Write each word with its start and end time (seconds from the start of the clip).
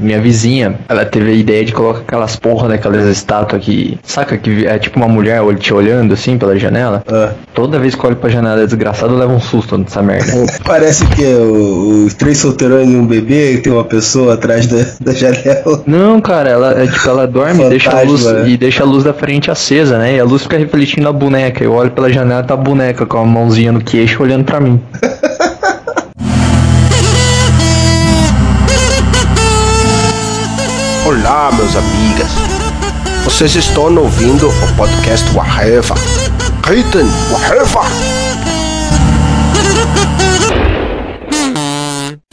Minha 0.00 0.20
vizinha, 0.20 0.78
ela 0.88 1.04
teve 1.04 1.30
a 1.30 1.34
ideia 1.34 1.64
de 1.64 1.72
colocar 1.72 2.00
aquelas 2.00 2.36
porra 2.36 2.68
daquelas 2.68 3.06
estátuas 3.06 3.62
que. 3.62 3.98
Saca 4.02 4.36
que 4.36 4.66
é 4.66 4.78
tipo 4.78 4.98
uma 4.98 5.08
mulher 5.08 5.42
te 5.56 5.72
olhando 5.72 6.14
assim 6.14 6.38
pela 6.38 6.58
janela? 6.58 7.02
Ah. 7.08 7.32
Toda 7.54 7.78
vez 7.78 7.94
que 7.94 8.04
eu 8.04 8.10
olho 8.10 8.16
pra 8.16 8.30
janela 8.30 8.64
desgraçado, 8.64 9.14
eu 9.14 9.18
levo 9.18 9.32
um 9.34 9.40
susto 9.40 9.76
nessa 9.76 10.02
merda. 10.02 10.32
Parece 10.64 11.04
que 11.06 11.24
é 11.24 11.36
os 11.36 12.14
três 12.14 12.38
solteirões 12.38 12.88
e 12.88 12.96
um 12.96 13.06
bebê 13.06 13.54
e 13.54 13.58
tem 13.58 13.72
uma 13.72 13.84
pessoa 13.84 14.34
atrás 14.34 14.66
da, 14.66 14.84
da 15.00 15.12
janela. 15.12 15.82
Não, 15.86 16.20
cara, 16.20 16.50
ela, 16.50 16.82
é, 16.82 16.86
tipo, 16.86 17.08
ela 17.08 17.26
dorme 17.26 17.64
e 17.64 17.68
deixa, 17.68 17.90
a 17.90 18.02
luz, 18.02 18.24
né? 18.24 18.48
e 18.48 18.56
deixa 18.56 18.82
a 18.82 18.86
luz 18.86 19.04
da 19.04 19.12
frente 19.12 19.50
acesa, 19.50 19.98
né? 19.98 20.16
E 20.16 20.20
a 20.20 20.24
luz 20.24 20.42
fica 20.42 20.56
refletindo 20.56 21.08
a 21.08 21.12
boneca. 21.12 21.64
Eu 21.64 21.72
olho 21.72 21.90
pela 21.90 22.10
janela 22.10 22.42
tá 22.42 22.54
a 22.54 22.56
boneca 22.56 23.04
com 23.04 23.18
a 23.18 23.24
mãozinha 23.24 23.72
no 23.72 23.80
queixo 23.80 24.22
olhando 24.22 24.44
pra 24.44 24.60
mim. 24.60 24.80
Olá, 31.08 31.50
meus 31.56 31.74
amigas. 31.74 32.28
Vocês 33.24 33.54
estão 33.54 33.96
ouvindo 33.96 34.46
o 34.46 34.76
podcast 34.76 35.34
Waheva. 35.34 35.94
Gritem, 36.60 37.06
Waheva! 37.32 37.80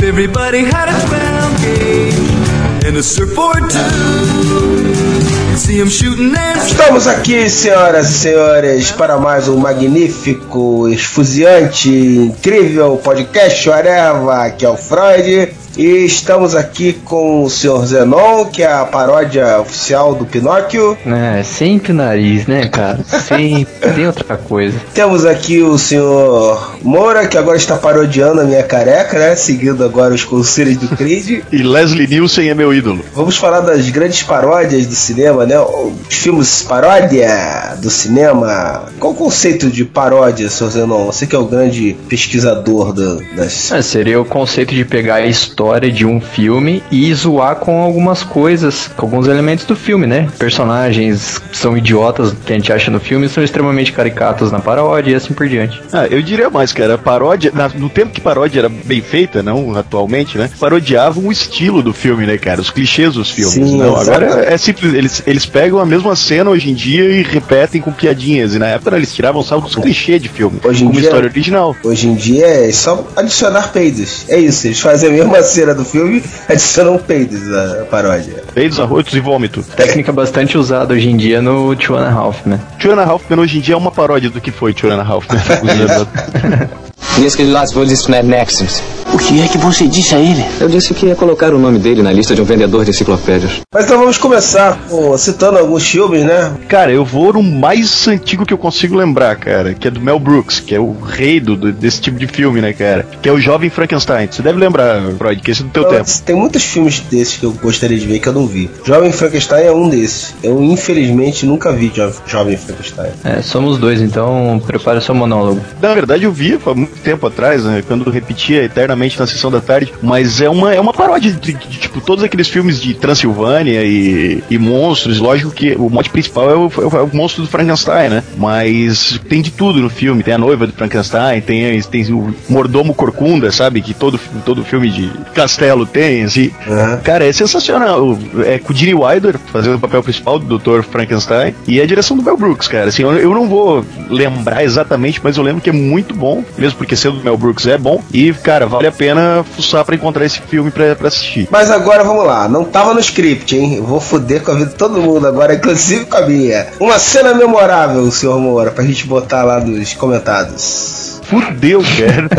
Everybody 0.03 0.66
had 0.66 0.90
a 0.90 1.00
12 1.08 1.62
gauge 1.62 2.86
and 2.86 2.98
a 2.98 3.02
surfboard 3.02 3.70
too. 3.70 5.55
See 5.55 5.80
'em 5.80 5.89
shooting 5.89 6.36
and 6.36 6.67
Estamos 6.67 7.08
aqui, 7.08 7.50
senhoras 7.50 8.09
e 8.09 8.14
senhores, 8.14 8.92
para 8.92 9.17
mais 9.17 9.48
um 9.48 9.55
magnífico, 9.55 10.89
esfuziante, 10.89 11.89
incrível 11.89 12.98
podcast 13.02 13.72
Areva, 13.72 14.50
que 14.50 14.66
é 14.66 14.70
o 14.70 14.76
Freud. 14.76 15.64
E 15.78 16.06
estamos 16.06 16.56
aqui 16.56 16.94
com 16.94 17.44
o 17.44 17.50
Sr. 17.50 17.86
Zenon, 17.86 18.46
que 18.46 18.64
é 18.64 18.72
a 18.72 18.86
paródia 18.86 19.60
oficial 19.60 20.16
do 20.16 20.26
Pinóquio. 20.26 20.98
É, 21.06 21.44
sempre 21.44 21.92
o 21.92 21.95
nariz, 21.95 22.48
né, 22.48 22.67
cara? 22.70 23.00
Sempre. 23.04 23.92
Tem 23.94 24.08
outra 24.08 24.38
coisa. 24.38 24.80
Temos 24.94 25.26
aqui 25.26 25.62
o 25.62 25.78
Sr. 25.78 26.78
Moura, 26.82 27.28
que 27.28 27.38
agora 27.38 27.58
está 27.58 27.76
parodiando 27.76 28.40
a 28.40 28.45
minha 28.45 28.64
careca, 28.64 29.20
né? 29.20 29.36
Seguindo 29.36 29.84
agora 29.84 30.14
os 30.14 30.23
conselhos 30.23 30.78
do 30.78 30.88
Creed. 30.95 31.44
E 31.52 31.58
Leslie 31.64 32.08
Nielsen 32.08 32.50
é 32.50 32.54
meu 32.54 32.73
ídolo. 32.73 33.04
Vamos 33.14 33.36
falar 33.38 33.60
das 33.62 33.89
grandes 33.89 34.23
paródias 34.23 34.88
do 34.88 34.95
cinema, 34.95 35.45
né? 35.45 35.60
Os 35.60 36.16
filmes 36.16 36.64
paródia 36.64 37.76
do 37.82 37.89
cinema. 37.89 38.86
Qual 39.00 39.12
o 39.12 39.16
conceito 39.16 39.70
de 39.70 39.84
paródia, 39.84 40.50
Sr. 40.50 40.70
Zenon? 40.70 41.06
Você 41.06 41.26
que 41.28 41.36
é 41.36 41.39
o 41.39 41.45
grande 41.45 41.95
pesquisador 42.08 42.94
do- 42.94 43.22
das. 43.36 43.72
É, 43.72 43.82
seria 43.82 44.20
o 44.22 44.26
conceito 44.26 44.73
de 44.73 44.86
pegar 44.86 45.16
a 45.16 45.26
história 45.26 45.64
de 45.91 46.05
um 46.05 46.19
filme 46.21 46.81
e 46.91 47.13
zoar 47.13 47.55
com 47.58 47.81
algumas 47.81 48.23
coisas, 48.23 48.89
com 48.95 49.05
alguns 49.05 49.27
elementos 49.27 49.66
do 49.66 49.75
filme, 49.75 50.05
né? 50.08 50.27
Personagens 50.38 51.41
são 51.52 51.77
idiotas 51.77 52.33
que 52.45 52.52
a 52.53 52.55
gente 52.55 52.71
acha 52.71 52.89
no 52.89 52.99
filme 52.99 53.27
são 53.30 53.44
extremamente 53.44 53.91
caricatos 53.91 54.52
na 54.52 54.59
paródia 54.59 55.11
e 55.11 55.16
assim 55.16 55.33
por 55.33 55.47
diante. 55.47 55.81
Ah, 55.91 56.08
eu 56.08 56.21
diria 56.21 56.49
mais, 56.49 56.71
cara, 56.71 56.97
paródia, 56.97 57.52
na- 57.53 57.69
no 57.69 57.89
tempo 57.89 58.11
que 58.11 58.21
paródia 58.21 58.59
era 58.61 58.69
bem 58.69 59.02
feita, 59.02 59.41
não 59.43 59.75
atualmente, 59.75 60.38
né? 60.38 60.49
Parodiavam 60.59 61.25
o 61.27 61.31
estilo 61.31 61.81
do 61.81 61.93
filme, 61.93 62.25
né, 62.25 62.38
cara? 62.38 62.61
Os 62.61 62.69
clichês 62.69 63.13
dos 63.13 63.31
filmes. 63.31 63.53
Sim, 63.53 63.77
não, 63.77 63.95
agora 63.95 64.45
é 64.45 64.58
simples, 64.58 64.93
eles, 64.93 65.23
eles 65.27 65.45
pegam 65.45 65.80
a 65.80 65.86
mesma 65.86 66.16
cena 66.16 66.49
hoje 66.49 66.69
em 66.69 66.73
dia 66.73 67.03
e 67.11 67.21
repetem 67.23 67.81
com 67.81 67.91
piadinhas. 67.91 68.53
E 68.55 68.59
na 68.59 68.67
época 68.67 68.95
eles 68.95 69.13
tiravam 69.13 69.41
só 69.43 69.58
os 69.58 69.75
clichês 69.75 70.21
de 70.21 70.30
filme, 70.30 70.59
Hoje 70.63 70.83
em 70.83 70.88
como 70.88 70.99
dia- 70.99 71.09
história 71.09 71.30
original. 71.30 71.75
Hoje 71.83 72.08
em 72.08 72.16
dia 72.16 72.45
é 72.47 72.71
só 72.71 73.05
adicionar 73.16 73.71
peidos. 73.71 74.25
É 74.30 74.38
isso, 74.39 74.67
eles 74.67 74.80
fazem 74.80 75.09
a 75.09 75.11
mesma 75.13 75.41
cena 75.43 75.55
do 75.73 75.86
filme, 75.86 76.23
adicionam 76.50 76.98
peidos 76.98 77.42
na 77.48 77.86
paródia. 77.86 78.44
Peidos, 78.53 78.80
arrotos 78.80 79.14
e 79.14 79.20
vômito. 79.20 79.64
Técnica 79.64 80.11
bastante 80.11 80.58
usada 80.58 80.94
hoje 80.94 81.09
em 81.09 81.17
dia 81.17 81.42
no 81.42 81.75
Two 81.75 81.95
and 81.95 82.08
a 82.08 82.11
Half, 82.11 82.45
né? 82.45 82.59
Two 82.80 82.92
and 82.92 83.02
a 83.02 83.06
Half 83.06 83.23
hoje 83.31 83.58
em 83.58 83.61
dia 83.61 83.76
é 83.76 83.78
uma 83.78 83.92
paródia 83.92 84.30
do 84.30 84.42
que 84.42 84.52
foi 84.52 84.73
Two 84.73 84.92
and 84.92 85.02
a 85.02 85.03
Half 85.03 85.28
Men. 85.30 86.76
Disse 87.17 87.37
que 87.37 87.43
Las 87.43 87.71
vou 87.71 87.86
disso 87.86 88.11
Mad 88.11 88.26
Maxims. 88.26 88.81
O 89.14 89.17
que 89.17 89.42
é 89.42 89.48
que 89.48 89.58
você 89.58 89.87
disse 89.87 90.14
a 90.14 90.20
ele? 90.20 90.43
Eu 90.59 90.67
disse 90.67 90.93
que 90.93 91.05
ia 91.05 91.15
colocar 91.15 91.53
o 91.53 91.58
nome 91.59 91.80
dele 91.80 92.02
na 92.03 92.11
lista 92.11 92.36
de 92.36 92.42
um 92.42 92.45
vendedor 92.45 92.83
de 92.83 92.89
enciclopédias. 92.89 93.61
Mas 93.73 93.86
então 93.86 93.98
vamos 93.98 94.17
começar 94.17 94.77
com- 94.89 95.17
citando 95.17 95.58
alguns 95.58 95.87
filmes, 95.87 96.23
né? 96.25 96.52
Cara, 96.67 96.92
eu 96.92 97.05
vou 97.05 97.31
no 97.31 97.42
mais 97.42 98.05
antigo 98.09 98.45
que 98.45 98.54
eu 98.54 98.58
consigo 98.58 98.95
lembrar, 98.95 99.37
cara, 99.37 99.73
que 99.73 99.87
é 99.87 99.92
do 99.92 100.02
Mel 100.02 100.20
Brooks, 100.20 100.59
que 100.59 100.75
é 100.75 100.80
o 100.80 100.93
rei 100.99 101.39
do, 101.39 101.55
desse 101.71 102.02
tipo 102.02 102.20
de 102.20 102.27
filme, 102.27 102.59
né, 102.59 102.73
cara? 102.73 103.08
Que 103.21 103.30
é 103.30 103.31
o 103.31 103.39
Jovem 103.39 103.70
Frankenstein. 103.70 104.27
Você 104.30 104.42
deve 104.42 104.59
lembrar, 104.59 105.02
Freud, 105.17 105.42
que 105.42 105.52
esse 105.52 105.61
é 105.61 105.65
do 105.65 105.70
teu 105.71 105.86
tempo. 105.86 106.04
Tem 106.25 106.36
muitos 106.36 106.64
filmes 106.64 106.99
desses 106.99 107.37
que 107.37 107.45
eu 107.45 107.54
gostaria 107.54 107.98
de 107.98 108.05
ver 108.05 108.20
que 108.20 108.27
eu 108.27 108.33
não 108.33 108.45
vi. 108.45 108.70
Jovem 108.83 109.14
Frankenstein 109.14 109.64
é 109.67 109.71
um 109.71 109.87
desses. 109.87 110.36
Eu, 110.43 110.61
infelizmente, 110.61 111.45
nunca 111.45 111.71
vi 111.71 111.87
Jo- 111.89 112.11
Jovem 112.27 112.58
Frankenstein. 112.58 113.11
É, 113.23 113.42
somos 113.42 113.77
dois, 113.77 114.02
então 114.02 114.61
prepare 114.67 114.99
seu 115.02 115.15
monólogo. 115.15 115.61
Na 115.81 115.93
verdade, 115.93 116.25
eu 116.25 116.33
vi 116.33 116.59
há 116.65 116.73
muito 116.73 116.92
tempo 117.05 117.27
atrás, 117.27 117.64
né, 117.64 117.83
quando 117.88 118.10
repetia 118.10 118.64
eternamente 118.64 119.20
na 119.20 119.27
sessão 119.27 119.52
da 119.52 119.61
tarde, 119.61 119.93
mas 120.02 120.42
é 120.42 120.49
uma, 120.49 120.73
é 120.73 120.80
uma 120.80 120.92
paródia 120.92 121.32
de, 121.32 121.54
de, 121.54 121.77
tipo, 121.77 122.02
todos 122.02 122.23
aqueles 122.23 122.49
filmes 122.49 122.82
de 122.82 122.95
Transilvânia 122.95 123.83
e, 123.83 124.43
e 124.49 124.58
monstros. 124.58 125.20
Lógico 125.20 125.52
que 125.52 125.76
o 125.76 125.89
mote 125.89 126.10
principal 126.10 126.49
é 126.49 126.55
o, 126.55 126.71
é 126.98 127.02
o 127.04 127.10
monstro 127.14 127.43
do 127.43 127.48
Frankenstein, 127.48 128.10
né? 128.10 128.24
Mas 128.38 129.19
tem 129.30 129.42
de 129.42 129.51
tudo 129.51 129.80
no 129.80 129.89
filme. 129.89 130.24
Tem 130.24 130.33
a 130.33 130.38
noiva 130.38 130.66
do 130.66 130.74
Frankenstein, 130.74 131.42
tem, 131.42 131.80
tem 131.83 132.12
o 132.12 132.33
mordomo 132.50 132.94
corcunda, 132.94 133.51
sabe? 133.51 133.81
Que 133.81 133.94
todo, 133.94 134.19
todo 134.44 134.63
filme 134.63 134.89
de 134.89 135.12
castelo 135.33 135.86
tem, 135.86 136.24
assim. 136.24 136.51
Aham. 136.68 136.98
Cara, 137.04 137.25
é 137.25 137.31
sensacional. 137.31 138.18
É 138.45 138.57
com 138.57 138.74
o 138.74 138.75
Gene 138.75 138.95
Wilder 138.95 139.38
fazendo 139.38 139.75
o 139.75 139.80
papel 139.80 140.01
principal 140.01 140.39
do 140.39 140.57
Dr. 140.57 140.81
Frankenstein 140.81 141.54
e 141.68 141.80
a 141.80 141.86
direção 141.86 142.18
do 142.18 142.24
Mel 142.24 142.38
Brooks, 142.38 142.68
cara. 142.68 142.88
Assim, 142.88 143.04
eu, 143.04 143.13
eu 143.13 143.33
não 143.33 143.48
vou 143.48 143.86
lembrar 144.10 144.63
exatamente, 144.63 145.19
mas 145.24 145.38
eu 145.38 145.44
lembro 145.44 145.62
que 145.62 145.69
é 145.69 145.74
muito 145.74 146.16
bom, 146.16 146.44
mesmo 146.57 146.77
porque 146.77 146.94
sendo 146.95 147.18
do 147.18 147.24
Mel 147.24 147.38
Brooks 147.38 147.68
é 147.68 147.78
bom. 147.78 148.01
E, 148.13 148.33
cara, 148.33 148.66
vale 148.66 148.88
a 148.88 148.92
pena 148.92 149.45
fuçar 149.56 149.83
pra 149.86 149.95
encontrar 149.95 150.25
esse 150.25 150.39
filme 150.42 150.72
pra, 150.72 150.95
pra 150.95 151.07
assistir. 151.07 151.48
Mas 151.51 151.69
agora 151.69 152.04
vamos 152.04 152.25
lá, 152.25 152.48
não 152.48 152.63
tava 152.63 152.94
no 152.94 153.00
script, 153.00 153.56
hein? 153.56 153.75
Eu 153.75 153.83
vou 153.83 154.00
foder 154.00 154.42
com 154.42 154.51
a 154.51 154.56
vida 154.56 154.72
de 154.72 154.75
todo 154.75 155.01
mundo 155.01 155.28
agora, 155.28 155.54
inclusive 155.56 156.06
com 156.06 156.18
a 156.18 156.22
minha. 156.22 156.68
Uma 156.80 157.00
cena 157.00 157.34
memorável, 157.34 158.10
senhor 158.12 158.39
Moura, 158.39 158.72
pra 158.72 158.84
gente 158.84 159.07
botar 159.07 159.44
lá 159.44 159.60
nos 159.60 159.94
comentários. 159.94 161.22
Fudeu, 161.25 161.81
cara. 161.81 162.30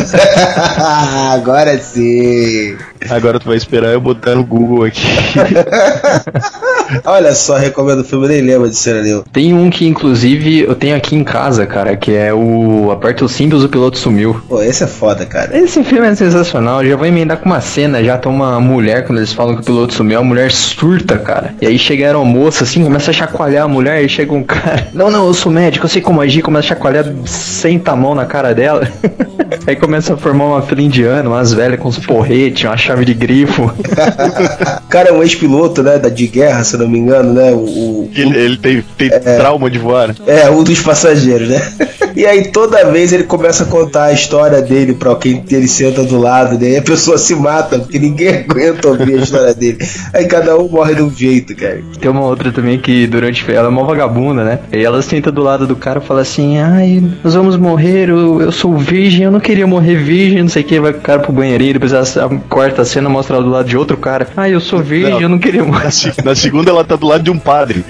agora 1.32 1.76
sim. 1.78 2.76
Agora 3.10 3.40
tu 3.40 3.48
vai 3.48 3.56
esperar 3.56 3.92
eu 3.92 4.00
botar 4.00 4.36
no 4.36 4.44
Google 4.44 4.84
aqui. 4.84 5.02
Olha 7.04 7.34
só, 7.34 7.56
recomendo 7.56 8.00
o 8.00 8.04
filme, 8.04 8.28
nem 8.28 8.40
lembro 8.40 8.68
de 8.68 8.76
cena 8.76 9.02
nenhuma. 9.02 9.24
Tem 9.32 9.52
um 9.52 9.70
que, 9.70 9.86
inclusive, 9.86 10.60
eu 10.60 10.74
tenho 10.74 10.96
aqui 10.96 11.16
em 11.16 11.24
casa, 11.24 11.66
cara, 11.66 11.96
que 11.96 12.14
é 12.14 12.32
o 12.32 12.90
Aperta 12.92 13.24
os 13.24 13.32
Símbolos, 13.32 13.64
o 13.64 13.68
piloto 13.68 13.98
sumiu. 13.98 14.40
Pô, 14.48 14.62
esse 14.62 14.84
é 14.84 14.86
foda, 14.86 15.26
cara. 15.26 15.56
Esse 15.58 15.82
filme 15.82 16.06
é 16.06 16.14
sensacional, 16.14 16.82
eu 16.84 16.90
já 16.90 16.96
vou 16.96 17.06
emendar 17.06 17.38
com 17.38 17.46
uma 17.46 17.60
cena, 17.60 18.02
já 18.02 18.16
tem 18.16 18.30
uma 18.30 18.60
mulher, 18.60 19.04
quando 19.04 19.18
eles 19.18 19.32
falam 19.32 19.56
que 19.56 19.62
o 19.62 19.64
piloto 19.64 19.92
sumiu, 19.94 20.20
a 20.20 20.22
mulher 20.22 20.52
surta, 20.52 21.18
cara. 21.18 21.54
E 21.60 21.66
aí 21.66 21.76
chega 21.78 22.04
a 22.04 22.06
aeromoça, 22.08 22.62
assim, 22.62 22.84
começa 22.84 23.10
a 23.10 23.14
chacoalhar 23.14 23.64
a 23.64 23.68
mulher, 23.68 24.04
e 24.04 24.08
chega 24.08 24.32
um 24.32 24.44
cara, 24.44 24.86
não, 24.94 25.10
não, 25.10 25.26
eu 25.26 25.34
sou 25.34 25.50
médico, 25.50 25.84
eu 25.86 25.90
sei 25.90 26.00
como 26.00 26.20
agir, 26.20 26.42
começa 26.42 26.66
a 26.66 26.68
chacoalhar, 26.68 27.04
senta 27.24 27.90
a 27.92 27.96
mão 27.96 28.14
na 28.14 28.24
cara 28.24 28.54
dela. 28.54 28.86
aí 29.66 29.74
começa 29.74 30.14
a 30.14 30.16
formar 30.16 30.44
uma 30.44 30.62
fila 30.62 30.80
indiana, 30.82 31.28
umas 31.28 31.52
velhas 31.52 31.80
com 31.80 31.88
uns 31.88 31.98
porretes, 31.98 32.62
uma 32.64 32.76
chave 32.76 33.04
de 33.04 33.14
grifo. 33.14 33.64
O 33.64 34.86
cara 34.88 35.08
é 35.08 35.12
um 35.12 35.22
ex-piloto, 35.22 35.82
né, 35.82 35.98
da 35.98 36.08
de 36.08 36.26
guerra, 36.28 36.62
se 36.62 36.74
eu 36.76 36.80
não 36.80 36.88
me 36.88 36.98
engano, 36.98 37.32
né? 37.32 37.50
O, 37.50 37.56
o- 37.56 38.10
Ele, 38.14 38.38
ele 38.38 38.56
tem, 38.56 38.84
tem 38.96 39.10
trauma 39.10 39.68
de 39.68 39.78
voar. 39.78 40.08
né? 40.08 40.14
É, 40.26 40.48
um 40.50 40.62
dos 40.62 40.80
passageiros, 40.80 41.48
né? 41.48 41.60
E 42.16 42.24
aí 42.24 42.50
toda 42.50 42.90
vez 42.90 43.12
ele 43.12 43.24
começa 43.24 43.64
a 43.64 43.66
contar 43.66 44.04
a 44.04 44.12
história 44.12 44.62
dele 44.62 44.94
pra 44.94 45.14
quem 45.16 45.44
ele 45.50 45.68
senta 45.68 46.02
do 46.02 46.18
lado, 46.18 46.58
né? 46.58 46.70
E 46.70 46.76
a 46.78 46.82
pessoa 46.82 47.18
se 47.18 47.34
mata, 47.34 47.78
porque 47.78 47.98
ninguém 47.98 48.28
aguenta 48.48 48.88
ouvir 48.88 49.18
a 49.18 49.22
história 49.22 49.54
dele. 49.54 49.78
Aí 50.14 50.26
cada 50.26 50.56
um 50.56 50.66
morre 50.66 50.94
de 50.94 51.02
um 51.02 51.10
jeito, 51.14 51.54
cara. 51.54 51.82
Tem 52.00 52.10
uma 52.10 52.22
outra 52.22 52.50
também 52.50 52.78
que 52.78 53.06
durante 53.06 53.44
ela 53.52 53.66
é 53.66 53.68
uma 53.68 53.84
vagabunda, 53.84 54.42
né? 54.42 54.60
E 54.72 54.82
ela 54.82 55.02
senta 55.02 55.30
do 55.30 55.42
lado 55.42 55.66
do 55.66 55.76
cara 55.76 56.00
e 56.02 56.06
fala 56.06 56.22
assim: 56.22 56.58
Ai, 56.58 57.02
nós 57.22 57.34
vamos 57.34 57.56
morrer, 57.56 58.08
eu, 58.08 58.40
eu 58.40 58.50
sou 58.50 58.74
virgem, 58.76 59.24
eu 59.24 59.30
não 59.30 59.40
queria 59.40 59.66
morrer 59.66 59.96
virgem, 59.96 60.42
não 60.42 60.48
sei 60.48 60.62
o 60.62 60.64
que. 60.64 60.80
Vai 60.80 60.92
o 60.92 61.00
cara 61.00 61.20
pro 61.20 61.32
banheirinho, 61.32 61.74
depois 61.74 61.92
a, 61.92 62.00
a 62.00 62.28
quarta 62.48 62.82
cena 62.84 63.10
mostra 63.10 63.36
ela 63.36 63.44
do 63.44 63.50
lado 63.50 63.68
de 63.68 63.76
outro 63.76 63.96
cara. 63.96 64.26
Ai, 64.36 64.54
eu 64.54 64.60
sou 64.60 64.78
virgem, 64.78 65.10
Não. 65.10 65.20
eu 65.20 65.28
não 65.28 65.38
queria 65.38 65.62
morrer. 65.62 65.84
Na, 65.84 66.24
na 66.24 66.34
segunda 66.34 66.70
ela 66.70 66.82
tá 66.82 66.96
do 66.96 67.06
lado 67.06 67.22
de 67.22 67.30
um 67.30 67.38
padre. 67.38 67.84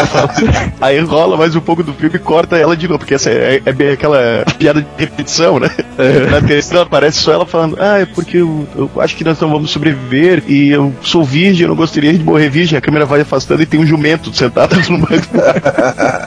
Aí 0.80 0.98
rola 1.00 1.36
mais 1.36 1.54
um 1.54 1.60
pouco 1.60 1.82
do 1.82 1.92
filme 1.92 2.16
e 2.16 2.18
corta 2.18 2.56
ela 2.56 2.76
de 2.76 2.88
novo, 2.88 3.00
porque 3.00 3.14
essa 3.14 3.28
é, 3.30 3.49
é 3.64 3.72
bem 3.72 3.90
aquela 3.90 4.44
piada 4.58 4.80
de 4.82 4.86
repetição, 4.96 5.58
né? 5.58 5.68
Na 6.30 6.40
terceira 6.40 6.82
aparece 6.82 7.20
só 7.20 7.32
ela 7.32 7.46
falando, 7.46 7.76
ah, 7.78 7.98
é 7.98 8.06
porque 8.06 8.38
eu, 8.38 8.66
eu 8.76 8.90
acho 8.98 9.16
que 9.16 9.24
nós 9.24 9.38
não 9.40 9.50
vamos 9.50 9.70
sobreviver 9.70 10.42
e 10.46 10.70
eu 10.70 10.92
sou 11.02 11.24
virgem, 11.24 11.62
eu 11.62 11.68
não 11.68 11.76
gostaria 11.76 12.12
de 12.12 12.22
morrer 12.22 12.48
virgem. 12.48 12.78
A 12.78 12.80
câmera 12.80 13.04
vai 13.06 13.20
afastando 13.20 13.62
e 13.62 13.66
tem 13.66 13.80
um 13.80 13.86
jumento 13.86 14.34
sentado 14.34 14.76
no 14.88 14.98
banco. 14.98 15.26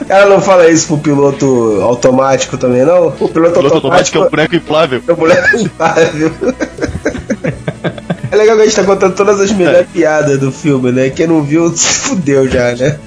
Ela 0.08 0.26
não 0.34 0.40
fala 0.40 0.68
isso 0.68 0.88
pro 0.88 0.98
piloto 0.98 1.78
automático 1.82 2.56
também, 2.56 2.84
não? 2.84 3.08
O 3.08 3.12
piloto, 3.12 3.24
O 3.24 3.28
piloto 3.28 3.74
automático 3.74 4.18
automático 4.18 4.18
é 4.18 4.20
um 4.20 4.30
boneco 4.30 4.56
inflável. 4.56 5.02
é 5.06 5.12
o 5.12 5.16
moleque 5.16 5.56
inflável. 5.62 6.32
É 8.34 8.36
legal 8.36 8.56
que 8.56 8.62
a 8.62 8.64
gente 8.64 8.74
tá 8.74 8.82
contando 8.82 9.14
todas 9.14 9.38
as 9.40 9.52
melhores 9.52 9.86
piadas 9.92 10.40
do 10.40 10.50
filme, 10.50 10.90
né? 10.90 11.08
Quem 11.08 11.28
não 11.28 11.40
viu 11.40 11.68
se 11.76 11.86
fudeu 11.86 12.48
já, 12.48 12.74
né? 12.74 12.98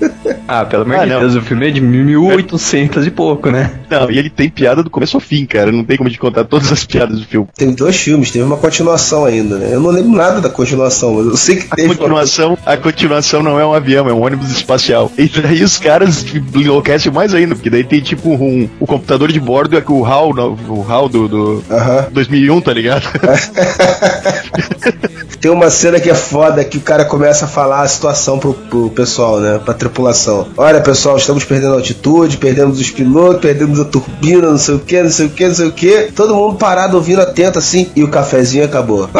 Ah, 0.47 0.63
pelo 0.63 0.83
amor 0.83 0.95
Ah, 0.99 1.03
de 1.03 1.09
não. 1.11 1.19
Deus, 1.19 1.35
o 1.35 1.41
filme 1.41 1.67
é 1.67 1.71
de 1.71 1.81
1800 1.81 3.05
e 3.05 3.11
pouco, 3.11 3.49
né? 3.51 3.71
Não, 3.89 4.09
e 4.09 4.17
ele 4.17 4.29
tem 4.29 4.49
piada 4.49 4.81
do 4.81 4.89
começo 4.89 5.17
ao 5.17 5.21
fim, 5.21 5.45
cara. 5.45 5.69
Não 5.69 5.83
tem 5.83 5.97
como 5.97 6.09
te 6.09 6.17
contar 6.17 6.45
todas 6.45 6.71
as 6.71 6.85
piadas 6.85 7.19
do 7.19 7.25
filme. 7.25 7.45
Teve 7.57 7.73
dois 7.73 7.97
filmes, 7.97 8.31
teve 8.31 8.45
uma 8.45 8.55
continuação 8.55 9.25
ainda, 9.25 9.57
né? 9.57 9.67
Eu 9.73 9.81
não 9.81 9.89
lembro 9.89 10.11
nada 10.13 10.39
da 10.39 10.49
continuação, 10.49 11.15
mas 11.15 11.25
eu 11.25 11.35
sei 11.35 11.57
que 11.57 11.67
A 11.71 11.75
teve. 11.75 11.89
continuação, 11.89 12.57
a 12.65 12.77
continuação 12.77 13.43
não 13.43 13.59
é 13.59 13.65
um 13.65 13.73
avião, 13.73 14.07
é 14.07 14.13
um 14.13 14.21
ônibus 14.23 14.49
espacial. 14.51 15.11
E 15.17 15.27
daí 15.27 15.61
os 15.61 15.77
caras 15.77 16.25
enlouquecem 16.55 17.11
mais 17.11 17.33
ainda, 17.33 17.53
porque 17.53 17.69
daí 17.69 17.83
tem 17.83 17.99
tipo 17.99 18.29
um, 18.29 18.69
o 18.79 18.85
computador 18.87 19.29
de 19.29 19.39
bordo 19.41 19.77
é 19.77 19.83
o 19.85 20.05
HAL, 20.05 20.29
o 20.69 20.85
HAL 20.89 21.09
do, 21.09 21.27
do 21.27 21.63
Aham. 21.69 22.07
2001, 22.13 22.61
tá 22.61 22.71
ligado? 22.73 23.03
Tem 25.39 25.51
uma 25.51 25.69
cena 25.69 25.99
que 25.99 26.09
é 26.09 26.15
foda 26.15 26.63
que 26.63 26.77
o 26.77 26.81
cara 26.81 27.05
começa 27.05 27.45
a 27.45 27.47
falar 27.47 27.81
a 27.81 27.87
situação 27.87 28.39
pro, 28.39 28.53
pro 28.53 28.89
pessoal, 28.89 29.39
né? 29.39 29.59
Pra 29.63 29.73
tripulação. 29.73 30.47
Olha, 30.57 30.81
pessoal, 30.81 31.17
estamos 31.17 31.43
perdendo 31.43 31.73
altitude, 31.73 32.37
perdemos 32.37 32.79
os 32.79 32.89
pilotos, 32.89 33.41
perdemos 33.41 33.79
a 33.79 33.85
turbina, 33.85 34.49
não 34.49 34.57
sei 34.57 34.75
o 34.75 34.79
que, 34.79 35.01
não 35.01 35.09
sei 35.09 35.25
o 35.27 35.29
que, 35.29 35.47
não 35.47 35.55
sei 35.55 35.67
o 35.67 35.71
que. 35.71 36.11
Todo 36.15 36.35
mundo 36.35 36.55
parado 36.55 36.97
ouvindo 36.97 37.21
atento 37.21 37.59
assim, 37.59 37.89
e 37.95 38.03
o 38.03 38.07
cafezinho 38.07 38.65
acabou. 38.65 39.09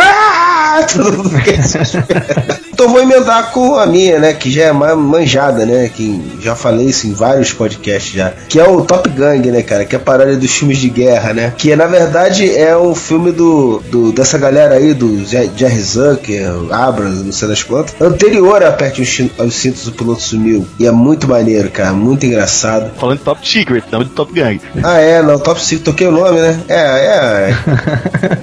Ah! 0.78 0.86
Todo 0.94 1.12
mundo 1.12 1.30
fica. 1.32 2.57
Então 2.78 2.90
vou 2.90 3.02
emendar 3.02 3.50
com 3.52 3.76
a 3.76 3.88
minha, 3.88 4.20
né? 4.20 4.34
Que 4.34 4.52
já 4.52 4.66
é 4.66 4.72
manjada, 4.72 5.66
né? 5.66 5.90
Que 5.90 6.22
já 6.40 6.56
falei 6.56 6.86
isso 6.86 7.08
em 7.08 7.12
vários 7.12 7.52
podcasts 7.52 8.14
já. 8.14 8.32
Que 8.48 8.60
é 8.60 8.68
o 8.70 8.82
Top 8.86 9.10
Gang, 9.10 9.50
né, 9.50 9.64
cara? 9.64 9.84
Que 9.84 9.96
é 9.96 9.98
a 9.98 10.00
paródia 10.00 10.36
dos 10.38 10.52
filmes 10.52 10.78
de 10.78 10.88
guerra, 10.88 11.34
né? 11.34 11.54
Que 11.58 11.76
na 11.76 11.88
verdade 11.88 12.56
é 12.56 12.78
um 12.78 12.94
filme 12.94 13.32
do, 13.32 13.80
do 13.90 14.12
dessa 14.12 14.38
galera 14.38 14.76
aí, 14.76 14.94
do 14.94 15.26
Jer- 15.26 15.50
Jerry 15.58 15.82
Zucker, 15.82 16.52
Abrams, 16.70 17.24
não 17.24 17.32
sei 17.32 17.48
das 17.48 17.64
quantas. 17.64 17.96
Anterior 18.00 18.62
a 18.62 18.68
Aperte 18.68 19.02
os 19.02 19.10
Cin- 19.10 19.32
os 19.40 19.56
Cintos, 19.56 19.88
o 19.88 19.92
piloto 19.94 20.22
sumiu. 20.22 20.68
E 20.78 20.86
é 20.86 20.92
muito 20.92 21.28
maneiro, 21.28 21.72
cara. 21.72 21.94
Muito 21.94 22.28
engraçado. 22.28 22.92
Falando 23.00 23.18
de 23.18 23.24
Top 23.24 23.50
Secret, 23.50 23.86
não 23.92 24.04
de 24.04 24.12
Top 24.12 24.32
Gang. 24.32 24.62
Ah, 24.84 25.00
é, 25.00 25.20
não, 25.24 25.40
Top 25.40 25.60
Secret, 25.60 25.84
toquei 25.84 26.06
o 26.06 26.12
nome, 26.12 26.40
né? 26.40 26.60
É, 26.70 26.78
é. 26.78 27.58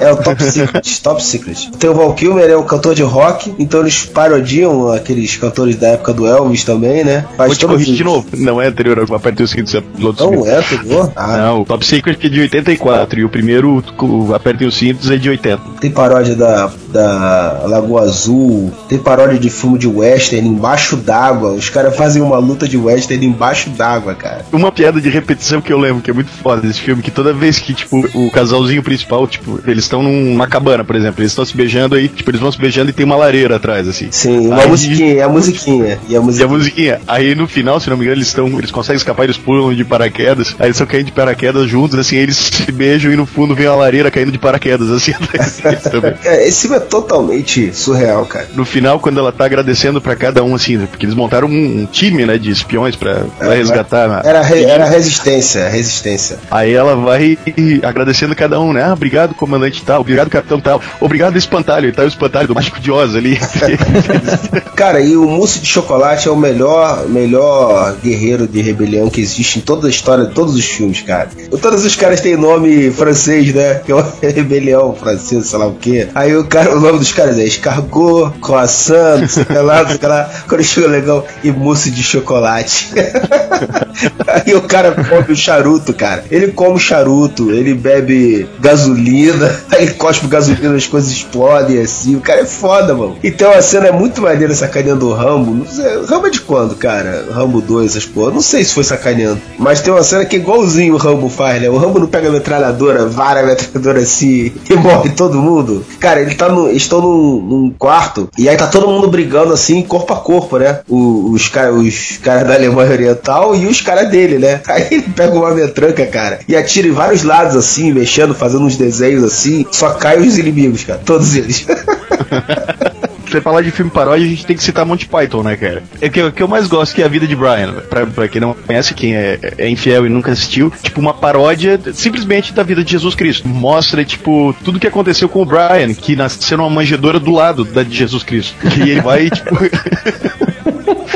É 0.06 0.10
o 0.12 0.16
Top 0.16 0.42
Secret, 0.42 1.00
Top 1.02 1.22
Secret. 1.22 1.70
Tem 1.78 1.88
o 1.88 1.94
Val 1.94 2.12
Kilmer, 2.14 2.50
é 2.50 2.56
o 2.56 2.64
cantor 2.64 2.96
de 2.96 3.02
rock, 3.04 3.54
então 3.60 3.80
eles 3.80 4.04
parodiam 4.24 4.90
aqueles 4.90 5.36
cantores 5.36 5.76
da 5.76 5.88
época 5.88 6.14
do 6.14 6.26
Elvis 6.26 6.64
também, 6.64 7.04
né? 7.04 7.26
Faz 7.36 7.48
Vou 7.48 7.56
te 7.56 7.66
corrigir 7.66 7.94
de 7.94 8.04
novo. 8.04 8.26
Não 8.32 8.60
é 8.60 8.68
anterior 8.68 8.98
ao 8.98 9.14
Apertei 9.14 9.44
o 9.44 9.48
cinto, 9.48 9.84
Não 9.98 10.46
é, 10.46 10.56
anterior? 10.56 11.12
Ah, 11.14 11.36
Não, 11.44 11.60
o 11.60 11.64
Top 11.64 11.84
Secret 11.84 12.16
é 12.22 12.28
de 12.28 12.40
84 12.40 13.20
e 13.20 13.24
o 13.24 13.28
primeiro, 13.28 13.84
o 14.00 14.34
Apertem 14.34 14.66
os 14.66 14.76
Cintos, 14.76 15.10
é 15.10 15.16
de 15.16 15.28
80. 15.28 15.60
tem 15.80 15.90
paródia 15.90 16.34
da, 16.34 16.70
da 16.88 17.64
Lagoa 17.66 18.02
Azul, 18.02 18.72
tem 18.88 18.98
paródia 18.98 19.38
de 19.38 19.50
filme 19.50 19.78
de 19.78 19.86
western 19.86 20.48
embaixo 20.48 20.96
d'água. 20.96 21.52
Os 21.52 21.68
caras 21.68 21.94
fazem 21.94 22.22
uma 22.22 22.38
luta 22.38 22.66
de 22.66 22.76
western 22.78 23.26
embaixo 23.26 23.68
d'água, 23.70 24.14
cara. 24.14 24.44
Uma 24.52 24.72
piada 24.72 25.00
de 25.00 25.08
repetição 25.10 25.60
que 25.60 25.72
eu 25.72 25.78
lembro, 25.78 26.02
que 26.02 26.10
é 26.10 26.14
muito 26.14 26.30
foda 26.30 26.62
desse 26.62 26.80
filme, 26.80 27.02
que 27.02 27.10
toda 27.10 27.32
vez 27.32 27.58
que, 27.58 27.74
tipo, 27.74 28.06
o 28.14 28.30
casalzinho 28.30 28.82
principal, 28.82 29.26
tipo, 29.26 29.60
eles 29.66 29.84
estão 29.84 30.02
numa 30.02 30.46
cabana, 30.46 30.82
por 30.82 30.96
exemplo, 30.96 31.20
eles 31.20 31.32
estão 31.32 31.44
se 31.44 31.54
beijando 31.56 31.94
aí, 31.94 32.08
tipo, 32.08 32.30
eles 32.30 32.40
vão 32.40 32.50
se 32.50 32.58
beijando 32.58 32.90
e 32.90 32.92
tem 32.92 33.04
uma 33.04 33.16
lareira 33.16 33.56
atrás, 33.56 33.86
assim. 33.86 34.08
Sim, 34.14 34.46
uma 34.46 34.62
Aí- 34.62 34.68
musiquinha, 34.68 35.24
a 35.24 35.28
musiquinha. 35.28 35.98
E 36.08 36.12
a 36.12 36.12
E 36.12 36.16
a 36.16 36.20
musiquinha. 36.20 36.48
musiquinha. 36.48 37.00
Aí 37.08 37.34
no 37.34 37.48
final, 37.48 37.80
se 37.80 37.90
não 37.90 37.96
me 37.96 38.04
engano, 38.04 38.18
eles 38.18 38.28
estão. 38.28 38.46
Eles 38.58 38.70
conseguem 38.70 38.96
escapar, 38.96 39.24
eles 39.24 39.36
pulam 39.36 39.74
de 39.74 39.84
paraquedas. 39.84 40.54
Aí 40.58 40.66
eles 40.66 40.76
estão 40.76 40.86
caindo 40.86 41.06
de 41.06 41.12
paraquedas 41.12 41.68
juntos, 41.68 41.98
assim, 41.98 42.16
eles 42.16 42.36
se 42.36 42.70
beijam 42.70 43.12
e 43.12 43.16
no 43.16 43.26
fundo 43.26 43.56
vem 43.56 43.66
a 43.66 43.74
lareira 43.74 44.12
caindo 44.12 44.30
de 44.30 44.38
paraquedas, 44.38 44.88
assim, 44.90 45.12
também. 45.90 46.14
É, 46.24 46.46
esse 46.46 46.62
filme 46.62 46.76
é 46.76 46.80
totalmente 46.80 47.74
surreal, 47.74 48.24
cara. 48.24 48.46
No 48.54 48.64
final, 48.64 49.00
quando 49.00 49.18
ela 49.18 49.32
tá 49.32 49.46
agradecendo 49.46 50.00
pra 50.00 50.14
cada 50.14 50.44
um, 50.44 50.54
assim, 50.54 50.78
porque 50.86 51.04
eles 51.06 51.14
montaram 51.16 51.48
um, 51.48 51.80
um 51.82 51.86
time, 51.86 52.24
né, 52.24 52.38
de 52.38 52.50
espiões 52.52 52.94
pra, 52.94 53.24
pra 53.36 53.54
resgatar. 53.54 54.22
Era, 54.24 54.42
re- 54.42 54.62
era 54.64 54.84
resistência, 54.88 55.68
resistência. 55.68 56.38
Aí 56.52 56.72
ela 56.72 56.94
vai 56.94 57.36
agradecendo 57.82 58.36
cada 58.36 58.60
um, 58.60 58.72
né? 58.72 58.84
Ah, 58.84 58.92
obrigado, 58.92 59.34
comandante 59.34 59.82
tal, 59.82 60.02
obrigado, 60.02 60.30
capitão 60.30 60.60
tal, 60.60 60.80
obrigado, 61.00 61.36
espantalho. 61.36 61.88
E 61.88 61.92
tá 61.92 62.04
o 62.04 62.06
espantalho 62.06 62.46
do 62.46 62.54
Mágico 62.54 62.78
de 62.78 62.92
Oz 62.92 63.16
ali. 63.16 63.38
Cara, 64.74 65.00
e 65.00 65.16
o 65.16 65.24
Mousse 65.28 65.60
de 65.60 65.66
Chocolate 65.66 66.28
é 66.28 66.30
o 66.30 66.36
melhor, 66.36 67.08
melhor 67.08 67.96
guerreiro 68.02 68.46
de 68.46 68.60
rebelião 68.60 69.08
que 69.08 69.20
existe 69.20 69.58
em 69.58 69.62
toda 69.62 69.86
a 69.86 69.90
história 69.90 70.26
de 70.26 70.34
todos 70.34 70.54
os 70.54 70.64
filmes, 70.64 71.02
cara. 71.02 71.28
Todos 71.60 71.84
os 71.84 71.94
caras 71.94 72.20
têm 72.20 72.36
nome 72.36 72.90
francês, 72.90 73.54
né? 73.54 73.76
Que 73.84 73.92
é 73.92 73.94
uma 73.94 74.12
rebelião 74.20 74.94
francesa, 74.94 75.44
sei 75.44 75.58
lá 75.58 75.66
o 75.66 75.74
quê. 75.74 76.08
Aí 76.14 76.36
o 76.36 76.44
cara, 76.44 76.76
o 76.76 76.80
nome 76.80 76.98
dos 76.98 77.12
caras 77.12 77.38
é 77.38 77.44
escargot, 77.44 78.32
croissant, 78.40 79.26
sei 79.28 79.62
lá, 79.62 79.86
sei 79.86 80.08
lá. 80.08 80.30
Quando 80.48 80.62
legal, 80.88 81.26
e 81.42 81.50
mousse 81.50 81.90
de 81.90 82.02
chocolate. 82.02 82.92
Aí 84.26 84.54
o 84.54 84.62
cara 84.62 84.92
come 84.92 85.32
o 85.32 85.36
charuto, 85.36 85.94
cara. 85.94 86.24
Ele 86.30 86.48
come 86.48 86.76
o 86.76 86.78
charuto, 86.78 87.52
ele 87.52 87.74
bebe 87.74 88.48
gasolina, 88.60 89.54
aí 89.70 89.90
cospe 89.90 90.26
gasolina, 90.26 90.74
as 90.74 90.86
coisas 90.86 91.10
explodem 91.10 91.80
assim. 91.80 92.16
O 92.16 92.20
cara 92.20 92.40
é 92.40 92.46
foda, 92.46 92.94
mano. 92.94 93.16
Então 93.22 93.52
a 93.52 93.62
cena 93.62 93.86
é 93.86 93.92
muito 93.94 94.20
maneira 94.22 94.54
sacaneando 94.54 95.08
o 95.08 95.12
Rambo. 95.14 95.66
Rambo 96.08 96.26
é 96.26 96.30
de 96.30 96.40
quando, 96.40 96.74
cara? 96.76 97.26
Rambo 97.32 97.60
2, 97.60 97.90
essas 97.90 98.04
porra. 98.06 98.30
Não 98.32 98.40
sei 98.40 98.64
se 98.64 98.74
foi 98.74 98.84
sacaneando. 98.84 99.40
Mas 99.58 99.80
tem 99.80 99.92
uma 99.92 100.02
cena 100.02 100.24
que 100.24 100.36
é 100.36 100.38
igualzinho 100.38 100.94
o 100.94 100.98
Rambo 100.98 101.28
faz, 101.28 101.60
né? 101.62 101.68
O 101.70 101.76
Rambo 101.76 101.98
não 101.98 102.06
pega 102.06 102.28
a 102.28 102.32
metralhadora, 102.32 103.06
vara 103.06 103.40
a 103.40 103.46
metralhadora 103.46 104.00
assim 104.00 104.52
e 104.68 104.74
morre 104.74 105.10
todo 105.10 105.40
mundo. 105.40 105.84
Cara, 106.00 106.20
ele 106.20 106.34
tá 106.34 106.48
no. 106.48 106.70
Estão 106.70 107.00
num, 107.00 107.40
num 107.40 107.70
quarto 107.78 108.28
e 108.36 108.48
aí 108.48 108.56
tá 108.56 108.66
todo 108.66 108.86
mundo 108.88 109.08
brigando 109.08 109.52
assim, 109.52 109.82
corpo 109.82 110.12
a 110.12 110.16
corpo, 110.16 110.58
né? 110.58 110.80
Os, 110.88 111.48
ca- 111.48 111.70
os 111.70 112.18
caras 112.22 112.46
da 112.48 112.54
Alemanha 112.54 112.90
Oriental 112.90 113.54
e 113.54 113.66
os 113.66 113.80
caras 113.80 114.08
dele, 114.10 114.38
né? 114.38 114.60
Aí 114.68 114.86
ele 114.90 115.02
pega 115.14 115.34
uma 115.34 115.50
metranca, 115.54 116.04
cara, 116.06 116.40
e 116.48 116.56
atira 116.56 116.88
em 116.88 116.92
vários 116.92 117.22
lados 117.22 117.54
assim, 117.56 117.92
mexendo, 117.92 118.34
fazendo 118.34 118.64
uns 118.64 118.76
desenhos 118.76 119.22
assim, 119.24 119.64
só 119.70 119.90
cai 119.90 120.18
os 120.18 120.36
inimigos, 120.38 120.82
cara. 120.84 121.00
Todos 121.04 121.34
eles. 121.36 121.66
Você 123.34 123.40
falar 123.40 123.62
de 123.62 123.72
filme 123.72 123.90
paródia, 123.90 124.24
a 124.24 124.28
gente 124.28 124.46
tem 124.46 124.56
que 124.56 124.62
citar 124.62 124.86
Monty 124.86 125.08
Python, 125.08 125.42
né, 125.42 125.56
cara? 125.56 125.82
É 126.00 126.08
que, 126.08 126.30
que 126.30 126.40
eu 126.40 126.46
mais 126.46 126.68
gosto 126.68 126.94
que 126.94 127.02
é 127.02 127.04
a 127.04 127.08
vida 127.08 127.26
de 127.26 127.34
Brian. 127.34 127.72
Pra, 127.90 128.06
pra 128.06 128.28
quem 128.28 128.40
não 128.40 128.54
conhece, 128.54 128.94
quem 128.94 129.16
é, 129.16 129.40
é 129.58 129.68
infiel 129.68 130.06
e 130.06 130.08
nunca 130.08 130.30
assistiu, 130.30 130.72
tipo, 130.80 131.00
uma 131.00 131.12
paródia 131.12 131.80
simplesmente 131.92 132.52
da 132.52 132.62
vida 132.62 132.84
de 132.84 132.92
Jesus 132.92 133.16
Cristo. 133.16 133.48
Mostra, 133.48 134.04
tipo, 134.04 134.54
tudo 134.62 134.78
que 134.78 134.86
aconteceu 134.86 135.28
com 135.28 135.42
o 135.42 135.44
Brian, 135.44 135.92
que 135.94 136.14
nasceu 136.14 136.58
numa 136.58 136.70
manjedoura 136.70 137.18
do 137.18 137.32
lado 137.32 137.64
da 137.64 137.82
de 137.82 137.96
Jesus 137.96 138.22
Cristo. 138.22 138.54
E 138.78 138.88
ele 138.88 139.00
vai, 139.00 139.28
tipo. 139.28 139.50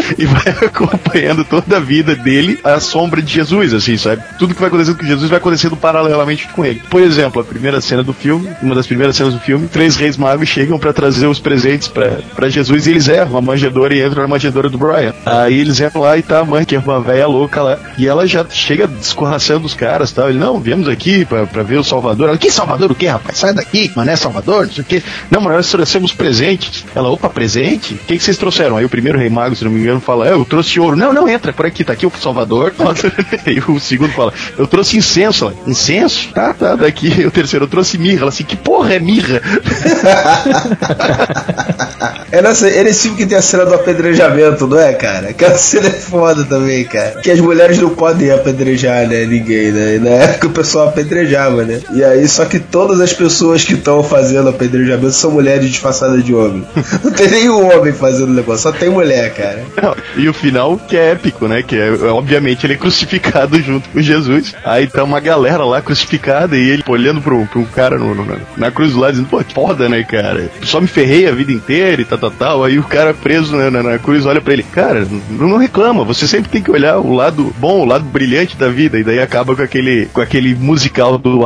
e 0.19 0.25
vai 0.25 0.55
acompanhando 0.67 1.45
toda 1.45 1.77
a 1.77 1.81
vida 1.81 2.15
dele 2.15 2.59
à 2.62 2.81
sombra 2.81 3.21
de 3.21 3.33
Jesus, 3.33 3.75
assim, 3.75 3.97
sabe? 3.97 4.23
Tudo 4.38 4.55
que 4.55 4.61
vai 4.61 4.69
acontecendo 4.69 4.99
com 4.99 5.07
Jesus 5.07 5.29
vai 5.29 5.38
acontecendo 5.38 5.77
paralelamente 5.77 6.49
com 6.49 6.65
ele. 6.65 6.81
Por 6.88 7.03
exemplo, 7.03 7.43
a 7.43 7.45
primeira 7.45 7.81
cena 7.81 8.03
do 8.03 8.12
filme, 8.12 8.49
uma 8.62 8.75
das 8.75 8.87
primeiras 8.87 9.17
cenas 9.17 9.35
do 9.35 9.41
filme, 9.41 9.69
três 9.69 9.97
reis 9.97 10.17
magos 10.17 10.49
chegam 10.49 10.79
pra 10.79 10.93
trazer 10.93 11.27
os 11.27 11.38
presentes 11.38 11.88
pra 11.88 12.49
Jesus 12.49 12.87
e 12.87 12.91
eles 12.91 13.09
erram 13.09 13.37
a 13.37 13.41
manjedoura 13.41 13.95
e 13.95 14.05
entram 14.05 14.23
na 14.23 14.29
manjedoura 14.29 14.69
do 14.69 14.79
Brian. 14.79 15.15
Aí 15.25 15.59
eles 15.59 15.81
entram 15.81 16.03
lá 16.03 16.17
e 16.17 16.23
tá 16.23 16.41
a 16.41 16.45
mãe, 16.45 16.65
que 16.65 16.75
é 16.75 16.79
uma 16.79 17.00
velha 17.00 17.27
louca 17.27 17.62
lá, 17.62 17.79
e 17.97 18.07
ela 18.07 18.27
já 18.27 18.45
chega 18.49 18.87
descorraçando 18.87 19.67
os 19.67 19.75
caras, 19.75 20.12
tal. 20.12 20.29
Ele, 20.29 20.38
não, 20.38 20.61
viemos 20.61 20.88
aqui 20.88 21.25
pra 21.25 21.62
ver 21.62 21.79
o 21.79 21.85
Salvador. 21.85 22.29
Ela, 22.29 22.38
que 22.38 22.50
Salvador 22.50 22.93
o 22.93 22.95
quê, 22.95 23.07
rapaz? 23.07 23.38
Sai 23.38 23.53
daqui, 23.53 23.91
mas 23.95 24.07
não 24.07 24.12
é 24.12 24.17
Salvador, 24.17 24.67
não 24.67 24.73
sei 24.73 24.83
o 24.83 24.87
quê. 24.87 25.03
Não, 25.31 25.41
mas 25.41 25.55
nós 25.55 25.71
trouxemos 25.71 26.12
presentes. 26.12 26.85
Ela, 26.95 27.11
opa, 27.11 27.29
presente? 27.29 27.95
O 27.95 27.99
que, 27.99 28.17
que 28.17 28.23
vocês 28.23 28.37
trouxeram? 28.37 28.77
Aí 28.77 28.85
o 28.85 28.88
primeiro 28.88 29.19
rei 29.19 29.29
mago, 29.29 29.55
se 29.55 29.65
não 29.65 29.71
me 29.71 29.81
engano, 29.81 29.98
fala, 30.00 30.28
"É, 30.28 30.33
eu 30.33 30.45
trouxe 30.45 30.81
ouro. 30.81 30.97
Não, 30.97 31.12
não, 31.12 31.28
entra 31.28 31.52
por 31.52 31.67
aqui, 31.67 31.85
tá 31.85 31.93
aqui 31.93 32.07
o 32.07 32.12
Salvador. 32.21 32.73
e 33.47 33.59
o 33.71 33.81
segundo 33.81 34.12
fala, 34.12 34.33
eu 34.57 34.67
trouxe 34.67 34.97
incenso. 34.97 35.45
Ela, 35.45 35.55
incenso? 35.67 36.28
Tá, 36.33 36.55
tá, 36.55 36.76
daqui. 36.76 37.26
O 37.26 37.31
terceiro, 37.31 37.64
eu 37.64 37.69
trouxe 37.69 37.99
mirra. 37.99 38.23
Ela 38.23 38.28
assim, 38.28 38.45
que 38.45 38.57
porra 38.57 38.95
é 38.95 39.00
mirra? 39.00 39.43
É 42.31 42.40
nessa, 42.43 42.69
é 42.69 42.85
nesse 42.85 43.02
filme 43.02 43.17
que 43.19 43.26
tem 43.26 43.37
a 43.38 43.43
cena 43.43 43.64
do 43.67 43.75
apedrejamento, 43.75 44.67
não 44.67 44.78
é, 44.78 44.93
cara? 44.93 45.31
Aquela 45.31 45.57
cena 45.57 45.88
é 45.88 45.93
foda 45.93 46.45
também, 46.45 46.85
cara. 46.85 47.21
Que 47.23 47.31
as 47.31 47.40
mulheres 47.40 47.78
não 47.78 47.90
podem 47.90 48.31
apedrejar, 48.31 49.07
né? 49.09 49.25
Ninguém, 49.26 49.73
né? 49.73 49.97
E 49.97 49.99
na 49.99 50.11
época 50.11 50.47
o 50.47 50.50
pessoal 50.50 50.88
apedrejava, 50.88 51.64
né? 51.64 51.81
E 51.93 52.05
aí, 52.05 52.26
só 52.28 52.45
que 52.45 52.59
todas 52.59 53.00
as 53.00 53.12
pessoas 53.12 53.64
que 53.64 53.75
estão 53.75 54.02
fazendo 54.05 54.49
apedrejamento 54.49 55.11
são 55.12 55.31
mulheres 55.31 55.69
disfarçadas 55.71 56.25
de 56.25 56.35
homem. 56.35 56.64
Não 57.02 57.11
tem 57.11 57.28
nenhum 57.28 57.67
homem 57.76 57.93
fazendo 57.93 58.33
negócio, 58.33 58.62
só 58.62 58.73
tem 58.73 58.90
mulher, 58.90 59.33
cara. 59.35 59.62
Não, 59.83 59.97
e 60.17 60.28
o 60.28 60.35
final 60.35 60.76
que 60.78 60.97
é 60.97 61.12
épico, 61.12 61.49
né? 61.49 61.62
Que 61.62 61.76
é, 61.76 61.90
obviamente, 62.11 62.64
ele 62.67 62.75
é 62.75 62.76
crucificado 62.76 63.59
junto 63.62 63.88
com 63.88 64.00
Jesus. 64.00 64.55
Aí 64.64 64.87
tá 64.87 65.02
uma 65.02 65.21
galera 65.21 65.64
lá 65.64 65.81
crucificada 65.83 66.57
e 66.57 66.69
ele 66.71 66.83
olhando 66.88 67.21
pro, 67.21 67.45
pro 67.47 67.64
cara 67.67 67.99
no, 67.99 68.14
no- 68.14 68.40
na, 68.57 68.71
cruz 68.71 68.95
lado 68.95 69.12
dizendo, 69.12 69.28
pô, 69.28 69.43
foda, 69.55 69.88
né, 69.88 70.02
cara? 70.05 70.50
Só 70.62 70.81
me 70.81 70.87
ferrei 70.87 71.26
a 71.28 71.33
vida 71.33 71.50
inteira 71.52 71.88
e 71.92 72.04
tal, 72.04 72.18
tal, 72.18 72.30
tal. 72.30 72.64
Aí 72.64 72.78
o 72.78 72.85
cara 72.85 73.14
preso 73.14 73.57
né, 73.57 73.71
na, 73.71 73.83
na 73.83 73.99
cruz 73.99 74.26
olha 74.26 74.40
pra 74.40 74.52
ele, 74.52 74.62
cara, 74.62 75.07
não, 75.30 75.49
não 75.49 75.57
reclama, 75.57 76.04
você 76.04 76.26
sempre 76.26 76.50
tem 76.50 76.62
que 76.62 76.71
olhar 76.71 76.99
o 76.99 77.14
lado 77.14 77.52
bom, 77.59 77.80
o 77.80 77.85
lado 77.85 78.04
brilhante 78.04 78.57
da 78.57 78.68
vida. 78.68 78.99
E 78.99 79.04
daí 79.04 79.21
acaba 79.21 79.54
com 79.54 79.62
aquele, 79.62 80.07
com 80.07 80.21
aquele 80.21 80.54
musical 80.54 81.18
do 81.18 81.45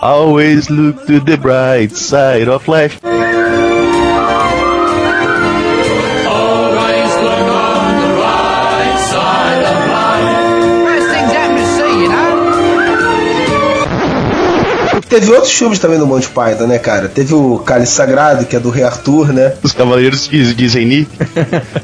Always 0.00 0.68
look 0.68 1.06
to 1.06 1.20
the 1.20 1.36
bright 1.36 1.96
side 1.96 2.48
of 2.48 2.70
life. 2.70 2.98
Teve 15.08 15.30
outros 15.32 15.52
filmes 15.52 15.78
também 15.78 15.98
do 15.98 16.06
Monty 16.06 16.28
Python, 16.28 16.66
né, 16.66 16.78
cara? 16.78 17.08
Teve 17.08 17.34
o 17.34 17.58
Cálice 17.58 17.92
Sagrado, 17.92 18.46
que 18.46 18.56
é 18.56 18.60
do 18.60 18.70
Rei 18.70 18.84
Arthur, 18.84 19.32
né? 19.32 19.52
Os 19.62 19.72
Cavaleiros 19.72 20.28
de, 20.28 20.68
Zeni. 20.68 21.06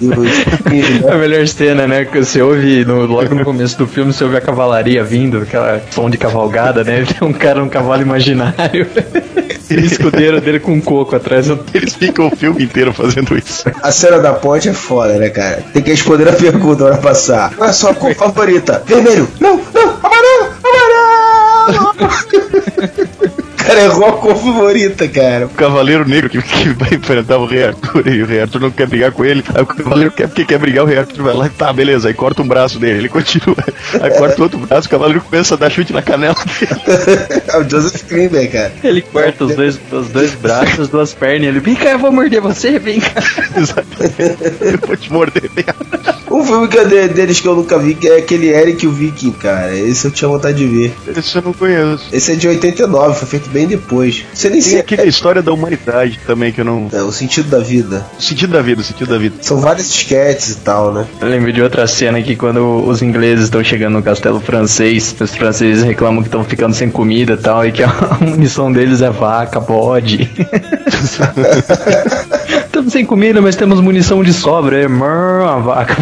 E 0.01 0.07
o- 0.09 0.25
e, 0.25 1.05
A 1.07 1.11
né? 1.13 1.17
melhor 1.17 1.47
cena, 1.47 1.87
né? 1.87 2.05
Que 2.05 2.19
você 2.25 2.41
ouve 2.43 2.85
no- 2.85 3.07
logo 3.07 3.35
no 3.35 3.45
começo 3.45 3.77
do 3.79 3.87
filme, 3.87 4.13
você 4.13 4.25
ouve 4.25 4.37
a 4.37 4.41
cavalaria 4.41 5.05
vindo, 5.05 5.39
aquela 5.39 5.81
som 5.91 6.09
de 6.11 6.17
cavalgada, 6.19 6.83
né? 6.83 7.05
Tem 7.05 7.27
um 7.29 7.33
cara 7.33 7.61
num 7.61 7.69
cavalo 7.69 8.03
imaginário. 8.03 8.87
E 9.71 9.75
o 9.77 9.81
escudeiro 9.81 10.41
dele 10.41 10.59
com 10.59 10.73
um 10.73 10.81
coco 10.81 11.15
atrás. 11.15 11.47
Eles 11.75 11.95
ficam 11.95 12.27
o 12.29 12.37
filme 12.37 12.65
inteiro 12.65 12.93
fazendo 12.93 13.37
isso. 13.37 13.65
A 13.83 13.93
cena 13.93 14.19
da 14.19 14.33
ponte 14.33 14.69
é 14.69 14.73
foda, 14.73 15.15
né, 15.19 15.29
cara? 15.31 15.63
Tem 15.73 15.83
que 15.83 15.91
responder 15.91 16.29
a 16.29 16.33
pergunta 16.33 16.85
pra 16.87 16.97
passar. 16.99 17.55
Qual 17.55 17.67
é 17.67 17.71
a 17.71 17.75
sua 17.75 17.95
cor 17.95 18.15
favorita? 18.15 18.83
Vermelho. 18.87 19.29
Não, 19.39 19.61
não, 19.75 19.95
amarelo. 21.77 23.40
Cara, 23.65 23.81
errou 23.85 24.07
a 24.07 24.13
cor 24.13 24.37
favorita, 24.37 25.09
cara. 25.09 25.47
O 25.47 25.51
Cavaleiro 25.51 26.09
Negro 26.09 26.29
que, 26.31 26.41
que 26.43 26.69
vai 26.71 26.95
enfrentar 26.95 27.39
o 27.39 27.47
Rei 27.47 27.65
Arthur 27.65 28.07
e 28.09 28.23
o 28.23 28.27
Rei 28.27 28.43
Arthur 28.43 28.61
não 28.61 28.71
quer 28.71 28.87
brigar 28.87 29.13
com 29.13 29.25
ele. 29.25 29.45
Aí 29.55 29.63
o 29.63 29.67
Cavaleiro 29.67 30.11
quer 30.13 30.29
porque 30.29 30.45
quer 30.45 30.59
brigar, 30.59 30.85
o 30.85 30.87
Rei 30.89 30.99
Arthur 30.99 31.23
vai 31.23 31.35
lá 31.35 31.47
e 31.47 31.51
tá, 31.51 31.73
beleza. 31.73 32.09
Aí 32.09 32.15
corta 32.15 32.43
um 32.43 32.49
braço 32.49 32.79
dele, 32.79 32.99
ele 32.99 33.09
continua. 33.09 33.57
Aí 34.01 34.11
corta 34.11 34.39
o 34.41 34.43
outro 34.45 34.59
braço, 34.59 34.87
o 34.87 34.91
Cavaleiro 34.91 35.21
começa 35.23 35.55
a 35.55 35.57
dar 35.59 35.71
chute 35.71 35.93
na 35.93 36.03
canela 36.03 36.35
dele. 36.35 37.41
É 37.51 37.59
o 37.59 37.69
Joseph 37.69 38.05
Greenberg, 38.09 38.49
cara. 38.49 38.73
Ele 38.85 39.03
corta 39.03 39.45
os 39.45 39.57
dois, 39.57 39.79
os 39.91 40.09
dois 40.09 40.35
braços, 40.35 40.81
as 40.81 40.89
duas 40.89 41.13
pernas. 41.13 41.49
Ele, 41.49 41.59
vem 41.61 41.75
cá, 41.75 41.91
eu 41.91 41.99
vou 41.99 42.13
morder 42.13 42.41
você, 42.41 42.79
vem 42.79 43.01
cá. 43.01 43.21
Exatamente. 43.57 44.55
Eu 44.61 44.79
vou 44.87 44.97
te 44.97 45.13
morder. 45.13 45.51
Um 46.31 46.45
filme 46.45 46.69
que 46.69 46.79
é 46.79 46.85
de- 46.85 47.09
deles 47.09 47.41
que 47.41 47.49
eu 47.49 47.57
nunca 47.57 47.77
vi, 47.77 47.93
que 47.93 48.09
é 48.09 48.19
aquele 48.19 48.51
Eric 48.51 48.85
e 48.85 48.89
o 48.89 48.93
Viking, 48.93 49.33
cara. 49.33 49.77
Esse 49.77 50.07
eu 50.07 50.13
tinha 50.13 50.29
vontade 50.29 50.59
de 50.59 50.65
ver. 50.67 50.95
Esse 51.19 51.35
eu 51.37 51.43
não 51.43 51.53
conheço. 51.53 52.05
Esse 52.13 52.31
é 52.33 52.35
de 52.37 52.47
89, 52.47 53.19
foi 53.19 53.27
feito 53.29 53.50
bem 53.51 53.67
depois. 53.67 54.25
Você 54.33 54.49
nem 54.49 54.61
Tem 54.61 54.71
sei 54.71 54.81
aquele 54.81 55.03
a 55.03 55.07
história 55.07 55.43
da 55.43 55.53
humanidade 55.53 56.19
também 56.27 56.53
que 56.53 56.61
eu 56.61 56.65
não. 56.65 56.89
é, 56.93 57.03
o 57.03 57.13
sentido 57.13 57.49
da 57.51 57.59
vida. 57.59 58.07
O 58.19 58.23
sentido 58.23 58.53
da 58.53 58.63
vida, 58.63 58.81
o 58.81 58.85
sentido 58.85 59.09
da 59.09 59.19
vida. 59.19 59.37
São 59.41 59.61
vários 59.61 59.89
esquetes 59.91 60.51
e 60.51 60.57
tal, 60.57 60.93
né? 60.93 61.07
Eu 61.21 61.29
lembro 61.29 61.53
de 61.53 61.61
outra 61.63 61.87
cena 61.87 62.21
que 62.23 62.37
quando 62.37 62.85
os 62.87 63.03
ingleses 63.03 63.45
estão 63.45 63.63
chegando 63.63 63.95
no 63.95 64.03
castelo 64.03 64.41
francês, 64.41 65.15
os 65.21 65.35
franceses 65.35 65.83
reclamam 65.85 66.23
que 66.23 66.29
estão 66.29 66.45
ficando 66.45 66.75
sem 66.75 66.91
comida 66.91 67.35
e 67.35 67.37
tal, 67.37 67.67
e 67.67 67.73
que 67.73 67.83
a 67.83 67.91
munição 68.21 68.73
deles 68.73 69.03
é 69.03 69.11
vaca, 69.11 69.61
bode. 69.61 70.31
Estamos 72.67 72.93
sem 72.93 73.05
comida, 73.05 73.41
mas 73.41 73.57
temos 73.57 73.81
munição 73.81 74.23
de 74.23 74.33
sobra. 74.33 74.81
É 74.83 74.85
a 74.87 75.59
vaca. 75.59 75.97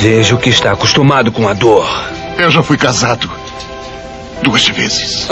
Vejo 0.00 0.36
que 0.38 0.50
está 0.50 0.72
acostumado 0.72 1.32
com 1.32 1.48
a 1.48 1.52
dor. 1.54 1.86
Eu 2.38 2.50
já 2.50 2.62
fui 2.62 2.76
casado. 2.76 3.28
Duas 4.46 4.68
vezes. 4.68 5.28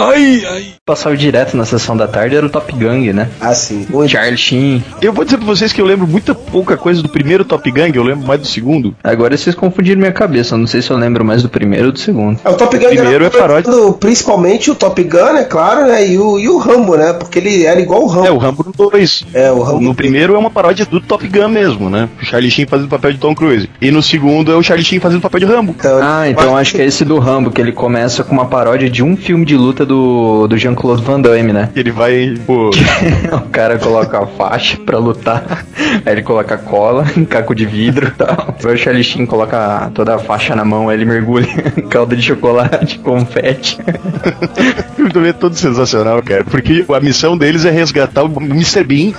Passava 0.86 1.16
direto 1.16 1.56
na 1.56 1.64
sessão 1.64 1.96
da 1.96 2.06
tarde 2.06 2.36
era 2.36 2.44
o 2.44 2.50
Top 2.50 2.70
Gang, 2.70 3.10
né? 3.10 3.30
Assim, 3.40 3.86
o 3.90 4.06
Charlie 4.06 4.36
Sheen. 4.36 4.84
Eu 5.00 5.14
vou 5.14 5.24
dizer 5.24 5.38
pra 5.38 5.46
vocês 5.46 5.72
que 5.72 5.80
eu 5.80 5.86
lembro 5.86 6.06
muita 6.06 6.34
pouca 6.34 6.76
coisa 6.76 7.00
do 7.02 7.08
primeiro 7.08 7.42
Top 7.42 7.70
Gang, 7.72 7.96
eu 7.96 8.02
lembro 8.04 8.26
mais 8.26 8.38
do 8.38 8.46
segundo. 8.46 8.94
Agora 9.02 9.34
vocês 9.34 9.56
confundiram 9.56 9.98
minha 9.98 10.12
cabeça. 10.12 10.54
Eu 10.54 10.58
não 10.58 10.66
sei 10.66 10.82
se 10.82 10.90
eu 10.90 10.98
lembro 10.98 11.24
mais 11.24 11.42
do 11.42 11.48
primeiro 11.48 11.86
ou 11.86 11.92
do 11.92 11.98
segundo. 11.98 12.38
É, 12.44 12.50
o 12.50 12.54
Top 12.54 12.76
Gun 12.76 12.88
Primeiro 12.88 13.24
era 13.24 13.26
é 13.28 13.30
paródia. 13.30 13.72
principalmente 13.98 14.70
o 14.70 14.74
Top 14.74 15.02
Gun, 15.02 15.36
é 15.38 15.44
claro, 15.44 15.86
né? 15.86 16.06
E 16.06 16.18
o, 16.18 16.38
e 16.38 16.50
o 16.50 16.58
Rambo, 16.58 16.96
né? 16.98 17.14
Porque 17.14 17.38
ele 17.38 17.64
era 17.64 17.80
igual 17.80 18.02
o 18.02 18.06
Rambo. 18.06 18.26
É, 18.26 18.30
o 18.30 18.36
Rambo 18.36 18.62
no 18.66 18.90
2. 18.90 19.24
É, 19.32 19.50
o 19.50 19.62
Rambo. 19.62 19.80
No 19.80 19.94
primeiro 19.94 20.34
é 20.34 20.38
uma 20.38 20.50
paródia 20.50 20.84
do 20.84 21.00
Top 21.00 21.26
Gun 21.26 21.48
mesmo, 21.48 21.88
né? 21.88 22.10
O 22.20 22.26
Charlie 22.26 22.50
Sheen 22.50 22.66
fazendo 22.66 22.88
o 22.88 22.90
papel 22.90 23.14
de 23.14 23.18
Tom 23.18 23.34
Cruise. 23.34 23.70
E 23.80 23.90
no 23.90 24.02
segundo 24.02 24.52
é 24.52 24.54
o 24.54 24.62
Charlie 24.62 24.84
Sheen 24.84 25.00
fazendo 25.00 25.20
o 25.20 25.22
papel 25.22 25.40
de 25.40 25.46
Rambo. 25.46 25.74
Então, 25.78 25.98
Ah, 26.02 26.28
então 26.28 26.54
acho 26.54 26.74
que 26.74 26.82
é 26.82 26.84
esse 26.84 27.06
do 27.06 27.18
Rambo, 27.18 27.50
que 27.50 27.58
ele 27.62 27.72
começa 27.72 28.22
com 28.22 28.34
uma 28.34 28.44
paródia 28.44 28.90
de 28.90 29.02
um 29.02 29.16
filme 29.16 29.46
de 29.46 29.56
luta 29.56 29.86
do, 29.86 30.46
do 30.46 30.58
Jean-Claude 30.74 31.02
Van 31.02 31.20
Damme, 31.20 31.52
né? 31.52 31.70
Ele 31.74 31.90
vai, 31.90 32.34
pô. 32.46 32.70
o 33.32 33.48
cara 33.50 33.78
coloca 33.78 34.18
a 34.18 34.26
faixa 34.26 34.76
pra 34.76 34.98
lutar, 34.98 35.64
aí 36.04 36.12
ele 36.12 36.22
coloca 36.22 36.58
cola, 36.58 37.04
caco 37.30 37.54
de 37.54 37.64
vidro 37.64 38.08
e 38.08 38.10
tal. 38.10 38.54
O 38.62 38.76
Charlie 38.76 39.04
Sheen 39.04 39.24
coloca 39.24 39.90
toda 39.94 40.16
a 40.16 40.18
faixa 40.18 40.54
na 40.54 40.64
mão, 40.64 40.88
aí 40.88 40.96
ele 40.96 41.04
mergulha 41.04 41.46
calda 41.88 42.16
de 42.16 42.22
chocolate, 42.22 42.98
confete. 42.98 43.78
O 43.80 44.94
filme 44.96 45.12
também 45.12 45.30
é 45.30 45.32
todo 45.32 45.54
sensacional, 45.54 46.22
cara. 46.22 46.44
Porque 46.44 46.84
a 46.88 47.00
missão 47.00 47.38
deles 47.38 47.64
é 47.64 47.70
resgatar 47.70 48.24
o 48.24 48.40
Mr. 48.40 48.84
Bean, 48.84 49.12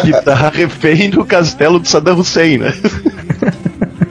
que 0.00 0.12
tá 0.22 0.50
refém 0.52 1.10
do 1.10 1.24
castelo 1.24 1.78
do 1.78 1.86
Saddam 1.86 2.18
Hussein, 2.18 2.58
né? 2.58 2.72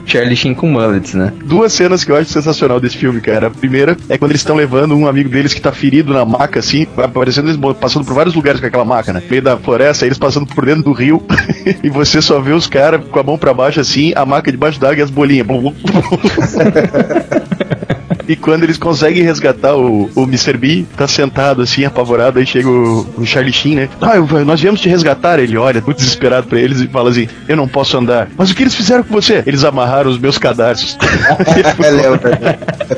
Charlie 0.06 0.36
Sheen 0.36 0.54
com 0.54 0.68
mullets, 0.68 1.14
né? 1.14 1.32
Duas 1.44 1.72
cenas 1.72 2.04
que 2.04 2.12
eu 2.12 2.16
acho 2.16 2.30
sensacional 2.30 2.78
desse 2.80 2.96
filme, 2.96 3.20
cara. 3.20 3.46
A 3.48 3.50
primeira 3.50 3.96
é 4.08 4.18
quando 4.18 4.30
eles 4.32 4.40
estão 4.40 4.56
levando 4.56 4.94
um 4.94 5.06
amigo 5.06 5.28
deles 5.28 5.54
que 5.54 5.60
tá 5.60 5.72
ferido 5.72 6.12
na 6.12 6.24
maca, 6.24 6.60
assim, 6.60 6.86
aparecendo 6.96 7.48
eles 7.48 7.60
passando 7.80 8.04
por 8.04 8.14
vários 8.14 8.34
lugares 8.34 8.60
com 8.60 8.66
aquela 8.66 8.84
maca, 8.84 9.12
né? 9.12 9.20
No 9.20 9.30
meio 9.30 9.42
da 9.42 9.56
floresta, 9.56 10.06
eles 10.06 10.18
passando 10.18 10.46
por 10.46 10.64
dentro 10.64 10.82
do 10.84 10.92
rio, 10.92 11.22
e 11.82 11.88
você 11.88 12.20
só 12.22 12.40
vê 12.40 12.52
os 12.52 12.66
caras 12.66 13.02
com 13.10 13.18
a 13.18 13.22
mão 13.22 13.38
pra 13.38 13.54
baixo, 13.54 13.80
assim, 13.80 14.12
a 14.14 14.24
maca 14.24 14.50
debaixo 14.50 14.78
d'água 14.80 14.98
e 14.98 15.02
as 15.02 15.10
bolinhas. 15.10 15.46
E 18.28 18.36
quando 18.36 18.64
eles 18.64 18.76
conseguem 18.78 19.22
resgatar 19.22 19.76
o, 19.76 20.10
o 20.14 20.22
Mr. 20.24 20.56
B, 20.56 20.84
tá 20.96 21.06
sentado 21.06 21.62
assim, 21.62 21.84
apavorado, 21.84 22.38
aí 22.38 22.46
chega 22.46 22.68
o, 22.68 23.06
o 23.18 23.26
Charlie 23.26 23.52
Sheen, 23.52 23.74
né? 23.76 23.88
Ah, 24.00 24.16
eu- 24.16 24.44
nós 24.44 24.60
viemos 24.60 24.80
te 24.80 24.88
resgatar. 24.88 25.38
Ele 25.38 25.56
olha, 25.56 25.82
muito 25.84 25.98
desesperado 25.98 26.46
pra 26.46 26.58
eles 26.58 26.80
e 26.80 26.86
fala 26.88 27.10
assim: 27.10 27.28
Eu 27.48 27.56
não 27.56 27.68
posso 27.68 27.96
andar. 27.96 28.28
Mas 28.36 28.50
o 28.50 28.54
que 28.54 28.62
eles 28.62 28.74
fizeram 28.74 29.02
com 29.04 29.12
você? 29.14 29.42
Eles 29.46 29.64
amarraram 29.64 30.10
os 30.10 30.18
meus 30.18 30.38
cadarços. 30.38 30.96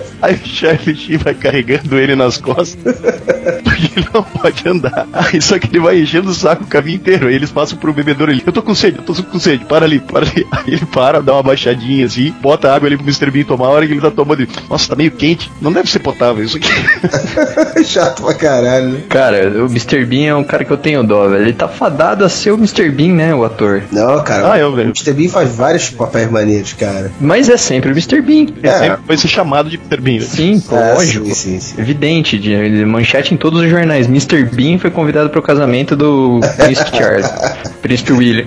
É, 0.22 0.26
aí 0.26 0.34
o 0.34 0.46
Charlie 0.46 0.96
Sheen 0.96 1.18
vai 1.18 1.34
carregando 1.34 1.98
ele 1.98 2.14
nas 2.14 2.38
costas. 2.38 2.76
Porque 3.64 3.90
ele 3.96 4.08
não 4.12 4.22
pode 4.22 4.68
andar. 4.68 5.06
Aí 5.12 5.40
só 5.40 5.58
que 5.58 5.68
ele 5.68 5.80
vai 5.80 6.00
enchendo 6.00 6.30
o 6.30 6.34
saco 6.34 6.64
o 6.64 6.66
caminho 6.66 6.96
inteiro. 6.96 7.28
Aí 7.28 7.34
eles 7.34 7.50
passam 7.50 7.78
pro 7.78 7.92
bebedouro 7.92 8.32
ali. 8.32 8.42
Eu 8.44 8.52
tô 8.52 8.62
com 8.62 8.74
sede, 8.74 8.98
eu 8.98 9.04
tô 9.04 9.14
com 9.22 9.38
sede. 9.38 9.64
Para 9.64 9.84
ali, 9.84 10.00
para 10.00 10.26
ali. 10.26 10.46
Aí 10.52 10.74
ele 10.74 10.86
para, 10.86 11.20
dá 11.20 11.34
uma 11.34 11.42
baixadinha 11.42 12.06
assim, 12.06 12.34
bota 12.40 12.72
água 12.72 12.88
ali 12.88 12.96
pro 12.96 13.06
Mr. 13.06 13.30
Bean 13.30 13.44
tomar. 13.44 13.66
A 13.66 13.70
hora 13.70 13.86
que 13.86 13.92
ele 13.92 14.00
tá 14.00 14.10
tomando, 14.10 14.42
ele, 14.42 14.50
nossa, 14.68 14.88
tá 14.88 14.96
meio 14.96 15.10
quente. 15.10 15.50
Não 15.60 15.72
deve 15.72 15.90
ser 15.90 15.98
potável 15.98 16.44
isso 16.44 16.56
aqui. 16.56 16.68
Chato 17.84 18.22
pra 18.22 18.34
caralho, 18.34 18.88
né? 18.88 19.00
Cara, 19.08 19.48
o 19.64 19.66
Mr. 19.66 20.04
Bean 20.04 20.28
é 20.28 20.34
um 20.34 20.44
cara 20.44 20.64
que 20.64 20.70
eu 20.70 20.76
tenho 20.76 21.02
dó, 21.02 21.28
velho. 21.28 21.42
Ele 21.42 21.52
tá 21.52 21.68
fadado 21.68 22.24
a 22.24 22.28
ser 22.28 22.52
o 22.52 22.56
Mr. 22.56 22.88
Bean, 22.90 23.14
né, 23.14 23.34
o 23.34 23.44
ator. 23.44 23.82
Não, 23.92 24.22
cara. 24.22 24.52
Ah, 24.52 24.58
eu, 24.58 24.68
o 24.68 24.76
velho. 24.76 24.88
Mr. 24.90 25.12
Bean 25.12 25.28
faz 25.28 25.54
vários 25.54 25.90
papéis 25.90 26.30
maneiros, 26.30 26.72
cara. 26.72 27.10
Mas 27.20 27.48
é 27.48 27.56
sempre 27.56 27.90
o 27.90 27.92
Mr. 27.92 28.20
Bean. 28.20 28.46
É, 28.62 28.70
sempre 28.78 28.98
vai 29.06 29.16
ser 29.16 29.28
chamado 29.28 29.68
de 29.68 29.76
Mr. 29.76 30.00
Bean. 30.00 30.05
Né? 30.14 30.20
Sim, 30.20 30.62
É, 30.70 30.94
lógico. 30.94 31.26
sim, 31.26 31.34
sim, 31.34 31.60
sim. 31.60 31.80
Evidente, 31.80 32.38
de, 32.38 32.84
manchete 32.84 33.34
em 33.34 33.36
todos 33.36 33.60
os 33.60 33.68
jornais. 33.70 34.06
Mr. 34.06 34.44
Bean 34.44 34.78
foi 34.78 34.90
convidado 34.90 35.30
pro 35.30 35.42
casamento 35.42 35.94
do 35.96 36.40
Príncipe 36.56 36.96
Charles. 36.96 37.26
Príncipe 37.82 38.12
William. 38.12 38.44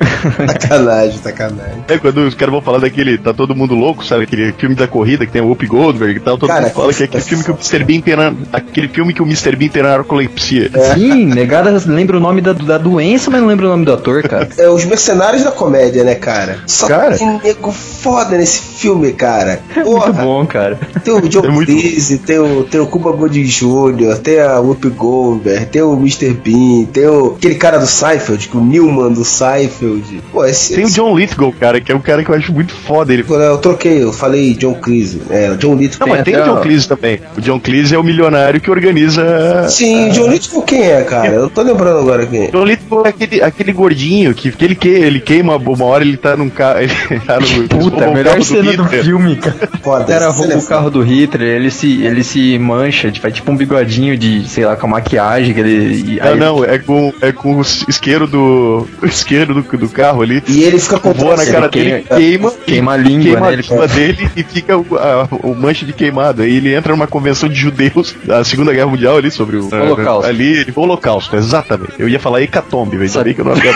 Sacanagem, 0.47 1.17
sacanagem. 1.17 1.83
É 1.87 1.97
quando 1.97 2.17
os 2.19 2.33
caras 2.35 2.51
vão 2.51 2.61
falar 2.61 2.79
daquele 2.79 3.17
Tá 3.17 3.33
Todo 3.33 3.55
Mundo 3.55 3.75
Louco, 3.75 4.03
sabe? 4.05 4.23
Aquele 4.23 4.51
filme 4.53 4.75
da 4.75 4.87
corrida 4.87 5.25
que 5.25 5.31
tem 5.31 5.41
o 5.41 5.47
Whoopi 5.47 5.67
Goldberg 5.67 6.17
e 6.17 6.19
tal. 6.19 6.37
Todo 6.37 6.49
Cara, 6.49 6.61
mundo 6.63 6.71
fala 6.71 6.93
que 6.93 7.03
é 7.03 7.07
que 7.07 7.17
aquele 7.17 7.23
filme 7.23 7.43
que 7.43 7.51
o 7.51 7.53
Mr. 7.55 7.83
Bean 7.83 8.01
tem 8.01 8.15
na, 8.15 8.33
aquele 8.51 8.87
filme 8.87 9.13
que 9.13 9.21
o 9.21 9.25
Mr. 9.25 9.55
Bean 9.55 9.69
tem 9.69 9.83
narcolepsia. 9.83 10.69
Sim, 10.93 11.25
negada 11.25 11.69
lembra 11.85 12.17
o 12.17 12.19
nome 12.19 12.41
da, 12.41 12.53
da 12.53 12.77
doença, 12.77 13.29
mas 13.31 13.41
não 13.41 13.47
lembra 13.47 13.67
o 13.67 13.69
nome 13.69 13.85
do 13.85 13.93
ator, 13.93 14.23
cara. 14.23 14.49
É 14.57 14.67
os 14.69 14.83
mercenários 14.85 15.43
da 15.43 15.51
comédia, 15.51 16.03
né, 16.03 16.15
cara? 16.15 16.59
Só 16.67 16.87
Cara. 16.87 17.17
tem 17.17 17.39
nego 17.43 17.71
foda 17.71 18.37
nesse 18.37 18.59
filme, 18.59 19.13
cara. 19.13 19.61
É 19.75 19.83
muito 19.83 19.91
Porra, 19.91 20.11
bom, 20.13 20.45
cara. 20.45 20.79
tem 21.03 21.13
o 21.13 21.21
John 21.29 21.41
É 21.49 21.55
muito 21.55 21.71
Cleese, 21.71 22.17
tem 22.19 22.39
o, 22.39 22.63
tem 22.63 22.79
o 22.79 22.85
Cuba 22.87 23.11
Gooding 23.11 23.43
Jr., 23.43 24.17
tem 24.21 24.39
a 24.39 24.59
Whoopi 24.59 24.89
Goldberg, 24.89 25.65
tem 25.67 25.81
o 25.81 25.93
Mr. 25.93 26.33
Bean, 26.33 26.85
tem 26.85 27.07
o, 27.07 27.35
aquele 27.37 27.55
cara 27.55 27.77
do 27.77 27.87
Seinfeld, 27.87 28.47
que 28.47 28.57
o 28.57 28.61
Newman 28.61 29.11
do 29.11 29.25
Seinfeld. 29.25 30.21
Pô, 30.31 30.45
esse... 30.45 30.75
Tem 30.75 30.85
o 30.85 30.89
John 30.89 31.17
Lithgow, 31.17 31.53
cara, 31.53 31.81
que 31.81 31.91
é 31.91 31.95
um 31.95 32.01
cara 32.01 32.23
que 32.23 32.29
eu 32.29 32.35
acho 32.35 32.53
muito 32.53 32.73
foda. 32.73 33.13
Ele... 33.13 33.25
Eu 33.27 33.57
troquei, 33.57 34.03
eu 34.03 34.13
falei 34.13 34.53
John 34.53 34.75
Cleese. 34.75 35.21
É, 35.29 35.53
John 35.55 35.75
Lithgow. 35.75 36.07
Não, 36.07 36.15
mas 36.15 36.23
tem 36.23 36.35
o 36.35 36.43
John 36.43 36.61
Cleese 36.61 36.87
também. 36.87 37.19
O 37.37 37.41
John 37.41 37.59
Cleese 37.59 37.95
é 37.95 37.97
o 37.97 38.03
milionário 38.03 38.61
que 38.61 38.69
organiza. 38.69 39.67
Sim, 39.69 40.09
o 40.09 40.11
John 40.11 40.29
Lithgow 40.29 40.63
quem 40.63 40.83
é, 40.83 41.01
cara? 41.03 41.27
Eu 41.27 41.41
não 41.43 41.49
tô 41.49 41.61
lembrando 41.61 41.99
agora 41.99 42.25
quem 42.25 42.45
é. 42.45 42.51
John 42.51 42.63
Lithgow 42.65 42.78
é 43.05 43.09
aquele, 43.09 43.41
aquele 43.41 43.71
gordinho 43.73 44.33
que, 44.33 44.51
que 44.51 44.65
ele, 44.65 44.75
que, 44.75 44.87
ele 44.87 45.19
queima 45.19 45.55
uma 45.57 45.85
hora 45.85 46.03
ele 46.03 46.17
tá 46.17 46.35
num 46.35 46.49
carro. 46.49 46.79
Ele 47.09 47.19
tá 47.21 47.39
no, 47.39 47.47
Puta, 47.47 47.75
roubam 47.77 48.03
a 48.03 48.09
o 48.09 48.13
melhor 48.13 48.41
cena 48.43 48.73
do 48.73 48.83
Hitler. 48.83 49.03
filme, 49.03 49.35
cara. 49.35 49.69
Foda, 49.83 50.05
cena 50.07 50.29
rouba 50.29 50.53
é 50.53 50.57
o 50.57 50.61
carro 50.63 50.89
do 50.89 51.01
Hitler, 51.01 51.55
ele 51.57 51.71
se, 51.71 52.03
ele 52.03 52.23
se 52.23 52.57
mancha, 52.59 53.11
faz 53.19 53.33
tipo 53.33 53.51
um 53.51 53.55
bigodinho 53.57 54.17
de, 54.17 54.47
sei 54.47 54.65
lá, 54.65 54.75
com 54.75 54.87
a 54.87 54.89
maquiagem 54.89 55.53
que 55.53 55.59
ele. 55.59 56.13
e- 56.15 56.19
Não, 56.19 56.27
aí- 56.31 56.39
não, 56.39 56.63
é 56.65 56.77
com, 56.79 57.13
é 57.21 57.31
com 57.31 57.55
o 57.57 57.61
isqueiro 57.61 58.27
do. 58.27 58.87
O 59.01 59.05
isqueiro 59.05 59.53
do, 59.53 59.61
do 59.77 59.89
carro 59.89 60.21
ali. 60.21 60.41
E 60.47 60.63
ele 60.63 60.79
fica 60.79 60.99
com 60.99 61.13
Voa 61.13 61.35
na 61.35 61.43
ele 61.43 61.51
cara 61.51 61.69
queima- 61.69 61.89
dele, 61.97 62.05
queima, 62.09 62.51
queima 62.65 62.93
a 62.93 62.97
língua, 62.97 63.23
queima 63.23 63.39
né? 63.39 63.47
a 63.47 63.53
Ele- 63.53 63.61
língua 63.61 63.87
dele 63.87 64.29
e 64.35 64.43
fica 64.43 64.77
o, 64.77 64.85
a- 64.97 65.27
o 65.43 65.55
manche 65.55 65.85
de 65.85 65.93
queimado. 65.93 66.41
Aí 66.43 66.55
ele 66.57 66.73
entra 66.73 66.93
numa 66.93 67.07
convenção 67.07 67.49
de 67.49 67.55
judeus 67.55 68.15
da 68.23 68.43
Segunda 68.43 68.71
Guerra 68.73 68.87
Mundial 68.87 69.17
ali 69.17 69.31
sobre 69.31 69.57
o 69.57 69.67
Holocausto. 69.73 70.27
Ali, 70.29 70.59
ele, 70.59 70.73
o 70.75 70.81
Holocausto, 70.81 71.35
exatamente. 71.35 71.93
Eu 71.97 72.07
ia 72.07 72.19
falar 72.19 72.41
hecatombe, 72.41 72.78
velho. 72.85 73.09
Sabia 73.09 73.33
que 73.33 73.41
eu 73.41 73.45
não 73.45 73.55
ia 73.55 73.73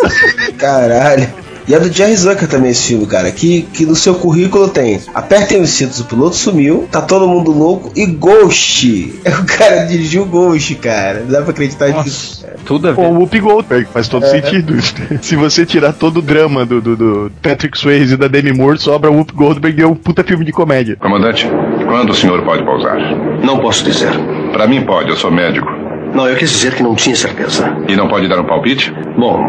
Caralho. 0.58 1.28
E 1.70 1.74
é 1.74 1.78
do 1.78 1.92
Jerry 1.92 2.16
Zucker 2.16 2.48
também 2.48 2.72
esse 2.72 2.88
filme, 2.88 3.06
cara. 3.06 3.30
Que, 3.30 3.62
que 3.62 3.86
no 3.86 3.94
seu 3.94 4.14
currículo 4.16 4.68
tem 4.68 5.00
Apertem 5.14 5.60
os 5.60 5.70
cintos, 5.70 6.00
o 6.00 6.04
piloto 6.04 6.34
sumiu, 6.34 6.88
tá 6.90 7.00
todo 7.00 7.28
mundo 7.28 7.52
louco 7.52 7.92
e 7.94 8.06
Ghost. 8.06 9.20
É 9.24 9.30
o 9.30 9.44
cara 9.44 9.84
dirigiu 9.84 10.24
Ghost, 10.24 10.74
cara. 10.76 11.20
Não 11.20 11.30
dá 11.30 11.42
pra 11.42 11.50
acreditar 11.50 11.88
nisso. 12.02 12.44
Tudo 12.64 12.88
a 12.88 12.92
ver. 12.92 13.00
o 13.00 13.20
Whoopi 13.20 13.38
Goldberg, 13.38 13.86
faz 13.92 14.08
todo 14.08 14.26
sentido. 14.26 14.74
Se 15.22 15.36
você 15.36 15.64
tirar 15.64 15.92
todo 15.92 16.18
o 16.18 16.22
drama 16.22 16.66
do, 16.66 16.80
do, 16.80 16.96
do 16.96 17.32
Patrick 17.40 17.78
Swayze 17.78 18.14
e 18.14 18.16
da 18.16 18.26
Demi 18.26 18.52
Moore, 18.52 18.78
sobra 18.78 19.10
o 19.10 19.14
Whoopi 19.14 19.34
Goldberg 19.34 19.80
e 19.80 19.84
é 19.84 19.86
um 19.86 19.94
puta 19.94 20.24
filme 20.24 20.44
de 20.44 20.52
comédia. 20.52 20.96
Comandante, 20.96 21.48
quando 21.86 22.10
o 22.10 22.14
senhor 22.14 22.42
pode 22.42 22.64
pausar? 22.64 22.98
Não 23.44 23.58
posso 23.60 23.84
dizer. 23.84 24.10
Para 24.52 24.66
mim 24.66 24.82
pode, 24.82 25.08
eu 25.08 25.16
sou 25.16 25.30
médico. 25.30 25.79
Não, 26.14 26.28
eu 26.28 26.36
quis 26.36 26.50
dizer 26.50 26.74
que 26.74 26.82
não 26.82 26.94
tinha 26.94 27.14
certeza. 27.14 27.76
E 27.88 27.96
não 27.96 28.08
pode 28.08 28.28
dar 28.28 28.40
um 28.40 28.44
palpite? 28.44 28.92
Bom, 29.16 29.42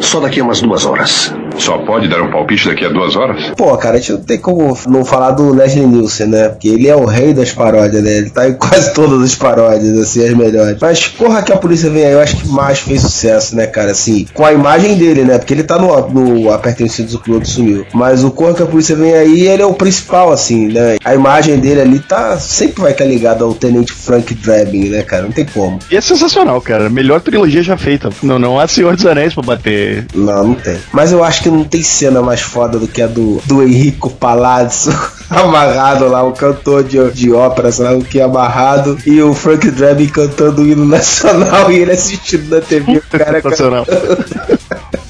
só 0.00 0.20
daqui 0.20 0.40
a 0.40 0.44
umas 0.44 0.60
duas 0.60 0.84
horas. 0.84 1.34
Só 1.58 1.78
pode 1.78 2.08
dar 2.08 2.22
um 2.22 2.30
palpite 2.30 2.68
daqui 2.68 2.84
a 2.84 2.88
duas 2.88 3.16
horas? 3.16 3.50
Pô, 3.56 3.76
cara, 3.76 3.96
a 3.96 4.00
gente 4.00 4.12
não 4.12 4.20
tem 4.20 4.38
como 4.38 4.76
não 4.88 5.04
falar 5.04 5.32
do 5.32 5.54
Leslie 5.54 5.86
Nielsen, 5.86 6.26
né? 6.26 6.48
Porque 6.48 6.68
ele 6.68 6.88
é 6.88 6.96
o 6.96 7.04
rei 7.04 7.32
das 7.32 7.52
paródias, 7.52 8.02
né? 8.02 8.18
Ele 8.18 8.30
tá 8.30 8.48
em 8.48 8.54
quase 8.54 8.92
todas 8.92 9.22
as 9.22 9.34
paródias, 9.34 9.98
assim, 9.98 10.24
as 10.24 10.34
melhores. 10.34 10.76
Mas, 10.80 11.08
porra, 11.08 11.42
que 11.42 11.52
a 11.52 11.56
polícia 11.56 11.90
vem 11.90 12.04
aí, 12.04 12.12
eu 12.12 12.20
acho 12.20 12.36
que 12.36 12.48
mais 12.48 12.78
fez 12.80 13.00
sucesso, 13.00 13.56
né, 13.56 13.66
cara? 13.66 13.92
Assim, 13.92 14.26
com 14.32 14.44
a 14.44 14.52
imagem 14.52 14.96
dele, 14.96 15.24
né? 15.24 15.38
Porque 15.38 15.54
ele 15.54 15.62
tá 15.62 15.78
no, 15.78 16.08
no 16.08 16.52
Apertem 16.52 16.86
os 16.86 16.92
Cintos, 16.92 17.14
o 17.14 17.18
piloto 17.18 17.48
sumiu. 17.48 17.86
Mas 17.92 18.24
o 18.24 18.30
Corra 18.30 18.54
que 18.54 18.62
a 18.62 18.66
polícia 18.66 18.94
vem 18.94 19.14
aí, 19.14 19.46
ele 19.46 19.62
é 19.62 19.66
o 19.66 19.74
principal, 19.74 20.32
assim, 20.32 20.68
né? 20.68 20.96
A 21.04 21.14
imagem 21.14 21.58
dele 21.58 21.80
ali 21.80 21.98
tá, 21.98 22.38
sempre 22.38 22.82
vai 22.82 22.92
estar 22.92 23.04
ligada 23.04 23.44
ao 23.44 23.54
Tenente 23.54 23.92
Frank 23.92 24.34
Drebin, 24.34 24.90
né, 24.90 25.02
cara? 25.02 25.22
Não 25.24 25.32
tem 25.32 25.44
como. 25.44 25.78
E 25.90 25.96
é 25.96 26.00
sensacional, 26.00 26.60
cara. 26.60 26.88
Melhor 26.90 27.20
trilogia 27.20 27.62
já 27.62 27.76
feita. 27.76 28.10
Não, 28.22 28.38
não 28.38 28.58
há 28.58 28.66
Senhor 28.68 28.94
dos 28.94 29.06
Anéis 29.06 29.34
pra 29.34 29.42
bater. 29.42 30.06
Não, 30.14 30.48
não 30.48 30.54
tem. 30.54 30.76
Mas 30.92 31.12
eu 31.12 31.24
acho 31.24 31.42
que 31.42 31.45
não 31.50 31.64
tem 31.64 31.82
cena 31.82 32.22
mais 32.22 32.40
foda 32.40 32.78
do 32.78 32.88
que 32.88 33.02
a 33.02 33.06
do, 33.06 33.40
do 33.44 33.62
Henrico 33.62 34.10
Palazzo 34.10 34.90
amarrado 35.28 36.08
lá, 36.08 36.22
o 36.22 36.32
cantor 36.32 36.84
de, 36.84 37.10
de 37.10 37.32
ópera, 37.32 37.72
sei 37.72 37.84
lá 37.84 37.92
o 37.92 38.04
que, 38.04 38.20
amarrado, 38.20 38.98
e 39.04 39.20
o 39.22 39.34
Frank 39.34 39.70
Drebin 39.70 40.08
cantando 40.08 40.62
o 40.62 40.66
hino 40.66 40.84
nacional 40.86 41.70
e 41.70 41.76
ele 41.76 41.92
assistindo 41.92 42.48
na 42.54 42.60
TV, 42.60 42.98
o 42.98 43.02
cara 43.18 43.40
Sensacional. 43.42 43.86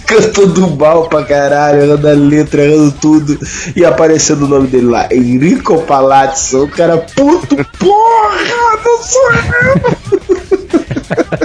cantando 0.07 0.71
mal 0.77 1.09
pra 1.09 1.23
caralho, 1.25 1.83
errando 1.83 2.09
a 2.09 2.13
letra, 2.13 2.65
errando 2.65 2.93
tudo, 2.93 3.39
e 3.75 3.85
aparecendo 3.85 4.45
o 4.45 4.49
nome 4.49 4.69
dele 4.69 4.87
lá, 4.87 5.09
Henrico 5.11 5.83
Palazzo, 5.83 6.65
o 6.65 6.69
cara, 6.69 6.99
puto, 6.99 7.57
porra, 7.79 8.79
não 8.85 9.03
sou 9.03 9.33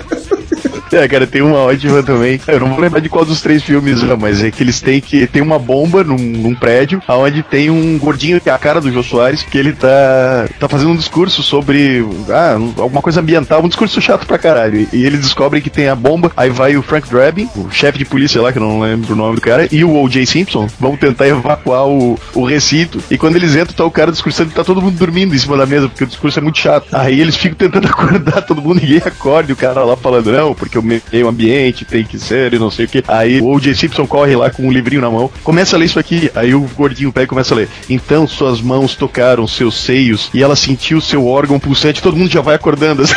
eu! 0.05 0.10
É, 1.01 1.07
cara, 1.07 1.25
tem 1.25 1.41
uma 1.41 1.57
ótima 1.57 2.03
também. 2.03 2.39
Eu 2.47 2.59
não 2.59 2.69
vou 2.69 2.79
lembrar 2.79 2.99
de 2.99 3.09
qual 3.09 3.23
dos 3.23 3.41
três 3.41 3.63
filmes 3.63 4.03
é, 4.03 4.15
mas 4.15 4.43
é 4.43 4.51
que 4.51 4.61
eles 4.61 4.81
têm 4.81 4.99
que. 4.99 5.25
Tem 5.25 5.41
uma 5.41 5.57
bomba 5.57 6.03
num, 6.03 6.17
num 6.17 6.53
prédio, 6.53 7.01
onde 7.07 7.41
tem 7.41 7.69
um 7.69 7.97
gordinho 7.97 8.41
que 8.41 8.49
é 8.49 8.53
a 8.53 8.57
cara 8.57 8.81
do 8.81 8.91
Jô 8.91 9.01
Soares, 9.01 9.41
que 9.41 9.57
ele 9.57 9.73
tá, 9.73 10.47
tá 10.59 10.67
fazendo 10.67 10.91
um 10.91 10.95
discurso 10.95 11.41
sobre 11.41 12.05
ah, 12.29 12.57
alguma 12.77 13.01
coisa 13.01 13.21
ambiental, 13.21 13.63
um 13.63 13.67
discurso 13.67 14.01
chato 14.01 14.27
pra 14.27 14.37
caralho. 14.37 14.87
E 14.91 15.05
eles 15.05 15.21
descobrem 15.21 15.61
que 15.61 15.69
tem 15.69 15.87
a 15.87 15.95
bomba, 15.95 16.31
aí 16.35 16.49
vai 16.49 16.75
o 16.75 16.83
Frank 16.83 17.09
Drebin, 17.09 17.49
o 17.55 17.71
chefe 17.71 17.97
de 17.97 18.05
polícia 18.05 18.41
lá, 18.41 18.51
que 18.51 18.57
eu 18.57 18.63
não 18.63 18.81
lembro 18.81 19.13
o 19.13 19.17
nome 19.17 19.35
do 19.35 19.41
cara, 19.41 19.67
e 19.71 19.83
o 19.83 19.95
O.J. 20.01 20.25
Simpson 20.25 20.67
vão 20.79 20.97
tentar 20.97 21.27
evacuar 21.27 21.87
o, 21.87 22.19
o 22.33 22.43
recinto. 22.43 23.01
E 23.09 23.17
quando 23.17 23.37
eles 23.37 23.55
entram, 23.55 23.73
tá 23.73 23.85
o 23.85 23.91
cara 23.91 24.11
discursando 24.11 24.51
e 24.51 24.53
tá 24.53 24.63
todo 24.63 24.81
mundo 24.81 24.97
dormindo 24.97 25.33
em 25.33 25.37
cima 25.37 25.55
da 25.57 25.65
mesa, 25.65 25.87
porque 25.87 26.03
o 26.03 26.07
discurso 26.07 26.37
é 26.37 26.41
muito 26.41 26.59
chato. 26.59 26.87
Aí 26.91 27.19
eles 27.19 27.37
ficam 27.37 27.57
tentando 27.57 27.87
acordar 27.89 28.41
todo 28.41 28.61
mundo, 28.61 28.81
ninguém 28.81 29.01
acorda, 29.05 29.51
e 29.51 29.53
o 29.53 29.57
cara 29.57 29.83
lá 29.83 29.95
falando, 29.95 30.31
não, 30.31 30.53
porque 30.53 30.80
o 30.81 30.83
meio 31.11 31.27
ambiente 31.27 31.85
tem 31.85 32.03
que 32.03 32.19
ser 32.19 32.53
e 32.53 32.59
não 32.59 32.71
sei 32.71 32.85
o 32.85 32.87
que. 32.87 33.03
Aí 33.07 33.39
o 33.41 33.47
O.J. 33.47 33.73
Simpson 33.75 34.05
corre 34.07 34.35
lá 34.35 34.49
com 34.49 34.63
um 34.63 34.71
livrinho 34.71 35.01
na 35.01 35.09
mão, 35.09 35.29
começa 35.43 35.75
a 35.75 35.79
ler 35.79 35.85
isso 35.85 35.99
aqui. 35.99 36.31
Aí 36.35 36.53
o 36.53 36.61
gordinho 36.75 37.11
pega 37.11 37.25
e 37.25 37.27
começa 37.27 37.53
a 37.53 37.57
ler. 37.57 37.69
Então 37.89 38.27
suas 38.27 38.61
mãos 38.61 38.95
tocaram 38.95 39.47
seus 39.47 39.79
seios 39.79 40.29
e 40.33 40.41
ela 40.41 40.55
sentiu 40.55 40.99
seu 41.01 41.27
órgão 41.27 41.59
pulsante. 41.59 42.01
Todo 42.01 42.17
mundo 42.17 42.31
já 42.31 42.41
vai 42.41 42.55
acordando. 42.55 43.03
Assim. 43.03 43.13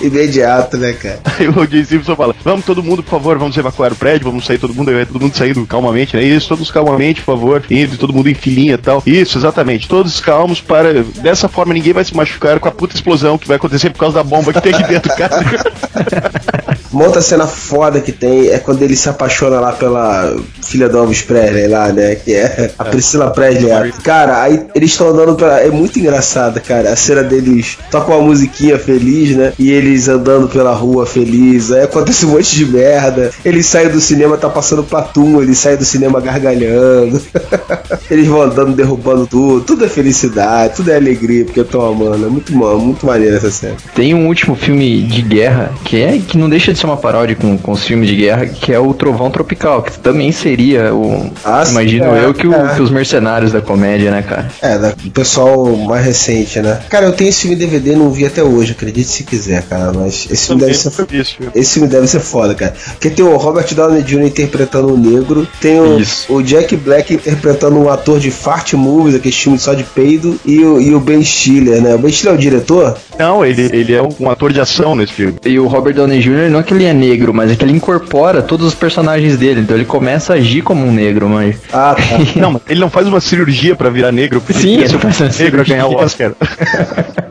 Imediato, 0.06 0.76
né, 0.76 0.92
cara? 0.92 1.20
Aí 1.38 1.48
o 1.48 1.58
O.J. 1.58 1.84
Simpson 1.84 2.16
fala: 2.16 2.34
Vamos 2.44 2.64
todo 2.64 2.82
mundo, 2.82 3.02
por 3.02 3.10
favor, 3.10 3.38
vamos 3.38 3.56
evacuar 3.56 3.92
o 3.92 3.96
prédio, 3.96 4.26
vamos 4.26 4.44
sair 4.44 4.58
todo 4.58 4.74
mundo. 4.74 4.88
Aí 4.90 4.96
vai 4.96 5.06
todo 5.06 5.20
mundo 5.20 5.34
saindo 5.34 5.64
calmamente, 5.66 6.16
né? 6.16 6.22
Isso, 6.22 6.48
todos 6.48 6.70
calmamente, 6.70 7.22
por 7.22 7.34
favor. 7.34 7.64
Indo, 7.70 7.96
todo 7.96 8.12
mundo 8.12 8.28
em 8.28 8.34
filinha 8.34 8.74
e 8.74 8.78
tal. 8.78 9.02
Isso, 9.06 9.38
exatamente. 9.38 9.88
Todos 9.88 10.20
calmos 10.20 10.60
para. 10.60 11.02
Dessa 11.02 11.48
forma 11.48 11.74
ninguém 11.74 11.92
vai 11.92 12.04
se 12.04 12.14
machucar 12.14 12.58
com 12.60 12.68
a 12.68 12.72
puta 12.72 12.94
explosão 12.94 13.38
que 13.38 13.48
vai 13.48 13.56
acontecer 13.56 13.90
por 13.90 13.98
causa 13.98 14.16
da 14.16 14.22
bomba 14.22 14.52
que 14.52 14.60
tem 14.60 14.74
aqui 14.74 14.84
dentro, 14.88 15.14
cara. 15.16 15.23
cara. 15.28 16.78
Uma 16.94 17.06
outra 17.06 17.20
cena 17.20 17.44
foda 17.44 18.00
que 18.00 18.12
tem 18.12 18.50
é 18.50 18.58
quando 18.60 18.80
ele 18.82 18.94
se 18.94 19.08
apaixona 19.08 19.58
lá 19.58 19.72
pela 19.72 20.32
filha 20.62 20.88
do 20.88 20.96
Elvis 20.96 21.22
Presley 21.22 21.66
lá, 21.66 21.92
né? 21.92 22.14
Que 22.14 22.34
é 22.34 22.70
a 22.78 22.84
Priscila 22.84 23.32
Presley. 23.32 23.92
Cara, 24.04 24.40
aí 24.40 24.64
eles 24.76 24.92
estão 24.92 25.08
andando 25.08 25.34
pela. 25.34 25.58
É 25.58 25.70
muito 25.70 25.98
engraçado, 25.98 26.60
cara. 26.60 26.92
A 26.92 26.96
cena 26.96 27.24
deles 27.24 27.78
tocam 27.90 28.16
uma 28.16 28.26
musiquinha 28.28 28.78
feliz, 28.78 29.36
né? 29.36 29.52
E 29.58 29.72
eles 29.72 30.08
andando 30.08 30.48
pela 30.48 30.72
rua 30.72 31.04
feliz. 31.04 31.72
Aí 31.72 31.82
acontece 31.82 32.26
um 32.26 32.30
monte 32.30 32.54
de 32.54 32.64
merda. 32.64 33.32
Eles 33.44 33.66
saem 33.66 33.88
do 33.88 34.00
cinema, 34.00 34.36
tá 34.36 34.48
passando 34.48 34.84
platum, 34.84 35.42
eles 35.42 35.58
saem 35.58 35.76
do 35.76 35.84
cinema 35.84 36.20
gargalhando. 36.20 37.20
eles 38.08 38.28
vão 38.28 38.42
andando, 38.42 38.72
derrubando 38.72 39.26
tudo. 39.26 39.64
Tudo 39.64 39.84
é 39.84 39.88
felicidade, 39.88 40.76
tudo 40.76 40.92
é 40.92 40.96
alegria, 40.96 41.44
porque 41.44 41.58
eu 41.58 41.64
tô 41.64 41.84
amando. 41.84 42.24
É 42.24 42.28
muito, 42.28 42.52
muito 42.52 43.04
maneiro 43.04 43.36
essa 43.36 43.50
cena. 43.50 43.76
Tem 43.96 44.14
um 44.14 44.28
último 44.28 44.54
filme 44.54 45.02
de 45.02 45.22
guerra 45.22 45.72
que 45.84 46.00
é 46.00 46.18
que 46.18 46.38
não 46.38 46.48
deixa 46.48 46.72
de 46.72 46.83
ser 46.84 46.90
uma 46.90 46.96
paródia 46.96 47.34
com, 47.34 47.56
com 47.56 47.72
os 47.72 47.82
filmes 47.84 48.08
de 48.08 48.16
guerra, 48.16 48.46
que 48.46 48.72
é 48.72 48.78
o 48.78 48.92
Trovão 48.92 49.30
Tropical, 49.30 49.82
que 49.82 49.98
também 49.98 50.30
seria 50.32 50.94
o. 50.94 51.30
Ah, 51.44 51.64
imagino 51.68 52.14
é, 52.14 52.24
eu 52.24 52.34
que, 52.34 52.46
o- 52.46 52.54
é. 52.54 52.74
que 52.74 52.82
os 52.82 52.90
mercenários 52.90 53.52
da 53.52 53.60
comédia, 53.60 54.10
né, 54.10 54.22
cara? 54.22 54.48
É, 54.60 54.78
da- 54.78 54.90
do 54.90 55.10
pessoal 55.10 55.66
mais 55.76 56.04
recente, 56.04 56.60
né? 56.60 56.80
Cara, 56.90 57.06
eu 57.06 57.12
tenho 57.12 57.30
esse 57.30 57.42
filme 57.42 57.56
DVD, 57.56 57.96
não 57.96 58.10
vi 58.10 58.26
até 58.26 58.42
hoje, 58.42 58.72
acredite 58.72 59.08
se 59.08 59.24
quiser, 59.24 59.62
cara. 59.62 59.92
Mas 59.94 60.26
esse 60.30 60.46
filme 60.46 60.60
deve 60.62 60.74
ser. 60.74 60.92
Isso. 61.12 61.36
Esse 61.54 61.74
filme 61.74 61.88
deve 61.88 62.06
ser 62.06 62.20
foda, 62.20 62.54
cara. 62.54 62.74
Porque 62.92 63.10
tem 63.10 63.24
o 63.24 63.36
Robert 63.36 63.72
Downey 63.74 64.02
Jr. 64.02 64.26
interpretando 64.26 64.92
um 64.92 64.96
negro, 64.96 65.46
tem 65.60 65.80
o, 65.80 65.98
o 66.28 66.42
Jack 66.42 66.76
Black 66.76 67.14
interpretando 67.14 67.78
um 67.78 67.88
ator 67.88 68.18
de 68.20 68.30
fart 68.30 68.74
movies, 68.74 69.14
aquele 69.14 69.34
filme 69.34 69.58
só 69.58 69.72
de 69.74 69.84
peido, 69.84 70.38
e 70.44 70.58
o, 70.64 70.80
e 70.80 70.94
o 70.94 71.00
Ben 71.00 71.22
Stiller, 71.24 71.80
né? 71.80 71.94
O 71.94 71.98
Ben 71.98 72.12
Stiller 72.12 72.34
é 72.34 72.38
o 72.38 72.40
diretor? 72.40 72.96
Não, 73.18 73.44
ele, 73.44 73.62
ele 73.72 73.94
é 73.94 74.02
um 74.02 74.28
ator 74.30 74.52
de 74.52 74.60
ação 74.60 74.94
nesse 74.94 75.12
filme. 75.12 75.34
E 75.44 75.58
o 75.58 75.66
Robert 75.66 75.94
Downey 75.94 76.20
Jr. 76.20 76.50
não 76.50 76.60
é 76.60 76.62
que 76.62 76.73
ele 76.76 76.84
é 76.84 76.92
negro, 76.92 77.32
mas 77.32 77.50
é 77.50 77.56
que 77.56 77.64
ele 77.64 77.72
incorpora 77.72 78.42
todos 78.42 78.66
os 78.66 78.74
personagens 78.74 79.36
dele. 79.36 79.60
Então 79.60 79.76
ele 79.76 79.84
começa 79.84 80.32
a 80.32 80.36
agir 80.36 80.62
como 80.62 80.86
um 80.86 80.92
negro, 80.92 81.28
mano. 81.28 81.54
Ah, 81.72 81.94
tá. 81.94 82.18
Não, 82.40 82.52
mas 82.52 82.62
ele 82.68 82.80
não 82.80 82.90
faz 82.90 83.06
uma 83.06 83.20
cirurgia 83.20 83.74
pra 83.74 83.90
virar 83.90 84.12
negro. 84.12 84.40
porque 84.40 84.60
Sim, 84.60 84.78
ele 84.80 84.98
faz 84.98 85.20
uma 85.20 85.28
negro 85.28 85.60
a 85.60 85.64
ganhar 85.64 85.86
o. 85.86 85.94
Oscar. 85.94 86.32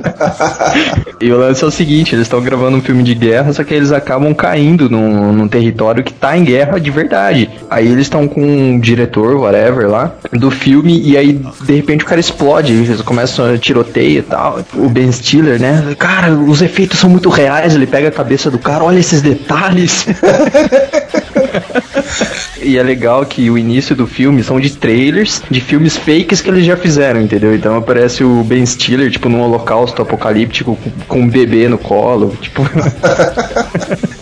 E 1.20 1.32
o 1.32 1.38
lance 1.38 1.64
é 1.64 1.68
o 1.68 1.72
seguinte, 1.72 2.14
eles 2.14 2.26
estão 2.26 2.42
gravando 2.42 2.78
um 2.78 2.82
filme 2.82 3.02
de 3.04 3.16
guerra, 3.16 3.54
só 3.54 3.64
que 3.64 3.74
eles 3.74 3.92
acabam 3.92 4.34
caindo 4.34 4.90
num, 4.90 5.32
num 5.32 5.48
território 5.48 6.04
que 6.04 6.14
tá 6.14 6.38
em 6.38 6.44
guerra 6.44 6.80
de 6.80 6.92
verdade. 6.92 7.50
Aí 7.70 7.88
eles 7.88 8.06
estão 8.08 8.28
com 8.28 8.42
um 8.42 8.80
diretor, 8.80 9.36
whatever, 9.36 9.90
lá, 9.90 10.12
do 10.32 10.52
filme, 10.52 11.02
e 11.02 11.18
aí, 11.18 11.40
de 11.62 11.76
repente, 11.76 12.04
o 12.04 12.08
cara 12.08 12.20
explode, 12.20 12.74
eles 12.74 13.02
começam 13.02 13.54
a 13.54 13.58
tiroteio 13.58 14.20
e 14.20 14.24
tal. 14.24 14.60
O 14.74 14.90
Ben 14.90 15.12
Stiller, 15.12 15.60
né? 15.60 15.96
Cara, 15.98 16.34
os 16.34 16.62
efeitos 16.62 17.00
são 17.00 17.10
muito 17.10 17.30
reais, 17.30 17.74
ele 17.74 17.88
pega 17.88 18.10
a 18.10 18.12
cabeça 18.12 18.52
do 18.52 18.60
cara, 18.60 18.84
olha 18.84 19.00
esses 19.00 19.22
detalhes. 19.22 20.06
E 22.62 22.78
é 22.78 22.84
legal 22.84 23.26
que 23.26 23.50
o 23.50 23.58
início 23.58 23.94
do 23.94 24.08
filme 24.08 24.42
são 24.42 24.58
de 24.58 24.70
trailers 24.70 25.42
de 25.52 25.60
filmes 25.60 25.98
fakes 25.98 26.40
que 26.40 26.50
eles 26.50 26.66
já 26.66 26.78
fizeram, 26.78 27.22
entendeu? 27.22 27.54
Então 27.54 27.76
aparece 27.76 28.24
o 28.24 28.42
Ben 28.42 28.66
Stiller, 28.66 29.12
tipo, 29.12 29.28
num 29.28 29.42
holocausto 29.42 30.02
apocalíptico 30.02 30.78
com, 31.08 31.20
um 31.20 31.28
bebê 31.28 31.68
no 31.68 31.78
colo, 31.78 32.38
tipo... 32.40 32.64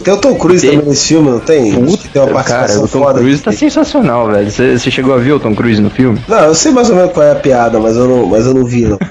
Tem 0.03 0.13
o 0.13 0.17
Tom 0.17 0.35
Cruise 0.35 0.61
Tem. 0.61 0.71
também 0.71 0.89
nesse 0.89 1.09
filme, 1.09 1.29
não 1.29 1.39
tem? 1.39 1.73
Puta, 1.85 2.07
tem 2.11 2.21
uma 2.23 2.43
cara, 2.43 2.79
o 2.79 2.87
Tom. 2.87 3.13
Cruise 3.13 3.41
tá 3.41 3.51
sensacional, 3.51 4.31
velho. 4.31 4.49
Você 4.49 4.77
você 4.77 4.89
chegou 4.89 5.13
a 5.13 5.17
ver 5.17 5.33
o 5.33 5.39
Tom 5.39 5.53
Cruise 5.53 5.79
no 5.79 5.89
filme? 5.89 6.19
Não, 6.27 6.39
eu 6.39 6.55
sei 6.55 6.71
mais 6.71 6.89
ou 6.89 6.95
menos 6.95 7.11
qual 7.11 7.25
é 7.25 7.31
a 7.31 7.35
piada, 7.35 7.79
mas 7.79 7.95
eu 7.95 8.07
não, 8.07 8.25
mas 8.25 8.45
eu 8.45 8.53
não 8.53 8.65
vi, 8.65 8.85
não. 8.85 8.97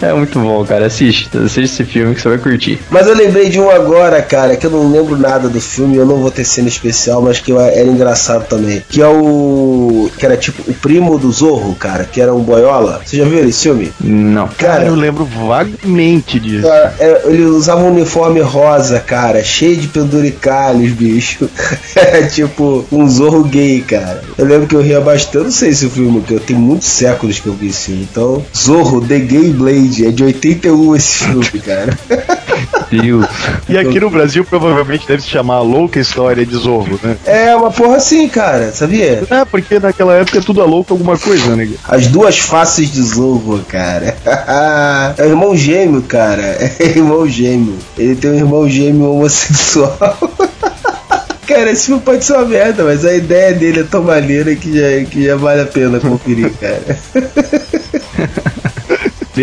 É 0.00 0.12
muito 0.12 0.38
bom, 0.38 0.64
cara. 0.64 0.86
Assiste, 0.86 1.28
assiste 1.36 1.64
esse 1.64 1.84
filme 1.84 2.14
que 2.14 2.20
você 2.20 2.28
vai 2.28 2.38
curtir. 2.38 2.78
Mas 2.90 3.06
eu 3.06 3.14
lembrei 3.14 3.48
de 3.48 3.58
um 3.58 3.70
agora, 3.70 4.22
cara, 4.22 4.56
que 4.56 4.66
eu 4.66 4.70
não 4.70 4.90
lembro 4.90 5.16
nada 5.16 5.48
do 5.48 5.60
filme, 5.60 5.96
eu 5.96 6.06
não 6.06 6.16
vou 6.16 6.30
ter 6.30 6.44
cena 6.44 6.68
especial, 6.68 7.20
mas 7.20 7.40
que 7.40 7.52
eu- 7.54 7.60
era 7.60 7.86
engraçado 7.88 8.46
também. 8.46 8.82
Que 8.88 9.00
é 9.02 9.06
o. 9.08 10.10
Que 10.18 10.24
era 10.26 10.36
tipo 10.36 10.70
o 10.70 10.74
primo 10.74 11.18
do 11.18 11.30
Zorro, 11.32 11.74
cara, 11.74 12.04
que 12.04 12.20
era 12.20 12.34
um 12.34 12.40
boiola. 12.42 13.00
Você 13.04 13.16
já 13.18 13.24
viu 13.24 13.46
esse 13.48 13.62
filme? 13.62 13.92
Não. 14.00 14.48
Cara, 14.48 14.74
Cara, 14.74 14.86
eu 14.86 14.94
lembro 14.94 15.24
vagamente 15.24 16.38
disso. 16.40 16.66
Cara, 16.66 16.94
é, 16.98 17.22
ele 17.26 17.44
usava 17.44 17.80
um 17.82 17.92
uniforme 17.92 18.40
rosa, 18.40 18.98
cara, 19.00 19.42
cheio 19.42 19.76
de 19.76 19.88
penduricalhos, 19.88 20.90
bicho. 20.92 21.48
É 21.96 22.22
tipo 22.22 22.84
um 22.92 23.08
zorro 23.08 23.44
gay, 23.44 23.80
cara. 23.80 24.22
Eu 24.36 24.44
lembro 24.46 24.66
que 24.66 24.74
eu 24.74 24.80
ria 24.80 25.00
bastante. 25.00 25.36
Eu 25.36 25.44
não 25.44 25.50
sei 25.50 25.72
se 25.72 25.86
o 25.86 25.90
filme, 25.90 26.20
que 26.22 26.34
eu 26.34 26.40
tenho 26.40 26.58
muitos 26.58 26.88
séculos 26.88 27.38
que 27.40 27.46
eu 27.46 27.52
vi 27.54 27.68
esse 27.68 27.86
filme. 27.86 28.06
Então, 28.10 28.44
Zorro, 28.56 29.00
The 29.00 29.18
Gay 29.18 29.50
Blade, 29.50 30.06
é 30.06 30.10
de 30.10 30.22
81 30.24 30.94
esse 30.96 31.24
filme, 31.24 31.60
cara. 31.64 31.96
Deus. 32.90 33.26
E 33.68 33.78
aqui 33.78 33.98
no 33.98 34.10
Brasil 34.10 34.44
provavelmente 34.44 35.08
deve 35.08 35.22
se 35.22 35.28
chamar 35.28 35.60
Louca 35.60 35.98
História 35.98 36.44
de 36.44 36.54
Zorro, 36.54 37.00
né? 37.02 37.16
É 37.24 37.56
uma 37.56 37.70
porra 37.70 37.96
assim, 37.96 38.28
cara, 38.28 38.70
sabia? 38.72 39.24
É, 39.30 39.44
porque 39.44 39.78
naquela 39.78 40.14
época 40.14 40.40
tudo 40.42 40.60
é 40.60 40.64
louco 40.64 40.92
alguma 40.92 41.18
coisa, 41.18 41.56
né? 41.56 41.68
As 41.88 42.06
duas 42.06 42.38
faces 42.38 42.92
de 42.92 43.02
Zorro, 43.02 43.64
cara. 43.66 44.16
é 45.16 45.22
o 45.22 45.28
irmão 45.28 45.56
gêmeo, 45.56 46.02
cara. 46.02 46.42
É 46.42 46.84
irmão 46.96 47.26
gêmeo. 47.26 47.76
Ele 47.96 48.14
tem 48.14 48.32
um 48.32 48.36
irmão 48.36 48.68
gêmeo 48.68 49.12
homossexual. 49.12 49.96
Cara, 51.46 51.70
esse 51.70 51.86
filme 51.86 52.00
pode 52.00 52.24
ser 52.24 52.32
uma 52.32 52.46
merda, 52.46 52.84
mas 52.84 53.04
a 53.04 53.14
ideia 53.14 53.52
dele 53.52 53.80
é 53.80 53.84
tão 53.84 54.02
maneira 54.02 54.54
que 54.56 54.72
já, 54.72 55.04
que 55.10 55.24
já 55.24 55.36
vale 55.36 55.60
a 55.60 55.66
pena 55.66 56.00
conferir, 56.00 56.50
cara. 56.54 56.98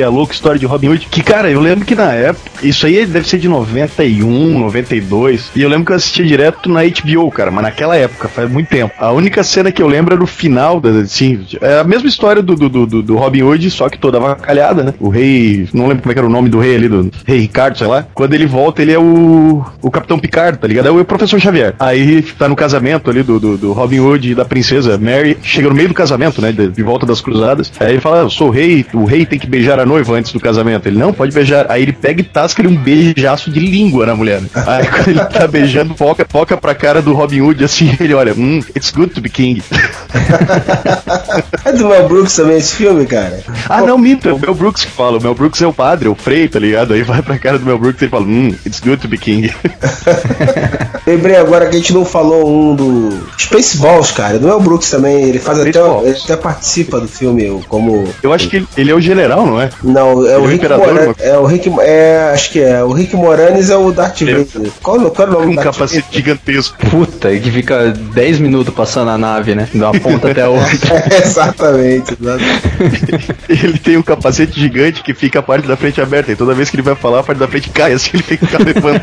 A 0.04 0.10
louca 0.10 0.34
história 0.34 0.60
de 0.60 0.66
Robin 0.66 0.90
Hood. 0.90 1.08
Que, 1.10 1.22
cara, 1.22 1.50
eu 1.50 1.60
lembro 1.60 1.86
que 1.86 1.96
na 1.96 2.14
época, 2.14 2.50
isso 2.64 2.86
aí 2.86 3.06
deve 3.06 3.28
ser 3.28 3.40
de 3.40 3.48
91, 3.48 4.60
92. 4.60 5.52
E 5.56 5.62
eu 5.62 5.70
lembro 5.70 5.86
que 5.86 5.92
eu 5.92 5.96
assistia 5.96 6.26
direto 6.26 6.70
na 6.70 6.82
HBO, 6.84 7.30
cara, 7.32 7.52
mas 7.52 7.64
naquela 7.64 7.96
época, 7.96 8.28
faz 8.28 8.50
muito 8.50 8.68
tempo. 8.68 8.94
A 8.98 9.12
única 9.12 9.44
cena 9.44 9.72
que 9.72 9.82
eu 9.82 9.88
lembro 9.88 10.14
era 10.14 10.24
o 10.24 10.28
final, 10.28 10.80
da, 10.80 10.90
assim, 11.02 11.46
é 11.60 11.80
a 11.80 11.84
mesma 11.84 12.08
história 12.08 12.42
do, 12.42 12.56
do, 12.56 12.70
do, 12.70 13.02
do 13.02 13.16
Robin 13.18 13.42
Hood, 13.42 13.70
só 13.72 13.90
que 13.90 13.98
toda 13.98 14.18
avacalhada, 14.18 14.84
né? 14.84 14.94
O 15.00 15.10
rei, 15.10 15.68
não 15.74 15.88
lembro 15.88 16.04
como 16.04 16.14
é 16.14 16.22
era 16.22 16.28
o 16.28 16.30
nome 16.30 16.50
do 16.50 16.60
rei 16.60 16.76
ali, 16.76 16.88
do 16.88 17.12
rei 17.26 17.40
Ricardo, 17.40 17.78
sei 17.78 17.88
lá. 17.88 18.06
Quando 18.14 18.34
ele 18.34 18.46
volta, 18.46 18.82
ele 18.82 18.94
é 18.94 19.00
o, 19.00 19.66
o 19.82 19.92
Capitão 19.92 20.20
Picard, 20.20 20.60
tá 20.60 20.68
ligado? 20.68 20.88
É 20.88 20.92
o 20.92 21.04
professor 21.04 21.40
Xavier. 21.40 21.74
Aí 21.80 22.22
tá 22.22 22.48
no 22.48 22.56
casamento 22.56 23.10
ali 23.10 23.24
do, 23.24 23.40
do, 23.40 23.58
do 23.58 23.74
Robin 23.74 24.00
Hood 24.00 24.32
e 24.32 24.36
da 24.36 24.46
princesa 24.46 24.98
Mary, 24.98 25.38
chega 25.42 25.68
no 25.68 25.76
meio 25.76 25.88
do 25.88 25.94
casamento, 25.94 26.42
né? 26.42 26.52
De, 26.52 26.70
de 26.70 26.84
volta 26.84 27.06
das 27.06 27.22
cruzadas. 27.22 27.72
Aí 27.80 27.94
ele 27.94 28.02
fala: 28.02 28.20
Eu 28.20 28.30
sou 28.30 28.50
o 28.50 28.52
rei, 28.52 28.86
o 28.94 29.06
rei 29.06 29.26
tem 29.26 29.40
que 29.40 29.48
beijar 29.48 29.80
a 29.82 29.86
noiva 29.86 30.14
antes 30.14 30.32
do 30.32 30.40
casamento. 30.40 30.88
Ele 30.88 30.98
não 30.98 31.14
pode 31.14 31.34
beijar. 31.34 31.66
Aí 31.70 31.84
ele 31.84 31.94
pega 31.94 32.22
e 32.22 32.24
tasca 32.24 32.62
ele 32.62 32.70
um 32.70 32.76
beijaço 32.76 33.52
de 33.52 33.60
língua 33.60 34.06
na 34.06 34.16
mulher. 34.16 34.42
Aí 34.54 34.88
quando 34.88 35.08
ele 35.10 35.26
tá 35.26 35.48
beijando, 35.48 35.96
foca, 35.96 36.26
foca 36.28 36.58
pra 36.58 36.74
cara 36.74 37.02
do 37.02 37.14
Robin 37.14 37.42
Hood 37.42 37.64
assim, 37.64 37.96
ele 38.00 38.14
olha, 38.14 38.34
hum, 38.34 38.62
it's 38.76 38.92
good 38.92 39.14
to 39.14 39.22
be 39.22 39.30
king. 39.30 39.62
é 41.66 41.72
do 41.74 41.88
Mel 41.88 42.08
Brooks 42.08 42.36
também 42.36 42.58
esse 42.58 42.76
filme, 42.76 43.06
cara? 43.06 43.44
Ah, 43.68 43.82
não, 43.82 43.98
minto, 43.98 44.30
é 44.30 44.34
o 44.34 44.40
Mel 44.40 44.54
Brooks 44.54 44.86
que 44.86 44.92
fala. 44.92 45.18
O 45.18 45.22
Mel 45.22 45.36
Brooks 45.36 45.62
é 45.62 45.68
o 45.68 45.74
padre, 45.74 46.08
é 46.08 46.12
o 46.12 46.16
frei, 46.16 46.48
tá 46.48 46.60
ligado? 46.60 46.94
Aí 46.94 47.04
vai 47.04 47.22
pra 47.22 47.38
cara 47.38 47.58
do 47.58 47.66
Mel 47.66 47.78
Brooks 47.78 48.02
e 48.02 48.06
ele 48.06 48.12
fala, 48.12 48.26
hum, 48.26 48.56
it's 48.66 48.80
good 48.80 48.98
to 48.98 49.08
be 49.08 49.18
king. 49.18 49.52
Lembrei 51.06 51.36
agora 51.36 51.68
que 51.68 51.76
a 51.76 51.80
gente 51.80 51.94
não 51.94 52.06
falou 52.06 52.48
um 52.48 52.76
do 52.76 53.10
Spaceballs, 53.38 54.12
cara. 54.12 54.38
Do 54.38 54.48
Mel 54.48 54.60
Brooks 54.60 54.90
também. 54.90 55.24
Ele 55.24 55.40
faz 55.40 55.60
até, 55.60 55.70
ele 55.70 56.18
até 56.24 56.36
participa 56.36 57.00
do 57.00 57.08
filme 57.08 57.64
como. 57.68 58.08
Eu 58.22 58.32
acho 58.32 58.50
que 58.50 58.58
ele, 58.58 58.68
ele 58.78 58.92
é 58.92 58.96
o 58.96 59.02
general, 59.02 59.46
não 59.46 59.60
é? 59.60 59.70
Não, 59.84 60.26
é 60.28 60.38
o, 60.38 60.44
Ele 60.46 60.54
Rick 60.54 60.68
Moranis. 60.70 61.16
É 61.20 61.38
o 61.38 61.46
Rick. 61.46 61.72
É, 61.80 62.32
acho 62.34 62.52
que 62.52 62.62
é. 62.62 62.84
O 62.84 62.92
Rick 62.92 63.16
Moranis 63.16 63.70
é 63.70 63.76
o 63.78 63.92
Darth 63.92 64.22
Ele- 64.22 64.44
Vader. 64.44 64.72
Qual, 64.84 65.12
qual 65.12 65.28
é 65.28 65.32
o 65.32 65.34
nome 65.34 65.54
Um 65.54 65.56
capacete 65.56 66.02
Vader? 66.02 66.14
gigantesco. 66.14 66.78
Puta, 66.90 67.36
que 67.38 67.52
fica 67.52 67.90
10 67.92 68.40
minutos 68.40 68.74
passando 68.74 69.10
a 69.12 69.18
nave, 69.18 69.56
né? 69.56 69.68
De 69.72 69.78
uma 69.80 69.92
ponta 69.92 70.30
até 70.32 70.42
a 70.44 70.50
outra. 70.50 71.04
exatamente, 71.24 72.16
exatamente. 72.22 73.36
Ele 73.50 73.78
tem 73.78 73.98
um 73.98 74.02
capacete 74.04 74.60
gigante 74.60 75.02
que 75.04 75.14
fica 75.14 75.40
a 75.40 75.44
parte 75.44 75.68
da 75.68 75.76
frente 75.78 76.00
aberta. 76.02 76.32
E 76.32 76.36
toda 76.36 76.54
vez 76.54 76.70
que 76.70 76.76
ele 76.76 76.84
vai 76.84 76.96
falar, 76.96 77.20
a 77.20 77.24
parte 77.24 77.40
da 77.40 77.48
frente 77.48 77.70
cai, 77.70 77.94
assim 77.94 78.12
ele 78.14 78.24
tem 78.24 78.38
que 78.38 78.46
ficar 78.46 78.60
levando. 78.64 79.02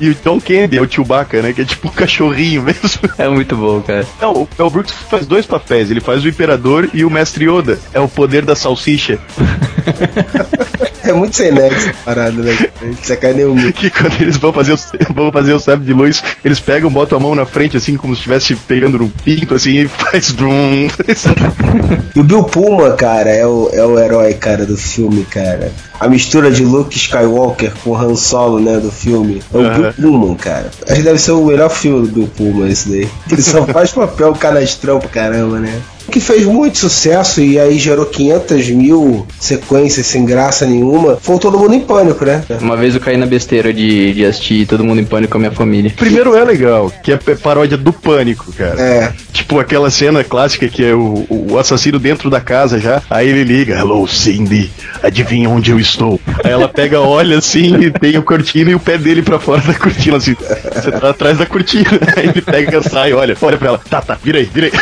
E 0.00 0.08
o 0.08 0.14
John 0.24 0.40
Candy 0.40 0.78
é 0.78 0.80
o 0.80 0.90
Chewbacca, 0.90 1.42
né? 1.42 1.52
Que 1.52 1.62
é 1.62 1.64
tipo 1.64 1.88
um 1.88 1.90
cachorrinho 1.90 2.62
mesmo. 2.64 3.00
É 3.18 3.28
muito 3.28 3.54
bom, 3.54 3.80
cara. 3.82 4.06
Não, 4.20 4.32
o 4.32 4.48
Mel 4.58 4.70
Brooks 4.70 4.92
faz 4.92 5.26
dois 5.26 5.44
papéis. 5.46 5.90
Ele 5.90 6.00
faz 6.00 6.24
o 6.24 6.28
Imperador 6.28 6.88
e 6.94 7.04
o 7.04 7.10
Mestre 7.10 7.44
Yoda. 7.44 7.78
É 7.92 8.00
o 8.00 8.08
poder 8.08 8.44
da 8.44 8.56
salsicha. 8.56 9.18
É 11.10 11.12
muito 11.12 11.34
sem 11.34 11.50
nexo 11.50 11.88
essa 11.88 11.94
parada, 12.04 12.40
né? 12.40 12.56
Sacaneia 13.02 13.50
o 13.50 13.54
muito. 13.54 13.72
Que 13.72 13.90
quando 13.90 14.20
eles 14.20 14.36
vão 14.36 14.52
fazer, 14.52 14.72
o, 14.72 14.78
vão 15.12 15.32
fazer 15.32 15.52
o 15.52 15.58
sabre 15.58 15.84
de 15.84 15.92
luz, 15.92 16.22
eles 16.44 16.60
pegam, 16.60 16.88
botam 16.88 17.18
a 17.18 17.20
mão 17.20 17.34
na 17.34 17.44
frente, 17.44 17.76
assim, 17.76 17.96
como 17.96 18.14
se 18.14 18.20
estivesse 18.20 18.54
pegando 18.54 18.96
no 18.96 19.08
pinto, 19.08 19.56
assim, 19.56 19.70
e 19.70 19.88
faz 19.90 20.32
drum. 20.32 20.88
E 22.14 22.18
o 22.18 22.24
Bill 22.24 22.42
Pullman, 22.44 22.96
cara, 22.96 23.30
é 23.30 23.46
o, 23.46 23.70
é 23.72 23.84
o 23.84 23.98
herói, 23.98 24.34
cara, 24.34 24.66
do 24.66 24.76
filme, 24.76 25.24
cara. 25.24 25.72
A 25.98 26.08
mistura 26.08 26.50
de 26.50 26.64
Luke 26.64 26.96
Skywalker 26.96 27.72
com 27.84 27.96
Han 27.96 28.16
Solo, 28.16 28.58
né, 28.58 28.78
do 28.78 28.90
filme. 28.90 29.40
É 29.52 29.56
o 29.56 29.60
Aham. 29.60 29.80
Bill 29.80 29.92
Pullman, 29.92 30.34
cara. 30.34 30.70
Acho 30.86 30.96
que 30.96 31.02
deve 31.02 31.18
ser 31.18 31.32
o 31.32 31.44
melhor 31.44 31.70
filme 31.70 32.06
do 32.08 32.12
Bill 32.12 32.30
Pullman, 32.36 32.68
esse 32.68 32.88
daí. 32.88 33.08
Ele 33.30 33.42
só 33.42 33.64
faz 33.72 33.92
papel 33.92 34.32
canastrão 34.32 34.98
pra 34.98 35.08
caramba, 35.08 35.60
né? 35.60 35.80
Que 36.10 36.18
fez 36.20 36.44
muito 36.44 36.76
sucesso 36.78 37.40
e 37.40 37.58
aí 37.58 37.78
gerou 37.78 38.04
500 38.04 38.68
mil 38.70 39.26
sequências 39.38 40.06
sem 40.06 40.24
graça 40.24 40.66
nenhuma. 40.66 41.16
Foi 41.22 41.38
todo 41.38 41.58
mundo 41.58 41.72
em 41.74 41.80
pânico, 41.80 42.24
né? 42.24 42.42
Uma 42.60 42.76
vez 42.76 42.94
eu 42.94 43.00
caí 43.00 43.16
na 43.16 43.26
besteira 43.26 43.72
de, 43.72 44.12
de 44.12 44.24
assistir 44.24 44.66
Todo 44.66 44.82
Mundo 44.84 45.00
em 45.00 45.04
Pânico 45.04 45.32
com 45.32 45.38
a 45.38 45.40
minha 45.40 45.52
família. 45.52 45.92
Primeiro 45.96 46.34
é 46.36 46.44
legal, 46.44 46.92
que 47.02 47.12
é 47.12 47.16
p- 47.16 47.36
paródia 47.36 47.76
do 47.76 47.92
pânico, 47.92 48.52
cara. 48.52 48.80
É. 48.80 49.12
Tipo 49.32 49.60
aquela 49.60 49.90
cena 49.90 50.24
clássica 50.24 50.68
que 50.68 50.84
é 50.84 50.92
o, 50.94 51.24
o 51.28 51.58
assassino 51.58 51.98
dentro 51.98 52.28
da 52.28 52.40
casa 52.40 52.78
já. 52.80 53.00
Aí 53.08 53.28
ele 53.28 53.44
liga, 53.44 53.76
hello 53.78 54.06
Cindy, 54.08 54.70
adivinha 55.02 55.48
onde 55.48 55.70
eu 55.70 55.78
estou? 55.78 56.20
Aí 56.44 56.50
ela 56.50 56.68
pega, 56.68 57.00
olha 57.00 57.38
assim, 57.38 57.76
e 57.76 57.90
tem 57.90 58.18
o 58.18 58.22
cortina 58.22 58.70
e 58.70 58.74
o 58.74 58.80
pé 58.80 58.98
dele 58.98 59.22
pra 59.22 59.38
fora 59.38 59.60
da 59.62 59.74
cortina, 59.74 60.16
assim. 60.16 60.34
Você 60.74 60.90
tá 60.90 61.10
atrás 61.10 61.38
da 61.38 61.46
cortina. 61.46 61.84
Aí 62.16 62.26
ele 62.28 62.42
pega, 62.42 62.82
sai, 62.82 63.12
olha, 63.12 63.36
olha 63.40 63.56
pra 63.56 63.68
ela, 63.68 63.78
tá, 63.78 64.00
tá, 64.02 64.18
vira 64.22 64.38
aí, 64.38 64.44
vira 64.52 64.66
aí. 64.66 64.72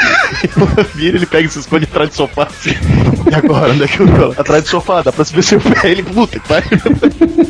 Ela 0.56 0.86
vira, 0.94 1.17
ele 1.18 1.26
pega 1.26 1.46
e 1.46 1.50
se 1.50 1.58
esconde 1.58 1.84
atrás 1.84 2.10
do 2.10 2.16
sofá. 2.16 2.44
Assim. 2.44 2.74
E 3.30 3.34
agora, 3.34 3.72
onde 3.72 3.84
é 3.84 3.88
que 3.88 4.00
eu 4.00 4.06
tô? 4.06 4.40
Atrás 4.40 4.62
do 4.64 4.68
sofá, 4.68 5.02
dá 5.02 5.12
pra 5.12 5.24
se 5.24 5.34
ver 5.34 5.42
seu 5.42 5.60
pé. 5.60 5.90
Ele, 5.90 6.02
puta, 6.02 6.40
vai. 6.48 6.62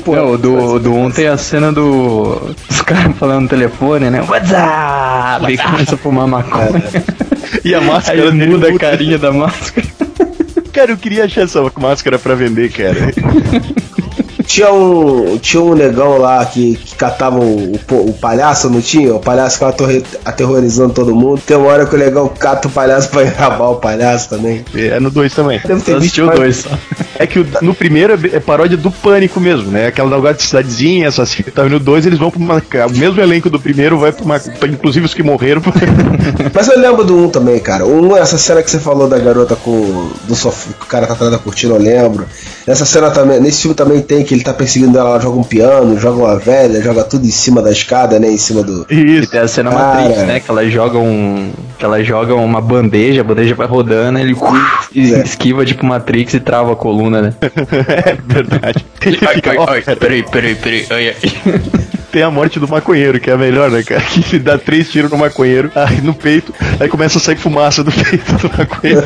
Não, 0.06 0.32
o 0.32 0.38
do, 0.38 0.78
do 0.78 0.94
um 0.94 1.10
tem 1.10 1.28
a 1.28 1.36
cena 1.36 1.72
do. 1.72 2.54
Os 2.68 2.82
caras 2.82 3.16
falando 3.16 3.42
no 3.42 3.48
telefone, 3.48 4.10
né? 4.10 4.20
What's 4.22 4.50
up? 4.50 5.52
E 5.52 5.56
começa 5.56 5.94
a 5.94 5.98
fumar 5.98 6.26
maconha. 6.26 6.82
E 7.64 7.74
a 7.74 7.80
máscara 7.80 8.30
Aí 8.30 8.48
muda 8.48 8.68
a 8.68 8.78
carinha 8.78 9.18
da 9.18 9.32
máscara. 9.32 9.86
Cara, 10.72 10.92
eu 10.92 10.96
queria 10.96 11.24
achar 11.24 11.42
essa 11.42 11.60
máscara 11.78 12.18
pra 12.18 12.34
vender, 12.34 12.70
cara. 12.70 13.12
Tinha 14.48 14.72
um, 14.72 15.36
tinha 15.38 15.62
um 15.62 15.74
negão 15.74 16.16
lá 16.16 16.42
que, 16.46 16.76
que 16.76 16.94
catava 16.96 17.38
o, 17.38 17.72
o, 17.74 17.94
o 18.08 18.12
palhaço, 18.14 18.70
não 18.70 18.80
tinha? 18.80 19.14
O 19.14 19.20
palhaço 19.20 19.54
ficava 19.58 19.72
aterro- 19.72 20.02
aterrorizando 20.24 20.94
todo 20.94 21.14
mundo. 21.14 21.40
Tem 21.46 21.54
uma 21.54 21.68
hora 21.68 21.84
que 21.84 21.94
o 21.94 21.98
negão 21.98 22.26
cata 22.28 22.66
o 22.66 22.70
palhaço 22.70 23.10
pra 23.10 23.22
enrabar 23.28 23.70
o 23.70 23.76
palhaço 23.76 24.30
também. 24.30 24.64
É 24.74 24.98
no 24.98 25.10
2 25.10 25.34
também. 25.34 25.60
Deve 25.64 25.82
ter 25.82 26.00
visto 26.00 26.22
o 26.22 26.26
mais- 26.26 26.38
dois 26.38 26.56
só. 26.56 26.70
É 27.18 27.26
que 27.26 27.44
no 27.60 27.74
primeiro 27.74 28.14
é 28.14 28.36
é 28.36 28.40
paródia 28.40 28.76
do 28.76 28.90
pânico 28.90 29.38
mesmo, 29.38 29.70
né? 29.70 29.88
Aquela 29.88 30.32
de 30.32 30.42
cidadezinha, 30.42 31.08
assassino 31.08 31.48
e 31.48 31.50
tal. 31.50 31.66
E 31.66 31.68
no 31.68 31.78
2 31.78 32.06
eles 32.06 32.18
vão 32.18 32.30
pra 32.30 32.40
uma. 32.40 32.62
O 32.86 32.96
mesmo 32.96 33.20
elenco 33.20 33.50
do 33.50 33.60
primeiro 33.60 33.98
vai 33.98 34.12
pra 34.12 34.24
uma. 34.24 34.40
pra- 34.40 34.68
inclusive 34.68 35.04
os 35.04 35.12
que 35.12 35.22
morreram. 35.22 35.60
Mas 36.54 36.68
eu 36.68 36.78
lembro 36.80 37.04
do 37.04 37.16
um 37.16 37.28
também, 37.28 37.58
cara. 37.58 37.84
Um, 37.86 38.16
essa 38.16 38.38
cena 38.38 38.62
que 38.62 38.70
você 38.70 38.78
falou 38.78 39.08
da 39.08 39.18
garota 39.18 39.56
com. 39.56 40.10
do 40.24 40.34
sofá, 40.34 40.70
que 40.78 40.84
o 40.84 40.88
cara 40.88 41.06
tá 41.06 41.12
atrás 41.12 41.32
da 41.32 41.38
cortina, 41.38 41.74
eu 41.74 41.80
lembro. 41.80 42.26
Nessa 42.66 42.84
cena 42.86 43.10
também, 43.10 43.40
nesse 43.40 43.62
filme 43.62 43.74
também 43.74 44.00
tem 44.00 44.24
que 44.24 44.37
ele 44.38 44.44
tá 44.44 44.54
perseguindo 44.54 44.96
ela, 44.98 45.10
ela 45.10 45.20
joga 45.20 45.38
um 45.38 45.44
piano, 45.44 45.98
joga 45.98 46.18
uma 46.18 46.38
velha, 46.38 46.80
joga 46.82 47.04
tudo 47.04 47.26
em 47.26 47.30
cima 47.30 47.60
da 47.60 47.70
escada, 47.70 48.18
né? 48.18 48.28
Em 48.30 48.38
cima 48.38 48.62
do. 48.62 48.86
E 48.90 49.18
Isso. 49.18 49.30
tem 49.30 49.40
a 49.40 49.48
cena 49.48 49.70
Cara. 49.70 50.00
Matrix, 50.00 50.26
né? 50.26 50.40
Que 50.40 50.50
ela 50.50 50.68
joga 50.70 50.98
um. 50.98 51.50
Que 51.78 51.84
ela 51.84 52.02
joga 52.02 52.34
uma 52.34 52.60
bandeja, 52.60 53.20
a 53.20 53.24
bandeja 53.24 53.54
vai 53.54 53.66
rodando, 53.66 54.18
ele 54.18 54.36
e 54.94 55.14
É. 55.14 55.22
esquiva 55.22 55.64
tipo 55.64 55.84
Matrix 55.84 56.34
e 56.34 56.40
trava 56.40 56.72
a 56.72 56.76
coluna, 56.76 57.20
né? 57.22 57.34
é 57.42 58.16
verdade. 58.24 58.84
Ele 59.04 59.16
fica, 59.16 59.54
ó, 59.58 59.66
cara, 59.66 59.96
peraí, 59.96 60.22
peraí, 60.24 60.54
peraí, 60.56 60.86
ai, 60.90 61.08
ai. 61.08 61.16
tem 62.18 62.24
a 62.24 62.30
morte 62.32 62.58
do 62.58 62.66
maconheiro, 62.66 63.20
que 63.20 63.30
é 63.30 63.34
a 63.34 63.38
melhor, 63.38 63.70
né, 63.70 63.80
cara? 63.84 64.00
Que 64.28 64.40
dá 64.40 64.58
três 64.58 64.90
tiros 64.90 65.08
no 65.08 65.16
maconheiro, 65.16 65.70
aí 65.72 66.00
no 66.00 66.12
peito, 66.12 66.52
aí 66.80 66.88
começa 66.88 67.18
a 67.18 67.20
sair 67.20 67.36
fumaça 67.36 67.84
do 67.84 67.92
peito 67.94 68.32
do 68.38 68.50
maconheiro. 68.58 69.04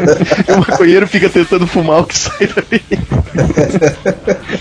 e 0.48 0.52
o 0.52 0.58
maconheiro 0.58 1.06
fica 1.06 1.28
tentando 1.28 1.66
fumar 1.66 2.00
o 2.00 2.04
que 2.04 2.16
sai 2.16 2.46
dali. 2.46 2.82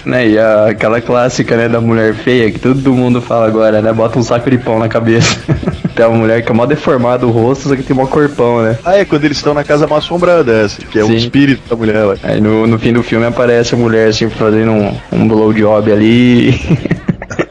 né? 0.06 0.28
E 0.28 0.38
a- 0.38 0.68
aquela 0.68 1.00
clássica, 1.00 1.56
né, 1.56 1.70
da 1.70 1.80
mulher 1.80 2.14
feia 2.14 2.52
que 2.52 2.60
todo 2.60 2.94
mundo 2.94 3.22
fala 3.22 3.48
agora, 3.48 3.82
né? 3.82 3.94
Bota 3.94 4.20
um 4.20 4.24
saco 4.24 4.50
de 4.50 4.58
pão 4.58 4.80
na 4.80 4.90
cabeça. 4.90 5.40
tem 5.96 6.06
uma 6.06 6.18
mulher 6.18 6.44
que 6.44 6.52
é 6.52 6.54
mó 6.54 6.66
deformada 6.66 7.26
o 7.26 7.32
rosto, 7.32 7.70
só 7.70 7.76
que 7.78 7.84
tem 7.84 7.96
mó 7.96 8.06
corpão, 8.08 8.62
né? 8.64 8.78
Ah, 8.84 8.98
é 8.98 9.06
quando 9.06 9.24
eles 9.24 9.38
estão 9.38 9.54
na 9.54 9.64
casa 9.64 9.88
mal 9.88 10.00
assombrada, 10.00 10.52
essa, 10.52 10.82
que 10.82 11.00
é 11.00 11.04
o 11.04 11.08
Sim. 11.08 11.16
espírito 11.16 11.62
da 11.70 11.76
mulher 11.78 12.04
lá. 12.04 12.16
Aí 12.24 12.42
no, 12.42 12.68
no 12.68 12.78
fim 12.78 12.92
do 12.92 13.02
filme 13.02 13.26
aparece 13.26 13.76
a 13.76 13.78
mulher 13.78 14.10
assim 14.10 14.30
fazendo 14.30 14.72
um, 14.72 14.94
um 15.14 15.26
blowjob 15.28 15.90
ali. 15.92 16.60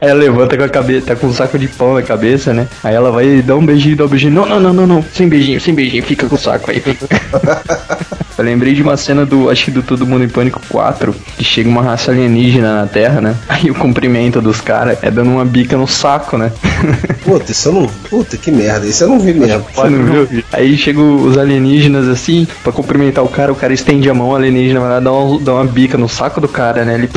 Aí 0.00 0.08
ela 0.08 0.20
levanta 0.20 0.56
com 0.56 0.64
a 0.64 0.68
cabeça, 0.68 1.06
tá 1.08 1.16
com 1.16 1.26
um 1.26 1.32
saco 1.32 1.58
de 1.58 1.68
pão 1.68 1.94
na 1.94 2.02
cabeça, 2.02 2.52
né? 2.52 2.66
Aí 2.82 2.94
ela 2.94 3.10
vai 3.10 3.42
dar 3.42 3.56
um 3.56 3.64
beijinho, 3.64 3.96
dá 3.96 4.04
um 4.04 4.08
beijinho. 4.08 4.32
Não, 4.32 4.46
não, 4.46 4.60
não, 4.60 4.72
não, 4.72 4.86
não. 4.86 5.04
Sem 5.12 5.28
beijinho, 5.28 5.60
sem 5.60 5.74
beijinho, 5.74 6.02
fica 6.02 6.26
com 6.26 6.34
o 6.34 6.38
saco 6.38 6.70
aí. 6.70 6.82
Eu 8.40 8.44
lembrei 8.46 8.72
de 8.72 8.82
uma 8.82 8.96
cena 8.96 9.26
do, 9.26 9.50
acho 9.50 9.66
que 9.66 9.70
do 9.70 9.82
Todo 9.82 10.06
Mundo 10.06 10.24
em 10.24 10.28
Pânico 10.28 10.62
4, 10.70 11.14
que 11.36 11.44
chega 11.44 11.68
uma 11.68 11.82
raça 11.82 12.10
alienígena 12.10 12.74
na 12.74 12.86
Terra, 12.86 13.20
né? 13.20 13.36
Aí 13.46 13.70
o 13.70 13.74
cumprimento 13.74 14.40
dos 14.40 14.62
caras 14.62 14.96
é 15.02 15.10
dando 15.10 15.30
uma 15.30 15.44
bica 15.44 15.76
no 15.76 15.86
saco, 15.86 16.38
né? 16.38 16.50
Puta, 17.22 17.52
isso 17.52 17.68
eu 17.68 17.72
não. 17.74 17.86
Puta, 18.08 18.38
que 18.38 18.50
merda. 18.50 18.86
Isso 18.86 19.04
eu 19.04 19.08
não 19.08 19.20
vi 19.20 19.34
mesmo. 19.34 19.62
Você 19.74 19.90
não 19.90 20.04
viu? 20.04 20.42
Aí 20.50 20.74
chegam 20.78 21.16
os 21.16 21.36
alienígenas 21.36 22.08
assim, 22.08 22.48
pra 22.62 22.72
cumprimentar 22.72 23.22
o 23.22 23.28
cara, 23.28 23.52
o 23.52 23.54
cara 23.54 23.74
estende 23.74 24.08
a 24.08 24.14
mão, 24.14 24.30
o 24.30 24.34
alienígena 24.34 24.80
vai 24.80 24.88
lá 24.88 25.00
dar 25.00 25.12
uma, 25.12 25.38
dar 25.38 25.52
uma 25.56 25.64
bica 25.66 25.98
no 25.98 26.08
saco 26.08 26.40
do 26.40 26.48
cara, 26.48 26.82
né? 26.82 26.94
Ele. 26.94 27.10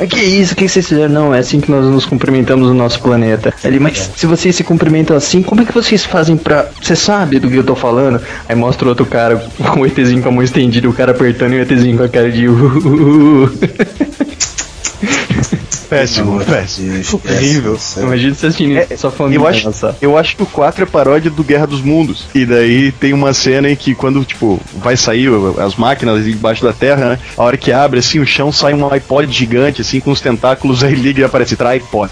Mas 0.00 0.08
que 0.08 0.20
isso? 0.20 0.54
O 0.54 0.56
que 0.56 0.68
vocês 0.68 0.88
fizeram? 0.88 1.12
Não, 1.12 1.34
é 1.34 1.40
assim 1.40 1.60
que 1.60 1.70
nós 1.70 1.84
nos 1.84 2.06
cumprimentamos 2.06 2.68
no 2.68 2.74
nosso 2.74 2.98
planeta. 3.00 3.52
Ele, 3.62 3.78
mas 3.78 4.10
se 4.16 4.26
vocês 4.26 4.56
se 4.56 4.64
cumprimentam 4.64 5.14
assim, 5.14 5.42
como 5.42 5.60
é 5.60 5.64
que 5.66 5.72
vocês 5.72 6.02
fazem 6.02 6.36
pra. 6.36 6.66
Você 6.80 6.96
sabe 6.96 7.38
do 7.38 7.50
que 7.50 7.56
eu 7.56 7.64
tô 7.64 7.74
falando? 7.74 8.20
Aí 8.48 8.56
mostra 8.56 8.86
o 8.86 8.88
outro 8.88 9.04
cara 9.04 9.36
com 9.70 9.81
o 9.82 9.86
ETzinho 9.86 10.22
com 10.22 10.28
a 10.28 10.32
mão 10.32 10.42
estendida, 10.42 10.88
o 10.88 10.92
cara 10.92 11.12
apertando 11.12 11.54
e 11.54 11.58
o 11.58 11.62
ETzinho 11.62 11.96
com 11.96 12.04
a 12.04 12.08
cara 12.08 12.30
de. 12.30 12.48
"Uh, 12.48 12.54
uh, 12.54 13.44
uh". 13.44 13.50
Péssimo, 15.96 16.40
péssimo. 16.44 16.92
Deus, 16.92 17.14
Horrível. 17.14 17.78
Imagina 17.98 18.34
você 18.34 18.46
assistindo 18.46 18.76
É, 18.78 18.96
sua 18.96 19.10
família. 19.10 19.38
Eu 19.38 19.46
acho, 19.46 19.66
nossa. 19.66 19.96
eu 20.00 20.16
acho 20.18 20.36
que 20.36 20.42
o 20.42 20.46
4 20.46 20.82
é 20.84 20.86
paródia 20.86 21.30
do 21.30 21.44
Guerra 21.44 21.66
dos 21.66 21.82
Mundos. 21.82 22.26
E 22.34 22.44
daí 22.46 22.92
tem 22.92 23.12
uma 23.12 23.32
cena 23.34 23.70
em 23.70 23.76
que 23.76 23.94
quando, 23.94 24.24
tipo, 24.24 24.60
vai 24.78 24.96
sair 24.96 25.28
as 25.58 25.76
máquinas 25.76 26.26
embaixo 26.26 26.62
da 26.64 26.72
terra, 26.72 27.10
né? 27.10 27.18
A 27.36 27.42
hora 27.42 27.56
que 27.56 27.70
abre, 27.72 27.98
assim, 27.98 28.18
o 28.20 28.26
chão 28.26 28.50
sai 28.50 28.74
um 28.74 28.90
iPod 28.92 29.30
gigante, 29.32 29.82
assim, 29.82 30.00
com 30.00 30.10
os 30.10 30.20
tentáculos, 30.20 30.82
aí 30.82 30.94
liga 30.94 31.20
e 31.20 31.24
aparece 31.24 31.56
tripod. 31.56 32.10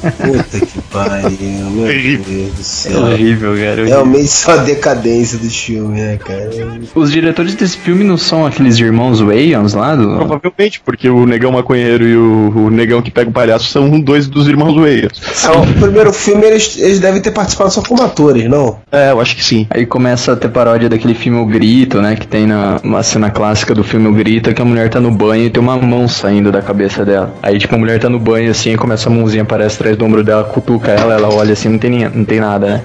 Puta 0.00 0.66
que 0.66 0.80
pariu, 0.90 1.70
meu. 1.70 1.86
Deus 2.26 2.52
do 2.54 2.60
É 2.60 2.62
céu. 2.62 3.00
horrível, 3.02 3.50
cara. 3.54 3.70
horrível. 3.72 3.84
Realmente 3.86 4.28
só 4.28 4.52
a 4.52 4.56
decadência 4.58 5.38
do 5.38 5.50
filme, 5.50 6.00
né, 6.00 6.16
cara? 6.16 6.50
Os 6.94 7.10
diretores 7.10 7.54
desse 7.54 7.76
filme 7.76 8.04
não 8.04 8.16
são 8.16 8.46
aqueles 8.46 8.78
irmãos 8.78 9.20
Wayans 9.20 9.74
lá 9.74 9.94
do. 9.94 10.16
Provavelmente, 10.16 10.80
porque 10.84 11.08
o 11.08 11.26
negão 11.26 11.52
maconheiro 11.52 12.06
e 12.06 12.16
o, 12.16 12.52
o 12.66 12.70
negão 12.70 13.02
que 13.02 13.10
pega 13.16 13.30
o 13.30 13.32
palhaço 13.32 13.70
são 13.70 13.98
dois 13.98 14.28
dos 14.28 14.46
irmãos 14.46 14.76
Wayans. 14.76 15.46
Ah, 15.46 15.58
o 15.58 15.80
primeiro 15.80 16.12
filme 16.12 16.44
eles, 16.44 16.76
eles 16.76 17.00
devem 17.00 17.22
ter 17.22 17.30
participado 17.30 17.70
só 17.70 17.80
como 17.80 18.02
atores, 18.02 18.44
não? 18.44 18.78
É, 18.92 19.10
eu 19.10 19.20
acho 19.20 19.34
que 19.34 19.42
sim. 19.42 19.66
Aí 19.70 19.86
começa 19.86 20.32
a 20.32 20.36
ter 20.36 20.48
paródia 20.48 20.86
daquele 20.86 21.14
filme 21.14 21.38
O 21.38 21.46
Grito, 21.46 22.02
né? 22.02 22.14
Que 22.14 22.26
tem 22.26 22.46
na 22.46 22.78
uma 22.84 23.02
cena 23.02 23.30
clássica 23.30 23.74
do 23.74 23.82
filme 23.82 24.06
O 24.06 24.12
Grito, 24.12 24.52
que 24.52 24.60
a 24.60 24.64
mulher 24.64 24.90
tá 24.90 25.00
no 25.00 25.10
banho 25.10 25.46
e 25.46 25.50
tem 25.50 25.62
uma 25.62 25.78
mão 25.78 26.06
saindo 26.06 26.52
da 26.52 26.60
cabeça 26.60 27.06
dela. 27.06 27.34
Aí, 27.42 27.58
tipo, 27.58 27.74
a 27.74 27.78
mulher 27.78 27.98
tá 27.98 28.10
no 28.10 28.18
banho 28.18 28.50
assim, 28.50 28.74
e 28.74 28.76
começa 28.76 29.08
a 29.08 29.12
mãozinha, 29.12 29.44
aparece 29.44 29.76
atrás 29.76 29.96
do 29.96 30.04
ombro 30.04 30.22
dela, 30.22 30.44
cutuca 30.44 30.90
ela, 30.90 31.14
ela 31.14 31.32
olha 31.32 31.54
assim, 31.54 31.70
não 31.70 31.78
tem, 31.78 31.90
nem, 31.90 32.08
não 32.08 32.24
tem 32.24 32.40
nada, 32.40 32.66
né? 32.66 32.82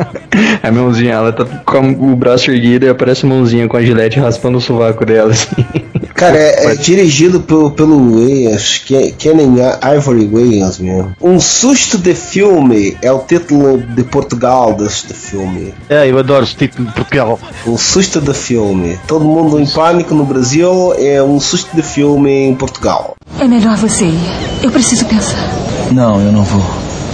a 0.62 0.72
mãozinha, 0.72 1.12
ela 1.12 1.32
tá 1.32 1.44
com 1.44 1.90
o 1.90 2.16
braço 2.16 2.50
erguido 2.50 2.86
e 2.86 2.88
aparece 2.88 3.26
a 3.26 3.28
mãozinha 3.28 3.68
com 3.68 3.76
a 3.76 3.82
gilete 3.82 4.18
raspando 4.18 4.56
o 4.56 4.60
sovaco 4.60 5.04
dela, 5.04 5.32
assim. 5.32 5.54
Cara, 6.16 6.36
é, 6.38 6.72
é 6.72 6.74
dirigido 6.74 7.40
pelo, 7.40 7.70
pelo 7.70 8.14
Wayans, 8.14 8.78
Ke- 8.78 9.12
Kenan 9.18 9.54
Ivory 9.96 10.26
Wayans 10.26 10.78
mesmo. 10.78 11.14
Um 11.20 11.38
susto 11.38 11.98
de 11.98 12.14
filme 12.14 12.96
é 13.02 13.12
o 13.12 13.18
título 13.18 13.78
de 13.78 14.02
Portugal 14.02 14.72
deste 14.74 15.12
filme. 15.12 15.74
É, 15.90 16.10
eu 16.10 16.18
adoro 16.18 16.44
esse 16.44 16.56
título 16.56 16.88
de 16.88 16.94
Portugal. 16.94 17.38
Um 17.66 17.76
susto 17.76 18.20
de 18.20 18.32
filme. 18.32 18.98
Todo 19.06 19.24
mundo 19.24 19.60
em 19.60 19.66
pânico 19.66 20.14
no 20.14 20.24
Brasil 20.24 20.94
é 20.98 21.22
um 21.22 21.38
susto 21.38 21.76
de 21.76 21.82
filme 21.82 22.30
em 22.30 22.54
Portugal. 22.54 23.14
É 23.38 23.44
melhor 23.46 23.76
você 23.76 24.06
ir. 24.06 24.18
Eu 24.62 24.70
preciso 24.70 25.04
pensar. 25.04 25.50
Não, 25.92 26.20
eu 26.20 26.32
não 26.32 26.42
vou. 26.44 26.64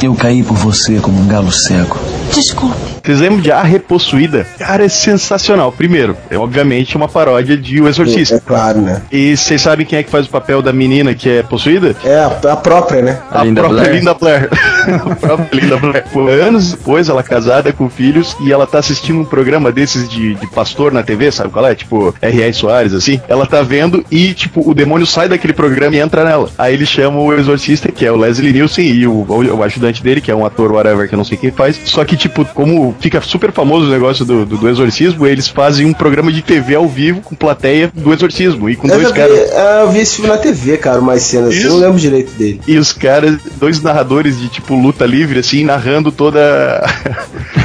Eu 0.03 0.17
caí 0.17 0.43
por 0.43 0.57
você 0.57 0.97
como 0.97 1.21
um 1.21 1.29
galo 1.29 1.53
cego. 1.53 1.97
Desculpe. 2.35 2.75
Vocês 3.05 3.21
lembram 3.21 3.41
de 3.41 3.53
A 3.53 3.63
Repossuída? 3.63 4.45
Cara, 4.59 4.85
é 4.85 4.89
sensacional. 4.89 5.71
Primeiro, 5.71 6.17
é 6.31 6.37
obviamente 6.37 6.97
uma 6.97 7.09
paródia 7.09 7.57
de 7.57 7.81
O 7.81 7.87
É 7.87 7.91
Exorcista. 7.91 8.43
claro, 8.45 8.81
né? 8.81 9.03
E 9.13 9.37
vocês 9.37 9.61
sabem 9.61 9.85
quem 9.87 9.99
é 9.99 10.03
que 10.03 10.11
faz 10.11 10.27
o 10.27 10.31
papel 10.31 10.61
da 10.63 10.73
menina 10.73 11.15
que 11.15 11.29
é 11.29 11.43
possuída? 11.43 11.95
É 12.05 12.17
a, 12.17 12.53
a 12.53 12.57
própria, 12.57 13.03
né? 13.03 13.19
A 13.31 13.41
A, 13.41 13.45
Linda 13.45 13.61
própria 13.61 13.83
Blair? 13.83 13.99
Linda 13.99 14.15
Blair. 14.15 14.49
a 15.13 15.15
própria 15.17 15.61
Linda 15.61 15.77
Blair. 15.77 16.05
Pô, 16.13 16.27
Anos 16.29 16.73
depois, 16.73 17.09
ela 17.09 17.23
casada 17.23 17.73
com 17.73 17.89
filhos 17.89 18.37
e 18.41 18.53
ela 18.53 18.67
tá 18.67 18.79
assistindo 18.79 19.21
um 19.21 19.25
programa 19.25 19.71
desses 19.71 20.09
de, 20.09 20.35
de 20.35 20.47
pastor 20.49 20.93
na 20.93 21.03
TV, 21.03 21.31
sabe 21.31 21.51
qual 21.51 21.67
é? 21.67 21.75
Tipo, 21.75 22.15
R.I. 22.21 22.53
Soares, 22.53 22.95
assim. 22.95 23.21
Ela 23.29 23.47
tá 23.47 23.63
vendo 23.63 24.05
e, 24.11 24.33
tipo, 24.33 24.69
o 24.69 24.75
demônio 24.75 25.07
sai 25.07 25.29
daquele 25.29 25.53
programa 25.53 25.95
e 25.95 26.01
entra 26.01 26.25
nela. 26.25 26.49
Aí 26.59 26.75
ele 26.75 26.87
chama 26.87 27.19
o 27.19 27.33
exorcista, 27.33 27.91
que 27.93 28.07
é 28.07 28.11
o 28.11 28.17
Leslie 28.17 28.53
Nielsen, 28.53 28.87
e 28.87 29.07
o, 29.07 29.13
o, 29.29 29.57
o 29.57 29.63
ajudante 29.63 29.92
dele, 30.01 30.21
que 30.21 30.31
é 30.31 30.35
um 30.35 30.47
ator 30.47 30.71
whatever, 30.71 31.09
que 31.09 31.15
eu 31.15 31.19
não 31.19 31.25
sei 31.25 31.37
quem 31.37 31.51
faz. 31.51 31.79
Só 31.85 32.05
que, 32.05 32.17
tipo, 32.17 32.45
como 32.47 32.95
fica 33.01 33.21
super 33.21 33.51
famoso 33.53 33.87
o 33.87 33.91
negócio 33.91 34.25
do, 34.25 34.47
do, 34.47 34.57
do 34.57 34.69
exorcismo, 34.69 35.27
eles 35.27 35.49
fazem 35.49 35.85
um 35.87 35.93
programa 35.93 36.31
de 36.33 36.41
TV 36.43 36.75
ao 36.77 36.87
vivo 36.89 37.21
com 37.21 37.35
plateia 37.35 37.91
do 37.93 38.13
exorcismo. 38.13 38.71
E 38.71 38.77
com 38.77 38.87
Eu, 38.89 38.95
dois 38.95 39.09
vi, 39.09 39.15
caras. 39.15 39.39
eu 39.83 39.91
vi 39.91 39.99
esse 40.01 40.15
filme 40.17 40.31
na 40.31 40.39
TV, 40.39 40.77
cara, 40.79 41.01
mais 41.01 41.23
cenas. 41.23 41.51
assim, 41.55 41.65
Eu 41.65 41.71
não 41.71 41.79
lembro 41.79 41.99
direito 41.99 42.31
dele. 42.33 42.61
E 42.67 42.79
os 42.79 42.93
caras, 42.93 43.37
dois 43.57 43.83
narradores 43.83 44.39
de 44.39 44.49
tipo 44.49 44.75
luta 44.75 45.05
livre, 45.05 45.41
assim, 45.41 45.65
narrando 45.65 46.13
toda 46.13 46.41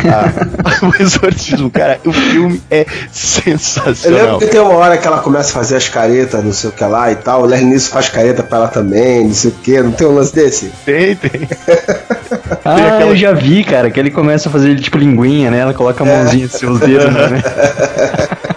a- 0.04 0.86
o 0.86 1.02
exorcismo. 1.02 1.70
Cara, 1.70 2.00
o 2.06 2.12
filme 2.12 2.62
é 2.72 2.82
Eu 2.82 2.86
lembro 2.88 3.10
sensacional. 3.14 4.40
que 4.40 4.48
tem 4.48 4.60
uma 4.60 4.74
hora 4.76 4.98
que 4.98 5.06
ela 5.08 5.20
começa 5.20 5.50
a 5.50 5.54
fazer 5.54 5.76
as 5.76 5.88
caretas, 5.90 6.44
não 6.44 6.54
sei 6.54 6.70
o 6.70 6.74
que 6.74 6.84
lá 6.84 7.12
e 7.12 7.16
tal. 7.16 7.44
O 7.44 7.48
Nielsen 7.48 7.92
faz 7.92 8.10
careta 8.10 8.44
pra 8.44 8.58
ela 8.60 8.68
também, 8.68 9.26
não 9.28 9.34
sei 9.34 9.52
o 9.52 9.54
que. 9.64 9.82
Não 9.82 9.92
tem 9.92 10.08
um 10.08 10.16
lance 10.16 10.34
desse? 10.34 10.72
Tem, 10.86 11.16
tem. 11.16 11.32
Ah, 12.66 12.76
aquela- 12.76 13.02
eu 13.12 13.16
já 13.16 13.32
vi, 13.34 13.64
cara, 13.64 13.90
que 13.92 14.00
ele 14.00 14.12
começa 14.12 14.50
a 14.50 14.52
fazer 14.52 14.76
tipo 14.80 14.98
linguinha, 14.98 15.50
né? 15.52 15.60
Ela 15.60 15.74
coloca 15.74 16.04
a 16.04 16.08
mãozinha 16.08 16.44
nos 16.46 16.54
seus 16.54 16.80
dedos, 16.80 17.14
né? 17.14 17.44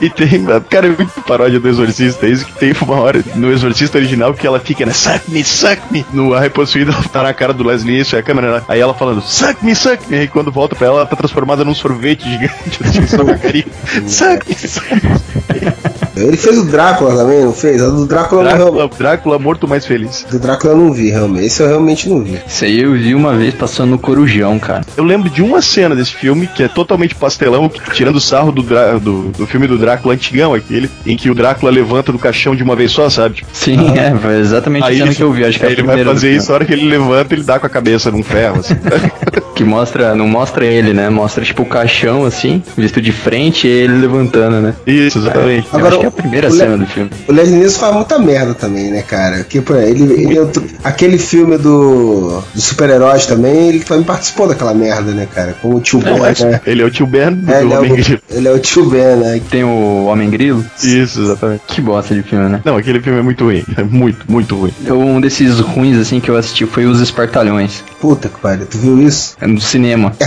E 0.00 0.10
tem, 0.10 0.44
cara, 0.68 0.86
é 0.88 0.90
muito 0.90 1.20
paródia 1.22 1.58
do 1.60 1.68
Exorcista. 1.68 2.26
É 2.26 2.30
isso 2.30 2.44
que 2.44 2.52
tem 2.52 2.72
uma 2.82 3.00
hora 3.00 3.22
no 3.36 3.50
Exorcista 3.52 3.98
original 3.98 4.34
que 4.34 4.44
ela 4.46 4.58
fica, 4.60 4.84
né? 4.84 4.92
Suck 4.92 5.30
me, 5.30 5.44
suck 5.44 5.80
me. 5.90 6.04
No 6.12 6.34
A 6.34 6.40
Repossuída, 6.40 6.92
ela 6.92 7.02
tá 7.04 7.22
na 7.22 7.32
cara 7.32 7.52
do 7.52 7.64
Leslie 7.64 7.94
Nielsen, 7.94 8.18
a 8.18 8.22
câmera, 8.22 8.56
né? 8.56 8.62
aí 8.68 8.80
ela 8.80 8.94
falando, 8.94 9.20
suck 9.22 9.64
me, 9.64 9.74
suck 9.74 10.08
me. 10.08 10.18
Aí 10.18 10.28
quando 10.28 10.50
volta 10.52 10.74
pra 10.74 10.88
ela, 10.88 10.96
ela 10.98 11.06
tá 11.06 11.14
transformada 11.16 11.64
num 11.64 11.74
sorvete 11.74 12.28
gigante, 12.28 12.80
assim. 12.84 13.06
Suck 14.06 14.48
me, 14.48 14.54
suck 14.68 14.94
me. 14.94 15.91
Ele 16.16 16.36
fez 16.36 16.58
o 16.58 16.64
Drácula 16.64 17.16
também, 17.16 17.42
não 17.44 17.52
fez? 17.52 17.82
A 17.82 17.88
do 17.88 18.06
Drácula, 18.06 18.42
eu 18.42 18.44
não, 18.58 18.58
Drácula, 18.74 18.90
Drácula 18.98 19.38
morto 19.38 19.66
mais 19.68 19.86
feliz. 19.86 20.26
do 20.30 20.38
Drácula 20.38 20.72
eu 20.74 20.76
não 20.76 20.92
vi, 20.92 21.10
realmente. 21.10 21.46
Esse 21.46 21.62
eu 21.62 21.68
realmente 21.68 22.08
não 22.08 22.20
vi. 22.22 22.38
Isso 22.46 22.64
aí 22.64 22.80
eu 22.82 22.92
vi 22.92 23.14
uma 23.14 23.34
vez 23.34 23.54
passando 23.54 23.90
no 23.90 23.98
Corujão, 23.98 24.58
cara. 24.58 24.82
Eu 24.96 25.04
lembro 25.04 25.30
de 25.30 25.42
uma 25.42 25.62
cena 25.62 25.94
desse 25.96 26.14
filme 26.14 26.46
que 26.46 26.62
é 26.62 26.68
totalmente 26.68 27.14
pastelão, 27.14 27.70
tirando 27.92 28.20
sarro 28.20 28.52
do, 28.52 28.62
Drá- 28.62 28.98
do, 28.98 29.30
do 29.36 29.46
filme 29.46 29.66
do 29.66 29.78
Drácula 29.78 30.14
antigão, 30.14 30.54
aquele, 30.54 30.90
em 31.06 31.16
que 31.16 31.30
o 31.30 31.34
Drácula 31.34 31.70
levanta 31.70 32.12
do 32.12 32.18
caixão 32.18 32.54
de 32.54 32.62
uma 32.62 32.76
vez 32.76 32.90
só, 32.92 33.08
sabe? 33.08 33.36
Tipo, 33.36 33.48
Sim, 33.52 33.98
é, 33.98 34.14
foi 34.16 34.38
exatamente 34.40 34.84
a 34.84 34.86
aí 34.88 34.96
cena 34.98 35.06
ele, 35.08 35.14
que 35.16 35.22
eu 35.22 35.32
vi, 35.32 35.44
acho 35.44 35.58
que 35.58 35.64
é 35.64 35.68
aí 35.68 35.74
a 35.74 35.78
ele 35.78 35.82
vai 35.86 36.04
fazer 36.04 36.34
isso, 36.34 36.52
a 36.52 36.54
hora 36.56 36.64
que 36.64 36.72
ele 36.72 36.86
levanta, 36.88 37.34
ele 37.34 37.42
dá 37.42 37.58
com 37.58 37.66
a 37.66 37.70
cabeça 37.70 38.10
num 38.10 38.22
ferro, 38.22 38.60
assim. 38.60 38.74
Que 39.54 39.64
mostra, 39.64 40.14
não 40.14 40.26
mostra 40.26 40.64
ele, 40.64 40.94
né? 40.94 41.10
Mostra 41.10 41.44
tipo 41.44 41.62
o 41.62 41.66
caixão 41.66 42.24
assim, 42.24 42.62
visto 42.74 43.02
de 43.02 43.12
frente 43.12 43.66
e 43.66 43.70
ele 43.70 43.92
levantando, 43.98 44.60
né? 44.62 44.74
Isso, 44.86 45.18
exatamente. 45.18 45.68
Agora, 45.70 46.01
que 46.02 46.06
é 46.06 46.08
a 46.08 46.10
primeira 46.10 46.48
o 46.48 46.52
Le- 46.52 46.58
cena 46.58 46.78
do 46.78 46.86
filme. 46.86 47.10
O 47.28 47.32
Leslie 47.32 47.56
Nielsen 47.58 47.78
faz 47.80 47.94
muita 47.94 48.18
merda 48.18 48.54
também, 48.54 48.90
né, 48.90 49.02
cara? 49.02 49.38
Porque, 49.38 49.60
pô, 49.60 49.74
ele, 49.74 50.02
ele 50.12 50.38
entrou- 50.38 50.66
aquele 50.82 51.18
filme 51.18 51.56
do, 51.58 52.42
do 52.54 52.60
super-heróis 52.60 53.26
também, 53.26 53.68
ele 53.68 53.80
também 53.80 54.02
participou 54.04 54.48
daquela 54.48 54.74
merda, 54.74 55.12
né, 55.12 55.26
cara? 55.32 55.54
Como 55.62 55.76
o 55.76 55.80
tio 55.80 55.98
Ben, 56.00 56.14
né? 56.18 56.60
Ele 56.66 56.82
é 56.82 56.84
o 56.84 56.90
tio 56.90 57.06
Ben 57.06 57.32
do 57.32 57.50
É, 57.52 57.60
ele, 57.62 57.72
é 57.72 57.78
Homem 57.78 57.92
Grilo. 57.94 58.20
o, 58.30 58.34
ele 58.36 58.48
é 58.48 58.52
o 58.52 58.58
tio 58.58 58.84
Ben, 58.86 59.16
né? 59.16 59.40
Tem 59.50 59.64
o 59.64 60.04
Homem 60.06 60.28
Grilo. 60.30 60.64
Isso, 60.82 61.20
exatamente. 61.22 61.62
Que 61.66 61.80
bosta 61.80 62.14
de 62.14 62.22
filme, 62.22 62.48
né? 62.48 62.60
Não, 62.64 62.76
aquele 62.76 63.00
filme 63.00 63.18
é 63.18 63.22
muito 63.22 63.44
ruim. 63.44 63.64
É 63.76 63.82
muito, 63.82 64.30
muito 64.30 64.56
ruim. 64.56 64.72
Um 64.88 65.20
desses 65.20 65.60
ruins 65.60 65.96
assim 65.98 66.20
que 66.20 66.28
eu 66.30 66.36
assisti 66.36 66.66
foi 66.66 66.84
Os 66.86 67.00
Espartalhões. 67.00 67.82
Puta 68.00 68.28
que 68.28 68.38
pariu, 68.40 68.66
tu 68.66 68.78
viu 68.78 69.00
isso? 69.00 69.36
É 69.40 69.46
no 69.46 69.60
cinema. 69.60 70.12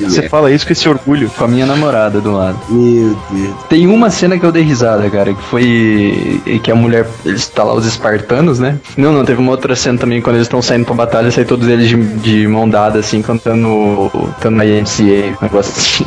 Você 0.00 0.28
fala 0.28 0.50
isso 0.50 0.66
com 0.66 0.72
esse 0.72 0.88
orgulho. 0.88 1.30
Com 1.36 1.44
a 1.44 1.48
minha 1.48 1.66
namorada 1.66 2.20
do 2.20 2.32
lado. 2.32 2.58
Meu 2.68 3.16
Deus. 3.30 3.54
Tem 3.68 3.83
uma 3.92 4.10
cena 4.10 4.38
que 4.38 4.44
eu 4.44 4.52
dei 4.52 4.62
risada, 4.62 5.08
cara, 5.10 5.32
que 5.34 5.42
foi 5.42 6.40
que 6.62 6.70
a 6.70 6.74
mulher, 6.74 7.06
eles 7.24 7.46
tá 7.48 7.62
lá 7.64 7.74
os 7.74 7.86
espartanos, 7.86 8.58
né? 8.58 8.78
Não, 8.96 9.12
não, 9.12 9.24
teve 9.24 9.40
uma 9.40 9.50
outra 9.52 9.74
cena 9.76 9.98
também 9.98 10.20
quando 10.20 10.36
eles 10.36 10.46
estão 10.46 10.60
saindo 10.62 10.84
pra 10.84 10.94
batalha, 10.94 11.30
sai 11.30 11.44
todos 11.44 11.68
eles 11.68 11.88
de, 11.88 11.96
de 11.96 12.46
mão 12.48 12.68
dada 12.68 12.98
assim, 12.98 13.20
cantando, 13.22 14.10
cantando 14.40 14.62
a 14.62 14.66
IMCA, 14.66 15.36
um 15.40 15.42
negócio 15.44 15.72
assim. 15.76 16.04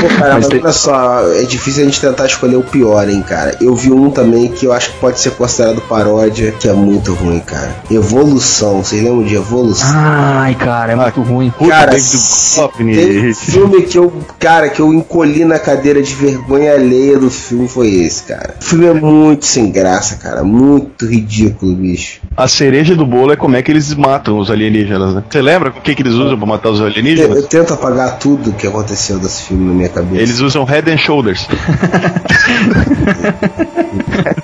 Pô, 0.00 0.08
cara, 0.18 0.34
Mas 0.34 0.46
mas 0.46 0.48
tem- 0.48 0.60
olha 0.62 0.72
só, 0.72 1.22
é 1.32 1.42
difícil 1.42 1.82
a 1.82 1.86
gente 1.86 2.00
tentar 2.00 2.26
escolher 2.26 2.56
o 2.56 2.62
pior, 2.62 3.08
hein, 3.08 3.22
cara. 3.26 3.56
Eu 3.60 3.74
vi 3.74 3.90
um 3.92 4.10
também 4.10 4.48
que 4.48 4.66
eu 4.66 4.72
acho 4.72 4.90
que 4.92 4.98
pode 4.98 5.18
ser 5.20 5.30
considerado 5.32 5.80
paródia, 5.82 6.52
que 6.52 6.68
é 6.68 6.72
muito 6.72 7.12
ruim, 7.14 7.40
cara. 7.40 7.74
Evolução, 7.90 8.82
vocês 8.82 9.02
lembram 9.02 9.24
de 9.24 9.34
Evolução? 9.34 9.88
Ai, 9.92 10.54
cara, 10.54 10.92
é 10.92 10.96
muito 10.96 11.22
ruim. 11.22 11.52
Cara, 11.68 11.92
David 11.92 12.02
se 12.06 12.60
teve 12.78 13.34
filme 13.34 13.82
que 13.82 13.98
eu, 13.98 14.12
cara, 14.38 14.68
que 14.68 14.80
eu 14.80 14.92
encolhi 14.92 15.44
na 15.44 15.58
cadeira 15.58 16.02
de 16.02 16.14
vergonha 16.14 16.72
alheia 16.86 17.18
do 17.18 17.30
filme 17.30 17.68
foi 17.68 17.88
esse, 17.88 18.22
cara. 18.22 18.54
O 18.60 18.64
filme 18.64 18.86
é 18.86 18.94
muito 18.94 19.44
sem 19.44 19.70
graça, 19.70 20.16
cara. 20.16 20.42
Muito 20.44 21.06
ridículo, 21.06 21.74
bicho. 21.74 22.20
A 22.36 22.48
cereja 22.48 22.94
do 22.94 23.04
bolo 23.04 23.32
é 23.32 23.36
como 23.36 23.56
é 23.56 23.62
que 23.62 23.70
eles 23.70 23.92
matam 23.94 24.38
os 24.38 24.50
alienígenas, 24.50 25.14
né? 25.14 25.24
Você 25.28 25.42
lembra 25.42 25.70
o 25.70 25.72
que, 25.72 25.94
que 25.94 26.02
eles 26.02 26.14
usam 26.14 26.36
pra 26.38 26.46
matar 26.46 26.70
os 26.70 26.80
Eu, 26.80 26.86
alienígenas? 26.86 27.36
eu 27.36 27.42
tento 27.42 27.74
apagar 27.74 28.18
tudo 28.18 28.52
que 28.52 28.66
aconteceu 28.66 29.18
desse 29.18 29.42
filme 29.42 29.66
na 29.68 29.74
minha 29.74 29.88
cabeça. 29.88 30.22
Eles 30.22 30.40
usam 30.40 30.64
Head 30.64 30.90
and 30.90 30.98
Shoulders. 30.98 31.46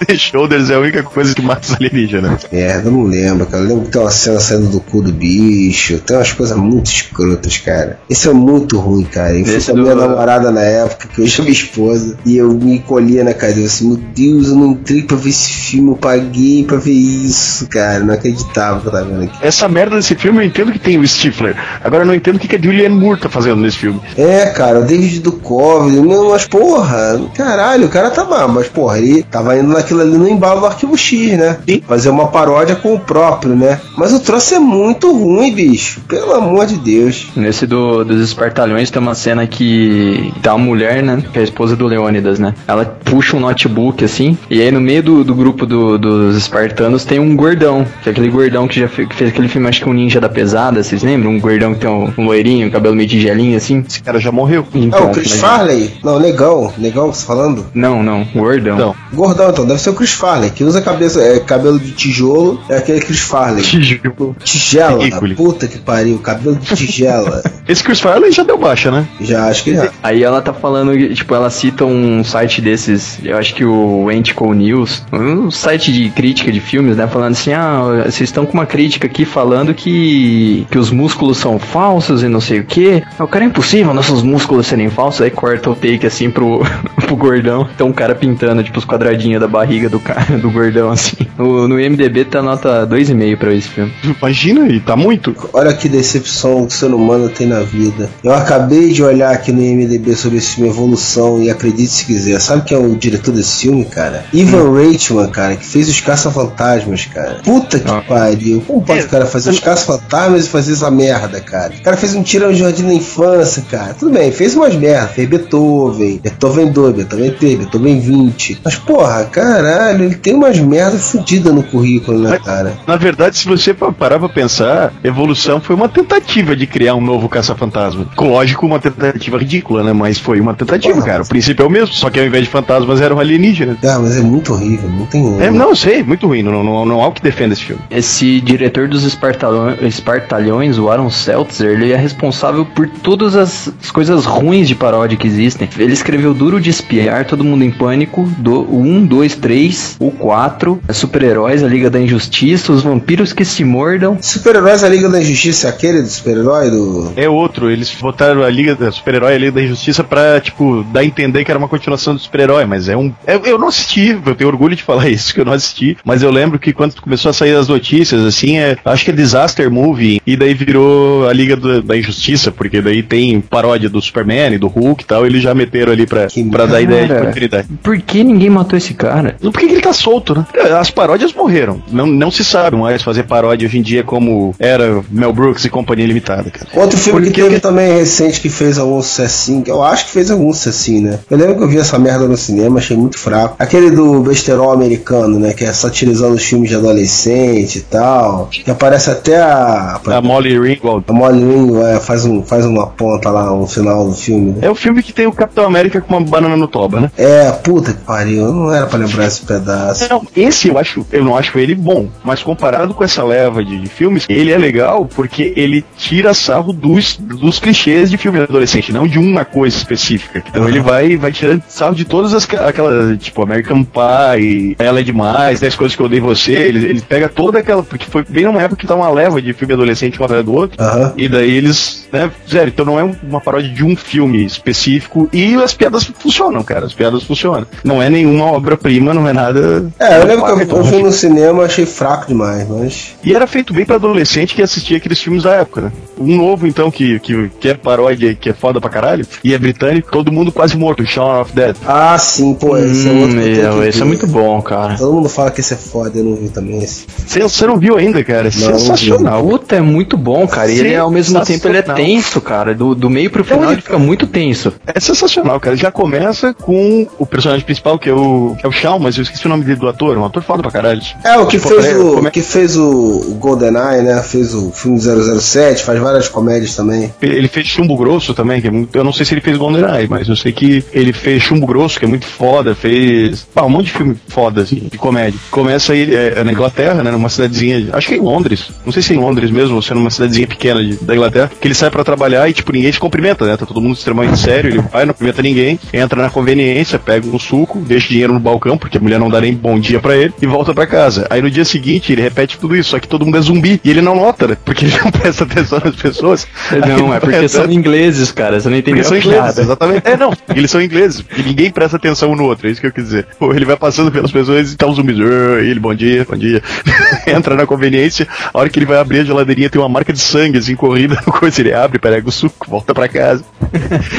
and 0.09 0.17
Shoulders 0.19 0.71
é 0.71 0.75
a 0.75 0.79
única 0.81 1.03
coisa 1.03 1.35
que 1.35 1.43
mata 1.43 1.63
os 1.67 1.75
alienígenas. 1.75 2.47
Merda, 2.53 2.89
eu 2.89 2.93
não 2.93 3.05
lembro, 3.05 3.47
cara. 3.47 3.63
Eu 3.63 3.69
lembro 3.69 3.85
que 3.85 3.91
tem 3.91 4.01
uma 4.01 4.11
cena 4.11 4.41
saindo 4.41 4.69
do 4.69 4.81
cu 4.81 5.03
do 5.03 5.13
bicho. 5.13 5.99
Tem 5.99 6.17
umas 6.17 6.33
coisas 6.33 6.57
muito 6.57 6.87
escrotas, 6.91 7.59
cara. 7.59 7.99
Isso 8.09 8.29
é 8.29 8.33
muito 8.33 8.79
ruim, 8.79 9.05
cara. 9.05 9.37
Eu 9.39 9.45
fui 9.45 9.55
Esse 9.57 9.73
com 9.73 9.79
a 9.79 9.83
minha 9.83 9.95
do- 9.95 10.01
namorada 10.01 10.51
na 10.51 10.63
época, 10.63 11.09
que 11.09 11.21
hoje 11.21 11.41
é 11.41 11.43
minha 11.43 11.53
esposa, 11.53 12.17
e 12.25 12.37
eu 12.37 12.53
me 12.53 12.79
colhia 12.81 13.25
na 13.25 13.35
cadeira 13.35 13.67
assim, 13.67 13.89
meu 13.89 13.97
Deus, 14.15 14.49
eu 14.49 14.55
não 14.57 14.73
entrei 14.73 15.03
pra 15.03 15.17
ver 15.17 15.31
esse 15.31 15.51
filme, 15.51 15.91
eu 15.91 15.97
paguei 15.97 16.65
pra 16.65 16.77
ver 16.77 16.93
isso, 16.93 17.67
cara. 17.69 18.01
Não 18.01 18.15
acreditava 18.15 18.81
que 18.81 18.87
eu 18.89 18.93
tava 18.93 19.05
vendo 19.05 19.25
aqui. 19.25 19.39
Essa 19.43 19.69
merda 19.69 19.97
desse 19.97 20.15
filme 20.15 20.39
eu 20.39 20.43
entendo 20.47 20.73
que 20.73 20.79
tem 20.79 20.99
o 20.99 21.07
Stifler. 21.07 21.57
Agora 21.83 22.03
eu 22.03 22.07
não 22.07 22.15
entendo 22.15 22.37
o 22.37 22.39
que, 22.39 22.49
que 22.49 22.57
a 22.57 22.61
Julianne 22.61 22.95
Moore 22.95 23.21
tá 23.21 23.29
fazendo 23.29 23.57
nesse 23.61 23.79
filme. 23.79 24.01
É, 24.17 24.47
cara, 24.47 24.81
o 24.81 24.85
David 24.85 25.21
Duchovny, 25.21 26.01
mas 26.31 26.47
porra, 26.47 27.21
caralho, 27.35 27.87
o 27.87 27.91
cara 27.91 28.11
tá 28.11 28.25
mal, 28.25 28.49
mas 28.49 28.69
porra, 28.69 28.99
ele 28.99 29.23
tava 29.23 29.57
indo 29.59 29.69
naquilo 29.95 30.01
ali 30.01 30.19
no 30.19 30.29
embalo 30.29 30.61
do 30.61 30.67
Arquivo 30.67 30.97
X, 30.97 31.39
né? 31.39 31.59
Fazer 31.87 32.11
uma 32.11 32.29
paródia 32.29 32.75
com 32.77 32.95
o 32.95 32.99
próprio, 33.01 33.55
né? 33.55 33.81
Mas 33.97 34.13
o 34.13 34.21
troço 34.21 34.55
é 34.55 34.59
muito 34.59 35.13
ruim, 35.13 35.53
bicho, 35.53 36.01
pelo 36.09 36.33
amor 36.33 36.67
de 36.67 36.77
Deus. 36.77 37.29
Nesse 37.37 37.67
do, 37.67 38.05
dos 38.05 38.21
Espartalhões 38.23 38.91
tem 38.91 39.01
uma 39.01 39.15
cena 39.15 39.47
que 39.47 40.33
tá 40.43 40.55
uma 40.55 40.65
mulher, 40.65 41.03
né? 41.03 41.23
Que 41.33 41.39
é 41.39 41.43
a 41.43 41.45
esposa 41.45 41.77
do 41.77 41.87
Leônidas, 41.87 42.39
né? 42.39 42.55
Ela 42.67 42.85
puxa 42.85 43.37
um 43.37 43.41
notebook 43.41 44.05
assim, 44.05 44.37
e 44.51 44.61
aí 44.61 44.71
no 44.71 44.81
meio 44.81 45.03
do, 45.03 45.25
do 45.25 45.35
grupo 45.35 45.67
do- 45.67 45.99
dos 45.99 46.37
espartanos 46.37 47.05
tem 47.05 47.19
um 47.19 47.37
gordão, 47.37 47.87
que 48.03 48.09
é 48.09 48.13
aquele 48.13 48.29
gordão 48.31 48.67
que 48.67 48.81
já 48.81 48.89
fe- 48.89 49.07
que 49.07 49.15
fez 49.15 49.31
aquele 49.31 49.49
filme, 49.49 49.69
acho 49.69 49.83
que 49.83 49.89
um 49.89 49.93
ninja 49.93 50.21
da 50.21 50.29
pesada, 50.29 50.83
vocês 50.83 51.03
lembram? 51.03 51.31
Um 51.33 51.41
gordão 51.41 51.75
que 51.75 51.81
tem 51.81 51.91
um, 51.91 52.13
um 52.17 52.25
loirinho, 52.27 52.71
cabelo 52.71 52.95
meio 52.95 53.09
tigelinho 53.09 53.57
assim. 53.57 53.85
Esse 53.87 54.03
cara 54.03 54.19
já 54.19 54.33
morreu. 54.33 54.67
É 54.75 54.79
Então, 54.79 55.07
o 55.07 55.11
Chris 55.11 55.31
mas- 55.33 55.41
Farley? 55.41 55.91
Não, 56.03 56.19
negão, 56.19 56.73
negão 56.79 57.11
que 57.11 57.17
você 57.17 57.27
tá 57.27 57.33
falando? 57.35 57.67
Não, 57.75 58.03
não, 58.03 58.27
gordão. 58.35 58.77
Não. 58.77 58.95
Gordão, 59.13 59.51
então, 59.51 59.67
deve 59.67 59.81
ser 59.83 59.91
o 59.91 59.95
Chris 59.95 60.13
Farley, 60.13 60.51
que 60.51 60.65
usa 60.65 60.81
cabeça, 60.81 61.21
é, 61.23 61.39
cabelo 61.41 61.79
de 61.79 61.93
tijolo, 61.93 62.61
é 62.69 62.77
aquele 62.77 63.01
Chris 63.01 63.21
Farley. 63.21 63.63
Tijolo. 63.63 64.37
Tigela, 64.43 64.99
puta 65.37 65.67
que 65.67 65.79
pariu, 65.79 66.19
cabelo 66.19 66.57
de 66.57 66.75
tigela. 66.75 67.43
Esse 67.69 67.83
Chris 67.83 68.01
Farley 68.01 68.33
já 68.33 68.43
deu 68.43 68.59
baixa, 68.59 68.91
né? 68.91 69.07
já, 69.21 69.47
acho 69.47 69.65
que 69.65 69.75
já. 69.75 69.91
Aí 70.03 70.23
ela 70.23 70.41
tá 70.43 70.53
falando, 70.53 70.97
tipo, 71.15 71.35
ela 71.35 71.51
cita 71.51 71.85
um 71.85 72.25
site 72.25 72.61
desses, 72.61 73.19
eu 73.25 73.37
acho 73.37 73.55
que 73.55 73.65
o 73.65 74.09
Antico 74.09 74.53
News, 74.53 75.05
um 75.13 75.51
site 75.51 75.93
de 75.93 76.11
crítica 76.11 76.51
de 76.51 76.61
filmes, 76.61 76.97
né? 76.97 77.07
Falando 77.07 77.33
assim, 77.33 77.53
ah, 77.53 78.03
vocês 78.05 78.29
estão 78.29 78.45
com 78.45 78.55
uma 78.55 78.67
crítica 78.67 79.07
aqui 79.07 79.25
falando 79.25 79.75
que, 79.75 80.67
que 80.71 80.79
os 80.79 80.91
músculos 80.91 81.39
são 81.39 81.59
falsos 81.59 82.23
e 82.23 82.29
não 82.29 82.41
sei 82.41 82.61
o 82.61 82.65
que. 82.65 83.03
O 83.19 83.27
cara 83.27 83.45
é 83.45 83.49
impossível 83.49 83.95
nossos 83.95 84.23
músculos 84.23 84.67
serem 84.67 84.91
falsos. 84.91 85.23
Aí 85.23 85.31
corta 85.31 85.71
o 85.71 85.75
take 85.75 86.07
assim 86.07 86.31
pro, 86.31 86.63
pro 86.97 87.17
gordão. 87.17 87.69
Então 87.75 87.89
um 87.89 87.93
cara 87.93 88.15
pintando, 88.15 88.63
tipo, 88.63 88.79
os 88.79 88.85
quadradinhos 88.85 89.41
da 89.41 89.47
barriga 89.47 89.72
do 89.89 89.99
cara, 90.01 90.37
do 90.39 90.51
gordão, 90.51 90.91
assim. 90.91 91.17
No, 91.39 91.67
no 91.69 91.81
IMDB 91.81 92.25
tá 92.27 92.43
nota 92.43 92.87
2,5 92.87 93.37
pra 93.37 93.55
esse 93.55 93.69
filme. 93.69 93.93
Imagina, 94.21 94.69
e 94.69 94.81
tá 94.81 94.97
muito. 94.97 95.35
Olha 95.53 95.73
que 95.73 95.89
decepção 95.89 96.67
que 96.67 96.75
o 96.75 96.77
ser 96.79 96.93
humano 96.93 97.29
tem 97.29 97.47
na 97.47 97.61
vida. 97.61 98.09
Eu 98.23 98.33
acabei 98.33 98.91
de 98.93 99.03
olhar 99.03 99.33
aqui 99.33 99.53
no 99.53 99.63
IMDB 99.63 100.15
sobre 100.15 100.39
esse 100.39 100.55
filme 100.55 100.69
Evolução 100.71 101.43
e 101.43 101.51
acredite 101.51 101.91
se 101.93 102.05
quiser. 102.05 102.41
Sabe 102.41 102.63
quem 102.65 102.77
é 102.77 102.81
o 102.81 102.95
diretor 102.97 103.33
desse 103.33 103.63
filme, 103.63 103.85
cara? 103.85 104.25
Ivan 104.33 104.75
Reitman, 104.75 105.29
cara, 105.29 105.57
que 105.57 105.65
fez 105.67 105.89
os 105.89 106.01
Caça-Fantasmas, 106.01 107.07
cara. 107.07 107.41
Puta 107.45 107.79
que 107.79 107.91
Ah. 107.91 108.03
pariu. 108.07 108.63
Como 108.67 108.83
pode 108.83 109.03
o 109.05 109.09
cara 109.09 109.27
fazer 109.27 109.51
os 109.51 109.59
Caça-Fantasmas 109.61 110.47
e 110.47 110.49
fazer 110.49 110.73
essa 110.73 110.91
merda, 110.91 111.41
cara? 111.41 111.73
O 111.79 111.83
cara 111.83 111.97
fez 111.97 112.15
um 112.15 112.23
Tirão 112.23 112.53
de 112.53 112.59
Jardim 112.59 112.85
da 112.85 112.95
Infância, 112.95 113.63
cara. 113.71 113.95
Tudo 113.95 114.13
bem, 114.13 114.31
fez 114.33 114.55
umas 114.55 114.75
merdas. 114.75 115.13
Fez 115.13 115.29
Beethoven, 115.29 116.19
Beethoven 116.23 116.71
2, 116.73 116.95
Beethoven 116.97 117.31
3, 117.33 117.59
Beethoven 117.59 118.01
20. 118.01 118.61
Mas, 118.65 118.77
porra, 118.77 119.25
caralho, 119.63 120.05
ele 120.05 120.15
tem 120.15 120.35
umas 120.35 120.59
merdas 120.59 121.11
fodidas 121.13 121.53
no 121.55 121.63
currículo, 121.63 122.19
né, 122.19 122.39
cara? 122.45 122.75
Na 122.87 122.97
verdade, 122.97 123.37
se 123.37 123.47
você 123.47 123.73
pa- 123.75 123.93
parar 123.93 124.19
pra 124.19 124.29
pensar, 124.29 124.93
Evolução 125.05 125.61
foi 125.61 125.75
uma 125.77 125.89
tentativa 125.89 126.55
de 126.57 126.67
criar 126.67 126.95
um 126.95 127.01
novo 127.01 127.29
caça-fantasma. 127.29 128.07
Lógico, 128.19 128.67
uma 128.67 128.79
tentativa 128.79 129.39
ridícula, 129.39 129.83
né? 129.83 129.93
Mas 129.93 130.19
foi 130.19 130.41
uma 130.41 130.55
tentativa, 130.55 130.95
Porra. 130.95 131.07
cara. 131.07 131.23
O 131.23 131.27
princípio 131.29 131.63
é 131.63 131.67
o 131.67 131.71
mesmo, 131.71 131.95
só 131.95 132.11
que 132.11 132.19
ao 132.19 132.27
invés 132.27 132.45
de 132.45 132.51
fantasmas 132.51 133.01
eram 133.01 133.19
alienígenas. 133.19 133.77
Ah, 133.85 133.99
mas 134.01 134.17
é 134.17 134.21
muito 134.21 134.53
horrível, 134.53 134.89
não 134.91 135.07
tem. 135.07 135.23
É, 135.41 135.51
não, 135.51 135.75
sei, 135.75 136.03
muito 136.03 136.27
ruim. 136.27 136.43
Não, 136.43 136.63
não, 136.65 136.85
não 136.85 137.03
há 137.03 137.09
o 137.09 137.13
que 137.13 137.23
defenda 137.23 137.53
esse 137.55 137.63
filme. 137.63 137.83
Esse 137.91 138.41
diretor 138.41 138.89
dos 138.89 139.05
Espartalhões, 139.05 139.79
Espartalhões, 139.83 140.79
o 140.79 140.91
Aaron 140.91 141.11
Seltzer, 141.11 141.71
ele 141.71 141.93
é 141.93 141.97
responsável 141.97 142.65
por 142.65 142.89
todas 142.89 143.37
as, 143.37 143.73
as 143.83 143.91
coisas 143.91 144.25
ruins 144.25 144.69
de 144.69 144.75
paródia 144.75 145.17
que 145.17 145.27
existem. 145.27 145.69
Ele 145.79 145.93
escreveu 145.93 146.35
Duro 146.35 146.61
de 146.61 146.71
Espiar, 146.71 147.25
Todo 147.27 147.45
Mundo 147.45 147.65
em 147.65 147.71
Pânico, 147.71 148.29
do 148.39 148.61
1, 148.75 149.07
2, 149.07 149.37
3, 149.37 149.52
o 149.99 150.11
4, 150.11 150.81
Super-Heróis, 150.91 151.63
A 151.63 151.67
Liga 151.69 151.91
da 151.91 152.01
Injustiça, 152.01 152.73
Os 152.73 152.83
Vampiros 152.83 153.33
que 153.33 153.45
se 153.45 153.65
Mordam. 153.65 154.17
Super-Heróis 154.21 154.81
da 154.83 154.89
Liga 154.89 155.09
da 155.09 155.21
Injustiça 155.21 155.67
é 155.69 155.71
aquele 155.71 156.03
do 156.03 156.09
super-herói 156.09 156.71
do. 156.71 157.13
É 157.17 157.29
outro, 157.29 157.71
eles 157.71 157.93
botaram 158.01 158.43
a 158.43 158.49
Liga 158.51 158.75
da 158.75 158.91
Super-Herói 158.91 159.33
e 159.33 159.35
a 159.37 159.39
Liga 159.39 159.53
da 159.53 159.63
Injustiça 159.63 160.03
pra, 160.05 160.41
tipo, 160.41 160.85
dar 160.93 161.01
a 161.01 161.05
entender 161.05 161.45
que 161.45 161.51
era 161.51 161.59
uma 161.59 161.69
continuação 161.69 162.15
do 162.15 162.21
super-herói, 162.21 162.65
mas 162.65 162.89
é 162.89 162.97
um. 162.97 163.13
é- 163.27 163.41
eu 163.45 163.59
não 163.59 163.69
assisti, 163.69 164.19
eu 164.25 164.35
tenho 164.35 164.49
orgulho 164.49 164.77
de 164.77 164.83
falar 164.83 165.09
isso, 165.11 165.35
que 165.35 165.41
eu 165.41 165.45
não 165.45 165.53
assisti, 165.53 165.97
mas 166.05 166.23
eu 166.23 166.31
lembro 166.31 166.59
que 166.59 166.73
quando 166.73 167.01
começou 167.01 167.31
a 167.31 167.33
sair 167.33 167.55
as 167.55 167.69
notícias, 167.69 168.23
assim, 168.25 168.59
é, 168.59 168.77
acho 168.85 169.05
que 169.05 169.11
é 169.11 169.15
Disaster 169.15 169.71
Movie, 169.71 170.21
e 170.27 170.37
daí 170.37 170.55
virou 170.55 171.29
a 171.29 171.33
Liga 171.33 171.57
do- 171.57 171.83
da 171.83 171.97
Injustiça, 171.97 172.51
porque 172.51 172.81
daí 172.81 173.03
tem 173.03 173.41
paródia 173.41 173.89
do 173.89 174.01
Superman 174.01 174.55
e 174.55 174.59
do 174.59 174.69
Hulk 174.69 175.03
e 175.03 175.07
tal, 175.07 175.27
eles 175.27 175.43
já 175.43 175.55
meteram 175.55 175.93
ali 175.93 176.07
pra, 176.07 176.27
Que 176.27 176.43
pra 176.45 176.67
dar 176.67 176.81
ideia 176.81 177.09
de 177.09 177.15
continuidade. 177.27 177.69
Por 177.83 177.99
que 178.01 178.23
ninguém 178.25 178.51
matou 178.51 178.77
esse 178.77 178.95
cara? 178.95 179.37
Por 179.51 179.61
que, 179.61 179.67
que 179.67 179.73
ele 179.75 179.81
tá 179.83 179.93
solto, 179.93 180.35
né? 180.35 180.47
As 180.79 180.91
paródias 180.91 181.33
morreram. 181.33 181.83
Não, 181.91 182.07
não 182.07 182.31
se 182.31 182.45
sabe 182.45 182.77
mais 182.77 183.03
fazer 183.03 183.25
paródia 183.25 183.67
hoje 183.67 183.79
em 183.79 183.83
dia 183.83 184.03
como 184.05 184.55
era 184.59 185.03
Mel 185.11 185.33
Brooks 185.33 185.65
e 185.65 185.71
Companhia 185.71 186.07
Limitada, 186.07 186.51
cara. 186.51 186.67
Outro 186.75 186.99
filme 186.99 187.21
que 187.23 187.27
Porque- 187.33 187.43
teve 187.43 187.61
também 187.61 187.93
recente 187.93 188.41
que 188.41 188.49
fez 188.49 188.79
algum 188.79 189.01
sucessinho, 189.03 189.63
que 189.63 189.71
eu 189.71 189.83
acho 189.83 190.07
que 190.07 190.13
fez 190.13 190.31
algum 190.31 190.53
sucessinho, 190.53 191.03
né? 191.11 191.19
Eu 191.31 191.37
lembro 191.39 191.57
que 191.59 191.63
eu 191.65 191.69
vi 191.69 191.79
essa 191.79 191.99
merda 191.99 192.27
no 192.27 192.37
cinema, 192.37 192.79
achei 192.79 192.97
muito 192.97 193.19
fraco. 193.19 193.57
Aquele 193.59 193.91
do 193.91 194.21
besterol 194.21 194.71
americano, 194.73 195.39
né? 195.39 195.53
Que 195.53 195.65
é 195.65 195.73
satirizando 195.73 196.35
os 196.35 196.43
filmes 196.45 196.69
de 196.71 196.77
adolescente 196.77 197.79
e 197.79 197.83
tal. 197.83 198.49
Que 198.51 198.71
aparece 198.71 199.11
até 199.11 199.37
a. 199.41 200.01
A 200.07 200.21
Molly 200.21 200.59
Ringwald. 200.59 201.05
A 201.09 201.13
Molly 201.13 201.41
Ringwald 201.45 201.87
é, 201.97 202.01
faz, 202.01 202.25
um, 202.25 202.43
faz 202.43 202.65
uma 202.65 202.87
ponta 202.87 203.31
lá 203.31 203.45
no 203.51 203.67
final 203.67 204.07
do 204.09 204.15
filme, 204.15 204.53
né? 204.53 204.59
É 204.63 204.71
o 204.71 204.75
filme 204.75 205.03
que 205.03 205.13
tem 205.13 205.27
o 205.27 205.33
Capitão 205.33 205.65
América 205.65 206.01
com 206.01 206.17
uma 206.17 206.21
banana 206.27 206.57
no 206.57 206.69
toba, 206.69 207.01
né? 207.01 207.11
É, 207.17 207.51
puta 207.51 207.93
que 207.93 208.01
pariu, 208.01 208.53
não 208.53 208.73
era 208.73 208.87
pra 208.87 208.99
lembrar 208.99 209.27
esse 209.33 209.47
pedaço. 209.47 210.09
Não, 210.09 210.27
esse 210.37 210.69
eu 210.69 210.79
acho, 210.79 211.05
eu 211.13 211.25
não 211.25 211.37
acho 211.37 211.59
ele 211.59 211.75
bom, 211.75 212.09
mas 212.25 212.43
comparado 212.43 212.95
com 212.95 213.03
essa 213.05 213.23
leva 213.25 213.65
de, 213.65 213.79
de 213.79 213.89
filmes, 213.89 214.25
ele 214.29 214.53
é 214.53 214.59
legal 214.59 215.07
porque 215.07 215.53
ele 215.57 215.85
tira 215.97 216.33
sarro 216.35 216.73
dos, 216.73 217.17
dos 217.17 217.59
clichês 217.59 218.11
de 218.11 218.17
filme 218.17 218.41
adolescente, 218.41 218.93
não 218.93 219.07
de 219.07 219.19
uma 219.19 219.45
coisa 219.45 219.77
específica. 219.77 220.43
Então 220.49 220.69
ele 220.69 220.81
vai, 220.81 221.17
vai 221.17 221.33
tirando 221.33 221.63
sarro 221.69 221.95
de 221.95 222.05
todas 222.05 222.35
as, 222.35 222.45
aquelas, 222.55 223.19
tipo, 223.19 223.43
American 223.43 223.83
Pie, 223.85 224.77
Ela 224.79 225.01
é 225.01 225.03
Demais, 225.03 225.61
10 225.61 225.75
Coisas 225.77 225.97
Que 225.97 226.03
Eu 226.03 226.07
Odeio 226.07 226.23
Você, 226.25 226.53
ele, 226.53 226.87
ele 226.87 227.01
pega 227.01 227.29
toda 227.29 227.59
aquela, 227.59 227.83
porque 227.83 228.07
foi 228.07 228.25
bem 228.29 228.45
numa 228.45 228.61
época 228.63 228.81
que 228.81 228.87
tá 228.87 228.95
uma 228.95 229.11
leva 229.11 229.41
de 229.41 229.53
filme 229.53 229.75
adolescente 229.75 230.21
um 230.21 230.25
atrás 230.25 230.45
do 230.45 230.53
outro, 230.53 230.83
Aham. 230.83 231.13
e 231.17 231.29
daí 231.29 231.51
eles, 231.51 232.09
né, 232.13 232.31
fizeram. 232.45 232.69
Então 232.69 232.85
não 232.85 232.99
é 232.99 233.05
um- 233.05 233.15
uma 233.23 233.41
paródia 233.41 233.69
de 233.71 233.85
um 233.85 233.97
filme 233.97 234.45
específico 234.45 235.29
e 235.33 235.55
as 235.57 235.75
piadas 235.75 236.05
funcionam, 236.19 236.63
cara. 236.63 236.87
As 236.87 236.93
piadas 236.95 237.23
funcionam. 237.23 237.67
Não 237.85 238.03
é 238.03 238.09
nenhuma 238.11 238.47
obra-prima, 238.47 239.15
não 239.15 239.22
é 239.29 239.33
nada. 239.33 239.91
É, 239.99 240.19
eu 240.21 240.27
lembro 240.27 240.45
que 240.47 240.51
eu, 240.53 240.61
Então, 240.63 240.79
eu 240.79 240.85
fui 240.85 241.03
no 241.03 241.13
cinema, 241.13 241.65
achei 241.65 241.87
fraco 241.87 242.27
demais, 242.27 242.67
mas. 242.69 243.15
E 243.23 243.35
era 243.35 243.47
feito 243.47 243.73
bem 243.73 243.85
pra 243.85 243.97
adolescente 243.97 244.55
que 244.55 244.63
assistia 244.63 244.97
aqueles 244.97 245.19
filmes 245.21 245.43
da 245.45 245.53
época, 245.55 245.81
né? 245.83 245.93
Um 246.19 246.37
novo, 246.37 246.67
então, 246.67 246.91
que, 246.91 247.19
que, 247.21 247.51
que 247.61 247.69
é 247.69 247.75
paródia, 247.75 248.35
que 248.35 248.49
é 248.51 248.53
foda 248.53 248.81
pra 248.81 248.91
caralho, 248.91 249.27
e 249.43 249.55
é 249.55 249.59
britânico, 249.59 250.11
todo 250.11 250.31
mundo 250.33 250.53
quase 250.53 250.77
morto, 250.77 251.05
Shaun 251.07 251.41
of 251.41 251.53
Dead. 251.53 251.77
Ah, 251.87 252.17
sim, 252.19 252.55
pô, 252.55 252.77
esse 252.77 253.09
é 253.09 253.13
outro 253.13 253.23
Hum, 253.39 253.43
que 253.43 253.49
eu 253.49 253.71
tenho 253.71 253.83
que 253.83 253.89
esse 253.89 254.03
é 254.03 254.05
muito 254.05 254.27
bom, 254.27 254.61
cara. 254.63 254.97
Todo 254.97 255.13
mundo 255.15 255.29
fala 255.29 255.51
que 255.51 255.61
esse 255.61 255.75
é 255.75 255.77
foda, 255.77 256.19
eu 256.19 256.25
não 256.25 256.37
vi 256.37 256.49
também 256.49 256.83
esse. 256.83 257.07
Você, 257.27 257.67
não 257.67 257.79
viu 257.79 257.97
ainda, 257.97 258.23
cara? 258.23 258.49
É 258.49 258.51
Não, 258.61 258.79
sensacional. 258.79 259.43
Puta, 259.43 259.77
é 259.77 259.81
muito 259.81 260.17
bom, 260.17 260.47
cara. 260.47 260.71
E 260.71 260.79
ele 260.79 260.97
ao 260.97 261.11
mesmo 261.11 261.41
tempo 261.45 261.69
ele 261.69 261.79
é 261.79 261.83
tenso, 261.83 262.41
cara. 262.41 262.75
Do, 262.75 262.95
do 262.95 263.09
meio 263.11 263.31
pro 263.31 263.45
final 263.45 263.65
ele- 263.65 263.73
ele 263.75 263.83
fica 263.83 263.99
muito 263.99 264.27
tenso. 264.27 264.73
É 264.87 265.01
sensacional, 265.01 265.59
cara. 265.61 265.77
Já 265.77 265.91
começa 265.91 266.53
com 266.55 267.07
o 267.19 267.25
personagem 267.27 267.65
principal, 267.65 267.99
que 267.99 268.09
é 268.09 268.13
o, 268.13 268.55
que 268.59 268.65
é 268.67 268.69
o 268.69 268.73
o 268.73 268.75
Shawn, 268.75 268.99
mas 269.03 269.17
eu 269.17 269.23
esqueci 269.23 269.45
o 269.47 269.49
nome 269.49 269.65
dele 269.65 269.79
do 269.81 269.89
ator, 269.89 270.17
um 270.17 270.25
ator 270.25 270.43
foda 270.43 270.63
pra 270.63 270.71
caralho. 270.71 271.01
É, 271.25 271.37
o 271.39 271.47
que 271.47 271.57
Tipo, 271.59 271.69
fez 271.69 271.85
é, 271.87 271.97
o 271.99 272.15
como 272.15 272.29
é- 272.29 272.31
que 272.31 272.41
fez 272.43 272.77
o 272.77 272.93
o 272.93 273.35
GoldenEye, 273.35 274.03
né? 274.03 274.23
Fez 274.23 274.55
o 274.55 274.71
filme 274.71 274.99
007, 275.01 275.83
faz 275.83 275.99
várias 275.99 276.29
comédias 276.29 276.75
também. 276.77 277.13
Ele 277.21 277.49
fez 277.49 277.67
Chumbo 277.67 277.97
Grosso 277.97 278.35
também, 278.35 278.61
que 278.61 278.69
é 278.69 278.71
muito, 278.71 278.95
eu 278.97 279.05
não 279.05 279.13
sei 279.13 279.25
se 279.27 279.35
ele 279.35 279.41
fez 279.41 279.57
GoldenEye, 279.57 280.07
mas 280.09 280.29
eu 280.29 280.37
sei 280.37 280.53
que 280.53 280.85
ele 280.93 281.13
fez 281.13 281.43
Chumbo 281.43 281.67
Grosso, 281.67 281.99
que 281.99 282.05
é 282.05 282.09
muito 282.09 282.27
foda, 282.27 282.75
fez 282.75 283.47
ah, 283.55 283.65
um 283.65 283.69
monte 283.69 283.87
de 283.87 283.93
filme 283.93 284.17
foda, 284.29 284.63
assim, 284.63 284.89
de 284.91 284.99
comédia. 284.99 285.39
Começa 285.51 285.93
aí 285.93 286.15
é, 286.15 286.35
é 286.39 286.45
na 286.45 286.53
Inglaterra, 286.53 287.03
né, 287.03 287.11
numa 287.11 287.29
cidadezinha, 287.29 287.89
acho 287.93 288.09
que 288.09 288.15
é 288.15 288.17
em 288.19 288.21
Londres, 288.21 288.71
não 288.85 288.93
sei 288.93 289.03
se 289.03 289.13
é 289.13 289.17
em 289.17 289.21
Londres 289.21 289.51
mesmo, 289.51 289.77
ou 289.77 289.83
se 289.83 289.93
é 289.93 289.95
numa 289.95 290.11
cidadezinha 290.11 290.47
pequena 290.47 290.83
de- 290.83 290.97
da 290.97 291.15
Inglaterra, 291.15 291.51
que 291.61 291.67
ele 291.67 291.75
sai 291.75 291.91
pra 291.91 292.05
trabalhar 292.05 292.49
e, 292.49 292.53
tipo, 292.53 292.73
ninguém 292.73 292.93
se 292.93 293.01
cumprimenta, 293.01 293.45
né, 293.47 293.57
tá 293.57 293.65
todo 293.67 293.81
mundo 293.81 293.95
extremamente 293.97 294.39
sério, 294.39 294.71
ele 294.71 294.79
vai, 294.93 295.05
não 295.05 295.13
cumprimenta 295.15 295.43
ninguém, 295.43 295.79
entra 295.93 296.21
na 296.23 296.31
conveniência, 296.31 296.99
pega 296.99 297.27
um 297.27 297.39
suco, 297.39 297.79
deixa 297.81 298.09
dinheiro 298.09 298.33
no 298.33 298.41
balcão, 298.41 298.77
porque 298.77 298.92
a 298.99 299.01
mulher 299.01 299.19
não 299.19 299.29
dá 299.31 299.41
nem 299.41 299.55
bom 299.55 299.79
dia 299.79 300.01
pra 300.01 300.17
ele, 300.17 300.33
e 300.41 300.47
volta 300.47 300.73
pra 300.75 300.87
casa. 300.87 301.27
Aí 301.31 301.41
no 301.43 301.51
dia 301.51 301.65
seguinte 301.65 302.13
ele 302.13 302.23
repete 302.23 302.59
tudo 302.59 302.77
isso, 302.77 302.91
só 302.91 302.99
que 302.99 303.09
todo 303.09 303.25
mundo 303.25 303.39
é 303.39 303.41
zumbi, 303.41 303.81
e 303.85 303.91
ele 303.91 304.01
não 304.01 304.15
nota, 304.17 304.49
né, 304.49 304.57
porque 304.65 304.85
ele 304.85 304.95
não 305.03 305.11
presta 305.11 305.45
atenção 305.45 305.81
nas 305.85 305.95
pessoas. 305.97 306.47
Não, 306.87 307.15
é 307.15 307.21
porque 307.21 307.37
ele 307.37 307.49
são 307.49 307.63
presta- 307.63 307.79
ingleses, 307.79 308.33
cara. 308.33 308.61
Você 308.61 308.69
não 308.69 308.77
entendeu 308.77 309.03
porque 309.05 309.09
são 309.09 309.17
ingleses, 309.19 309.57
nada. 309.57 309.61
exatamente. 309.63 310.03
É, 310.09 310.17
não, 310.17 310.33
eles 310.55 310.71
são 310.71 310.81
ingleses. 310.83 311.25
E 311.37 311.43
ninguém 311.43 311.71
presta 311.71 311.97
atenção 311.97 312.33
um 312.33 312.37
no 312.37 312.45
outro, 312.45 312.67
é 312.69 312.71
isso 312.71 312.81
que 312.81 312.87
eu 312.87 312.93
quis 312.93 313.05
dizer. 313.05 313.27
Pô, 313.39 313.53
ele 313.55 313.65
vai 313.65 313.77
passando 313.77 314.11
pelas 314.11 314.31
pessoas 314.31 314.73
e 314.73 314.77
tá 314.77 314.87
um 314.87 314.95
zumbi. 314.95 315.13
"Ah", 315.23 315.61
Ele, 315.63 315.79
bom 315.81 315.95
dia, 315.95 316.27
bom 316.29 316.37
dia. 316.37 316.63
Entra 317.27 317.55
na 317.57 317.67
conveniência, 317.67 318.27
a 318.53 318.59
hora 318.59 318.69
que 318.69 318.79
ele 318.79 318.87
vai 318.87 318.99
abrir 318.99 319.21
a 319.21 319.25
geladeirinha 319.25 319.69
tem 319.71 319.81
uma 319.81 319.89
marca 319.89 320.13
de 320.13 320.21
sangue, 320.21 320.59
assim, 320.59 320.75
corrida 320.75 321.19
no 321.27 321.33
coisa. 321.33 321.61
Ele 321.61 321.73
abre, 321.73 321.99
pega 321.99 322.29
o 322.29 322.33
suco, 322.33 322.67
volta 322.69 322.95
pra 322.95 323.09
casa. 323.09 323.45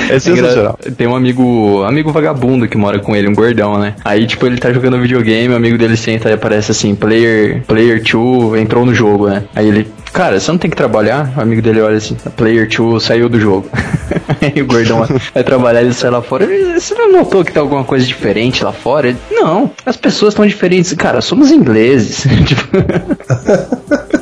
É 0.10 0.20
sensacional. 0.20 0.78
Tem 0.98 1.08
um 1.08 1.16
amigo, 1.16 1.84
amigo 1.84 2.12
vagabundo 2.12 2.68
que 2.68 2.78
mora 2.78 3.00
com 3.00 3.16
ele, 3.16 3.28
um 3.28 3.34
gordão, 3.34 3.78
né? 3.80 3.96
Aí, 4.04 4.26
tipo, 4.28 4.46
ele 4.46 4.58
tá 4.64 4.74
jogando 4.74 5.00
videogame, 5.00 5.54
o 5.54 5.58
amigo 5.58 5.78
dele 5.78 5.98
senta 5.98 6.30
e 6.30 6.34
aparece 6.34 6.72
assim, 6.72 6.96
player, 6.96 7.62
player 7.68 8.02
2 8.02 8.62
entrou 8.62 8.86
no 8.86 8.94
jogo, 8.94 9.28
né? 9.28 9.44
Aí 9.56 9.68
ele, 9.68 9.88
cara, 10.14 10.40
você 10.40 10.50
não 10.52 10.58
tem 10.58 10.70
que 10.72 10.78
trabalhar? 10.78 11.34
O 11.38 11.42
amigo 11.42 11.62
dele 11.62 11.82
olha 11.82 11.98
assim, 11.98 12.16
player 12.36 12.68
2 12.70 13.04
saiu 13.04 13.28
do 13.30 13.40
jogo. 13.40 13.68
Aí 14.42 14.62
o 14.62 14.66
gordão 14.66 15.06
vai 15.34 15.44
trabalhar, 15.44 15.82
ele 15.82 15.94
sai 15.94 16.10
lá 16.10 16.22
fora. 16.22 16.44
"Ele, 16.46 16.80
Você 16.80 16.94
não 16.96 17.12
notou 17.12 17.44
que 17.44 17.52
tá 17.52 17.60
alguma 17.60 17.84
coisa 17.84 18.06
diferente 18.06 18.64
lá 18.64 18.72
fora? 18.72 19.10
Ele, 19.10 19.18
não, 19.32 19.72
as 19.86 19.98
pessoas 19.98 20.34
estão 20.34 20.46
diferentes. 20.46 20.94
Cara, 20.94 21.22
somos 21.22 21.52
ingleses. 21.52 22.24
Tipo, 22.46 24.13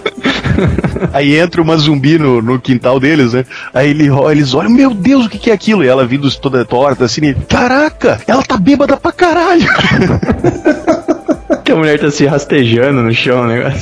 Aí 1.14 1.38
entra 1.38 1.62
uma 1.62 1.78
zumbi 1.78 2.18
no, 2.18 2.41
no 2.41 2.60
quintal 2.60 2.99
deles, 2.99 3.34
né? 3.34 3.45
Aí 3.74 3.89
ele, 3.89 4.10
eles 4.30 4.54
olham, 4.54 4.70
meu 4.70 4.93
Deus, 4.93 5.26
o 5.26 5.30
que, 5.30 5.38
que 5.38 5.52
é 5.52 5.54
aquilo? 5.54 5.84
E 5.84 5.88
ela 5.88 6.06
vindo 6.06 6.30
toda 6.38 6.66
torta, 6.66 7.06
assim, 7.06 7.34
caraca, 7.47 8.20
ela 8.28 8.43
tá 8.43 8.58
bêbada 8.58 8.97
pra 8.97 9.12
caralho. 9.12 9.68
que 11.64 11.72
a 11.72 11.76
mulher 11.76 11.99
tá 11.99 12.12
se 12.12 12.26
rastejando 12.26 13.02
no 13.02 13.14
chão, 13.14 13.45
né? 13.47 13.74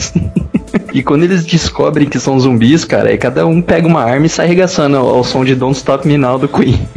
E 0.94 1.04
quando 1.04 1.24
eles 1.24 1.46
descobrem 1.46 2.08
que 2.08 2.20
são 2.20 2.40
zumbis, 2.40 2.84
cara, 2.84 3.10
aí 3.10 3.18
cada 3.18 3.46
um 3.46 3.62
pega 3.62 3.88
uma 3.88 4.04
arma 4.04 4.26
e 4.26 4.30
sai 4.30 4.46
arregaçando 4.46 4.98
ao, 4.98 5.24
som 5.24 5.46
de 5.46 5.56
Don't 5.56 5.78
Stop 5.78 6.08
Me 6.08 6.18
Now 6.18 6.40
do 6.40 6.48
Queen. 6.48 6.88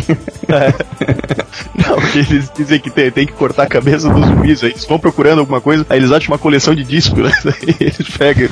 Não, 1.75 1.97
porque 1.97 2.19
eles 2.19 2.51
dizem 2.55 2.81
que 2.81 2.91
tem, 2.91 3.11
tem 3.11 3.27
que 3.27 3.33
cortar 3.33 3.65
a 3.65 3.67
cabeça 3.67 4.09
dos 4.09 4.25
zumbis. 4.25 4.63
Aí 4.63 4.71
eles 4.71 4.85
vão 4.85 4.99
procurando 4.99 5.41
alguma 5.41 5.61
coisa, 5.61 5.85
aí 5.89 5.99
eles 5.99 6.13
acham 6.13 6.33
uma 6.33 6.39
coleção 6.39 6.75
de 6.75 6.85
discos, 6.85 7.23
né? 7.45 7.55
Aí 7.67 7.77
eles 7.81 8.09
pegam 8.17 8.49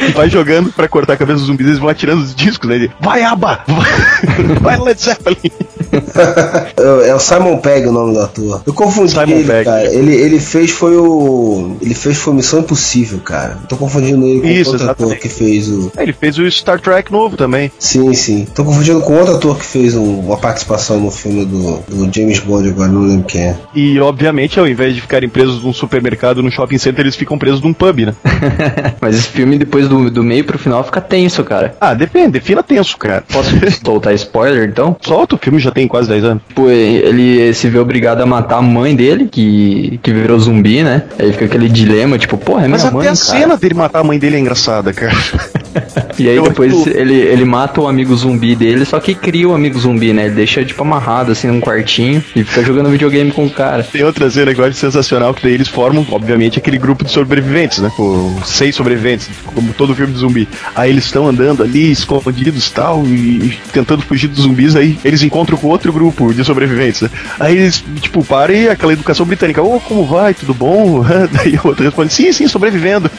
e 0.00 0.12
vai 0.12 0.28
jogando 0.30 0.72
pra 0.72 0.88
cortar 0.88 1.14
a 1.14 1.16
cabeça 1.16 1.38
dos 1.38 1.46
zumbis, 1.46 1.66
eles 1.66 1.78
vão 1.78 1.88
atirando 1.88 2.22
os 2.22 2.34
discos, 2.34 2.68
né? 2.68 2.76
Ele, 2.76 2.90
vai, 3.00 3.22
Aba! 3.22 3.64
Vai, 3.66 4.56
vai 4.76 4.78
Led 4.78 5.00
Zeppelin! 5.00 5.52
É 7.06 7.14
o 7.14 7.18
Simon 7.18 7.58
Pegg 7.58 7.86
o 7.88 7.92
nome 7.92 8.14
do 8.14 8.20
ator. 8.20 8.62
Eu 8.66 8.72
confundi 8.74 9.12
Simon 9.12 9.26
ele, 9.36 9.44
Pegg. 9.44 9.64
cara. 9.64 9.84
Ele, 9.92 10.14
ele 10.14 10.38
fez 10.40 10.70
foi 10.70 10.96
o. 10.96 11.76
Ele 11.80 11.94
fez 11.94 12.16
foi 12.18 12.34
Missão 12.34 12.60
Impossível, 12.60 13.18
cara. 13.18 13.58
Tô 13.68 13.76
confundindo 13.76 14.26
ele 14.26 14.40
com 14.40 14.46
Isso, 14.46 14.70
outro 14.72 14.84
ator 14.90 15.06
exatamente. 15.06 15.20
que 15.22 15.28
fez 15.28 15.68
o. 15.68 15.90
Aí 15.96 16.04
ele 16.04 16.12
fez 16.12 16.38
o 16.38 16.50
Star 16.50 16.80
Trek 16.80 17.10
novo 17.10 17.36
também. 17.36 17.70
Sim, 17.78 18.12
sim. 18.14 18.46
Tô 18.54 18.64
confundindo 18.64 19.00
com 19.00 19.14
outro 19.16 19.34
ator 19.36 19.58
que 19.58 19.64
fez 19.66 19.94
um- 19.94 20.20
uma 20.20 20.36
participação 20.36 21.00
no 21.00 21.10
filme 21.10 21.44
do, 21.44 21.78
do 21.88 22.10
James 22.14 22.38
Bond, 22.40 22.68
agora 22.68 22.88
não 22.88 23.02
lembro 23.02 23.26
quem 23.26 23.40
é. 23.42 23.56
E, 23.74 23.98
obviamente, 24.00 24.58
ao 24.60 24.66
invés 24.66 24.94
de 24.94 25.00
ficarem 25.00 25.28
presos 25.28 25.62
num 25.62 25.72
supermercado, 25.72 26.42
num 26.42 26.50
shopping 26.50 26.78
center, 26.78 27.04
eles 27.04 27.16
ficam 27.16 27.38
presos 27.38 27.60
num 27.60 27.72
pub, 27.72 27.98
né? 28.00 28.14
Mas 29.00 29.16
esse 29.16 29.28
filme, 29.28 29.58
depois 29.58 29.88
do, 29.88 30.10
do 30.10 30.22
meio 30.22 30.44
pro 30.44 30.58
final, 30.58 30.84
fica 30.84 31.00
tenso, 31.00 31.42
cara. 31.44 31.74
Ah, 31.80 31.94
depende, 31.94 32.32
defina 32.32 32.62
tenso, 32.62 32.96
cara. 32.96 33.24
Posso 33.32 33.50
soltar 33.84 34.14
spoiler, 34.14 34.68
então? 34.68 34.96
Solta, 35.00 35.34
o 35.34 35.38
filme 35.38 35.58
já 35.58 35.70
tem 35.70 35.87
quase 35.88 36.08
10 36.08 36.24
anos. 36.24 36.42
Tipo, 36.48 36.68
ele 36.70 37.52
se 37.54 37.68
vê 37.68 37.78
obrigado 37.78 38.20
a 38.20 38.26
matar 38.26 38.58
a 38.58 38.62
mãe 38.62 38.94
dele, 38.94 39.28
que, 39.30 39.98
que 40.02 40.12
virou 40.12 40.38
zumbi, 40.38 40.82
né? 40.82 41.02
Aí 41.18 41.32
fica 41.32 41.46
aquele 41.46 41.68
dilema, 41.68 42.18
tipo, 42.18 42.36
porra, 42.36 42.60
é 42.60 42.68
minha 42.68 42.70
Mas 42.70 42.84
até 42.84 42.94
mãe, 42.94 43.02
a 43.02 43.04
cara. 43.06 43.16
cena 43.16 43.56
dele 43.56 43.74
matar 43.74 44.00
a 44.00 44.04
mãe 44.04 44.18
dele 44.18 44.36
é 44.36 44.38
engraçada, 44.38 44.92
cara. 44.92 45.16
E 46.18 46.28
aí 46.28 46.36
Eu 46.36 46.44
depois 46.44 46.86
ele, 46.86 47.14
ele 47.14 47.44
mata 47.44 47.80
o 47.80 47.86
amigo 47.86 48.14
zumbi 48.16 48.56
dele, 48.56 48.84
só 48.84 48.98
que 48.98 49.14
cria 49.14 49.48
o 49.48 49.54
amigo 49.54 49.78
zumbi, 49.78 50.12
né? 50.12 50.26
Ele 50.26 50.34
deixa, 50.34 50.64
tipo, 50.64 50.82
amarrado, 50.82 51.32
assim, 51.32 51.46
num 51.48 51.60
quartinho 51.60 52.22
e 52.34 52.42
fica 52.42 52.64
jogando 52.64 52.90
videogame 52.90 53.30
com 53.30 53.46
o 53.46 53.50
cara. 53.50 53.82
Tem 53.82 54.02
outra 54.02 54.28
cena 54.30 54.52
que 54.52 54.60
eu 54.60 54.64
acho 54.64 54.76
sensacional, 54.76 55.32
que 55.32 55.42
daí 55.42 55.54
eles 55.54 55.68
formam, 55.68 56.06
obviamente, 56.10 56.58
aquele 56.58 56.78
grupo 56.78 57.04
de 57.04 57.12
sobreviventes, 57.12 57.78
né? 57.78 57.90
Pô, 57.96 58.32
seis 58.44 58.74
sobreviventes, 58.74 59.30
como 59.46 59.72
todo 59.72 59.94
filme 59.94 60.12
de 60.12 60.18
zumbi. 60.18 60.48
Aí 60.74 60.90
eles 60.90 61.04
estão 61.04 61.28
andando 61.28 61.62
ali, 61.62 61.90
escondidos 61.90 62.66
e 62.66 62.72
tal, 62.72 63.04
e, 63.04 63.10
e 63.10 63.58
tentando 63.72 64.02
fugir 64.02 64.28
dos 64.28 64.42
zumbis, 64.42 64.74
aí 64.74 64.98
eles 65.04 65.22
encontram 65.22 65.56
com 65.56 65.68
outro 65.68 65.92
grupo 65.92 66.32
de 66.32 66.44
sobreviventes, 66.44 67.02
né? 67.02 67.10
Aí 67.38 67.56
eles, 67.56 67.84
tipo, 68.00 68.24
param 68.24 68.54
e 68.54 68.68
aquela 68.68 68.92
educação 68.92 69.24
britânica, 69.24 69.62
ô, 69.62 69.78
como 69.80 70.04
vai? 70.04 70.34
Tudo 70.34 70.54
bom? 70.54 71.04
Daí 71.32 71.58
o 71.62 71.68
outro 71.68 71.84
responde, 71.84 72.12
sim, 72.12 72.32
sim, 72.32 72.48
sobrevivendo. 72.48 73.10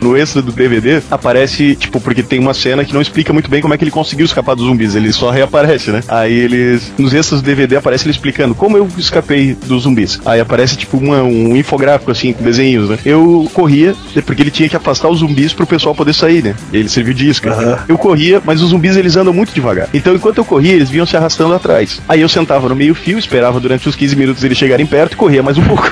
no 0.01 0.17
extra 0.17 0.41
do 0.41 0.51
DVD 0.51 1.01
aparece, 1.09 1.75
tipo, 1.75 1.99
porque 2.01 2.23
tem 2.23 2.39
uma 2.39 2.53
cena 2.53 2.83
que 2.83 2.93
não 2.93 3.01
explica 3.01 3.31
muito 3.31 3.49
bem 3.49 3.61
como 3.61 3.73
é 3.73 3.77
que 3.77 3.83
ele 3.83 3.91
conseguiu 3.91 4.25
escapar 4.25 4.55
dos 4.55 4.65
zumbis, 4.65 4.95
ele 4.95 5.13
só 5.13 5.29
reaparece, 5.29 5.91
né? 5.91 6.01
Aí 6.07 6.33
eles, 6.33 6.91
nos 6.97 7.13
extras 7.13 7.41
do 7.41 7.45
DVD 7.45 7.75
aparece 7.75 8.05
ele 8.05 8.11
explicando 8.11 8.55
como 8.55 8.77
eu 8.77 8.87
escapei 8.97 9.55
dos 9.65 9.83
zumbis. 9.83 10.19
Aí 10.25 10.39
aparece, 10.39 10.75
tipo, 10.75 10.97
uma- 10.97 11.21
um 11.23 11.55
infográfico, 11.55 12.11
assim, 12.11 12.33
com 12.33 12.43
desenhos, 12.43 12.89
né? 12.89 12.97
Eu 13.05 13.49
corria, 13.53 13.95
porque 14.25 14.41
ele 14.41 14.51
tinha 14.51 14.67
que 14.67 14.75
afastar 14.75 15.09
os 15.09 15.19
zumbis 15.19 15.53
pro 15.53 15.67
pessoal 15.67 15.93
poder 15.95 16.13
sair, 16.13 16.43
né? 16.43 16.55
Ele 16.73 16.89
serviu 16.89 17.13
de 17.13 17.29
isca. 17.29 17.85
Eu 17.87 17.97
corria, 17.97 18.41
mas 18.43 18.61
os 18.61 18.69
zumbis 18.69 18.95
eles 18.97 19.15
andam 19.15 19.33
muito 19.33 19.53
devagar. 19.53 19.87
Então, 19.93 20.13
enquanto 20.15 20.39
eu 20.39 20.45
corria, 20.45 20.73
eles 20.73 20.89
vinham 20.89 21.05
se 21.05 21.15
arrastando 21.15 21.53
atrás. 21.53 22.01
Aí 22.09 22.21
eu 22.21 22.29
sentava 22.29 22.67
no 22.67 22.75
meio 22.75 22.95
fio, 22.95 23.17
esperava 23.19 23.59
durante 23.59 23.87
os 23.87 23.95
15 23.95 24.15
minutos 24.15 24.43
eles 24.43 24.57
chegarem 24.57 24.85
perto 24.85 25.13
e 25.13 25.15
corria 25.15 25.43
mais 25.43 25.57
um 25.57 25.63
pouco. 25.63 25.89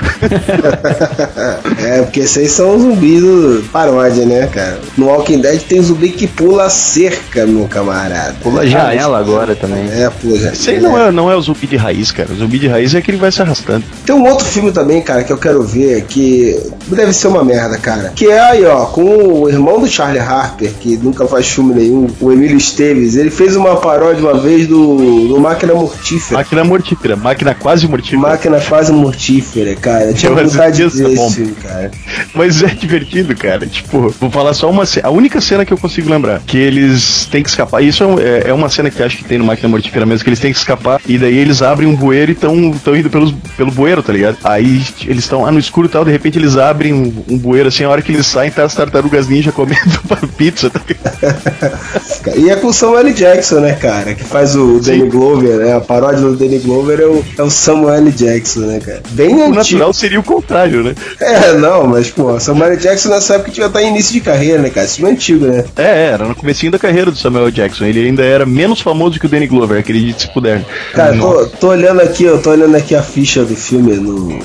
É, 1.80 2.02
porque 2.02 2.20
aí 2.20 2.48
são 2.48 2.78
zumbis 2.78 3.20
do 3.22 3.62
né, 4.08 4.46
cara? 4.46 4.80
No 4.96 5.06
Walking 5.06 5.40
Dead 5.40 5.60
tem 5.62 5.82
zumbi 5.82 6.10
que 6.10 6.26
pula 6.26 6.64
a 6.64 6.70
cerca, 6.70 7.46
meu 7.46 7.66
camarada. 7.66 8.34
Pula 8.42 8.62
a 8.62 8.66
janela 8.66 9.18
agora 9.18 9.54
também. 9.54 9.88
É, 9.90 10.10
pula 10.10 10.36
janela. 10.36 10.54
Isso 10.54 10.70
aí 10.70 10.80
não 10.80 10.98
é, 10.98 11.10
não 11.10 11.30
é 11.30 11.36
o 11.36 11.40
zumbi 11.40 11.66
de 11.66 11.76
raiz, 11.76 12.10
cara. 12.10 12.32
O 12.32 12.36
zumbi 12.36 12.58
de 12.58 12.68
raiz 12.68 12.94
é 12.94 12.98
aquele 12.98 13.16
que 13.16 13.22
vai 13.22 13.32
se 13.32 13.42
arrastando. 13.42 13.84
Tem 14.04 14.14
um 14.14 14.26
outro 14.26 14.44
filme 14.44 14.72
também, 14.72 15.02
cara, 15.02 15.24
que 15.24 15.32
eu 15.32 15.38
quero 15.38 15.62
ver, 15.62 16.02
que 16.02 16.58
deve 16.88 17.12
ser 17.12 17.28
uma 17.28 17.44
merda, 17.44 17.76
cara. 17.78 18.12
Que 18.14 18.26
é 18.26 18.40
aí, 18.40 18.64
ó, 18.64 18.86
com 18.86 19.42
o 19.42 19.48
irmão 19.48 19.80
do 19.80 19.88
Charlie 19.88 20.20
Harper, 20.20 20.72
que 20.80 20.96
nunca 20.96 21.26
faz 21.26 21.48
filme 21.48 21.74
nenhum, 21.74 22.08
o 22.20 22.32
Emílio 22.32 22.56
Esteves. 22.56 23.16
Ele 23.16 23.30
fez 23.30 23.56
uma 23.56 23.76
paródia 23.76 24.22
uma 24.22 24.38
vez 24.38 24.66
do, 24.66 25.28
do 25.28 25.40
Máquina 25.40 25.74
Mortífera. 25.74 26.38
Máquina 26.38 26.64
mortífera, 26.64 27.16
máquina 27.16 27.54
quase 27.54 27.86
mortífera. 27.86 28.22
Máquina 28.22 28.60
quase 28.60 28.92
mortífera, 28.92 29.74
cara. 29.76 30.04
Eu 30.04 30.14
tinha 30.14 30.30
Eu 30.32 30.36
vontade 30.36 30.76
de 30.76 30.86
ver 30.88 31.12
esse 31.12 31.34
filme, 31.34 31.52
cara. 31.52 31.90
Mas 32.34 32.62
é 32.62 32.68
divertido, 32.68 33.34
cara. 33.36 33.66
Tipo, 33.66 33.89
vou 33.90 34.30
falar 34.30 34.54
só 34.54 34.70
uma 34.70 34.86
cena. 34.86 35.08
A 35.08 35.10
única 35.10 35.40
cena 35.40 35.64
que 35.64 35.72
eu 35.72 35.78
consigo 35.78 36.08
lembrar. 36.10 36.40
Que 36.46 36.58
eles 36.58 37.26
têm 37.30 37.42
que 37.42 37.48
escapar. 37.48 37.82
Isso 37.82 38.04
é, 38.04 38.22
é- 38.22 38.50
é 38.50 38.52
uma 38.52 38.68
cena 38.68 38.90
que 38.90 39.02
acho 39.02 39.16
que 39.18 39.24
tem 39.24 39.38
no 39.38 39.44
Máquina 39.44 39.68
Mortífera 39.68 40.06
mesmo. 40.06 40.22
Que 40.24 40.30
eles 40.30 40.40
têm 40.40 40.52
que 40.52 40.58
escapar. 40.58 41.00
E 41.06 41.18
daí 41.18 41.36
eles 41.38 41.62
abrem 41.62 41.88
um 41.88 41.94
bueiro 41.96 42.30
e 42.30 42.34
estão 42.34 42.54
indo 42.56 43.10
pelos, 43.10 43.32
pelo 43.56 43.70
bueiro, 43.70 44.02
tá 44.02 44.12
ligado? 44.12 44.36
Aí 44.44 44.82
eles 45.04 45.24
estão 45.24 45.42
lá 45.42 45.50
no 45.52 45.58
escuro 45.58 45.86
e 45.86 45.90
tal. 45.90 46.04
De 46.04 46.10
repente 46.10 46.38
eles 46.38 46.56
abrem 46.56 46.92
um, 46.92 47.12
um 47.28 47.38
bueiro 47.38 47.68
assim. 47.68 47.84
A 47.84 47.90
hora 47.90 48.02
que 48.02 48.12
eles 48.12 48.26
saem, 48.26 48.50
tá 48.50 48.64
as 48.64 48.74
tartarugas 48.74 49.28
ninja 49.28 49.50
comendo 49.52 49.80
pizza, 50.36 50.70
tá 50.70 50.80
ligado? 50.86 52.38
E 52.38 52.50
é 52.50 52.56
com 52.56 52.68
o 52.68 52.72
Samuel. 52.72 53.00
Jackson, 53.12 53.60
né, 53.60 53.72
cara? 53.74 54.14
Que 54.14 54.22
faz 54.24 54.54
o 54.54 54.78
Danny 54.78 55.08
Glover, 55.08 55.56
né? 55.58 55.74
A 55.76 55.80
paródia 55.80 56.20
do 56.20 56.36
Danny 56.36 56.58
Glover 56.58 57.00
é 57.00 57.06
o, 57.06 57.24
é 57.38 57.42
o 57.42 57.50
Samuel. 57.50 58.10
Jackson, 58.10 58.60
né, 58.60 58.78
cara? 58.78 59.00
Bem 59.10 59.34
O 59.34 59.42
antigo. 59.44 59.54
natural 59.54 59.92
seria 59.92 60.20
o 60.20 60.22
contrário, 60.22 60.82
né? 60.82 60.94
É, 61.20 61.52
não, 61.54 61.86
mas, 61.86 62.10
pô, 62.10 62.38
Samuel. 62.38 62.76
Jackson 62.76 63.08
nessa 63.08 63.34
época 63.34 63.50
devia 63.50 63.66
estar 63.66 63.79
em 63.82 63.88
início 63.88 64.12
de 64.12 64.20
carreira, 64.20 64.60
né, 64.60 64.70
cara? 64.70 64.86
Isso 64.86 65.06
é 65.06 65.10
antigo, 65.10 65.46
né? 65.46 65.64
É, 65.76 65.82
é, 65.82 66.06
era 66.06 66.26
no 66.26 66.34
comecinho 66.34 66.72
da 66.72 66.78
carreira 66.78 67.10
do 67.10 67.16
Samuel 67.16 67.50
Jackson. 67.50 67.84
Ele 67.84 68.06
ainda 68.06 68.22
era 68.22 68.46
menos 68.46 68.80
famoso 68.80 69.18
que 69.18 69.26
o 69.26 69.28
Danny 69.28 69.46
Glover, 69.46 69.78
acredite 69.78 70.22
se 70.22 70.32
puder. 70.32 70.64
Cara, 70.92 71.16
tô, 71.16 71.46
tô 71.46 71.68
olhando 71.68 72.00
aqui, 72.00 72.24
eu 72.24 72.40
tô 72.40 72.50
olhando 72.50 72.76
aqui 72.76 72.94
a 72.94 73.02
ficha 73.02 73.44
do 73.44 73.56
filme 73.56 73.94
no. 73.94 74.38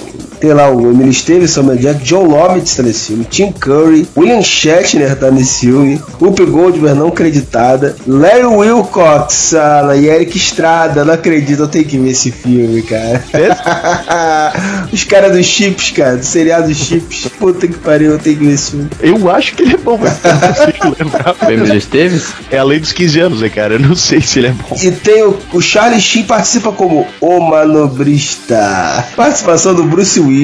Tem 0.45 0.53
lá 0.53 0.69
o 0.69 0.91
Emily 0.91 1.11
Stevens, 1.11 1.49
Samuel 1.49 1.77
Jack, 1.77 2.03
John 2.03 2.27
Lovitz 2.27 2.75
tá 2.75 2.83
nesse 2.83 3.07
filme, 3.07 3.25
Tim 3.25 3.51
Curry, 3.51 4.07
William 4.15 4.43
Shatner 4.43 5.15
tá 5.15 5.31
nesse 5.31 5.61
filme, 5.61 5.99
Whoopi 6.21 6.45
Goldberg 6.45 6.99
não 6.99 7.07
acreditada, 7.07 7.95
Larry 8.05 8.45
Wilcox 8.45 9.55
ah, 9.55 9.95
e 9.95 10.05
Eric 10.07 10.37
Estrada, 10.37 11.03
não 11.03 11.15
acredito, 11.15 11.63
eu 11.63 11.67
tenho 11.67 11.85
que 11.85 11.97
ver 11.97 12.11
esse 12.11 12.29
filme, 12.29 12.83
cara. 12.83 13.23
Os 14.93 15.03
caras 15.03 15.35
dos 15.35 15.47
chips, 15.47 15.89
cara, 15.89 16.17
do 16.17 16.23
seriado 16.23 16.71
chips. 16.75 17.27
Puta 17.39 17.67
que 17.67 17.79
pariu, 17.79 18.11
eu 18.11 18.19
tenho 18.19 18.37
que 18.37 18.45
ver 18.45 18.53
esse 18.53 18.69
filme. 18.71 18.87
Eu 19.01 19.31
acho 19.31 19.55
que 19.55 19.63
ele 19.63 19.73
é 19.73 19.77
bom, 19.77 19.97
mas 19.99 20.23
eu 20.23 20.31
não 20.31 20.39
consigo 20.41 20.95
lembrar. 20.99 21.35
O 21.41 21.51
Emily 21.51 21.77
Esteves? 21.77 22.27
É 22.51 22.59
além 22.59 22.79
dos 22.79 22.91
15 22.91 23.19
anos, 23.19 23.41
né, 23.41 23.49
cara? 23.49 23.73
Eu 23.73 23.79
não 23.79 23.95
sei 23.95 24.21
se 24.21 24.37
ele 24.37 24.49
é 24.49 24.51
bom. 24.51 24.77
E 24.79 24.91
tem 24.91 25.23
o, 25.23 25.35
o 25.53 25.59
Charlie 25.59 25.99
Sheen 25.99 26.23
participa 26.25 26.71
como 26.71 27.07
o 27.19 27.39
manobrista. 27.39 29.03
Participação 29.15 29.73
do 29.73 29.83
Bruce 29.83 30.19
Willis, 30.19 30.34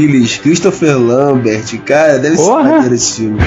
Christopher 0.41 0.97
Lambert. 0.97 1.77
Cara, 1.85 2.17
deve 2.17 2.35
Porra. 2.35 2.63
ser 2.63 2.69
maneiro 2.69 2.95
esse 2.95 3.15
filme, 3.21 3.39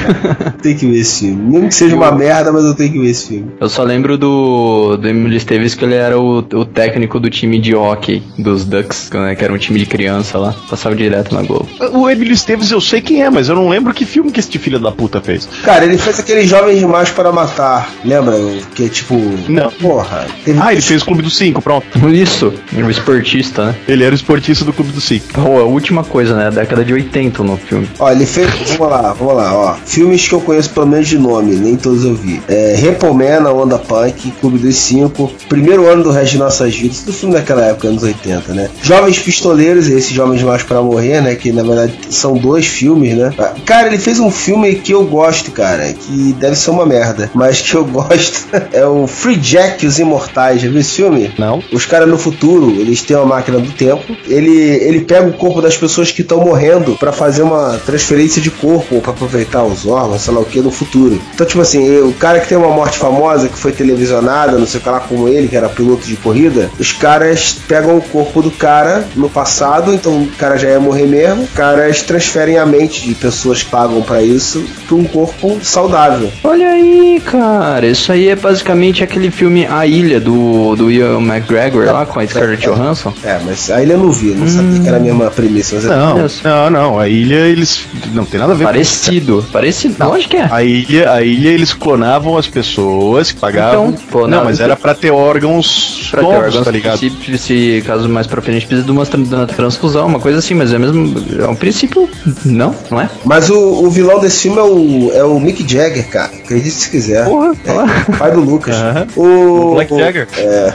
tem 0.62 0.76
que 0.76 0.86
ver 0.86 0.98
esse 0.98 1.26
filme. 1.26 1.52
Mesmo 1.52 1.68
que 1.68 1.74
seja 1.74 1.96
uma 1.96 2.12
merda, 2.12 2.52
mas 2.52 2.64
eu 2.64 2.74
tenho 2.74 2.92
que 2.92 2.98
ver 2.98 3.10
esse 3.10 3.28
filme. 3.28 3.50
Eu 3.60 3.68
só 3.68 3.82
lembro 3.82 4.16
do, 4.16 4.96
do 4.96 5.08
Emily 5.08 5.36
Esteves 5.36 5.74
que 5.74 5.84
ele 5.84 5.94
era 5.94 6.18
o, 6.18 6.38
o 6.38 6.64
técnico 6.64 7.18
do 7.20 7.30
time 7.30 7.58
de 7.58 7.74
hockey 7.74 8.22
dos 8.38 8.64
Ducks, 8.64 9.10
né, 9.12 9.34
que 9.34 9.44
era 9.44 9.52
um 9.52 9.58
time 9.58 9.78
de 9.78 9.86
criança 9.86 10.38
lá. 10.38 10.54
Passava 10.68 10.94
direto 10.94 11.34
na 11.34 11.42
Globo. 11.42 11.68
O 11.92 12.08
Emily 12.08 12.32
Esteves 12.32 12.70
eu 12.70 12.80
sei 12.80 13.00
quem 13.00 13.22
é, 13.22 13.30
mas 13.30 13.48
eu 13.48 13.54
não 13.54 13.68
lembro 13.68 13.92
que 13.92 14.04
filme 14.04 14.30
que 14.30 14.40
esse 14.40 14.58
filho 14.58 14.78
da 14.78 14.92
puta 14.92 15.20
fez. 15.20 15.48
Cara, 15.64 15.84
ele 15.84 15.98
fez 15.98 16.18
aquele 16.20 16.46
Jovens 16.46 16.78
Demais 16.78 17.10
para 17.10 17.32
Matar. 17.32 17.90
Lembra? 18.04 18.34
Que 18.74 18.86
é 18.86 18.88
tipo. 18.88 19.14
Não. 19.48 19.70
Porra. 19.70 20.26
Teve 20.44 20.58
Ah, 20.60 20.72
ele 20.72 20.80
fez 20.82 21.02
o 21.02 21.04
Clube 21.04 21.22
dos 21.22 21.36
Cinco, 21.36 21.60
pronto. 21.60 21.86
Isso, 22.08 22.52
o 22.72 22.90
esportista, 22.90 23.66
né? 23.66 23.74
Ele 23.88 24.04
era 24.04 24.12
o 24.12 24.14
esportista 24.14 24.64
do 24.64 24.72
Clube 24.72 24.92
dos 24.92 25.04
Cinco. 25.04 25.26
Pô, 25.32 25.58
a 25.58 25.64
última 25.64 26.04
coisa, 26.04 26.23
né? 26.30 26.50
Década 26.50 26.84
de 26.84 26.92
80 26.92 27.42
no 27.42 27.56
filme. 27.56 27.88
Ó, 27.98 28.10
ele 28.10 28.26
fez. 28.26 28.48
Vamos 28.78 28.92
lá, 28.92 29.12
vamos 29.12 29.34
lá, 29.36 29.54
ó. 29.56 29.74
Filmes 29.84 30.26
que 30.26 30.34
eu 30.34 30.40
conheço 30.40 30.70
pelo 30.70 30.86
menos 30.86 31.08
de 31.08 31.18
nome, 31.18 31.54
nem 31.54 31.76
todos 31.76 32.04
eu 32.04 32.14
vi. 32.14 32.40
É, 32.48 32.74
Repolman, 32.76 33.46
a 33.46 33.52
Onda 33.52 33.78
Punk, 33.78 34.32
Clube 34.40 34.58
dos 34.58 34.76
Cinco, 34.76 35.30
Primeiro 35.48 35.86
Ano 35.86 36.02
do 36.04 36.10
Resto 36.10 36.32
de 36.32 36.38
Nossas 36.38 36.74
Vidas, 36.74 36.98
tudo 37.00 37.12
filme 37.12 37.34
daquela 37.34 37.64
época, 37.66 37.88
anos 37.88 38.02
80, 38.02 38.52
né? 38.54 38.68
Jovens 38.82 39.18
Pistoleiros, 39.18 39.88
esses 39.88 40.10
Jovens 40.12 40.42
Mais 40.42 40.62
para 40.62 40.80
Morrer, 40.82 41.20
né? 41.20 41.34
Que 41.34 41.52
na 41.52 41.62
verdade 41.62 41.94
são 42.10 42.34
dois 42.34 42.66
filmes, 42.66 43.16
né? 43.16 43.32
Cara, 43.64 43.88
ele 43.88 43.98
fez 43.98 44.18
um 44.18 44.30
filme 44.30 44.74
que 44.76 44.92
eu 44.92 45.04
gosto, 45.04 45.50
cara, 45.50 45.92
que 45.92 46.32
deve 46.38 46.56
ser 46.56 46.70
uma 46.70 46.86
merda, 46.86 47.30
mas 47.34 47.60
que 47.60 47.74
eu 47.74 47.84
gosto. 47.86 48.46
é 48.72 48.84
o 48.86 49.06
Free 49.06 49.36
Jack 49.36 49.84
e 49.84 49.88
os 49.88 49.98
Imortais. 49.98 50.60
Já 50.62 50.68
viu 50.68 50.80
esse 50.80 50.92
filme? 50.96 51.32
Não. 51.38 51.62
Os 51.72 51.86
caras 51.86 52.08
no 52.08 52.18
futuro, 52.18 52.70
eles 52.80 53.02
têm 53.02 53.16
uma 53.16 53.26
máquina 53.26 53.58
do 53.58 53.70
tempo. 53.72 54.16
Ele, 54.26 54.50
ele 54.56 55.00
pega 55.00 55.28
o 55.28 55.32
corpo 55.32 55.60
das 55.60 55.76
pessoas 55.76 56.10
que 56.14 56.22
estão 56.22 56.40
morrendo 56.40 56.96
pra 56.96 57.12
fazer 57.12 57.42
uma 57.42 57.78
transferência 57.84 58.40
de 58.40 58.50
corpo, 58.50 59.00
pra 59.00 59.10
aproveitar 59.12 59.64
os 59.64 59.86
órgãos, 59.86 60.22
sei 60.22 60.32
lá 60.34 60.40
o 60.40 60.44
que, 60.44 60.60
no 60.60 60.70
futuro. 60.70 61.20
Então, 61.34 61.46
tipo 61.46 61.60
assim, 61.60 62.00
o 62.00 62.12
cara 62.12 62.40
que 62.40 62.48
tem 62.48 62.56
uma 62.56 62.68
morte 62.70 62.98
famosa, 62.98 63.48
que 63.48 63.58
foi 63.58 63.72
televisionada, 63.72 64.58
não 64.58 64.66
sei 64.66 64.80
o 64.80 64.82
que 64.82 64.88
lá, 64.88 65.00
como 65.00 65.28
ele, 65.28 65.48
que 65.48 65.56
era 65.56 65.68
piloto 65.68 66.06
de 66.06 66.16
corrida, 66.16 66.70
os 66.78 66.92
caras 66.92 67.56
pegam 67.66 67.96
o 67.96 68.02
corpo 68.02 68.42
do 68.42 68.50
cara 68.50 69.04
no 69.16 69.28
passado, 69.28 69.92
então 69.92 70.22
o 70.22 70.28
cara 70.38 70.56
já 70.56 70.68
ia 70.68 70.80
morrer 70.80 71.06
mesmo. 71.06 71.42
Os 71.44 71.50
caras 71.50 72.02
transferem 72.02 72.58
a 72.58 72.66
mente 72.66 73.02
de 73.02 73.14
pessoas 73.14 73.62
que 73.62 73.70
pagam 73.70 74.02
pra 74.02 74.22
isso 74.22 74.64
pra 74.86 74.96
um 74.96 75.04
corpo 75.04 75.58
saudável. 75.62 76.30
Olha 76.44 76.68
aí, 76.68 77.20
cara. 77.24 77.86
Isso 77.86 78.12
aí 78.12 78.28
é 78.28 78.36
basicamente 78.36 79.02
aquele 79.02 79.30
filme 79.30 79.66
A 79.66 79.86
Ilha 79.86 80.20
do, 80.20 80.76
do 80.76 80.90
Ian 80.90 81.20
McGregor 81.20 81.86
lá 81.86 82.06
com 82.06 82.20
a 82.20 82.26
Scarlett 82.26 82.62
Johansson. 82.66 83.12
É, 83.24 83.38
mas 83.44 83.70
aí 83.70 83.82
ele 83.82 83.94
eu 83.94 83.98
não 83.98 84.10
vi, 84.10 84.34
não 84.34 84.46
sabia 84.46 84.80
que 84.80 84.88
era 84.88 84.96
a 84.96 85.00
mesma 85.00 85.30
premissa. 85.30 85.76
Mas 85.76 85.84
é- 85.86 85.88
Não, 86.04 86.70
não, 86.70 86.70
não. 86.70 86.98
A 87.00 87.08
ilha, 87.08 87.34
eles. 87.46 87.84
Não 88.12 88.24
tem 88.24 88.38
nada 88.40 88.52
a 88.52 88.56
ver 88.56 88.64
Parecido. 88.64 89.44
Parecido. 89.52 89.96
Lógico 90.06 90.30
que 90.30 90.36
é. 90.36 90.48
A 90.50 90.62
ilha, 90.62 91.12
a 91.12 91.22
ilha, 91.22 91.48
eles 91.50 91.72
clonavam 91.72 92.36
as 92.36 92.46
pessoas 92.46 93.32
que 93.32 93.40
pagavam. 93.40 93.88
Então, 93.90 94.02
clonavam- 94.10 94.44
não, 94.44 94.44
mas 94.50 94.60
era 94.60 94.76
pra 94.76 94.94
ter 94.94 95.10
órgãos 95.10 96.08
Pra 96.10 96.20
ter 96.20 96.26
novos, 96.26 96.44
órgãos, 96.46 96.64
tá 96.64 96.70
ligado? 96.70 96.98
Se, 96.98 97.38
se 97.38 97.82
caso 97.86 98.08
mais 98.08 98.26
pra 98.26 98.40
frente 98.42 98.66
precisa 98.66 98.84
de 98.84 98.90
uma 98.92 99.04
de 99.04 99.34
uma 99.34 99.46
transfusão, 99.46 100.06
uma 100.06 100.20
coisa 100.20 100.38
assim, 100.38 100.54
mas 100.54 100.72
é 100.72 100.78
mesmo. 100.78 101.14
É 101.40 101.46
um 101.48 101.54
princípio. 101.54 102.08
Não, 102.44 102.74
não 102.90 103.00
é? 103.00 103.08
Mas 103.24 103.50
o, 103.50 103.84
o 103.84 103.90
vilão 103.90 104.20
desse 104.20 104.40
filme 104.42 104.58
é 104.58 104.62
o, 104.62 105.12
é 105.14 105.24
o 105.24 105.38
Mick 105.40 105.62
Jagger, 105.70 106.08
cara. 106.08 106.30
Acredite 106.44 106.70
se 106.70 106.90
quiser. 106.90 107.24
Porra, 107.24 107.52
É, 107.64 108.12
pai 108.18 108.30
do 108.32 108.40
Lucas. 108.40 108.74
Aham. 108.76 109.06
O, 109.16 109.22
O 109.24 109.74
Black 109.74 109.92
o- 109.92 109.98
Jagger. 109.98 110.28
É. 110.36 110.72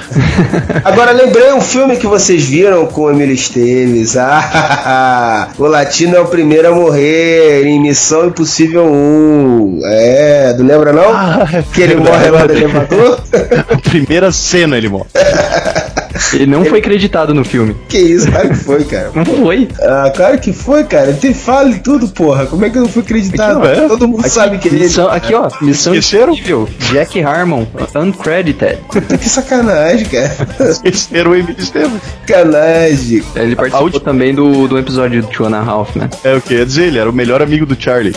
Agora 0.83 1.11
lembrei 1.11 1.53
um 1.53 1.61
filme 1.61 1.97
que 1.97 2.07
vocês 2.07 2.43
viram 2.45 2.85
com 2.87 3.01
o 3.03 3.11
Emily 3.11 3.33
Esteves. 3.33 4.17
Ah, 4.17 4.39
o 5.57 5.65
latino 5.65 6.15
é 6.15 6.19
o 6.19 6.27
primeiro 6.27 6.67
a 6.67 6.71
morrer 6.71 7.65
em 7.65 7.79
Missão 7.79 8.27
Impossível 8.27 8.85
1. 8.85 9.79
É, 9.83 10.55
não 10.57 10.65
lembra 10.65 10.93
não? 10.93 11.09
Ah, 11.09 11.47
que 11.73 11.81
ele 11.81 11.95
morre 11.95 12.29
lá 12.29 12.45
no 12.45 12.53
elevador? 12.53 13.19
Primeira 13.83 14.31
cena 14.31 14.77
ele 14.77 14.89
morre. 14.89 15.09
Ele 16.33 16.45
não 16.45 16.63
foi 16.65 16.79
acreditado 16.79 17.33
no 17.33 17.43
filme. 17.43 17.75
que 17.87 17.97
isso, 17.97 18.29
claro 18.31 18.49
que 18.49 18.55
foi, 18.55 18.83
cara. 18.83 19.11
Não 19.15 19.25
foi. 19.25 19.67
Ah, 19.81 20.11
claro 20.15 20.39
que 20.39 20.53
foi, 20.53 20.83
cara. 20.83 21.13
Tem 21.13 21.33
fala 21.33 21.69
e 21.71 21.79
tudo, 21.79 22.07
porra. 22.09 22.45
Como 22.45 22.63
é 22.65 22.69
que 22.69 22.77
eu 22.77 22.83
não 22.83 22.89
fui 22.89 23.01
acreditado? 23.01 23.63
Aqui, 23.63 23.79
ó, 23.79 23.85
é. 23.85 23.87
Todo 23.87 24.07
mundo 24.07 24.27
sabe 24.29 24.57
que 24.57 24.67
ele 24.67 24.79
Missão, 24.79 25.09
aqui, 25.09 25.33
ó. 25.33 25.49
Missão 25.61 25.93
Esqueceram? 25.93 26.33
Impossível. 26.33 26.69
Jack 26.91 27.21
Harmon. 27.23 27.65
Uncredited. 27.95 28.77
Que 29.19 29.29
sacanagem, 29.29 30.05
cara. 30.07 30.35
Esse 30.83 31.15
era 31.17 31.29
o 31.29 31.35
Emily 31.35 31.55
Esteves. 31.57 32.01
Sacanagem. 32.27 33.23
Ele 33.35 33.55
participou 33.55 33.83
última- 33.85 34.03
também 34.05 34.33
do, 34.33 34.67
do 34.67 34.77
episódio 34.77 35.21
do 35.21 35.27
Two 35.27 35.47
and 35.47 35.55
a 35.57 35.61
Half, 35.61 35.95
né? 35.95 36.09
É 36.23 36.35
o 36.35 36.41
que 36.41 36.53
ia 36.53 36.65
dizer, 36.65 36.85
ele 36.87 36.99
era 36.99 37.09
o 37.09 37.13
melhor 37.13 37.41
amigo 37.41 37.65
do 37.65 37.79
Charlie. 37.81 38.13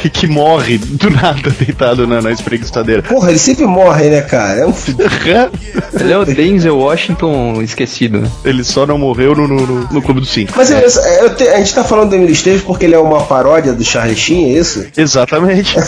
que, 0.00 0.08
que 0.10 0.26
morre 0.26 0.78
do 0.78 1.10
nada 1.10 1.50
deitado 1.50 2.06
na, 2.06 2.20
na 2.22 2.30
espreguiçadeira. 2.30 3.02
Porra, 3.02 3.30
ele 3.30 3.38
sempre 3.38 3.66
morre, 3.66 4.08
né, 4.10 4.20
cara? 4.22 4.60
É 4.60 4.66
um 4.66 4.72
filho. 4.72 4.98
Ele 6.00 6.12
é 6.12 6.18
o 6.18 6.24
Denzel 6.24 6.76
Washington 6.76 7.60
esquecido, 7.62 8.20
né? 8.20 8.30
ele 8.44 8.64
só 8.64 8.86
não 8.86 8.98
morreu 8.98 9.34
no, 9.34 9.46
no, 9.48 9.66
no- 9.66 9.88
no 9.92 10.02
Clube 10.02 10.20
dos 10.20 10.30
Cinco. 10.30 10.52
Mas 10.56 10.70
eu- 10.70 10.78
eu 11.22 11.34
te- 11.34 11.48
a 11.48 11.56
gente 11.58 11.74
tá 11.74 11.84
falando 11.84 12.10
do 12.10 12.16
Emily 12.16 12.32
Esteves 12.32 12.62
porque 12.62 12.84
ele 12.84 12.94
é 12.94 12.98
uma 12.98 13.22
paródia 13.24 13.72
do 13.72 13.84
Charlie 13.84 14.16
Sheen, 14.16 14.54
é 14.54 14.58
isso? 14.58 14.86
Exatamente. 14.96 15.74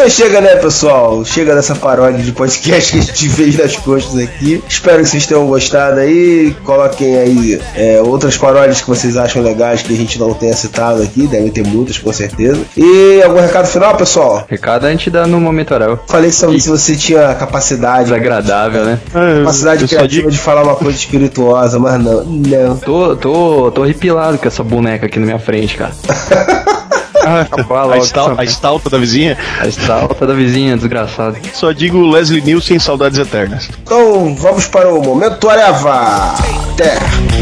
Então 0.00 0.08
chega, 0.08 0.40
né, 0.40 0.56
pessoal? 0.56 1.22
Chega 1.26 1.54
dessa 1.54 1.74
paródia 1.74 2.22
de 2.24 2.32
podcast 2.32 2.90
que 2.90 2.98
a 2.98 3.02
gente 3.02 3.28
fez 3.36 3.54
das 3.54 3.76
costas 3.76 4.18
aqui. 4.18 4.64
Espero 4.66 5.02
que 5.02 5.10
vocês 5.10 5.26
tenham 5.26 5.46
gostado 5.46 6.00
aí. 6.00 6.56
Coloquem 6.64 7.18
aí 7.18 7.60
é, 7.76 8.00
outras 8.00 8.34
paródias 8.38 8.80
que 8.80 8.88
vocês 8.88 9.18
acham 9.18 9.42
legais 9.42 9.82
que 9.82 9.92
a 9.92 9.96
gente 9.96 10.18
não 10.18 10.32
tenha 10.32 10.54
citado 10.54 11.02
aqui. 11.02 11.26
Devem 11.26 11.50
ter 11.50 11.66
muitas, 11.66 11.98
com 11.98 12.10
certeza. 12.14 12.62
E 12.78 13.20
algum 13.22 13.40
recado 13.42 13.66
final, 13.66 13.94
pessoal? 13.94 14.42
Recado 14.48 14.86
a 14.86 14.90
gente 14.90 15.10
dá 15.10 15.26
no 15.26 15.38
momento 15.38 15.74
oral. 15.74 16.02
Falei 16.08 16.32
sobre 16.32 16.58
se 16.58 16.70
você 16.70 16.96
tinha 16.96 17.34
capacidade, 17.34 18.04
Desagradável, 18.04 18.86
né? 18.86 18.98
capacidade 19.40 19.82
Eu 19.82 19.88
só 19.88 19.96
criativa 19.96 20.22
digo- 20.22 20.30
de 20.30 20.38
falar 20.38 20.62
uma 20.62 20.76
coisa 20.76 20.96
espirituosa, 20.96 21.78
mas 21.78 22.02
não. 22.02 22.24
Não. 22.24 22.76
Tô, 22.78 23.16
tô, 23.16 23.70
tô 23.70 23.82
arrepilado 23.82 24.38
com 24.38 24.48
essa 24.48 24.64
boneca 24.64 25.04
aqui 25.04 25.18
na 25.18 25.26
minha 25.26 25.38
frente, 25.38 25.76
cara. 25.76 25.92
Acabar 27.20 27.92
a, 27.92 27.98
estal, 27.98 28.34
a 28.38 28.44
estalta 28.44 28.90
da 28.90 28.98
vizinha. 28.98 29.36
a 29.60 29.66
estalta 29.66 30.26
da 30.26 30.34
vizinha, 30.34 30.76
desgraçado. 30.76 31.36
Só 31.54 31.72
digo 31.72 32.08
Leslie 32.10 32.40
Nielsen 32.40 32.78
saudades 32.78 33.18
eternas. 33.18 33.68
Então 33.82 34.34
vamos 34.34 34.66
para 34.66 34.88
o 34.92 35.02
momento 35.02 35.48
Areva. 35.48 36.34
Até. 36.72 36.94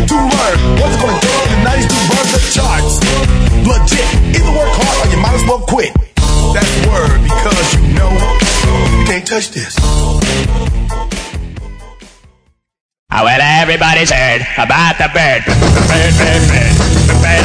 to 0.09 0.15
learn 0.15 0.59
what's 0.81 0.97
going 0.97 1.21
down 1.21 1.43
in 1.45 1.51
the 1.51 1.71
90s 1.71 1.89
to 1.89 2.01
run 2.17 2.27
the 2.33 2.41
charts. 2.51 2.95
Legit. 3.67 4.09
Either 4.37 4.53
work 4.57 4.73
hard 4.73 5.07
or 5.07 5.11
you 5.11 5.19
might 5.21 5.35
as 5.35 5.45
well 5.45 5.61
quit. 5.61 5.93
That's 6.55 6.87
word 6.87 7.23
because 7.23 7.75
you 7.75 7.83
know 7.93 8.11
you 8.99 9.05
can't 9.07 9.27
touch 9.27 9.51
this. 9.51 9.77
Well, 13.11 13.41
everybody's 13.43 14.11
heard 14.11 14.43
about 14.57 14.97
the 14.97 15.09
bird. 15.13 15.45
Bird, 15.45 16.15
bird, 16.17 16.49
bird. 16.49 16.88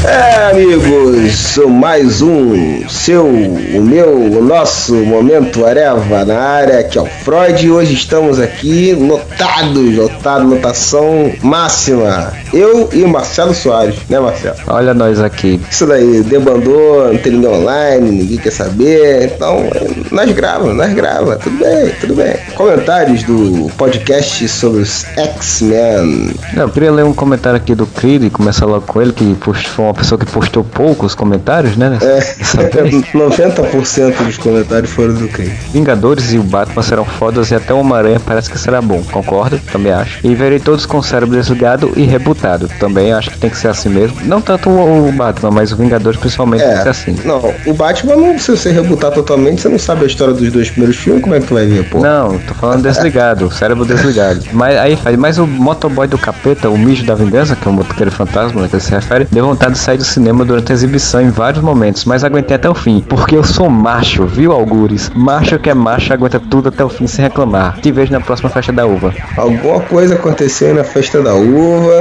É, 0.05 0.51
amigos, 0.51 1.57
mais 1.69 2.21
um 2.21 2.87
seu, 2.89 3.25
o 3.25 3.81
meu, 3.81 4.13
o 4.13 4.43
nosso 4.43 4.93
momento 4.95 5.65
Areva 5.65 6.25
na 6.25 6.37
área, 6.39 6.83
que 6.83 6.97
é 6.97 7.01
o 7.01 7.05
Freud. 7.05 7.71
Hoje 7.71 7.93
estamos 7.93 8.37
aqui 8.37 8.93
lotados, 8.93 9.95
lotado, 9.95 10.47
lotação 10.47 11.31
máxima. 11.41 12.33
Eu 12.53 12.89
e 12.91 13.05
Marcelo 13.05 13.53
Soares, 13.53 13.95
né, 14.09 14.19
Marcelo? 14.19 14.57
Olha 14.67 14.93
nós 14.93 15.21
aqui. 15.21 15.59
Isso 15.71 15.85
daí, 15.85 16.21
debandou, 16.21 17.07
não 17.11 17.17
tem 17.17 17.31
ninguém 17.31 17.49
online, 17.49 18.11
ninguém 18.11 18.37
quer 18.37 18.51
saber. 18.51 19.31
Então, 19.33 19.63
nós 20.11 20.29
gravamos, 20.31 20.75
nós 20.75 20.93
gravamos, 20.93 21.41
tudo 21.41 21.57
bem, 21.59 21.89
tudo 22.01 22.15
bem. 22.15 22.35
Comentários 22.55 23.23
do 23.23 23.71
podcast 23.77 24.47
sobre 24.49 24.81
os 24.81 25.05
X-Men. 25.15 26.35
Eu 26.55 26.69
queria 26.69 26.91
ler 26.91 27.05
um 27.05 27.13
comentário 27.13 27.57
aqui 27.57 27.73
do 27.73 27.85
Creed 27.85 28.23
e 28.23 28.29
começar 28.29 28.65
logo 28.65 28.85
com 28.85 29.01
ele, 29.01 29.13
que 29.13 29.33
por 29.35 29.52
foi 29.55 29.85
uma 29.85 29.93
pessoa 29.93 30.17
que 30.19 30.25
postou 30.25 30.63
poucos 30.63 31.13
comentários, 31.15 31.75
né? 31.75 31.97
É, 32.01 32.19
90% 32.19 34.15
dos 34.25 34.37
comentários 34.37 34.91
foram 34.91 35.13
do 35.13 35.27
Craig. 35.27 35.51
Vingadores 35.73 36.33
e 36.33 36.37
o 36.37 36.43
Batman 36.43 36.81
serão 36.83 37.05
fodas 37.05 37.51
e 37.51 37.55
até 37.55 37.73
o 37.73 37.79
Homem-Aranha 37.79 38.19
parece 38.25 38.49
que 38.49 38.57
será 38.57 38.81
bom. 38.81 39.01
Concordo, 39.11 39.59
também 39.71 39.91
acho. 39.91 40.19
E 40.25 40.33
verei 40.35 40.59
todos 40.59 40.85
com 40.85 40.97
o 40.97 41.03
cérebro 41.03 41.35
desligado 41.35 41.91
e 41.95 42.03
rebutado. 42.03 42.69
Também 42.79 43.11
acho 43.13 43.31
que 43.31 43.37
tem 43.37 43.49
que 43.49 43.57
ser 43.57 43.67
assim 43.69 43.89
mesmo. 43.89 44.17
Não 44.23 44.41
tanto 44.41 44.69
o, 44.69 45.09
o 45.09 45.11
Batman, 45.11 45.51
mas 45.51 45.71
o 45.71 45.75
Vingadores 45.75 46.19
principalmente 46.19 46.61
tem 46.63 46.71
que 46.71 46.81
ser 46.81 46.87
É, 46.87 46.91
assim. 46.91 47.17
não, 47.25 47.53
o 47.65 47.73
Batman 47.73 48.15
não 48.15 48.33
precisa 48.33 48.57
ser 48.57 48.71
rebutar 48.71 49.11
totalmente, 49.11 49.61
você 49.61 49.69
não 49.69 49.79
sabe 49.79 50.03
a 50.03 50.07
história 50.07 50.33
dos 50.33 50.51
dois 50.51 50.69
primeiros 50.69 50.97
filmes, 50.97 51.21
como 51.23 51.35
é 51.35 51.39
que 51.39 51.47
tu 51.47 51.53
vai 51.53 51.65
ver, 51.65 51.83
pô? 51.89 51.99
Não, 51.99 52.37
tô 52.39 52.53
falando 52.53 52.81
desligado, 52.83 53.51
cérebro 53.51 53.85
desligado. 53.85 54.41
Mas 54.51 54.77
aí 54.77 54.95
faz, 54.95 55.17
mas 55.17 55.37
o 55.37 55.45
motoboy 55.47 56.07
do 56.07 56.17
capeta, 56.17 56.69
o 56.69 56.77
mijo 56.77 57.05
da 57.05 57.15
vingança, 57.15 57.55
que 57.55 57.67
é 57.67 57.71
o 57.71 57.73
motoqueiro 57.73 58.11
fantasma, 58.11 58.61
né, 58.61 58.67
que 58.67 58.75
ele 58.75 58.83
se 58.83 58.91
refere, 58.91 59.27
deu 59.31 59.42
vontade 59.43 59.73
de 59.73 59.79
sair 59.79 59.97
do 59.97 60.03
cinema 60.03 60.45
durante 60.45 60.71
a 60.71 60.75
exibição 60.75 61.21
em 61.21 61.29
vários 61.29 61.63
momentos, 61.63 62.05
mas 62.05 62.23
aguentei 62.23 62.55
até 62.55 62.69
o 62.69 62.75
fim, 62.75 63.03
porque 63.07 63.35
eu 63.35 63.43
sou 63.43 63.69
macho, 63.69 64.25
viu, 64.25 64.51
Algures? 64.51 65.11
Macho 65.15 65.59
que 65.59 65.69
é 65.69 65.73
macho 65.73 66.13
aguenta 66.13 66.39
tudo 66.39 66.69
até 66.69 66.83
o 66.83 66.89
fim 66.89 67.07
sem 67.07 67.23
reclamar. 67.23 67.79
Te 67.81 67.91
vejo 67.91 68.11
na 68.11 68.21
próxima 68.21 68.49
festa 68.49 68.71
da 68.71 68.85
uva. 68.85 69.13
Alguma 69.37 69.79
coisa 69.81 70.15
aconteceu 70.15 70.73
na 70.73 70.83
festa 70.83 71.21
da 71.21 71.33
uva, 71.33 71.93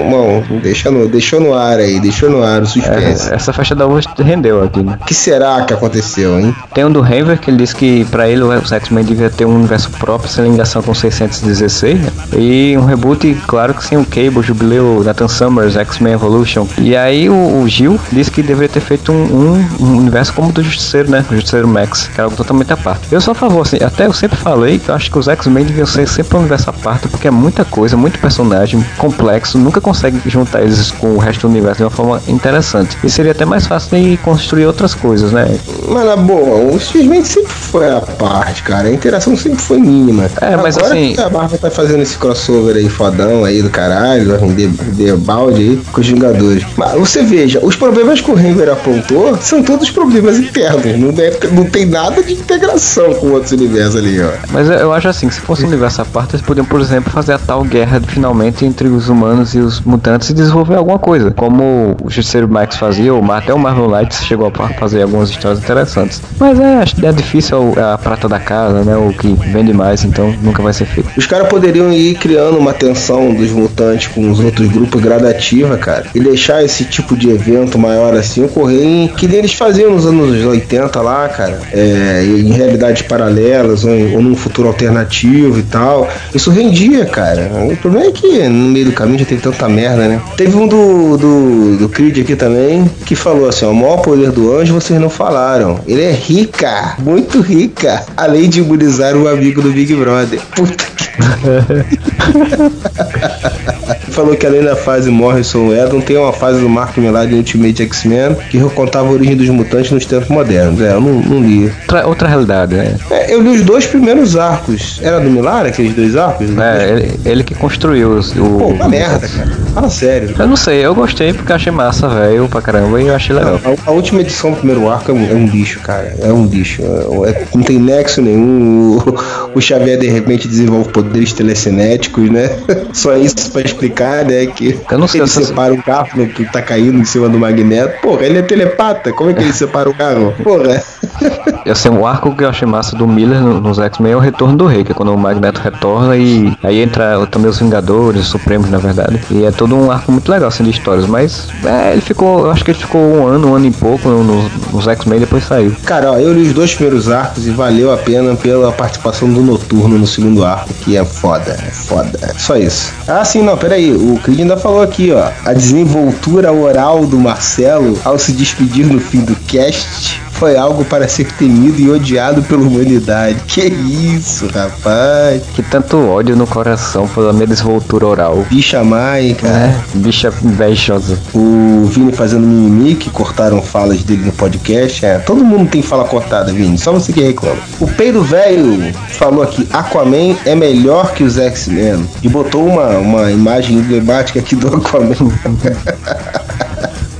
irmão, 0.00 0.42
deixa 0.62 0.90
no, 0.90 1.08
deixou 1.08 1.40
no 1.40 1.54
ar 1.54 1.78
aí, 1.78 2.00
deixou 2.00 2.30
no 2.30 2.42
ar 2.42 2.62
o 2.62 2.66
suspense. 2.66 3.30
É, 3.30 3.34
essa 3.34 3.52
festa 3.52 3.74
da 3.74 3.86
uva 3.86 4.00
rendeu 4.18 4.62
aqui, 4.62 4.82
né? 4.82 4.98
O 5.00 5.04
que 5.04 5.14
será 5.14 5.62
que 5.64 5.74
aconteceu, 5.74 6.38
hein? 6.38 6.54
Tem 6.72 6.84
um 6.84 6.92
do 6.92 7.04
Henver 7.04 7.38
que 7.38 7.50
ele 7.50 7.58
disse 7.58 7.74
que 7.74 8.04
pra 8.06 8.28
ele 8.28 8.42
os 8.42 8.72
X-Men 8.72 9.04
devia 9.04 9.30
ter 9.30 9.44
um 9.44 9.54
universo 9.54 9.90
próprio 9.90 10.30
sem 10.30 10.50
ligação 10.50 10.82
com 10.82 10.94
616, 10.94 12.00
né? 12.00 12.12
E 12.36 12.76
um 12.78 12.84
reboot, 12.84 13.36
claro 13.46 13.74
que 13.74 13.84
sem 13.84 13.98
o 13.98 14.04
Cable, 14.04 14.42
Jubileu, 14.42 15.02
Nathan 15.04 15.28
Summers, 15.28 15.76
X-Men 15.76 16.14
Evolution. 16.14 16.61
E 16.78 16.96
aí 16.96 17.28
o, 17.28 17.60
o 17.62 17.68
Gil 17.68 17.98
disse 18.10 18.30
que 18.30 18.42
deveria 18.42 18.68
ter 18.68 18.80
feito 18.80 19.12
um, 19.12 19.14
um- 19.24 19.68
um 19.80 19.96
universo 19.98 20.32
como 20.32 20.48
o 20.48 20.52
do 20.52 20.62
Justiceiro, 20.62 21.10
né? 21.10 21.24
O 21.30 21.34
Justiceiro 21.34 21.66
Max, 21.68 22.06
que 22.06 22.14
era 22.14 22.24
algo 22.24 22.36
totalmente 22.36 22.72
à 22.72 22.76
parte. 22.76 23.06
Eu 23.10 23.20
sou 23.20 23.32
a 23.32 23.34
favor, 23.34 23.62
assim, 23.62 23.78
até 23.82 24.06
eu 24.06 24.12
sempre 24.12 24.36
falei 24.36 24.78
que 24.78 24.88
eu 24.88 24.94
acho 24.94 25.10
que 25.10 25.18
os 25.18 25.28
X-Men 25.28 25.64
deviam 25.64 25.86
ser 25.86 26.06
sempre 26.08 26.36
um 26.36 26.40
universo 26.40 26.70
à 26.70 26.72
parte, 26.72 27.08
porque 27.08 27.28
é 27.28 27.30
muita 27.30 27.64
coisa, 27.64 27.96
muito 27.96 28.18
personagem, 28.18 28.84
complexo, 28.98 29.58
nunca 29.58 29.80
consegue 29.80 30.20
juntar 30.26 30.62
eles 30.62 30.90
com 30.90 31.08
o 31.14 31.18
resto 31.18 31.42
do 31.42 31.48
universo 31.50 31.78
de 31.78 31.84
uma 31.84 31.90
forma 31.90 32.20
interessante. 32.28 32.96
E 33.04 33.10
seria 33.10 33.32
até 33.32 33.44
mais 33.44 33.66
fácil 33.66 33.98
de 33.98 34.16
construir 34.18 34.66
outras 34.66 34.94
coisas, 34.94 35.32
né? 35.32 35.58
Mas 35.88 36.04
na 36.04 36.16
boa, 36.16 36.72
o 36.72 36.78
X-Men 36.78 37.24
sempre 37.24 37.52
foi 37.52 37.88
à 37.90 38.00
parte, 38.00 38.62
cara. 38.62 38.88
A 38.88 38.92
interação 38.92 39.36
sempre 39.36 39.58
foi 39.60 39.78
mínima. 39.78 40.30
É, 40.40 40.56
mas 40.56 40.76
Agora 40.76 40.94
assim- 40.94 41.16
a 41.20 41.30
Marvel 41.30 41.58
tá 41.58 41.70
fazendo 41.70 42.02
esse 42.02 42.16
crossover 42.18 42.76
aí 42.76 42.88
fodão 42.88 43.44
aí 43.44 43.62
do 43.62 43.70
caralho, 43.70 44.36
de, 44.54 44.66
de 44.68 45.12
balde 45.12 45.60
aí 45.60 45.80
com 45.92 46.00
os 46.00 46.06
Vingadores. 46.08 46.51
Mas 46.76 46.92
você 46.94 47.22
veja, 47.22 47.60
os 47.62 47.76
problemas 47.76 48.20
que 48.20 48.30
o 48.30 48.34
Renver 48.34 48.68
apontou 48.70 49.36
são 49.38 49.62
todos 49.62 49.90
problemas 49.90 50.38
internos. 50.38 50.98
Não, 50.98 51.10
deve- 51.12 51.48
não 51.48 51.64
tem 51.64 51.86
nada 51.86 52.22
de 52.22 52.32
integração 52.34 53.14
com 53.14 53.28
outros 53.30 53.52
universos 53.52 53.96
ali, 53.96 54.20
ó. 54.20 54.28
Mas 54.50 54.68
eu- 54.68 54.92
acho 54.92 55.08
assim, 55.08 55.28
que 55.28 55.34
se 55.34 55.40
fosse 55.40 55.64
um 55.64 55.68
universo 55.68 56.02
à 56.02 56.04
parte, 56.04 56.34
eles 56.36 56.44
podiam, 56.44 56.64
por 56.66 56.80
exemplo, 56.80 57.10
fazer 57.10 57.32
a 57.32 57.38
tal 57.38 57.62
guerra 57.64 58.00
finalmente 58.06 58.64
entre 58.64 58.88
os 58.88 59.08
humanos 59.08 59.54
e 59.54 59.58
os 59.58 59.80
mutantes 59.80 60.28
e 60.30 60.34
desenvolver 60.34 60.76
alguma 60.76 60.98
coisa. 60.98 61.30
Como 61.30 61.96
o 62.02 62.10
Justiceiro 62.10 62.48
Max 62.48 62.76
fazia, 62.76 63.12
ou 63.14 63.32
até 63.32 63.54
o 63.54 63.58
Marvel 63.58 63.88
Knights 63.88 64.24
chegou 64.24 64.52
a 64.54 64.68
fazer 64.74 65.02
algumas 65.02 65.30
histórias 65.30 65.58
interessantes. 65.60 66.20
Mas 66.38 66.58
é, 66.60 66.84
é 67.06 67.12
difícil 67.12 67.74
a 67.78 67.96
prata 67.96 68.28
da 68.28 68.38
casa, 68.38 68.82
né? 68.82 68.96
O 68.96 69.12
que 69.12 69.32
vende 69.50 69.72
mais, 69.72 70.04
então 70.04 70.34
nunca 70.42 70.62
vai 70.62 70.72
ser 70.72 70.84
feito. 70.84 71.08
Os 71.16 71.26
caras 71.26 71.48
poderiam 71.48 71.92
ir 71.92 72.14
criando 72.16 72.58
uma 72.58 72.72
tensão 72.74 73.32
dos 73.34 73.50
mutantes 73.50 74.08
com 74.08 74.30
os 74.30 74.40
outros 74.40 74.68
grupos 74.68 75.00
gradativa, 75.00 75.76
cara, 75.78 76.04
e 76.14 76.18
deixar 76.32 76.64
esse 76.64 76.84
tipo 76.86 77.16
de 77.16 77.28
evento 77.30 77.78
maior 77.78 78.14
assim 78.16 78.44
ocorrer 78.44 78.82
em, 78.82 79.08
que 79.08 79.28
nem 79.28 79.38
eles 79.38 79.52
faziam 79.52 79.92
nos 79.92 80.06
anos 80.06 80.44
80 80.44 81.00
lá, 81.00 81.28
cara, 81.28 81.60
é, 81.72 82.24
em 82.26 82.50
realidades 82.52 83.02
paralelas 83.02 83.84
ou, 83.84 83.94
em- 83.94 84.14
ou 84.16 84.22
num 84.22 84.34
futuro 84.34 84.68
alternativo 84.68 85.58
e 85.58 85.62
tal. 85.62 86.08
Isso 86.34 86.50
rendia, 86.50 87.04
cara. 87.06 87.50
O 87.70 87.76
problema 87.76 88.06
é 88.06 88.12
que 88.12 88.48
no 88.48 88.70
meio 88.70 88.86
do 88.86 88.92
caminho 88.92 89.18
já 89.20 89.24
teve 89.26 89.42
tanta 89.42 89.68
merda, 89.68 90.08
né? 90.08 90.20
Teve 90.36 90.56
um 90.56 90.66
do, 90.66 91.16
do, 91.18 91.76
do 91.76 91.88
Creed 91.88 92.18
aqui 92.20 92.34
também 92.34 92.90
que 93.04 93.14
falou 93.14 93.48
assim: 93.48 93.66
o 93.66 93.74
maior 93.74 93.98
poder 93.98 94.30
do 94.30 94.56
anjo 94.56 94.74
vocês 94.74 94.98
não 95.00 95.10
falaram. 95.10 95.78
Ele 95.86 96.02
é 96.02 96.12
rica, 96.12 96.94
muito 96.98 97.40
rica, 97.40 98.02
além 98.16 98.48
de 98.48 98.60
imunizar 98.60 99.14
o 99.16 99.28
amigo 99.28 99.60
do 99.60 99.70
Big 99.70 99.94
Brother. 99.94 100.40
Puta 100.54 100.84
que 100.96 101.02
Falou 104.12 104.36
que 104.36 104.46
além 104.46 104.62
da 104.62 104.76
fase 104.76 105.10
Morrison 105.10 105.72
Edon, 105.72 106.00
tem 106.00 106.16
uma 106.16 106.32
fase 106.32 106.60
do 106.60 106.68
Mark 106.68 106.96
Millar 106.98 107.26
de 107.26 107.34
Ultimate 107.34 107.82
X-Men 107.82 108.36
que 108.50 108.60
contava 108.70 109.08
a 109.08 109.10
origem 109.10 109.36
dos 109.36 109.48
mutantes 109.48 109.90
nos 109.90 110.04
tempos 110.06 110.28
modernos. 110.28 110.80
É, 110.80 110.92
eu 110.92 111.00
não, 111.00 111.14
não 111.20 111.40
li. 111.40 111.64
Outra, 111.82 112.06
outra 112.06 112.28
realidade, 112.28 112.74
né? 112.74 112.96
É, 113.10 113.32
eu 113.34 113.40
li 113.42 113.48
os 113.50 113.62
dois 113.62 113.86
primeiros 113.86 114.36
arcos. 114.36 115.00
Era 115.02 115.18
do 115.20 115.30
Millar, 115.30 115.66
aqueles 115.66 115.94
dois 115.94 116.16
arcos? 116.16 116.46
É, 116.58 116.90
ele, 116.90 117.20
ele 117.24 117.44
que 117.44 117.54
construiu 117.54 118.18
o. 118.18 118.58
Pô, 118.58 118.66
uma 118.68 118.88
merda, 118.88 119.26
cara. 119.28 119.50
Fala 119.74 119.88
sério. 119.90 120.34
Eu 120.38 120.46
não 120.46 120.56
sei, 120.56 120.84
eu 120.84 120.94
gostei 120.94 121.32
porque 121.32 121.52
achei 121.52 121.72
massa, 121.72 122.08
velho, 122.08 122.48
pra 122.48 122.60
caramba, 122.60 123.00
e 123.00 123.06
eu 123.08 123.14
achei 123.14 123.34
legal. 123.34 123.58
A, 123.64 123.90
a 123.90 123.92
última 123.92 124.20
edição 124.20 124.50
do 124.50 124.56
primeiro 124.58 124.88
arco 124.90 125.10
é 125.10 125.14
um, 125.14 125.30
é 125.30 125.34
um 125.34 125.46
lixo, 125.46 125.80
cara. 125.80 126.14
É 126.20 126.32
um 126.32 126.44
lixo. 126.46 126.82
É- 126.82 127.30
é- 127.30 127.44
não 127.54 127.62
tem 127.62 127.78
nexo 127.78 128.20
nenhum. 128.20 128.98
O, 128.98 129.58
o 129.58 129.60
Xavier 129.60 129.98
de 129.98 130.08
repente 130.08 130.46
desenvolve 130.46 130.90
poderes 130.90 131.32
telecinéticos, 131.32 132.30
né? 132.30 132.50
Só 132.92 133.16
isso 133.16 133.50
pra 133.50 133.62
explicar, 133.62 134.01
né? 134.24 134.46
Que 134.46 134.78
Eu 134.90 134.98
não 134.98 135.08
sei, 135.08 135.20
ele 135.20 135.28
separa 135.28 135.72
um 135.72 135.80
carro 135.80 136.26
que 136.28 136.44
tá 136.44 136.60
caindo 136.62 136.98
em 136.98 137.04
cima 137.04 137.28
do 137.28 137.38
magneto. 137.38 138.00
Porra, 138.00 138.24
ele 138.24 138.38
é 138.38 138.42
telepata. 138.42 139.12
Como 139.12 139.30
é 139.30 139.34
que 139.34 139.42
ele 139.42 139.52
separa 139.52 139.88
o 139.88 139.94
carro? 139.94 140.34
Porra. 140.42 140.82
Eu 141.64 141.76
sei, 141.76 141.90
um 141.92 142.04
arco 142.04 142.34
que 142.34 142.42
eu 142.42 142.48
achei 142.48 142.66
massa 142.66 142.96
do 142.96 143.06
Miller 143.06 143.40
no- 143.40 143.60
nos 143.60 143.78
X-Men 143.78 144.12
é 144.12 144.16
o 144.16 144.18
Retorno 144.18 144.56
do 144.56 144.66
Rei, 144.66 144.82
que 144.82 144.90
é 144.90 144.94
quando 144.94 145.14
o 145.14 145.18
Magneto 145.18 145.60
retorna 145.60 146.16
e 146.16 146.52
aí 146.62 146.80
entra 146.80 147.24
também 147.30 147.48
os 147.48 147.58
Vingadores, 147.60 148.22
os 148.22 148.28
Supremos, 148.28 148.68
na 148.68 148.78
verdade. 148.78 149.20
E 149.30 149.44
é 149.44 149.50
todo 149.52 149.76
um 149.76 149.88
arco 149.90 150.10
muito 150.10 150.28
legal, 150.30 150.48
assim, 150.48 150.64
de 150.64 150.70
histórias. 150.70 151.06
Mas 151.06 151.48
é, 151.64 151.92
ele 151.92 152.00
ficou, 152.00 152.46
eu 152.46 152.50
acho 152.50 152.64
que 152.64 152.72
ele 152.72 152.78
ficou 152.78 153.00
um 153.00 153.26
ano, 153.26 153.50
um 153.50 153.54
ano 153.54 153.66
e 153.66 153.70
pouco 153.70 154.08
no- 154.08 154.24
no- 154.24 154.50
nos 154.72 154.88
X-Men 154.88 155.18
e 155.18 155.20
depois 155.20 155.44
saiu. 155.44 155.76
Cara, 155.84 156.10
ó, 156.12 156.18
eu 156.18 156.32
li 156.32 156.42
os 156.48 156.52
dois 156.52 156.74
primeiros 156.74 157.08
arcos 157.08 157.46
e 157.46 157.50
valeu 157.50 157.92
a 157.92 157.96
pena 157.96 158.34
pela 158.34 158.72
participação 158.72 159.32
do 159.32 159.40
Noturno 159.42 159.96
no 159.98 160.06
segundo 160.06 160.44
arco, 160.44 160.72
que 160.82 160.96
é 160.96 161.04
foda, 161.04 161.52
é 161.52 161.70
foda. 161.70 162.18
Só 162.38 162.56
isso. 162.56 162.92
Ah, 163.06 163.24
sim, 163.24 163.42
não, 163.42 163.56
peraí. 163.56 163.91
O 163.94 164.18
Creed 164.22 164.40
ainda 164.40 164.56
falou 164.56 164.82
aqui, 164.82 165.12
ó. 165.12 165.30
A 165.44 165.52
desenvoltura 165.52 166.52
oral 166.52 167.04
do 167.06 167.18
Marcelo 167.18 167.98
ao 168.04 168.18
se 168.18 168.32
despedir 168.32 168.86
no 168.86 169.00
fim 169.00 169.20
do 169.20 169.36
cast 169.46 170.21
foi 170.32 170.56
algo 170.56 170.84
para 170.84 171.06
ser 171.08 171.30
temido 171.32 171.80
e 171.80 171.90
odiado 171.90 172.42
pela 172.42 172.62
humanidade. 172.62 173.40
Que 173.46 173.62
isso, 173.62 174.46
rapaz. 174.48 175.42
Que 175.54 175.62
tanto 175.62 175.96
ódio 175.98 176.36
no 176.36 176.46
coração 176.46 177.06
pela 177.08 177.32
minha 177.32 177.46
desvoltura 177.46 178.06
oral. 178.06 178.44
Bicha 178.50 178.82
mãe, 178.82 179.34
cara. 179.34 179.54
É, 179.54 179.82
bicha 179.94 180.32
invejosa. 180.42 181.18
O 181.34 181.84
Vini 181.86 182.12
fazendo 182.12 182.46
mimimi, 182.46 182.94
que 182.94 183.10
cortaram 183.10 183.62
falas 183.62 184.02
dele 184.02 184.24
no 184.24 184.32
podcast. 184.32 185.04
É, 185.04 185.18
todo 185.18 185.44
mundo 185.44 185.70
tem 185.70 185.82
fala 185.82 186.04
cortada, 186.04 186.52
Vini. 186.52 186.76
Só 186.78 186.92
você 186.92 187.12
que 187.12 187.20
reclama. 187.20 187.60
O 187.78 187.86
Peido 187.86 188.22
Velho 188.22 188.92
falou 189.10 189.42
aqui: 189.42 189.68
Aquaman 189.72 190.36
é 190.44 190.54
melhor 190.54 191.12
que 191.12 191.22
os 191.22 191.38
X-Men. 191.38 192.08
E 192.22 192.28
botou 192.28 192.66
uma, 192.66 192.98
uma 192.98 193.30
imagem 193.30 193.76
emblemática 193.76 194.40
aqui 194.40 194.56
do 194.56 194.68
Aquaman. 194.68 195.14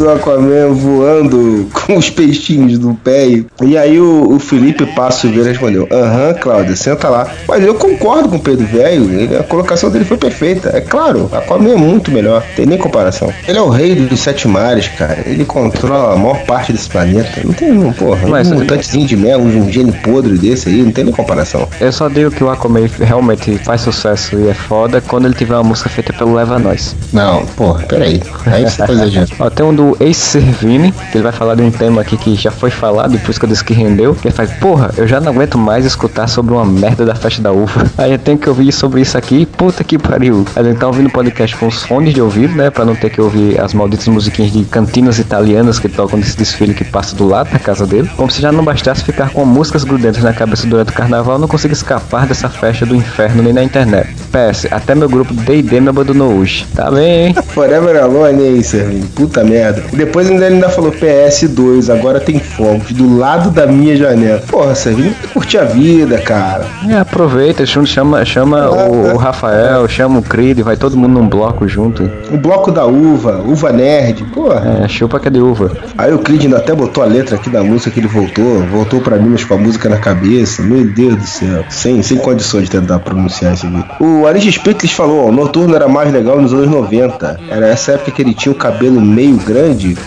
do 0.02 0.10
Aquaman 0.10 0.72
voando 0.72 1.68
com 1.86 1.96
os 1.96 2.10
peixinhos 2.10 2.78
do 2.78 2.94
pé. 2.94 3.42
E 3.62 3.76
aí 3.78 3.98
o, 3.98 4.34
o 4.34 4.38
Felipe 4.38 4.84
Passo 4.94 5.22
Silveira 5.22 5.50
respondeu: 5.50 5.88
Aham, 5.90 6.34
Cláudia, 6.34 6.76
senta 6.76 7.08
lá. 7.08 7.26
Mas 7.48 7.64
eu 7.64 7.74
concordo 7.74 8.28
com 8.28 8.36
o 8.36 8.40
Pedro 8.40 8.66
Velho, 8.66 9.38
a 9.38 9.42
colocação 9.44 9.90
dele 9.90 10.04
foi 10.04 10.16
perfeita. 10.16 10.70
É 10.74 10.80
claro, 10.80 11.30
Aquaman 11.32 11.70
é 11.72 11.76
muito 11.76 12.10
melhor, 12.10 12.42
tem 12.56 12.66
nem 12.66 12.78
comparação. 12.78 13.32
Ele 13.46 13.58
é 13.58 13.62
o 13.62 13.68
rei 13.68 13.94
dos 13.94 14.20
sete 14.20 14.48
mares, 14.48 14.88
cara. 14.88 15.18
Ele 15.26 15.44
controla 15.44 16.14
a 16.14 16.16
maior 16.16 16.38
parte 16.44 16.72
desse 16.72 16.88
planeta. 16.88 17.40
Não 17.44 17.52
tem, 17.52 17.72
não, 17.72 17.92
porra. 17.92 18.26
Mas- 18.28 18.50
um 18.50 18.56
mutantezinho 18.56 19.06
de 19.06 19.16
mel, 19.16 19.38
um 19.40 19.70
gênio 19.70 19.94
podre 20.02 20.36
desse 20.36 20.68
aí, 20.68 20.82
não 20.82 20.90
tem 20.92 21.04
nem 21.04 21.12
comparação. 21.14 21.68
Eu 21.80 21.92
só 21.92 22.08
digo 22.08 22.30
que 22.30 22.42
o 22.42 22.50
Aquaman 22.50 22.88
realmente 23.00 23.56
faz 23.58 23.80
sucesso 23.82 24.36
e 24.38 24.48
é 24.48 24.54
foda 24.54 25.00
quando 25.00 25.26
ele 25.26 25.34
tiver 25.34 25.54
uma 25.54 25.62
música 25.62 25.88
feita 25.88 26.12
pelo 26.12 26.34
Leva 26.34 26.58
Nós. 26.58 26.94
Não, 27.12 27.46
porra, 27.46 27.84
peraí. 27.84 28.20
Aí 28.46 28.64
você 28.64 28.84
tá 28.84 28.92
exagerando. 28.92 29.30
Ó, 29.38 29.50
tem 29.50 29.64
um 29.64 29.74
do 29.74 29.91
Ace 30.00 30.20
Servini, 30.20 30.92
que 31.10 31.16
ele 31.16 31.24
vai 31.24 31.32
falar 31.32 31.54
de 31.54 31.62
um 31.62 31.70
tema 31.70 32.00
aqui 32.00 32.16
que 32.16 32.34
já 32.34 32.50
foi 32.50 32.70
falado, 32.70 33.18
por 33.18 33.30
isso 33.30 33.38
que 33.38 33.46
eu 33.46 33.50
disse 33.50 33.64
que 33.64 33.74
rendeu. 33.74 34.16
Ele 34.24 34.32
faz, 34.32 34.52
porra, 34.54 34.90
eu 34.96 35.06
já 35.06 35.20
não 35.20 35.32
aguento 35.32 35.58
mais 35.58 35.84
escutar 35.84 36.26
sobre 36.28 36.54
uma 36.54 36.64
merda 36.64 37.04
da 37.04 37.14
festa 37.14 37.42
da 37.42 37.52
uva. 37.52 37.84
Aí 37.98 38.12
eu 38.12 38.18
tenho 38.18 38.38
que 38.38 38.48
ouvir 38.48 38.72
sobre 38.72 39.00
isso 39.00 39.16
aqui, 39.16 39.46
puta 39.46 39.84
que 39.84 39.98
pariu. 39.98 40.44
Aí 40.56 40.64
ele 40.64 40.74
tá 40.74 40.86
ouvindo 40.86 41.10
podcast 41.10 41.56
com 41.56 41.66
os 41.66 41.82
fones 41.82 42.14
de 42.14 42.20
ouvido, 42.20 42.54
né? 42.54 42.70
Pra 42.70 42.84
não 42.84 42.94
ter 42.94 43.10
que 43.10 43.20
ouvir 43.20 43.60
as 43.60 43.74
malditas 43.74 44.08
musiquinhas 44.08 44.52
de 44.52 44.64
cantinas 44.64 45.18
italianas 45.18 45.78
que 45.78 45.88
tocam 45.88 46.18
nesse 46.18 46.36
desfile 46.36 46.74
que 46.74 46.84
passa 46.84 47.14
do 47.14 47.26
lado 47.26 47.50
da 47.50 47.58
casa 47.58 47.86
dele. 47.86 48.10
Como 48.16 48.30
se 48.30 48.40
já 48.40 48.52
não 48.52 48.64
bastasse 48.64 49.04
ficar 49.04 49.30
com 49.30 49.44
músicas 49.44 49.84
grudentas 49.84 50.22
na 50.22 50.32
cabeça 50.32 50.66
durante 50.66 50.90
o 50.90 50.94
carnaval, 50.94 51.38
não 51.38 51.48
consigo 51.48 51.72
escapar 51.72 52.26
dessa 52.26 52.48
festa 52.48 52.86
do 52.86 52.94
inferno 52.94 53.42
nem 53.42 53.52
na 53.52 53.62
internet. 53.62 54.14
PS, 54.30 54.66
até 54.70 54.94
meu 54.94 55.08
grupo 55.08 55.32
D&D 55.34 55.80
me 55.80 55.88
abandonou 55.88 56.32
hoje. 56.34 56.66
Tá 56.74 56.90
bem? 56.90 57.34
Forever 57.48 58.02
Alone 58.02 58.42
aí, 58.42 58.62
Servinho. 58.62 59.06
Puta 59.08 59.44
merda. 59.44 59.81
Depois 59.92 60.30
ainda 60.30 60.46
ele 60.46 60.56
ainda 60.56 60.68
falou 60.68 60.92
PS2, 60.92 61.92
agora 61.92 62.20
tem 62.20 62.38
fogos 62.38 62.92
do 62.92 63.16
lado 63.16 63.50
da 63.50 63.66
minha 63.66 63.96
janela. 63.96 64.40
Porra, 64.48 64.74
Servinho, 64.74 65.14
curte 65.32 65.58
a 65.58 65.64
vida, 65.64 66.18
cara. 66.18 66.66
É, 66.88 66.98
aproveita, 66.98 67.64
chama, 67.66 68.24
chama 68.24 68.70
o, 68.70 69.14
o 69.14 69.16
Rafael, 69.16 69.88
chama 69.88 70.18
o 70.18 70.22
Creed, 70.22 70.60
vai 70.60 70.76
todo 70.76 70.96
mundo 70.96 71.20
num 71.20 71.28
bloco 71.28 71.66
junto. 71.68 72.10
O 72.30 72.36
bloco 72.36 72.70
da 72.70 72.86
uva, 72.86 73.42
uva 73.46 73.72
nerd, 73.72 74.24
porra. 74.32 74.82
É, 74.84 74.88
chupa 74.88 75.18
que 75.18 75.28
é 75.28 75.30
de 75.30 75.40
uva. 75.40 75.70
Aí 75.96 76.12
o 76.12 76.18
Creed 76.18 76.44
ainda 76.44 76.58
até 76.58 76.74
botou 76.74 77.02
a 77.02 77.06
letra 77.06 77.36
aqui 77.36 77.50
da 77.50 77.62
música 77.62 77.90
que 77.90 78.00
ele 78.00 78.08
voltou, 78.08 78.62
voltou 78.66 79.00
pra 79.00 79.16
Minas 79.16 79.44
com 79.44 79.54
a 79.54 79.58
música 79.58 79.88
na 79.88 79.98
cabeça. 79.98 80.62
Meu 80.62 80.84
Deus 80.84 81.16
do 81.16 81.26
céu. 81.26 81.64
Sem, 81.68 82.02
sem 82.02 82.18
condições 82.18 82.64
de 82.64 82.70
tentar 82.70 82.98
pronunciar 83.00 83.54
isso 83.54 83.66
aqui. 83.66 84.02
O 84.02 84.26
Aris 84.26 84.44
Spitlis 84.44 84.92
falou, 84.92 85.26
ó, 85.26 85.28
o 85.28 85.32
Noturno 85.32 85.74
era 85.74 85.88
mais 85.88 86.12
legal 86.12 86.40
nos 86.40 86.52
anos 86.52 86.68
90. 86.68 87.40
Era 87.48 87.66
essa 87.68 87.92
época 87.92 88.10
que 88.10 88.22
ele 88.22 88.34
tinha 88.34 88.52
o 88.52 88.56
cabelo 88.56 89.00
meio 89.00 89.36
grande, 89.36 89.61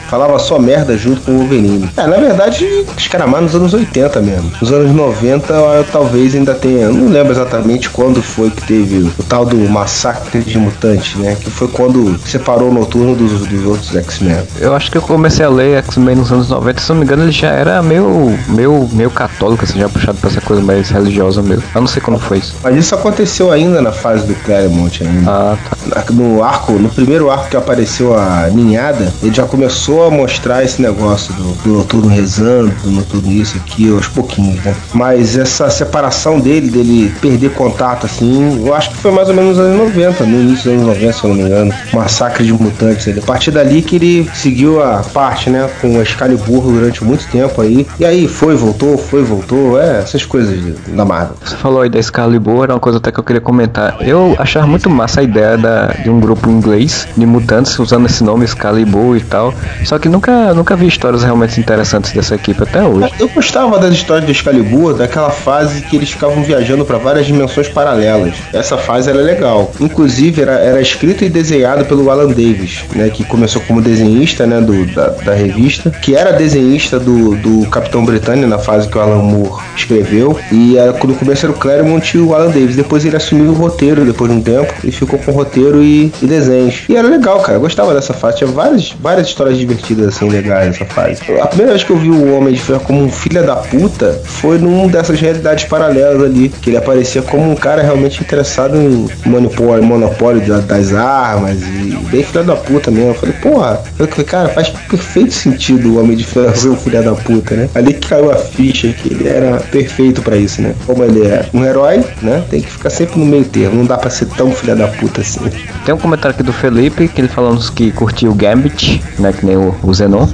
falava 0.10 0.38
só 0.40 0.60
merda 0.60 0.98
junto 0.98 1.22
com 1.22 1.32
o 1.32 1.38
Wolverine. 1.40 1.90
É, 1.98 2.08
na 2.08 2.18
verdade, 2.18 2.86
acho 2.96 3.10
que 3.10 3.16
era 3.16 3.28
mais 3.28 3.44
nos 3.44 3.56
anos 3.56 3.74
80 3.74 4.22
mesmo. 4.22 4.52
Nos 4.62 4.72
anos 4.72 4.92
90, 4.94 5.54
eu, 5.54 5.84
talvez 5.92 6.36
ainda 6.36 6.54
tenha, 6.54 6.90
não 6.90 7.08
lembro 7.08 7.32
exatamente 7.32 7.90
quando 7.90 8.22
foi 8.22 8.50
que 8.50 8.66
teve 8.66 9.12
o 9.18 9.24
tal 9.24 9.46
do 9.46 9.58
massacre 9.70 10.42
de 10.42 10.58
mutantes, 10.58 11.16
né? 11.16 11.38
Que 11.40 11.50
foi 11.50 11.68
quando 11.68 12.18
separou 12.26 12.70
o 12.70 12.74
Noturno 12.74 13.16
dos, 13.16 13.48
dos 13.48 13.66
outros 13.66 13.96
X-Men. 13.96 14.38
Eu 14.60 14.76
acho 14.76 14.92
que 14.92 14.98
eu 14.98 15.02
comecei 15.02 15.46
a 15.46 15.50
ler 15.50 15.78
X-Men 15.80 16.16
nos 16.16 16.32
anos 16.32 16.50
90, 16.50 16.82
se 16.82 16.90
não 16.90 16.98
me 16.98 17.04
engano, 17.04 17.24
ele 17.24 17.32
já 17.32 17.50
era 17.50 17.82
meio, 17.82 18.38
meio, 18.48 18.90
meio 18.92 19.10
católico, 19.10 19.64
assim, 19.64 19.80
já 19.80 19.90
puxado 19.90 20.18
pra 20.18 20.30
essa 20.30 20.42
coisa 20.42 20.62
mais 20.62 20.90
religiosa 20.90 21.42
mesmo. 21.42 21.64
Eu 21.74 21.82
não 21.82 21.88
sei 21.88 22.02
como 22.02 22.18
foi 22.18 22.40
isso. 22.40 22.56
Mas 22.64 22.76
isso 22.76 22.96
aconteceu 22.96 23.52
ainda 23.52 23.82
na 23.82 23.92
fase 23.92 24.26
do 24.26 24.36
Claremont 24.36 25.04
ainda. 25.04 25.30
Ah, 25.30 25.58
tá. 25.70 26.04
No 26.12 26.44
arco, 26.44 26.74
no 26.74 26.90
primeiro 26.90 27.30
arco 27.30 27.50
que 27.50 27.58
apareceu 27.58 28.18
a 28.18 28.50
ninhada, 28.52 29.12
ele 29.22 29.34
já 29.34 29.45
começou 29.46 30.06
a 30.06 30.12
mostrar 30.12 30.64
esse 30.64 30.82
negócio 30.82 31.34
do, 31.34 31.54
do 31.64 31.70
noturno 31.78 32.08
rezando, 32.08 32.72
do 32.84 32.92
noturno 32.92 33.32
isso 33.32 33.58
aqui, 33.58 33.92
aos 33.92 34.08
pouquinhos, 34.08 34.64
né? 34.64 34.76
Mas 34.94 35.38
essa 35.38 35.70
separação 35.70 36.40
dele, 36.40 36.70
dele 36.70 37.14
perder 37.22 37.52
contato, 37.52 38.06
assim, 38.06 38.66
eu 38.66 38.74
acho 38.74 38.92
que 38.92 38.98
foi 38.98 39.12
mais 39.12 39.30
ou 39.30 39.36
menos 39.36 39.58
nos 39.58 39.66
anos 39.66 39.78
90, 39.96 40.26
no 40.26 40.42
início 40.42 40.72
dos 40.72 40.82
anos 40.82 40.98
90, 41.00 41.14
se 41.14 41.24
eu 41.24 41.30
não 41.30 41.36
me 41.36 41.44
engano. 41.44 41.74
Massacre 41.94 42.46
de 42.46 42.54
mutantes. 42.54 43.18
A 43.18 43.22
partir 43.22 43.52
dali 43.52 43.82
que 43.82 43.96
ele 43.96 44.30
seguiu 44.34 44.82
a 44.82 45.04
parte, 45.14 45.50
né, 45.50 45.70
com 45.82 45.98
o 45.98 46.02
Excalibur 46.02 46.62
durante 46.64 47.04
muito 47.04 47.28
tempo 47.28 47.62
aí. 47.62 47.88
E 48.00 48.06
aí 48.06 48.28
foi, 48.28 48.56
voltou, 48.56 48.98
foi, 48.98 49.24
voltou. 49.24 49.80
É, 49.80 50.00
essas 50.00 50.26
coisas 50.26 50.76
da 50.88 51.06
Marvel. 51.06 51.36
Você 51.44 51.56
falou 51.56 51.82
aí 51.82 51.90
da 51.90 52.00
Excalibur, 52.00 52.64
era 52.64 52.74
uma 52.74 52.80
coisa 52.80 52.98
até 52.98 53.12
que 53.12 53.20
eu 53.20 53.24
queria 53.24 53.42
comentar. 53.42 53.98
Eu 54.02 54.36
achava 54.40 54.66
muito 54.68 54.90
massa 54.90 55.22
a 55.22 55.24
ideia 55.24 55.58
da, 55.58 55.88
de 55.88 56.10
um 56.10 56.20
grupo 56.20 56.50
inglês 56.50 57.08
de 57.16 57.26
mutantes 57.26 57.78
usando 57.80 58.06
esse 58.06 58.24
nome 58.24 58.46
Excalibur 58.46 59.18
e 59.18 59.22
tal. 59.22 59.35
Só 59.84 60.00
que 60.00 60.10
nunca, 60.10 60.54
nunca 60.54 60.76
vi 60.76 60.88
histórias 60.88 61.24
realmente 61.24 61.60
interessantes 61.60 62.12
dessa 62.12 62.36
equipe 62.36 62.64
até 62.64 62.84
hoje. 62.84 63.12
Eu 63.20 63.30
gostava 63.30 63.80
das 63.80 63.94
histórias 63.94 64.26
do 64.26 64.32
Excalibur, 64.32 64.94
daquela 64.94 65.30
fase 65.30 65.82
que 65.82 65.96
eles 65.96 66.12
ficavam 66.12 66.44
viajando 66.44 66.86
para 66.86 66.98
várias 66.98 67.26
dimensões 67.26 67.68
paralelas. 67.68 68.36
Essa 68.54 68.78
fase 68.78 69.10
era 69.10 69.20
legal. 69.20 69.72
Inclusive, 69.80 70.42
era, 70.42 70.54
era 70.54 70.82
escrito 70.82 71.24
e 71.24 71.30
desenhado 71.30 71.86
pelo 71.86 72.10
Alan 72.10 72.28
Davis, 72.28 72.84
né? 72.94 73.10
Que 73.10 73.24
começou 73.24 73.62
como 73.68 73.82
desenhista, 73.82 74.46
né? 74.46 74.62
Do, 74.62 74.86
da, 74.94 75.08
da 75.08 75.34
revista. 75.34 75.90
Que 75.90 76.16
era 76.16 76.32
desenhista 76.32 77.00
do, 77.00 77.36
do 77.36 77.70
Capitão 77.70 78.06
Britânia 78.06 78.48
na 78.48 78.58
fase 78.58 78.88
que 78.88 78.98
o 78.98 79.02
Alan 79.02 79.22
Moore 79.22 79.64
escreveu. 79.76 80.38
E 80.52 80.78
era, 80.78 80.92
no 80.92 81.16
começo 81.16 81.46
era 81.46 81.54
o 81.54 81.58
Claremont 81.58 82.16
e 82.16 82.20
o 82.20 82.34
Alan 82.34 82.50
Davis. 82.50 82.76
Depois 82.76 83.06
ele 83.06 83.16
assumiu 83.16 83.52
o 83.52 83.54
roteiro 83.54 84.06
depois 84.06 84.32
de 84.32 84.38
um 84.38 84.42
tempo. 84.42 84.74
E 84.84 84.92
ficou 84.92 85.20
com 85.20 85.32
roteiro 85.32 85.84
e, 85.84 86.12
e 86.22 86.26
desenhos. 86.26 86.84
E 86.88 86.96
era 86.96 87.08
legal, 87.08 87.40
cara. 87.40 87.58
Eu 87.58 87.62
gostava 87.62 87.94
dessa 87.94 88.14
fase. 88.14 88.38
Tinha 88.38 88.50
várias, 88.50 88.94
várias 89.00 89.25
histórias 89.28 89.58
divertidas, 89.58 90.16
assim, 90.16 90.30
legais 90.30 90.68
nessa 90.68 90.86
fase. 90.86 91.22
A 91.42 91.48
primeira 91.48 91.74
vez 91.74 91.84
que 91.84 91.92
eu 91.92 91.98
vi 91.98 92.10
o 92.10 92.36
Homem 92.36 92.54
de 92.54 92.60
Ferro 92.60 92.82
como 92.82 93.04
um 93.04 93.12
filho 93.12 93.46
da 93.46 93.56
puta 93.56 94.20
foi 94.24 94.58
num 94.58 94.88
dessas 94.88 95.20
realidades 95.20 95.66
paralelas 95.66 96.22
ali. 96.24 96.50
Que 96.50 96.70
ele 96.70 96.78
aparecia 96.78 97.22
como 97.22 97.52
um 97.52 97.56
cara 97.56 97.82
realmente 97.82 98.22
interessado 98.22 98.78
em 98.78 99.08
monopólio, 99.26 99.84
monopólio 99.84 100.42
das 100.64 100.94
armas 100.94 101.62
e 101.62 101.98
bem 102.10 102.24
filho 102.24 102.44
da 102.44 102.56
puta 102.56 102.92
mesmo. 102.92 103.10
Eu 103.10 103.16
falei, 103.16 103.36
porra, 103.42 103.84
eu 103.98 104.08
falei, 104.08 104.26
cara, 104.26 104.50
faz 104.50 104.70
perfeito 104.70 105.34
sentido 105.34 105.94
o 105.94 106.00
Homem 106.00 106.16
de 106.16 106.24
Ferro 106.24 106.56
ser 106.56 106.70
um 106.70 106.78
filho 106.78 107.04
da 107.04 107.14
puta, 107.14 107.56
né? 107.56 107.70
Ali 107.76 107.94
que 107.94 108.08
caiu 108.08 108.32
a 108.32 108.36
ficha 108.36 108.90
que 108.90 109.14
ele 109.14 109.28
era 109.28 109.58
perfeito 109.72 110.22
para 110.22 110.38
isso, 110.38 110.62
né? 110.62 110.74
Como 110.86 111.04
ele 111.04 111.26
é 111.26 111.46
um 111.54 111.64
herói, 111.64 112.04
né? 112.22 112.44
Tem 112.50 112.62
que 112.62 112.72
ficar 112.72 112.90
sempre 112.90 113.20
no 113.20 113.26
meio 113.26 113.46
termo, 113.46 113.78
não 113.78 113.86
dá 113.86 113.98
pra 113.98 114.10
ser 114.10 114.28
tão 114.28 114.52
filho 114.52 114.76
da 114.76 114.88
puta 114.88 115.22
assim. 115.22 115.42
Tem 115.86 115.94
um 115.94 115.98
comentário 115.98 116.34
aqui 116.34 116.44
do 116.44 116.54
Felipe, 116.54 117.08
que 117.08 117.22
ele 117.22 117.28
falando 117.28 117.60
que 117.72 117.92
curtiu 117.92 118.32
o 118.32 118.36
Gambit, 118.36 119.02
né? 119.20 119.32
Que 119.34 119.46
nem 119.46 119.58
o, 119.58 119.76
o 119.84 119.94
Zenon 119.94 120.28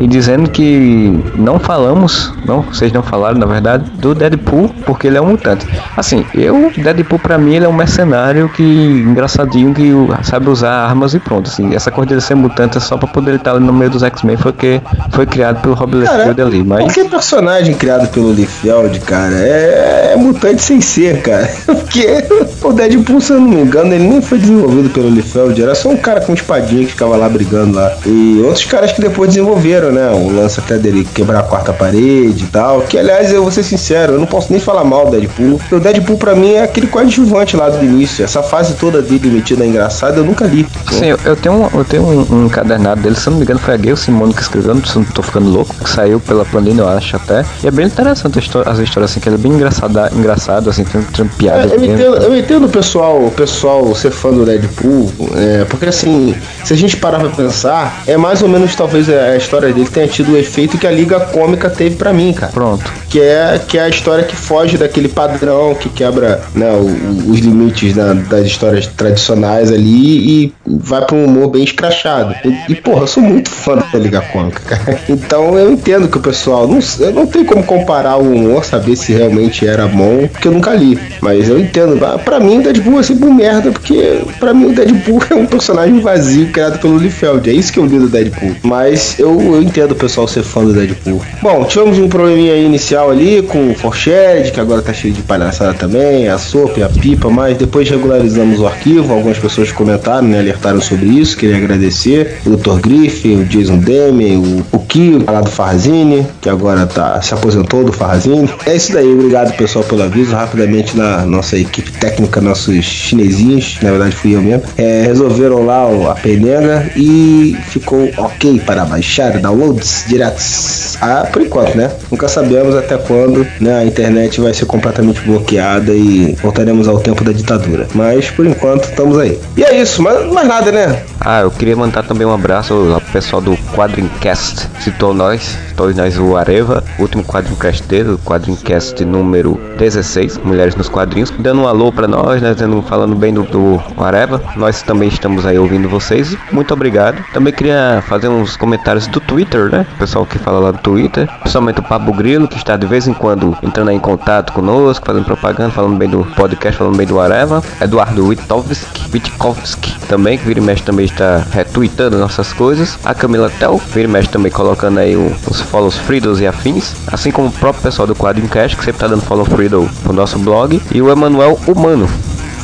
e 0.00 0.06
dizendo 0.06 0.50
que 0.50 1.22
não 1.36 1.58
falamos, 1.58 2.32
não, 2.46 2.62
vocês 2.62 2.92
não 2.92 3.02
falaram 3.02 3.38
na 3.38 3.46
verdade, 3.46 3.90
do 3.92 4.14
Deadpool, 4.14 4.68
porque 4.84 5.06
ele 5.06 5.16
é 5.16 5.20
um 5.20 5.26
mutante. 5.26 5.66
Assim, 5.96 6.24
eu, 6.34 6.72
Deadpool 6.76 7.18
pra 7.18 7.38
mim 7.38 7.54
ele 7.54 7.64
é 7.64 7.68
um 7.68 7.72
mercenário 7.72 8.48
que 8.48 8.62
engraçadinho 8.62 9.72
que 9.74 9.92
sabe 10.22 10.48
usar 10.48 10.72
armas 10.72 11.14
e 11.14 11.18
pronto. 11.18 11.48
Assim, 11.48 11.74
essa 11.74 11.90
coisa 11.90 12.16
de 12.16 12.22
ser 12.22 12.34
mutante 12.34 12.78
é 12.78 12.80
só 12.80 12.96
pra 12.96 13.08
poder 13.08 13.36
estar 13.36 13.52
ali 13.52 13.64
no 13.64 13.72
meio 13.72 13.90
dos 13.90 14.02
X-Men, 14.02 14.36
porque 14.36 14.80
foi 15.10 15.26
criado 15.26 15.60
pelo 15.60 15.74
Rob 15.74 15.96
Liefeld 15.96 16.40
ali. 16.40 16.62
Mas... 16.62 16.80
Qualquer 16.80 17.08
personagem 17.08 17.74
criado 17.74 18.08
pelo 18.08 18.32
Liefeld, 18.32 19.00
cara, 19.00 19.34
é, 19.34 20.12
é 20.12 20.16
mutante 20.16 20.62
sem 20.62 20.80
ser, 20.80 21.22
cara. 21.22 21.50
Porque 21.66 22.24
o 22.62 22.72
Deadpool, 22.72 23.20
se 23.20 23.32
eu 23.32 23.40
não 23.40 23.48
me 23.48 23.62
engano, 23.62 23.92
ele 23.94 24.06
nem 24.08 24.22
foi 24.22 24.38
desenvolvido 24.38 24.90
pelo 24.90 25.08
Liefeld, 25.08 25.62
era 25.62 25.74
só 25.74 25.88
um 25.88 25.96
cara 25.96 26.20
com 26.20 26.32
espadinha 26.32 26.84
que 26.84 26.92
ficava 26.92 27.16
lá 27.16 27.28
brigando 27.28 27.76
lá. 27.76 27.92
E 28.06 28.40
outros 28.44 28.64
caras 28.64 28.92
que 28.92 29.00
depois 29.00 29.28
desenvolveram 29.30 29.83
né? 29.90 30.10
O 30.10 30.30
lance 30.30 30.60
até 30.60 30.78
dele 30.78 31.06
quebrar 31.14 31.40
a 31.40 31.42
quarta 31.42 31.72
parede 31.72 32.44
e 32.44 32.48
tal. 32.48 32.82
Que 32.82 32.98
aliás, 32.98 33.32
eu 33.32 33.42
vou 33.42 33.50
ser 33.50 33.62
sincero, 33.62 34.14
eu 34.14 34.18
não 34.18 34.26
posso 34.26 34.50
nem 34.50 34.60
falar 34.60 34.84
mal 34.84 35.06
do 35.06 35.12
Deadpool. 35.12 35.58
Porque 35.58 35.74
o 35.74 35.80
Deadpool 35.80 36.16
pra 36.16 36.34
mim 36.34 36.52
é 36.52 36.62
aquele 36.62 36.86
coadjuvante 36.86 37.56
lá 37.56 37.68
do 37.68 37.84
início. 37.84 38.24
Essa 38.24 38.42
fase 38.42 38.74
toda 38.74 39.00
dele 39.02 39.30
metida 39.30 39.64
engraçada 39.64 40.18
eu 40.18 40.24
nunca 40.24 40.44
li. 40.46 40.66
Sim, 40.90 41.06
eu, 41.06 41.18
eu 41.24 41.36
tenho, 41.36 41.54
um, 41.54 41.78
eu 41.78 41.84
tenho 41.84 42.02
um, 42.02 42.44
um 42.44 42.48
cadernado 42.48 43.00
dele, 43.00 43.16
se 43.16 43.28
não 43.28 43.36
me 43.36 43.44
engano, 43.44 43.60
foi 43.60 43.74
a 43.74 43.76
Gayle 43.76 43.96
Simone 43.96 44.34
que 44.34 44.42
escreveu, 44.42 44.74
não 44.74 44.82
tô 44.82 45.22
ficando 45.22 45.48
louco, 45.50 45.74
que 45.74 45.88
saiu 45.88 46.20
pela 46.20 46.44
Planilha, 46.44 46.82
eu 46.82 46.88
acho 46.88 47.16
até. 47.16 47.44
E 47.62 47.66
é 47.66 47.70
bem 47.70 47.86
interessante 47.86 48.38
as 48.38 48.78
histórias, 48.78 49.10
assim, 49.10 49.20
que 49.20 49.28
ele 49.28 49.36
é 49.36 49.38
bem 49.38 49.52
engraçada, 49.52 50.10
engraçado, 50.14 50.70
assim, 50.70 50.84
tem, 50.84 51.02
tem 51.02 51.26
piadas. 51.26 51.72
É, 51.72 51.76
eu, 51.76 51.84
entendo, 51.84 52.16
eu 52.16 52.36
entendo 52.36 52.66
o 52.66 52.68
pessoal, 52.68 53.24
o 53.24 53.30
pessoal 53.30 53.94
ser 53.94 54.10
fã 54.10 54.30
do 54.30 54.44
Deadpool, 54.44 55.12
é, 55.36 55.64
porque 55.64 55.86
assim, 55.86 56.34
se 56.64 56.72
a 56.72 56.76
gente 56.76 56.96
parar 56.96 57.20
pra 57.20 57.30
pensar, 57.30 58.02
é 58.06 58.16
mais 58.16 58.42
ou 58.42 58.48
menos 58.48 58.74
talvez 58.74 59.08
a 59.08 59.36
história 59.36 59.72
dele 59.74 59.88
tenha 59.88 60.08
tido 60.08 60.32
o 60.32 60.36
efeito 60.36 60.78
que 60.78 60.86
a 60.86 60.90
Liga 60.90 61.20
Cômica 61.20 61.68
teve 61.68 61.96
para 61.96 62.12
mim, 62.12 62.32
cara. 62.32 62.52
Pronto. 62.52 62.84
Que 63.08 63.20
é, 63.20 63.60
que 63.66 63.78
é 63.78 63.82
a 63.82 63.88
história 63.88 64.24
que 64.24 64.34
foge 64.34 64.76
daquele 64.76 65.08
padrão, 65.08 65.74
que 65.74 65.88
quebra 65.88 66.42
né, 66.54 66.70
o, 66.72 67.30
os 67.30 67.38
limites 67.40 67.94
da, 67.94 68.12
das 68.14 68.46
histórias 68.46 68.86
tradicionais 68.86 69.70
ali 69.70 70.44
e 70.44 70.54
vai 70.66 71.04
pra 71.04 71.16
um 71.16 71.24
humor 71.24 71.50
bem 71.50 71.64
escrachado. 71.64 72.34
E, 72.44 72.72
e, 72.72 72.74
porra, 72.74 73.02
eu 73.02 73.06
sou 73.06 73.22
muito 73.22 73.50
fã 73.50 73.76
da 73.76 73.98
Liga 73.98 74.20
Cômica, 74.20 74.60
cara. 74.60 75.00
Então 75.08 75.58
eu 75.58 75.72
entendo 75.72 76.08
que 76.08 76.18
o 76.18 76.20
pessoal. 76.20 76.66
Não, 76.66 76.78
eu 77.00 77.12
não 77.12 77.26
tem 77.26 77.44
como 77.44 77.62
comparar 77.64 78.16
o 78.16 78.32
humor, 78.32 78.64
saber 78.64 78.96
se 78.96 79.12
realmente 79.12 79.66
era 79.66 79.86
bom, 79.86 80.26
porque 80.28 80.48
eu 80.48 80.52
nunca 80.52 80.74
li. 80.74 80.98
Mas 81.20 81.48
eu 81.48 81.58
entendo. 81.58 81.98
Pra 82.24 82.40
mim, 82.40 82.58
o 82.58 82.62
Deadpool 82.62 83.00
é 83.00 83.02
sempre 83.02 83.28
um 83.28 83.34
merda, 83.34 83.70
porque 83.70 84.22
pra 84.38 84.52
mim 84.52 84.66
o 84.66 84.72
Deadpool 84.72 85.22
é 85.30 85.34
um 85.34 85.46
personagem 85.46 86.00
vazio 86.00 86.48
criado 86.50 86.78
pelo 86.78 86.98
Liefeld. 86.98 87.48
É 87.48 87.52
isso 87.52 87.72
que 87.72 87.78
eu 87.78 87.86
li 87.86 87.98
do 87.98 88.08
Deadpool. 88.08 88.54
Mas 88.62 89.18
eu, 89.18 89.40
eu 89.40 89.62
entendo 89.62 89.92
o 89.92 89.96
pessoal 89.96 90.26
ser 90.26 90.42
fã 90.42 90.64
do 90.64 90.72
Deadpool. 90.72 91.22
Bom, 91.42 91.64
tivemos 91.64 91.98
um 91.98 92.08
probleminha 92.08 92.56
inicial 92.56 93.10
ali 93.10 93.42
com 93.42 93.70
o 93.70 93.74
Forshed, 93.74 94.50
que 94.52 94.60
agora 94.60 94.82
tá 94.82 94.92
cheio 94.92 95.14
de 95.14 95.22
palhaçada 95.22 95.74
também, 95.74 96.28
a 96.28 96.38
sopa 96.38 96.80
e 96.80 96.82
a 96.82 96.88
pipa, 96.88 97.28
mas 97.28 97.56
depois 97.56 97.88
regularizamos 97.88 98.60
o 98.60 98.66
arquivo. 98.66 99.12
Algumas 99.12 99.38
pessoas 99.38 99.70
comentaram, 99.72 100.28
né, 100.28 100.53
alertaram 100.54 100.80
sobre 100.80 101.06
isso. 101.06 101.36
Queria 101.36 101.56
agradecer 101.56 102.38
o 102.46 102.50
Dr. 102.50 102.80
Griff, 102.80 103.28
o 103.28 103.44
Jason 103.44 103.78
Demme, 103.78 104.36
o, 104.36 104.64
o 104.76 104.78
Kio, 104.80 105.24
lá 105.26 105.40
do 105.40 105.50
Farrazine, 105.50 106.26
que 106.40 106.48
agora 106.48 106.86
tá, 106.86 107.20
se 107.20 107.34
aposentou 107.34 107.84
do 107.84 107.92
Farrazine. 107.92 108.48
É 108.66 108.76
isso 108.76 108.92
daí, 108.92 109.12
obrigado 109.12 109.54
pessoal 109.56 109.84
pelo 109.84 110.02
aviso. 110.02 110.34
Rapidamente 110.34 110.96
na 110.96 111.24
nossa 111.26 111.58
equipe 111.58 111.90
técnica, 111.92 112.40
nossos 112.40 112.84
chinesinhos, 112.84 113.78
na 113.82 113.90
verdade 113.90 114.14
fui 114.14 114.34
eu 114.34 114.42
mesmo, 114.42 114.62
é, 114.76 115.02
resolveram 115.02 115.64
lá 115.64 115.84
a 116.10 116.14
penega 116.14 116.90
e 116.96 117.56
ficou 117.68 118.10
ok 118.16 118.60
para 118.60 118.84
baixar 118.84 119.38
downloads 119.38 120.04
diretos. 120.08 120.96
Ah, 121.00 121.28
por 121.30 121.42
enquanto, 121.42 121.76
né? 121.76 121.90
Nunca 122.10 122.28
sabemos 122.28 122.74
até 122.74 122.96
quando 122.96 123.46
né, 123.60 123.78
a 123.78 123.84
internet 123.84 124.40
vai 124.40 124.54
ser 124.54 124.66
completamente 124.66 125.20
bloqueada 125.20 125.92
e 125.92 126.36
voltaremos 126.40 126.88
ao 126.88 127.00
tempo 127.00 127.24
da 127.24 127.32
ditadura. 127.32 127.86
Mas 127.94 128.30
por 128.30 128.46
enquanto 128.46 128.84
estamos 128.84 129.18
aí. 129.18 129.38
E 129.56 129.64
é 129.64 129.80
isso, 129.80 130.02
mas 130.02 130.43
nada, 130.44 130.70
né? 130.70 131.04
Ah, 131.20 131.40
eu 131.40 131.50
queria 131.50 131.76
mandar 131.76 132.02
também 132.02 132.26
um 132.26 132.32
abraço 132.32 132.74
ao 132.92 133.00
pessoal 133.00 133.40
do 133.40 133.56
Quadrincast. 133.74 134.68
Citou 134.80 135.14
nós, 135.14 135.56
citou 135.68 135.92
nós 135.94 136.18
o 136.18 136.36
Areva, 136.36 136.84
último 136.98 137.24
Quadrincast 137.24 137.82
dele, 137.84 138.10
o 138.10 138.18
Quadrincast 138.18 139.04
número 139.04 139.58
16, 139.78 140.38
Mulheres 140.38 140.74
nos 140.74 140.88
Quadrinhos, 140.88 141.32
dando 141.38 141.62
um 141.62 141.68
alô 141.68 141.90
pra 141.90 142.06
nós, 142.06 142.42
né, 142.42 142.54
falando 142.88 143.16
bem 143.16 143.32
do, 143.32 143.42
do 143.44 143.82
Areva. 143.98 144.42
Nós 144.56 144.82
também 144.82 145.08
estamos 145.08 145.46
aí 145.46 145.58
ouvindo 145.58 145.88
vocês. 145.88 146.36
Muito 146.52 146.74
obrigado. 146.74 147.24
Também 147.32 147.52
queria 147.52 148.02
fazer 148.06 148.28
uns 148.28 148.56
comentários 148.56 149.06
do 149.06 149.20
Twitter, 149.20 149.70
né? 149.70 149.86
O 149.94 149.98
pessoal 149.98 150.26
que 150.26 150.38
fala 150.38 150.58
lá 150.58 150.70
do 150.72 150.78
Twitter, 150.78 151.28
principalmente 151.40 151.80
o 151.80 151.82
Pablo 151.82 152.12
Grilo, 152.12 152.46
que 152.46 152.56
está 152.56 152.76
de 152.76 152.86
vez 152.86 153.08
em 153.08 153.14
quando 153.14 153.56
entrando 153.62 153.90
em 153.90 153.98
contato 153.98 154.52
conosco, 154.52 155.06
fazendo 155.06 155.24
propaganda, 155.24 155.70
falando 155.70 155.96
bem 155.96 156.08
do 156.08 156.24
podcast, 156.36 156.78
falando 156.78 156.96
bem 156.96 157.06
do 157.06 157.18
Areva. 157.18 157.62
Eduardo 157.80 158.26
Witkowski 158.26 159.94
também, 160.04 160.38
que 160.38 160.44
vira 160.44 160.60
e 160.60 160.62
mexe 160.62 160.82
também 160.82 161.04
está 161.04 161.44
retweetando 161.50 162.18
nossas 162.18 162.52
coisas. 162.52 162.98
A 163.04 163.14
Camila 163.14 163.50
Tel, 163.58 163.80
vira 163.92 164.08
e 164.08 164.10
mexe 164.10 164.28
também 164.28 164.50
colocando 164.50 164.98
aí 164.98 165.16
os 165.16 165.60
follows 165.60 165.96
Fridos 165.96 166.40
e 166.40 166.46
afins. 166.46 166.94
Assim 167.06 167.30
como 167.30 167.48
o 167.48 167.52
próprio 167.52 167.82
pessoal 167.82 168.06
do 168.06 168.14
Quadro 168.14 168.46
Cash, 168.48 168.74
que 168.74 168.84
sempre 168.84 169.00
tá 169.00 169.06
dando 169.06 169.22
follow 169.22 169.44
Frido 169.44 169.88
pro 170.02 170.12
nosso 170.12 170.38
blog. 170.38 170.80
E 170.92 171.02
o 171.02 171.10
Emanuel 171.10 171.58
Humano. 171.66 172.08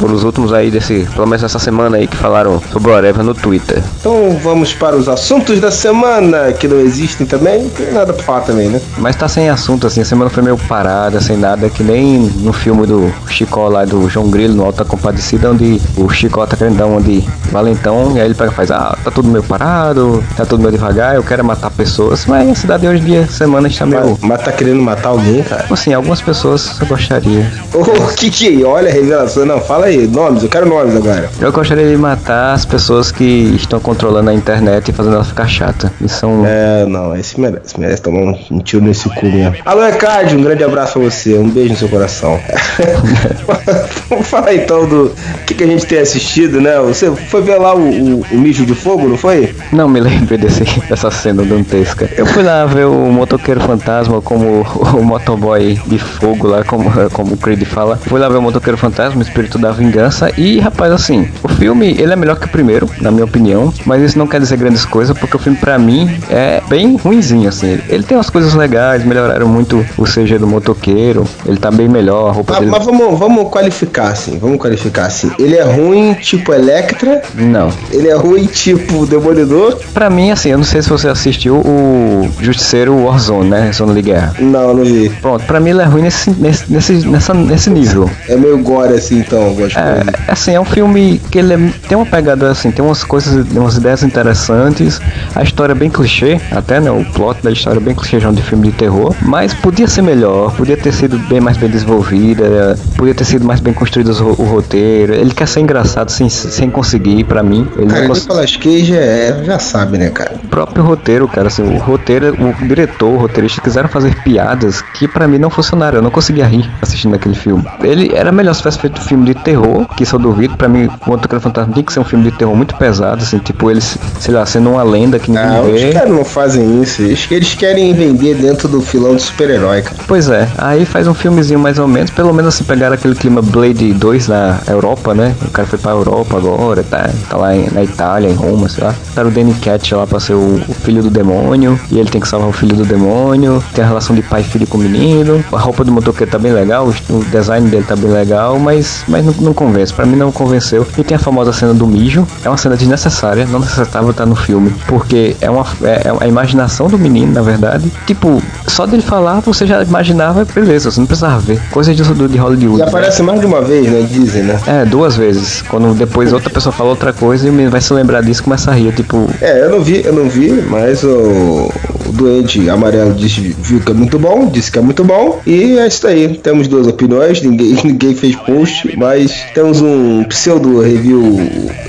Os 0.00 0.24
últimos 0.24 0.52
aí 0.52 0.70
desse, 0.70 1.06
pelo 1.14 1.26
menos 1.26 1.42
essa 1.42 1.58
semana 1.58 1.96
aí 1.96 2.06
que 2.06 2.16
falaram 2.16 2.60
sobre 2.72 2.90
o 2.90 2.94
Areva 2.94 3.22
no 3.22 3.34
Twitter. 3.34 3.82
Então 4.00 4.38
vamos 4.42 4.72
para 4.72 4.96
os 4.96 5.08
assuntos 5.08 5.60
da 5.60 5.70
semana, 5.70 6.52
que 6.52 6.66
não 6.66 6.80
existem 6.80 7.26
também. 7.26 7.62
Não 7.62 7.70
tem 7.70 7.92
nada 7.92 8.12
pra 8.12 8.22
falar 8.22 8.40
também, 8.40 8.68
né? 8.68 8.80
Mas 8.98 9.16
tá 9.16 9.28
sem 9.28 9.48
assunto, 9.48 9.86
assim, 9.86 10.00
a 10.00 10.04
semana 10.04 10.30
foi 10.30 10.42
meio 10.42 10.56
parada, 10.56 11.20
sem 11.20 11.36
nada, 11.36 11.68
que 11.68 11.82
nem 11.82 12.18
no 12.18 12.52
filme 12.52 12.86
do 12.86 13.12
Chicó 13.28 13.68
lá 13.68 13.84
do 13.84 14.08
João 14.08 14.28
Grilo, 14.30 14.54
no 14.54 14.64
Alta 14.64 14.84
Compadecida, 14.84 15.50
onde 15.50 15.80
o 15.96 16.08
Chicó 16.08 16.46
tá 16.46 16.56
querendo 16.56 16.76
dar 16.78 16.86
uma 16.86 17.00
de 17.00 17.22
valentão, 17.50 18.12
e 18.16 18.20
aí 18.20 18.26
ele 18.26 18.34
pega 18.34 18.50
e 18.50 18.54
faz, 18.54 18.70
ah, 18.70 18.96
tá 19.02 19.10
tudo 19.10 19.28
meio 19.28 19.42
parado, 19.42 20.22
tá 20.36 20.44
tudo 20.44 20.60
meio 20.60 20.72
devagar, 20.72 21.14
eu 21.14 21.22
quero 21.22 21.44
matar 21.44 21.70
pessoas, 21.70 22.26
mas 22.26 22.48
a 22.48 22.54
cidade 22.54 22.86
hoje 22.86 23.02
em 23.02 23.04
dia, 23.04 23.26
semana 23.28 23.68
está 23.68 23.86
meio... 23.86 24.18
Mas 24.22 24.42
tá 24.42 24.52
querendo 24.52 24.82
matar 24.82 25.10
alguém, 25.10 25.42
cara? 25.42 25.66
Assim, 25.70 25.92
algumas 25.92 26.20
pessoas 26.20 26.80
eu 26.80 26.86
gostaria. 26.86 27.50
Ô, 27.74 27.84
Kiki, 28.14 28.64
olha 28.64 28.88
a 28.88 28.92
revelação. 28.92 29.46
Não, 29.46 29.60
fala 29.60 29.86
aí, 29.86 29.89
nomes, 29.96 30.42
eu 30.42 30.48
quero 30.48 30.66
nomes 30.66 30.96
agora. 30.96 31.30
Eu 31.40 31.52
gostaria 31.52 31.88
de 31.88 31.96
matar 31.96 32.54
as 32.54 32.64
pessoas 32.64 33.10
que 33.10 33.24
estão 33.54 33.80
controlando 33.80 34.30
a 34.30 34.34
internet 34.34 34.88
e 34.88 34.92
fazendo 34.92 35.14
ela 35.14 35.24
ficar 35.24 35.46
chata. 35.46 35.92
E 36.00 36.08
são... 36.08 36.44
É, 36.46 36.84
não, 36.86 37.16
esse 37.16 37.40
merece, 37.40 37.78
merece 37.78 38.02
tomar 38.02 38.20
um, 38.20 38.38
um 38.50 38.58
tiro 38.60 38.84
nesse 38.84 39.08
cu 39.08 39.26
mesmo. 39.26 39.56
Alô, 39.64 39.84
Ecard, 39.86 40.34
um 40.36 40.42
grande 40.42 40.64
abraço 40.64 40.94
pra 40.94 41.02
você, 41.02 41.36
um 41.36 41.48
beijo 41.48 41.72
no 41.72 41.78
seu 41.78 41.88
coração. 41.88 42.40
Vamos 44.08 44.26
falar 44.26 44.54
então 44.54 44.88
do 44.88 45.12
que, 45.46 45.54
que 45.54 45.64
a 45.64 45.66
gente 45.66 45.86
tem 45.86 45.98
assistido, 45.98 46.60
né? 46.60 46.78
Você 46.80 47.10
foi 47.10 47.42
ver 47.42 47.58
lá 47.58 47.74
o, 47.74 47.80
o, 47.80 48.26
o 48.30 48.38
mijo 48.38 48.64
de 48.64 48.74
fogo, 48.74 49.08
não 49.08 49.16
foi? 49.16 49.54
Não 49.72 49.88
me 49.88 50.00
lembro 50.00 50.36
desse, 50.38 50.64
dessa 50.88 51.10
cena 51.10 51.42
dantesca. 51.42 52.08
Eu 52.16 52.26
fui 52.26 52.42
lá 52.42 52.64
ver 52.66 52.86
o 52.86 53.10
motoqueiro 53.12 53.60
fantasma 53.60 54.20
como 54.20 54.62
o, 54.62 54.98
o 54.98 55.02
motoboy 55.02 55.80
de 55.86 55.98
fogo 55.98 56.46
lá, 56.46 56.64
como, 56.64 56.90
como 57.10 57.34
o 57.34 57.36
Creed 57.36 57.64
fala. 57.64 57.96
Fui 57.96 58.20
lá 58.20 58.28
ver 58.28 58.38
o 58.38 58.42
motoqueiro 58.42 58.78
fantasma, 58.78 59.18
o 59.18 59.22
espírito 59.22 59.58
da 59.58 59.70
vingança. 59.80 60.30
E, 60.36 60.58
rapaz, 60.60 60.92
assim, 60.92 61.28
o 61.42 61.48
filme, 61.48 61.96
ele 61.98 62.12
é 62.12 62.16
melhor 62.16 62.38
que 62.38 62.46
o 62.46 62.48
primeiro, 62.48 62.88
na 63.00 63.10
minha 63.10 63.24
opinião. 63.24 63.72
Mas 63.84 64.02
isso 64.02 64.18
não 64.18 64.26
quer 64.26 64.40
dizer 64.40 64.56
grandes 64.56 64.84
coisas, 64.84 65.16
porque 65.16 65.36
o 65.36 65.38
filme, 65.38 65.58
pra 65.58 65.78
mim, 65.78 66.08
é 66.30 66.62
bem 66.68 66.96
ruinzinho, 66.96 67.48
assim. 67.48 67.78
Ele 67.88 68.02
tem 68.02 68.16
umas 68.16 68.30
coisas 68.30 68.54
legais, 68.54 69.04
melhoraram 69.04 69.48
muito 69.48 69.84
o 69.96 70.04
CG 70.04 70.38
do 70.38 70.46
motoqueiro. 70.46 71.24
Ele 71.46 71.56
tá 71.56 71.70
bem 71.70 71.88
melhor, 71.88 72.28
a 72.28 72.32
roupa 72.32 72.52
Mas, 72.52 72.60
dele... 72.60 72.70
mas 72.72 72.84
vamos, 72.84 73.18
vamos 73.18 73.50
qualificar 73.50 74.08
assim, 74.08 74.38
vamos 74.38 74.58
qualificar 74.58 75.06
assim. 75.06 75.30
Ele 75.38 75.56
é 75.56 75.62
ruim 75.64 76.14
tipo 76.14 76.52
Electra, 76.52 77.22
Não. 77.34 77.70
ele 77.90 78.08
é 78.08 78.14
ruim 78.14 78.46
tipo 78.46 79.06
Demolidor. 79.06 79.78
Pra 79.94 80.10
mim, 80.10 80.30
assim, 80.30 80.50
eu 80.50 80.58
não 80.58 80.64
sei 80.64 80.82
se 80.82 80.88
você 80.88 81.08
assistiu 81.08 81.56
o 81.56 82.28
Justiceiro 82.40 82.94
Warzone, 83.04 83.48
né? 83.48 83.70
Zona 83.72 83.94
de 83.94 84.02
Guerra. 84.02 84.34
Não, 84.38 84.74
não 84.74 84.84
vi. 84.84 85.08
Pronto, 85.20 85.44
pra 85.44 85.58
mim 85.60 85.70
ele 85.70 85.80
é 85.82 85.84
ruim 85.84 86.02
nesse, 86.02 86.30
nesse, 86.30 86.70
nesse, 86.72 86.92
nessa, 87.06 87.34
nesse 87.34 87.70
nível. 87.70 88.10
É 88.28 88.36
meio 88.36 88.58
gore 88.58 88.94
assim, 88.94 89.18
então, 89.18 89.54
coisas. 89.74 90.08
É, 90.08 90.32
assim, 90.32 90.54
é 90.54 90.60
um 90.60 90.64
filme 90.64 91.20
que 91.30 91.38
ele 91.38 91.54
é- 91.54 91.72
tem 91.88 91.96
uma 91.96 92.06
pegada 92.06 92.50
assim, 92.50 92.70
tem 92.70 92.84
umas 92.84 93.04
coisas, 93.04 93.46
umas 93.52 93.76
ideias 93.76 94.02
interessantes. 94.02 95.00
A 95.34 95.42
história 95.42 95.72
é 95.72 95.74
bem 95.74 95.90
clichê, 95.90 96.40
até, 96.52 96.80
né? 96.80 96.90
O 96.90 97.04
plot 97.04 97.42
da 97.42 97.50
história 97.50 97.78
é 97.78 97.82
bem 97.82 97.94
clichêzão 97.94 98.32
de 98.32 98.42
filme 98.42 98.68
de 98.70 98.72
terror. 98.76 99.14
Mas 99.22 99.52
podia 99.54 99.86
ser 99.88 100.02
melhor, 100.02 100.52
podia 100.54 100.76
ter 100.76 100.92
sido 100.92 101.18
bem 101.28 101.40
mais 101.40 101.56
bem 101.56 101.68
desenvolvida, 101.70 102.76
podia 102.96 103.14
ter 103.14 103.24
sido 103.24 103.44
mais 103.44 103.60
bem 103.60 103.72
construído 103.72 104.10
o, 104.22 104.42
o 104.42 104.44
roteiro. 104.46 105.14
Ele 105.14 105.30
quer 105.32 105.46
ser 105.46 105.60
engraçado 105.60 106.10
sem, 106.10 106.28
sem 106.28 106.70
conseguir, 106.70 107.24
pra 107.24 107.42
mim. 107.42 107.66
Ele 107.76 107.86
não 107.86 107.94
Cara, 107.94 108.06
cons- 108.06 108.20
Nicolas 108.22 108.56
Cage 108.56 108.96
é, 108.96 109.42
já 109.44 109.58
sabe, 109.58 109.98
né, 109.98 110.10
cara? 110.10 110.34
o 110.42 110.48
próprio 110.48 110.82
roteiro, 110.84 111.28
cara, 111.28 111.48
assim, 111.48 111.62
o 111.62 111.78
roteiro, 111.78 112.34
o 112.34 112.66
diretor, 112.66 113.08
o 113.08 113.16
roteirista 113.16 113.60
quiseram 113.60 113.88
fazer 113.88 114.14
piadas 114.22 114.80
que 114.82 115.06
pra 115.08 115.26
mim 115.28 115.38
não 115.38 115.50
funcionaram. 115.50 115.98
Eu 115.98 116.02
não 116.02 116.10
conseguia 116.10 116.46
rir 116.46 116.68
assistindo 116.82 117.14
aquele 117.14 117.34
filme. 117.34 117.64
Ele 117.82 118.10
era 118.14 118.32
melhor 118.32 118.54
se 118.54 118.60
tivesse 118.60 118.78
feito 118.78 119.00
filme 119.00 119.24
de 119.26 119.34
terror, 119.34 119.49
que 119.96 120.02
isso 120.02 120.16
eu 120.16 120.20
duvido. 120.20 120.56
Pra 120.56 120.68
mim, 120.68 120.86
o 121.06 121.10
Motoqueiro 121.10 121.40
Fantasma 121.42 121.72
tinha 121.72 121.84
que 121.84 121.92
ser 121.92 122.00
um 122.00 122.04
filme 122.04 122.24
de 122.30 122.36
terror 122.36 122.54
muito 122.54 122.74
pesado, 122.76 123.22
assim, 123.22 123.38
tipo 123.38 123.70
eles, 123.70 123.96
sei 124.18 124.34
lá, 124.34 124.44
sendo 124.46 124.70
uma 124.70 124.82
lenda 124.82 125.18
que 125.18 125.30
ninguém 125.30 125.46
Ah, 125.46 125.62
os 125.62 125.80
vê. 125.80 125.92
caras 125.92 126.10
não 126.10 126.24
fazem 126.24 126.82
isso. 126.82 127.02
Eles, 127.02 127.26
eles 127.30 127.54
querem 127.54 127.92
vender 127.94 128.34
dentro 128.36 128.68
do 128.68 128.80
filão 128.80 129.14
de 129.16 129.22
super-herói, 129.22 129.82
cara. 129.82 129.96
Pois 130.06 130.28
é, 130.28 130.48
aí 130.58 130.84
faz 130.84 131.06
um 131.06 131.14
filmezinho 131.14 131.58
mais 131.58 131.78
ou 131.78 131.86
menos, 131.88 132.10
pelo 132.10 132.32
menos 132.32 132.54
assim, 132.54 132.64
pegaram 132.64 132.94
aquele 132.94 133.14
clima 133.14 133.40
Blade 133.42 133.92
2 133.92 134.28
na 134.28 134.58
Europa, 134.68 135.14
né? 135.14 135.34
O 135.42 135.50
cara 135.50 135.66
foi 135.66 135.78
pra 135.78 135.92
Europa 135.92 136.36
agora, 136.36 136.82
tá, 136.82 137.10
tá 137.28 137.36
lá 137.36 137.54
em- 137.56 137.68
na 137.70 137.82
Itália, 137.82 138.28
em 138.28 138.34
Roma, 138.34 138.68
sei 138.68 138.84
lá. 138.84 138.94
Tá 139.14 139.22
o 139.22 139.30
Danny 139.30 139.54
Cat 139.54 139.94
lá 139.94 140.06
pra 140.06 140.20
ser 140.20 140.34
o, 140.34 140.60
o 140.68 140.74
filho 140.74 141.02
do 141.02 141.10
demônio, 141.10 141.78
e 141.90 141.98
ele 141.98 142.08
tem 142.10 142.20
que 142.20 142.28
salvar 142.28 142.48
o 142.48 142.52
filho 142.52 142.76
do 142.76 142.84
demônio, 142.84 143.62
tem 143.74 143.84
a 143.84 143.86
relação 143.86 144.14
de 144.14 144.22
pai 144.22 144.40
e 144.42 144.44
filho 144.44 144.66
com 144.66 144.78
o 144.78 144.80
menino, 144.80 145.44
a 145.52 145.58
roupa 145.58 145.84
do 145.84 145.92
motoqueiro 145.92 146.30
tá 146.30 146.38
bem 146.38 146.52
legal, 146.52 146.86
o, 146.88 147.14
o 147.14 147.24
design 147.24 147.68
dele 147.68 147.84
tá 147.86 147.96
bem 147.96 148.10
legal, 148.10 148.58
mas, 148.58 149.02
mas 149.08 149.24
não, 149.24 149.32
não 149.40 149.52
convence, 149.54 149.92
pra 149.92 150.06
mim 150.06 150.16
não 150.16 150.30
convenceu. 150.30 150.86
E 150.96 151.04
tem 151.04 151.16
a 151.16 151.18
famosa 151.18 151.52
cena 151.52 151.74
do 151.74 151.86
mijo, 151.86 152.26
é 152.44 152.48
uma 152.48 152.56
cena 152.56 152.76
desnecessária, 152.76 153.46
não 153.46 153.60
necessitava 153.60 154.10
estar 154.10 154.26
no 154.26 154.36
filme, 154.36 154.72
porque 154.86 155.36
é 155.40 155.50
uma 155.50 155.66
é, 155.82 156.08
é 156.08 156.12
a 156.20 156.26
imaginação 156.28 156.88
do 156.88 156.98
menino, 156.98 157.32
na 157.32 157.42
verdade. 157.42 157.90
Tipo, 158.06 158.42
só 158.66 158.86
dele 158.86 159.02
falar, 159.02 159.40
você 159.40 159.66
já 159.66 159.82
imaginava, 159.82 160.44
beleza, 160.44 160.90
você 160.90 161.00
não 161.00 161.06
precisava 161.06 161.38
ver. 161.40 161.60
Coisa 161.70 161.94
de, 161.94 162.02
de 162.02 162.38
Hollywood. 162.38 162.80
E 162.80 162.82
aparece 162.82 163.22
mais 163.22 163.40
de 163.40 163.46
uma 163.46 163.60
vez, 163.60 163.90
né? 163.90 164.06
Dizem, 164.10 164.42
né? 164.42 164.60
É, 164.66 164.84
duas 164.84 165.16
vezes. 165.16 165.62
Quando 165.62 165.94
depois 165.94 166.32
outra 166.32 166.50
pessoa 166.50 166.72
fala 166.72 166.90
outra 166.90 167.12
coisa 167.12 167.46
e 167.46 167.50
o 167.50 167.52
menino 167.52 167.70
vai 167.70 167.80
se 167.80 167.92
lembrar 167.92 168.22
disso 168.22 168.40
e 168.40 168.44
começa 168.44 168.70
a 168.70 168.74
rir. 168.74 168.92
Tipo, 168.92 169.28
É, 169.40 169.64
eu 169.64 169.70
não 169.70 169.82
vi, 169.82 170.02
eu 170.04 170.12
não 170.12 170.28
vi, 170.28 170.52
mas 170.68 171.02
o, 171.04 171.70
o 172.10 172.12
doente 172.12 172.68
amarelo 172.68 173.14
disse, 173.14 173.54
viu 173.58 173.80
que 173.80 173.90
é 173.90 173.94
muito 173.94 174.18
bom, 174.18 174.46
disse 174.46 174.70
que 174.70 174.78
é 174.78 174.82
muito 174.82 175.04
bom. 175.04 175.40
E 175.46 175.78
é 175.78 175.86
isso 175.86 176.06
aí. 176.06 176.28
Temos 176.42 176.68
duas 176.68 176.86
opiniões, 176.86 177.40
ninguém, 177.42 177.76
ninguém 177.84 178.14
fez 178.14 178.36
post, 178.36 178.94
mas 178.96 179.32
temos 179.54 179.80
um 179.80 180.24
pseudo 180.24 180.80
review 180.80 181.40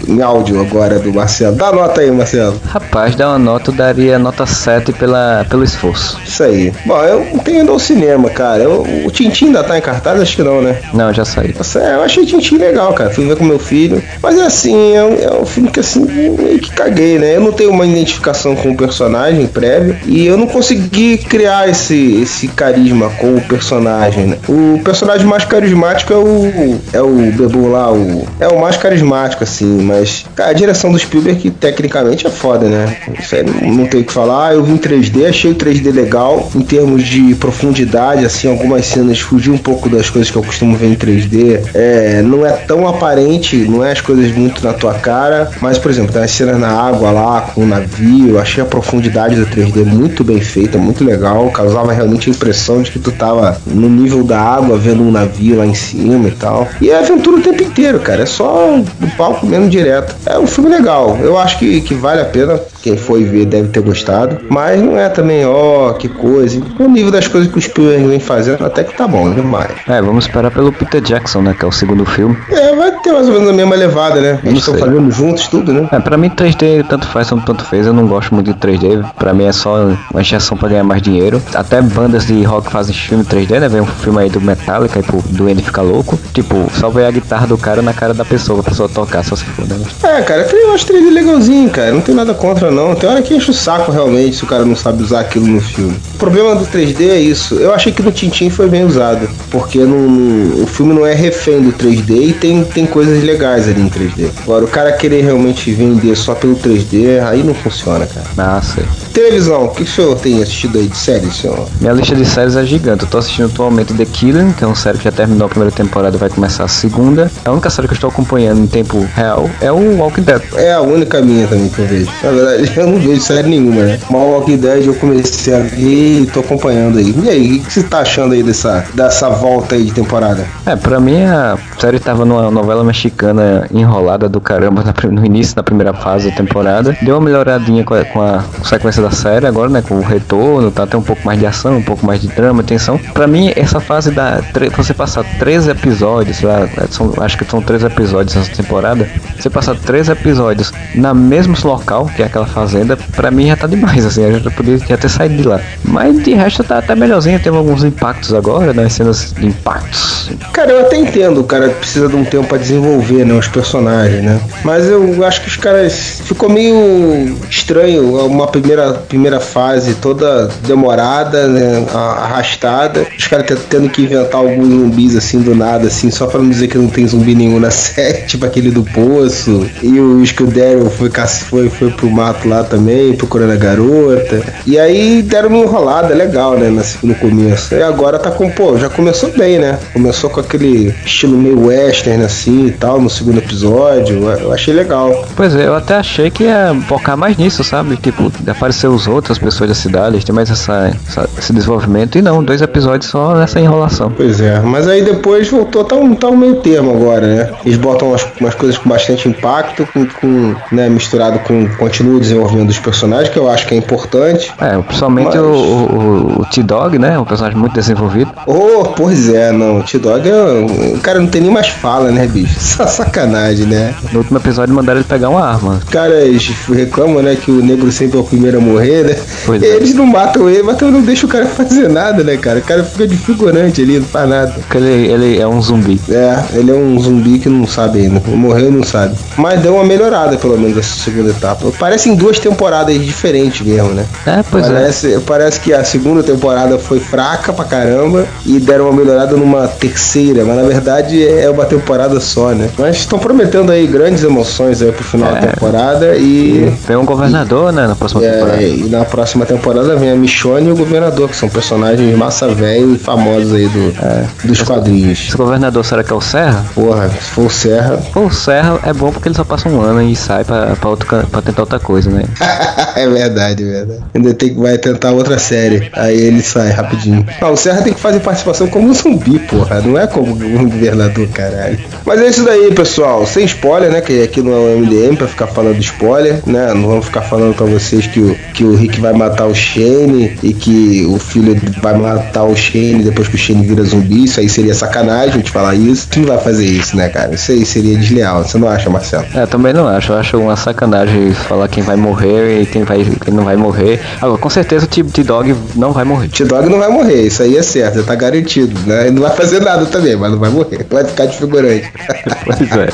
em 0.07 0.21
áudio 0.21 0.59
agora 0.61 0.99
do 0.99 1.13
Marcelo. 1.13 1.55
Dá 1.55 1.71
nota 1.71 2.01
aí, 2.01 2.11
Marcelo. 2.11 2.59
rapaz, 2.67 3.15
dá 3.15 3.29
uma 3.29 3.39
nota, 3.39 3.71
eu 3.71 3.75
daria 3.75 4.17
nota 4.19 4.45
7 4.45 4.91
pela, 4.93 5.45
pelo 5.49 5.63
esforço. 5.63 6.19
Isso 6.25 6.43
aí. 6.43 6.71
Bom, 6.85 7.01
eu 7.03 7.25
não 7.33 7.39
tenho 7.39 7.61
ido 7.63 7.71
ao 7.71 7.79
cinema, 7.79 8.29
cara. 8.29 8.63
Eu- 8.63 8.85
o 9.05 9.11
Tintin 9.11 9.45
ainda 9.47 9.63
tá 9.63 9.77
em 9.77 9.81
cartaz? 9.81 10.19
Acho 10.21 10.35
que 10.35 10.43
não, 10.43 10.61
né? 10.61 10.79
Não, 10.93 11.11
já 11.13 11.25
saí. 11.25 11.53
Nossa, 11.57 11.79
é, 11.79 11.95
eu 11.95 12.03
achei 12.03 12.25
Tintin 12.25 12.57
legal, 12.57 12.93
cara. 12.93 13.09
Fui 13.09 13.25
ver 13.25 13.35
com 13.35 13.43
meu 13.43 13.59
filho. 13.59 14.01
Mas 14.21 14.37
é 14.37 14.43
assim, 14.45 14.95
é 14.95 15.03
um, 15.03 15.13
é 15.37 15.41
um 15.41 15.45
filme 15.45 15.69
que 15.69 15.79
assim, 15.79 16.05
meio 16.05 16.59
que 16.59 16.71
caguei, 16.71 17.17
né? 17.17 17.35
Eu 17.35 17.41
não 17.41 17.51
tenho 17.51 17.71
uma 17.71 17.85
identificação 17.85 18.55
com 18.55 18.71
o 18.71 18.77
personagem 18.77 19.47
prévio. 19.47 19.95
E 20.11 20.27
eu 20.27 20.37
não 20.37 20.45
consegui 20.45 21.17
criar 21.17 21.69
esse, 21.69 22.21
esse 22.21 22.49
carisma 22.49 23.09
com 23.11 23.37
o 23.37 23.41
personagem, 23.41 24.25
né? 24.25 24.37
O 24.49 24.77
personagem 24.83 25.25
mais 25.25 25.45
carismático 25.45 26.11
é 26.11 26.17
o. 26.17 26.79
É 26.91 27.01
o 27.01 27.31
Bebu 27.31 27.69
lá, 27.69 27.89
o. 27.93 28.27
É 28.37 28.47
o 28.49 28.59
mais 28.59 28.75
carismático, 28.75 29.41
assim, 29.45 29.81
mas. 29.81 30.25
Cara, 30.35 30.49
a 30.49 30.53
direção 30.53 30.91
do 30.91 30.99
Spielberg 30.99 31.49
tecnicamente 31.51 32.27
é 32.27 32.29
foda, 32.29 32.67
né? 32.67 32.97
Isso 33.17 33.35
aí 33.35 33.43
não, 33.43 33.87
tem 33.87 34.01
o 34.01 34.03
que 34.03 34.11
falar. 34.11 34.53
Eu 34.53 34.65
vi 34.65 34.73
em 34.73 34.77
3D, 34.77 35.29
achei 35.29 35.49
o 35.49 35.55
3D 35.55 35.93
legal. 35.93 36.51
Em 36.53 36.61
termos 36.61 37.03
de 37.03 37.33
profundidade, 37.35 38.25
assim, 38.25 38.49
algumas 38.49 38.85
cenas 38.87 39.17
fugiu 39.17 39.53
um 39.53 39.57
pouco 39.57 39.87
das 39.87 40.09
coisas 40.09 40.29
que 40.29 40.37
eu 40.37 40.43
costumo 40.43 40.75
ver 40.75 40.87
em 40.87 40.95
3D. 40.95 41.61
É, 41.73 42.21
não 42.21 42.45
é 42.45 42.51
tão 42.51 42.85
aparente, 42.85 43.55
não 43.55 43.81
é 43.81 43.93
as 43.93 44.01
coisas 44.01 44.29
muito 44.33 44.61
na 44.61 44.73
tua 44.73 44.93
cara. 44.95 45.49
Mas, 45.61 45.77
por 45.77 45.89
exemplo, 45.89 46.11
tem 46.11 46.21
as 46.21 46.31
cenas 46.31 46.59
na 46.59 46.69
água 46.69 47.11
lá, 47.11 47.41
com 47.55 47.61
o 47.61 47.65
navio. 47.65 48.37
Achei 48.37 48.61
a 48.61 48.65
profundidade 48.65 49.35
do 49.35 49.45
3D 49.45 49.85
muito 49.85 50.00
bem 50.23 50.41
feita, 50.41 50.77
muito 50.77 51.03
legal. 51.03 51.49
Causava 51.51 51.91
realmente 51.91 52.29
a 52.29 52.33
impressão 52.33 52.81
de 52.81 52.91
que 52.91 52.99
tu 52.99 53.11
tava 53.11 53.59
no 53.65 53.89
nível 53.89 54.23
da 54.23 54.39
água, 54.39 54.77
vendo 54.77 55.03
um 55.03 55.11
navio 55.11 55.57
lá 55.57 55.65
em 55.65 55.73
cima 55.73 56.27
e 56.27 56.31
tal. 56.31 56.67
E 56.81 56.89
é 56.89 56.99
aventura 56.99 57.37
o 57.37 57.41
tempo 57.41 57.63
inteiro, 57.63 57.99
cara. 57.99 58.23
É 58.23 58.25
só 58.25 58.77
do 58.99 59.07
palco 59.15 59.45
mesmo 59.45 59.69
direto. 59.69 60.15
É 60.25 60.37
um 60.37 60.47
filme 60.47 60.69
legal. 60.69 61.17
Eu 61.21 61.37
acho 61.37 61.59
que, 61.59 61.81
que 61.81 61.93
vale 61.93 62.21
a 62.21 62.25
pena. 62.25 62.59
Quem 62.81 62.97
foi 62.97 63.23
ver 63.23 63.45
deve 63.45 63.67
ter 63.69 63.81
gostado. 63.81 64.39
Mas 64.49 64.81
não 64.81 64.97
é 64.97 65.09
também, 65.09 65.45
ó, 65.45 65.93
que 65.93 66.07
coisa. 66.07 66.61
O 66.79 66.87
nível 66.87 67.11
das 67.11 67.27
coisas 67.27 67.51
que 67.51 67.57
o 67.57 67.61
Spielberg 67.61 68.07
vem 68.07 68.19
fazendo 68.19 68.65
até 68.65 68.83
que 68.83 68.95
tá 68.95 69.07
bom 69.07 69.31
demais. 69.31 69.71
É, 69.87 70.01
vamos 70.01 70.25
esperar 70.25 70.51
pelo 70.51 70.71
Peter 70.71 71.01
Jackson, 71.01 71.41
né? 71.41 71.55
Que 71.57 71.65
é 71.65 71.67
o 71.67 71.71
segundo 71.71 72.05
filme. 72.05 72.37
É, 72.49 72.75
vai 72.75 72.91
ter 72.99 73.11
mais 73.11 73.27
ou 73.27 73.33
menos 73.33 73.49
a 73.49 73.53
mesma 73.53 73.75
levada, 73.75 74.19
né? 74.19 74.39
Eles 74.43 74.59
estão 74.59 74.77
fazendo 74.77 75.11
juntos 75.11 75.47
tudo, 75.47 75.73
né? 75.73 75.87
É, 75.91 75.99
pra 75.99 76.17
mim 76.17 76.29
3D 76.29 76.85
tanto 76.87 77.07
faz 77.07 77.29
tanto 77.29 77.63
fez. 77.65 77.85
Eu 77.85 77.93
não 77.93 78.07
gosto 78.07 78.33
muito 78.33 78.51
de 78.51 78.59
3D. 78.59 79.03
Pra 79.17 79.33
mim 79.33 79.45
é 79.45 79.51
só 79.51 79.87
uma 80.11 80.21
injeção 80.21 80.57
pra 80.57 80.69
ganhar 80.69 80.83
mais 80.83 81.01
dinheiro. 81.01 81.41
Até 81.53 81.81
bandas 81.81 82.25
de 82.25 82.43
rock 82.43 82.71
fazem 82.71 82.93
filme 82.93 83.23
3D, 83.23 83.59
né? 83.59 83.69
Vem 83.69 83.81
um 83.81 83.85
filme 83.85 84.19
aí 84.19 84.29
do 84.29 84.41
Metallica 84.41 84.99
e 84.99 85.03
pro 85.03 85.21
Duende 85.29 85.61
fica 85.61 85.81
louco. 85.81 86.17
Tipo, 86.33 86.69
só 86.79 86.89
ver 86.89 87.05
a 87.05 87.11
guitarra 87.11 87.47
do 87.47 87.57
cara 87.57 87.81
na 87.81 87.93
cara 87.93 88.13
da 88.13 88.25
pessoa, 88.25 88.61
pra 88.61 88.71
pessoa 88.71 88.89
tocar, 88.89 89.23
só 89.23 89.35
se 89.35 89.45
for, 89.45 89.67
né? 89.67 89.77
É, 90.03 90.21
cara, 90.21 90.47
eu 90.51 90.73
acho 90.73 90.85
3D 90.87 91.13
legalzinho, 91.13 91.69
cara. 91.69 91.91
Não 91.91 92.01
tem 92.01 92.15
nada 92.15 92.33
contra, 92.33 92.70
não. 92.71 92.95
Tem 92.95 93.09
hora 93.09 93.21
que 93.21 93.33
enche 93.33 93.51
o 93.51 93.53
saco 93.53 93.91
realmente 93.91 94.37
se 94.37 94.43
o 94.43 94.47
cara 94.47 94.65
não 94.65 94.75
sabe 94.75 95.03
usar 95.03 95.21
aquilo 95.21 95.47
no 95.47 95.61
filme. 95.61 95.97
O 96.15 96.17
problema 96.17 96.55
do 96.55 96.65
3D 96.65 97.09
é 97.09 97.19
isso. 97.19 97.55
Eu 97.55 97.73
achei 97.73 97.91
que 97.91 98.01
no 98.01 98.11
Tintin 98.11 98.49
foi 98.49 98.67
bem 98.69 98.83
usado. 98.83 99.29
Porque 99.49 99.79
no, 99.79 100.63
o 100.63 100.67
filme 100.67 100.93
não 100.93 101.05
é 101.05 101.13
refém 101.13 101.61
do 101.61 101.73
3D 101.73 102.29
e 102.29 102.33
tem, 102.33 102.63
tem 102.63 102.85
coisas 102.85 103.23
legais 103.23 103.67
ali 103.67 103.81
em 103.81 103.89
3D. 103.89 104.29
Agora, 104.43 104.65
o 104.65 104.67
cara 104.67 104.91
querer 104.91 105.23
realmente 105.23 105.71
vender 105.71 106.15
só 106.15 106.33
pelo 106.33 106.55
3D, 106.55 107.21
aí 107.23 107.43
não 107.43 107.53
funciona, 107.53 108.05
cara. 108.05 108.27
Sei. 108.61 108.85
Televisão, 109.13 109.65
o 109.65 109.69
que 109.69 109.83
o 109.83 109.87
senhor 109.87 110.17
tem 110.17 110.41
assistido 110.41 110.77
aí 110.77 110.87
de 110.87 110.97
série, 110.97 111.29
senhor? 111.31 111.67
Minha 111.81 111.93
lista 111.93 112.15
de 112.15 112.25
séries 112.25 112.55
é 112.55 112.63
gigante. 112.63 113.03
Eu 113.03 113.09
tô 113.09 113.17
assistindo 113.17 113.47
atualmente 113.47 113.93
The 113.93 114.05
Killing, 114.05 114.53
que 114.53 114.63
é 114.63 114.67
uma 114.67 114.75
série 114.75 114.97
que 114.97 115.03
já 115.03 115.11
terminou 115.11 115.47
a 115.47 115.49
primeira 115.49 115.73
temporada 115.73 116.15
e 116.15 116.19
vai 116.19 116.29
começar 116.29 116.63
a 116.63 116.67
segunda. 116.67 117.29
A 117.43 117.51
única 117.51 117.69
série 117.69 117.87
que 117.87 117.93
eu 117.93 117.95
estou 117.95 118.09
acompanhando 118.09 118.61
em 118.61 118.67
tempo 118.67 119.05
real 119.13 119.49
é 119.59 119.71
o 119.71 119.97
Walking 119.97 120.21
Dead. 120.21 120.41
É 120.55 120.73
a 120.73 120.81
única 120.81 121.21
minha 121.21 121.45
também 121.45 121.67
que 121.67 121.79
eu 121.79 121.85
vejo. 121.85 122.11
Na 122.23 122.31
verdade, 122.31 122.71
eu 122.79 122.87
não 122.87 122.99
vejo 122.99 123.21
série 123.21 123.49
nenhuma, 123.49 123.81
né? 123.83 123.99
Mas 124.09 124.21
o 124.21 124.25
Walking 124.25 124.57
Dead 124.57 124.85
eu 124.85 124.95
comecei 124.95 125.53
a 125.53 125.59
ver 125.59 126.21
e 126.21 126.25
tô 126.27 126.39
acompanhando 126.39 126.97
aí. 126.97 127.13
E 127.23 127.29
aí, 127.29 127.57
o 127.57 127.63
que 127.63 127.73
você 127.73 127.83
tá 127.83 127.99
achando 127.99 128.33
aí 128.33 128.41
dessa, 128.41 128.85
dessa 128.93 129.29
volta 129.29 129.75
aí 129.75 129.83
de 129.83 129.91
temporada? 129.91 130.45
É, 130.65 130.75
pra 130.75 130.99
mim 130.99 131.23
a 131.23 131.57
série 131.77 131.99
tava 131.99 132.23
numa 132.23 132.49
novela 132.49 132.83
mexicana 132.83 133.67
enrolada 133.71 134.29
do 134.29 134.39
caramba 134.39 134.83
na 134.83 134.93
no 135.11 135.25
início 135.25 135.55
da 135.55 135.63
primeira 135.63 135.93
fase 135.93 136.29
da 136.29 136.35
temporada. 136.35 136.95
Deu 137.01 137.15
uma 137.15 137.25
melhoradinha 137.25 137.83
com 137.83 137.93
a, 137.93 138.05
com 138.05 138.21
a 138.21 138.43
sequência 138.63 139.00
da 139.01 139.11
série 139.11 139.45
agora, 139.47 139.69
né? 139.69 139.81
Com 139.87 139.95
o 139.95 140.01
retorno, 140.01 140.71
tá 140.71 140.83
até 140.83 140.97
um 140.97 141.01
pouco 141.01 141.25
mais 141.25 141.39
de 141.39 141.45
ação, 141.45 141.77
um 141.77 141.81
pouco 141.83 142.05
mais 142.05 142.21
de 142.21 142.27
drama, 142.27 142.63
tensão. 142.63 142.97
Pra 143.13 143.27
mim, 143.27 143.51
essa 143.55 143.79
fase 143.79 144.11
da. 144.11 144.41
Você 144.77 144.93
passar 144.93 145.23
três 145.39 145.67
episódios, 145.67 146.37
sei 146.37 146.47
lá, 146.47 146.67
são- 146.89 147.13
acho 147.19 147.37
que 147.37 147.45
são 147.45 147.61
três 147.61 147.83
episódios 147.83 148.35
essa 148.35 148.51
temporada. 148.55 149.09
Você 149.39 149.49
passar 149.49 149.75
três 149.75 150.09
episódios 150.09 150.71
na 150.95 151.13
mesmo 151.13 151.55
local, 151.63 152.09
que 152.15 152.21
é 152.21 152.25
aquela 152.25 152.45
fazenda, 152.45 152.97
pra 153.15 153.29
mim 153.31 153.47
já 153.47 153.55
tá 153.55 153.67
demais, 153.67 154.05
assim, 154.05 154.23
eu 154.23 154.39
já 154.39 154.51
poderia 154.51 154.79
já 154.87 154.97
ter 154.97 155.09
saído 155.09 155.35
de 155.35 155.43
lá. 155.47 155.59
Mas 155.83 156.23
de 156.23 156.33
resto 156.33 156.63
tá 156.63 156.77
até 156.79 156.95
melhorzinho, 156.95 157.39
teve 157.39 157.55
alguns 157.57 157.83
impactos 157.83 158.33
agora, 158.33 158.73
né? 158.73 158.87
Cenas 158.89 159.33
de 159.37 159.45
impactos. 159.45 160.29
Cara, 160.53 160.71
eu 160.71 160.81
até 160.81 160.97
entendo, 160.97 161.41
o 161.41 161.43
cara 161.43 161.69
precisa 161.69 162.07
de 162.07 162.15
um 162.15 162.23
tempo 162.23 162.47
pra 162.47 162.57
desenvolver, 162.57 163.25
né, 163.25 163.33
os 163.33 163.47
personagens, 163.47 164.23
né? 164.23 164.39
Mas 164.63 164.85
eu 164.87 165.23
acho 165.25 165.41
que 165.41 165.47
os 165.47 165.55
caras 165.57 166.21
ficou 166.25 166.49
meio 166.49 167.37
estranho, 167.49 168.25
uma 168.25 168.47
primeira, 168.47 168.90
primeira 168.93 169.39
fase 169.39 169.95
toda 169.95 170.49
demorada, 170.65 171.47
né, 171.47 171.85
arrastada. 171.93 173.05
Os 173.17 173.27
caras 173.27 173.45
te- 173.45 173.55
tendo 173.69 173.89
que 173.89 174.03
inventar 174.03 174.41
alguns 174.41 174.67
zumbis 174.67 175.15
assim 175.15 175.41
do 175.41 175.55
nada, 175.55 175.87
assim, 175.87 176.09
só 176.11 176.27
pra 176.27 176.39
não 176.39 176.49
dizer 176.49 176.67
que 176.67 176.77
não 176.77 176.87
tem 176.87 177.07
zumbi 177.07 177.35
nenhum 177.35 177.59
na 177.59 177.71
série, 177.71 178.23
tipo 178.23 178.45
aquele 178.45 178.71
do 178.71 178.83
poço. 178.83 179.65
E 179.81 179.99
o 179.99 180.21
que 180.23 180.43
o 180.43 180.47
Daryl 180.47 180.89
foi, 180.89 181.09
foi, 181.49 181.69
foi 181.69 181.91
pro 181.91 182.09
mato 182.09 182.47
lá 182.47 182.63
também, 182.63 183.13
procurando 183.15 183.51
a 183.51 183.55
garota. 183.55 184.41
E 184.65 184.79
aí 184.79 185.21
deram 185.21 185.49
uma 185.49 185.57
enrolada 185.59 186.13
legal, 186.13 186.57
né, 186.57 186.69
no 187.03 187.15
começo. 187.15 187.75
E 187.75 187.81
agora 187.83 188.17
tá 188.19 188.31
com, 188.31 188.49
pô, 188.49 188.77
já 188.77 188.89
começou 188.89 189.29
bem, 189.31 189.59
né? 189.59 189.77
Começou 189.93 190.29
com 190.29 190.39
aquele 190.39 190.93
estilo 191.05 191.37
meio 191.37 191.65
western 191.67 192.23
assim 192.23 192.67
e 192.67 192.71
tal, 192.71 193.01
no 193.01 193.09
segundo 193.09 193.39
episódio. 193.39 194.29
Eu- 194.29 194.51
achei 194.53 194.73
legal. 194.73 195.27
Pois 195.35 195.55
é, 195.55 195.65
eu 195.67 195.75
até 195.75 195.95
achei 195.95 196.29
que 196.29 196.43
ia 196.43 196.75
focar 196.87 197.17
mais 197.17 197.37
nisso, 197.37 197.63
sabe? 197.63 197.95
Tipo, 197.97 198.31
de 198.39 198.49
os 198.87 199.07
outras 199.07 199.37
pessoas 199.37 199.69
da 199.69 199.75
cidade, 199.75 200.23
ter 200.25 200.31
mais 200.31 200.49
essa, 200.49 200.95
essa- 201.07 201.29
esse 201.37 201.53
desenvolvimento. 201.53 202.17
E 202.17 202.21
não, 202.21 202.43
dois 202.43 202.61
episódios 202.61 203.09
só 203.09 203.35
nessa 203.35 203.59
enrolação. 203.59 204.11
Pois 204.15 204.39
é, 204.41 204.59
mas 204.59 204.87
aí 204.87 205.03
depois 205.03 205.49
voltou, 205.49 205.83
tá 205.83 205.95
um, 205.95 206.13
tá 206.15 206.27
um 206.29 206.35
meio 206.37 206.55
termo 206.57 206.91
agora, 206.91 207.27
né? 207.27 207.51
Eles 207.65 207.77
botam 207.77 208.09
umas, 208.09 208.25
umas 208.39 208.55
coisas 208.55 208.77
com 208.77 208.89
bastante 208.89 209.27
impacto, 209.27 209.87
com, 209.93 210.05
com, 210.05 210.55
né, 210.71 210.89
misturado 210.89 211.39
com 211.39 211.67
continua 211.77 212.17
o 212.17 212.19
desenvolvimento 212.19 212.67
dos 212.67 212.79
personagens, 212.79 213.29
que 213.29 213.37
eu 213.37 213.49
acho 213.49 213.67
que 213.67 213.73
é 213.73 213.77
importante. 213.77 214.51
É, 214.59 214.77
principalmente 214.81 215.27
Mas- 215.27 215.37
o, 215.37 215.49
o, 215.49 216.41
o 216.41 216.45
T-Dog, 216.45 216.97
né? 216.99 217.17
Um 217.19 217.25
personagem 217.25 217.57
muito 217.57 217.73
desenvolvido. 217.73 218.31
Oh, 218.45 218.83
pois 218.95 219.29
é, 219.33 219.51
não. 219.51 219.79
O 219.79 219.83
T-Dog 219.83 220.27
é. 220.29 220.95
O 220.95 220.99
cara 220.99 221.19
não 221.19 221.27
tem 221.27 221.41
nem 221.41 221.51
mais 221.51 221.67
fala, 221.69 222.11
né, 222.11 222.27
bicho? 222.27 222.55
Só 222.59 222.85
sacanagem, 222.87 223.65
né? 223.65 223.93
No 224.11 224.19
último 224.19 224.37
episódio 224.37 224.73
mandaram 224.73 224.99
ele 224.99 225.07
pegar 225.07 225.29
uma 225.29 225.43
arma. 225.45 225.73
Os 225.83 225.83
caras 225.85 226.47
reclamam, 226.69 227.21
né, 227.21 227.35
que 227.35 227.51
o 227.51 227.61
negro 227.63 227.91
sempre 227.91 228.17
é 228.17 228.21
o 228.21 228.23
primeiro 228.23 228.57
a 228.57 228.61
morrer, 228.71 229.03
né? 229.03 229.15
Pois 229.45 229.61
é. 229.61 229.65
Eles 229.65 229.93
não 229.93 230.05
matam 230.05 230.49
ele, 230.49 230.63
mas 230.63 230.77
também 230.77 230.93
não 230.95 231.01
deixam 231.01 231.27
o 231.27 231.31
cara 231.31 231.45
fazer 231.45 231.89
nada, 231.89 232.23
né, 232.23 232.37
cara? 232.37 232.59
O 232.59 232.63
cara 232.63 232.83
fica 232.83 233.07
de 233.07 233.15
figurante 233.17 233.81
ali, 233.81 233.99
não 233.99 234.05
faz 234.05 234.29
nada. 234.29 234.51
Porque 234.51 234.77
ele, 234.77 235.11
ele 235.11 235.39
é 235.39 235.47
um 235.47 235.61
zumbi. 235.61 235.99
É, 236.09 236.43
ele 236.53 236.71
é 236.71 236.73
um 236.73 236.99
zumbi 236.99 237.39
que 237.39 237.49
não 237.49 237.67
sabe 237.67 237.99
ainda. 238.01 238.21
Morreu 238.27 238.67
e 238.67 238.71
não 238.71 238.83
sabe. 238.83 239.15
Mas 239.37 239.59
deu 239.61 239.75
uma 239.75 239.83
melhorada, 239.83 240.37
pelo 240.37 240.57
menos, 240.57 240.77
essa 240.77 240.95
segunda 241.03 241.29
etapa. 241.31 241.71
Parece 241.79 242.09
em 242.09 242.15
duas 242.15 242.39
temporadas 242.39 242.93
diferentes 243.03 243.65
mesmo, 243.65 243.89
né? 243.89 244.05
É, 244.25 244.43
pois 244.49 244.65
é. 244.65 244.73
parece, 244.73 245.19
parece 245.25 245.59
que 245.59 245.73
a 245.73 245.83
segunda 245.83 246.23
temporada 246.23 246.77
foi 246.77 246.99
fraca 246.99 247.51
pra 247.53 247.65
caramba 247.65 248.25
e 248.45 248.59
deram 248.59 248.85
uma 248.89 248.93
melhorada 248.93 249.35
numa 249.35 249.67
terceira, 249.67 250.43
mas 250.45 250.55
na 250.55 250.63
verdade 250.63 251.27
é 251.27 251.49
uma 251.49 251.65
temporada 251.65 252.19
só, 252.19 252.49
né? 252.51 252.69
Mas 252.77 252.97
estão 252.97 253.19
prometendo 253.19 253.71
aí 253.71 253.85
grandes 253.87 254.23
emoções 254.23 254.81
aí 254.81 254.91
pro 254.91 255.03
final 255.03 255.31
da 255.31 255.37
É. 255.39 255.41
temporada 255.47 256.15
e. 256.17 256.71
Tem 256.85 256.95
um 256.95 257.05
governador, 257.05 257.71
né? 257.71 257.87
Na 257.87 257.95
próxima 257.95 258.21
temporada. 258.21 258.60
E 258.69 258.89
na 258.89 259.05
próxima 259.05 259.45
temporada 259.45 259.95
vem 259.95 260.11
a 260.11 260.15
Michonne 260.15 260.69
e 260.69 260.71
o 260.71 260.75
governador, 260.75 261.29
que 261.29 261.35
são 261.35 261.49
personagens 261.49 262.15
massa 262.17 262.47
velho 262.47 262.95
e 262.95 262.97
famosos 262.97 263.53
aí 263.53 263.67
do, 263.67 263.93
É. 264.01 264.25
dos 264.43 264.61
quadrinhos. 264.61 265.19
Esse 265.27 265.37
governador, 265.37 265.83
será 265.85 266.03
que 266.03 266.11
é 266.11 266.15
o 266.15 266.21
Serra? 266.21 266.65
Porra, 266.73 267.09
se 267.09 267.29
for 267.31 267.45
o 267.45 267.49
Serra, 267.49 267.99
Pô, 268.13 268.21
o 268.21 268.31
Serra 268.31 268.79
é 268.85 268.93
bom 268.93 269.11
porque 269.11 269.27
ele 269.27 269.35
só 269.35 269.43
passa 269.43 269.69
um 269.69 269.81
ano 269.81 270.01
e 270.01 270.15
sai 270.15 270.43
pra, 270.43 270.75
pra, 270.75 270.89
outro, 270.89 271.07
pra 271.27 271.41
tentar 271.41 271.61
outra 271.61 271.79
coisa, 271.79 272.09
né? 272.09 272.23
é 272.95 273.07
verdade, 273.07 273.63
é 273.63 273.67
verdade. 273.67 273.99
Ainda 274.13 274.33
tem 274.33 274.49
que 274.53 274.59
vai 274.59 274.77
tentar 274.77 275.11
outra 275.11 275.37
série. 275.39 275.89
Aí 275.93 276.19
ele 276.19 276.41
sai 276.41 276.69
rapidinho. 276.71 277.25
Ah, 277.39 277.49
o 277.49 277.57
Serra 277.57 277.81
tem 277.81 277.93
que 277.93 277.99
fazer 277.99 278.19
participação 278.19 278.67
como 278.67 278.89
um 278.89 278.93
zumbi, 278.93 279.39
porra. 279.39 279.81
Não 279.81 279.97
é 279.97 280.07
como 280.07 280.31
um 280.33 280.69
governador, 280.69 281.27
caralho. 281.29 281.79
Mas 282.05 282.21
é 282.21 282.27
isso 282.27 282.43
daí, 282.43 282.71
pessoal. 282.73 283.25
Sem 283.25 283.45
spoiler, 283.45 283.91
né? 283.91 284.01
Que 284.01 284.23
aqui 284.23 284.41
não 284.41 284.51
é 284.53 284.55
o 284.75 284.79
MDM 284.79 285.15
pra 285.15 285.27
ficar 285.27 285.47
falando 285.47 285.79
spoiler, 285.79 286.41
né? 286.45 286.73
Não 286.73 286.87
vamos 286.87 287.05
ficar 287.05 287.21
falando 287.21 287.55
pra 287.55 287.65
vocês 287.65 288.07
que 288.07 288.19
o, 288.19 288.35
que 288.53 288.63
o 288.63 288.75
Rick 288.75 288.99
vai 288.99 289.13
matar 289.13 289.47
o 289.47 289.55
Shane 289.55 290.37
e 290.43 290.53
que 290.53 291.05
o 291.05 291.17
filho 291.17 291.59
vai 291.81 291.97
matar 291.97 292.43
o 292.43 292.55
Shane 292.55 293.03
depois 293.03 293.27
que 293.27 293.35
o 293.35 293.37
Shane 293.37 293.65
vira 293.65 293.83
zumbi. 293.83 294.25
Isso 294.25 294.39
aí 294.39 294.49
seria 294.49 294.73
sacanagem 294.73 295.29
a 295.29 295.37
gente 295.37 295.51
falar 295.51 295.75
isso. 295.75 296.07
Tu 296.09 296.19
não 296.19 296.27
vai 296.27 296.37
fazer 296.37 296.65
isso, 296.65 296.95
né, 296.95 297.09
cara? 297.09 297.33
Isso 297.35 297.51
aí 297.51 297.65
seria 297.65 297.97
desleal. 297.97 298.43
Você 298.43 298.57
não 298.57 298.67
acha, 298.67 298.89
Marcelo? 298.89 299.25
É, 299.33 299.45
também 299.45 299.73
não 299.73 299.87
acho. 299.87 300.11
Eu 300.11 300.17
acho 300.17 300.37
uma 300.37 300.55
sacanagem 300.55 301.33
falar 301.33 301.67
quem 301.67 301.83
vai 301.83 301.95
morrer 301.95 302.61
e 302.61 302.65
quem, 302.65 302.83
vai, 302.83 303.05
quem 303.23 303.33
não 303.33 303.43
vai 303.43 303.55
morrer. 303.55 303.99
Agora, 304.21 304.37
com 304.37 304.49
certeza 304.49 304.85
o 304.85 304.87
T-Dog 304.87 305.55
não 305.75 305.91
vai 305.91 306.03
morrer. 306.03 306.29
T-Dog 306.29 306.69
não 306.69 306.79
vai 306.79 306.89
morrer, 306.89 307.27
isso 307.27 307.43
aí 307.43 307.57
é 307.57 307.61
certo, 307.61 307.99
já 307.99 308.03
tá 308.03 308.15
garantido, 308.15 308.79
né? 308.85 309.07
Ele 309.07 309.11
não 309.11 309.21
vai 309.21 309.35
fazer 309.35 309.61
nada 309.61 309.85
também, 309.85 310.15
mas 310.15 310.31
não 310.31 310.39
vai 310.39 310.49
morrer. 310.49 310.85
Vai 310.89 311.05
ficar 311.05 311.25
de 311.25 311.37
figurante. 311.37 311.91
Pois 312.43 312.71
é. 312.71 312.89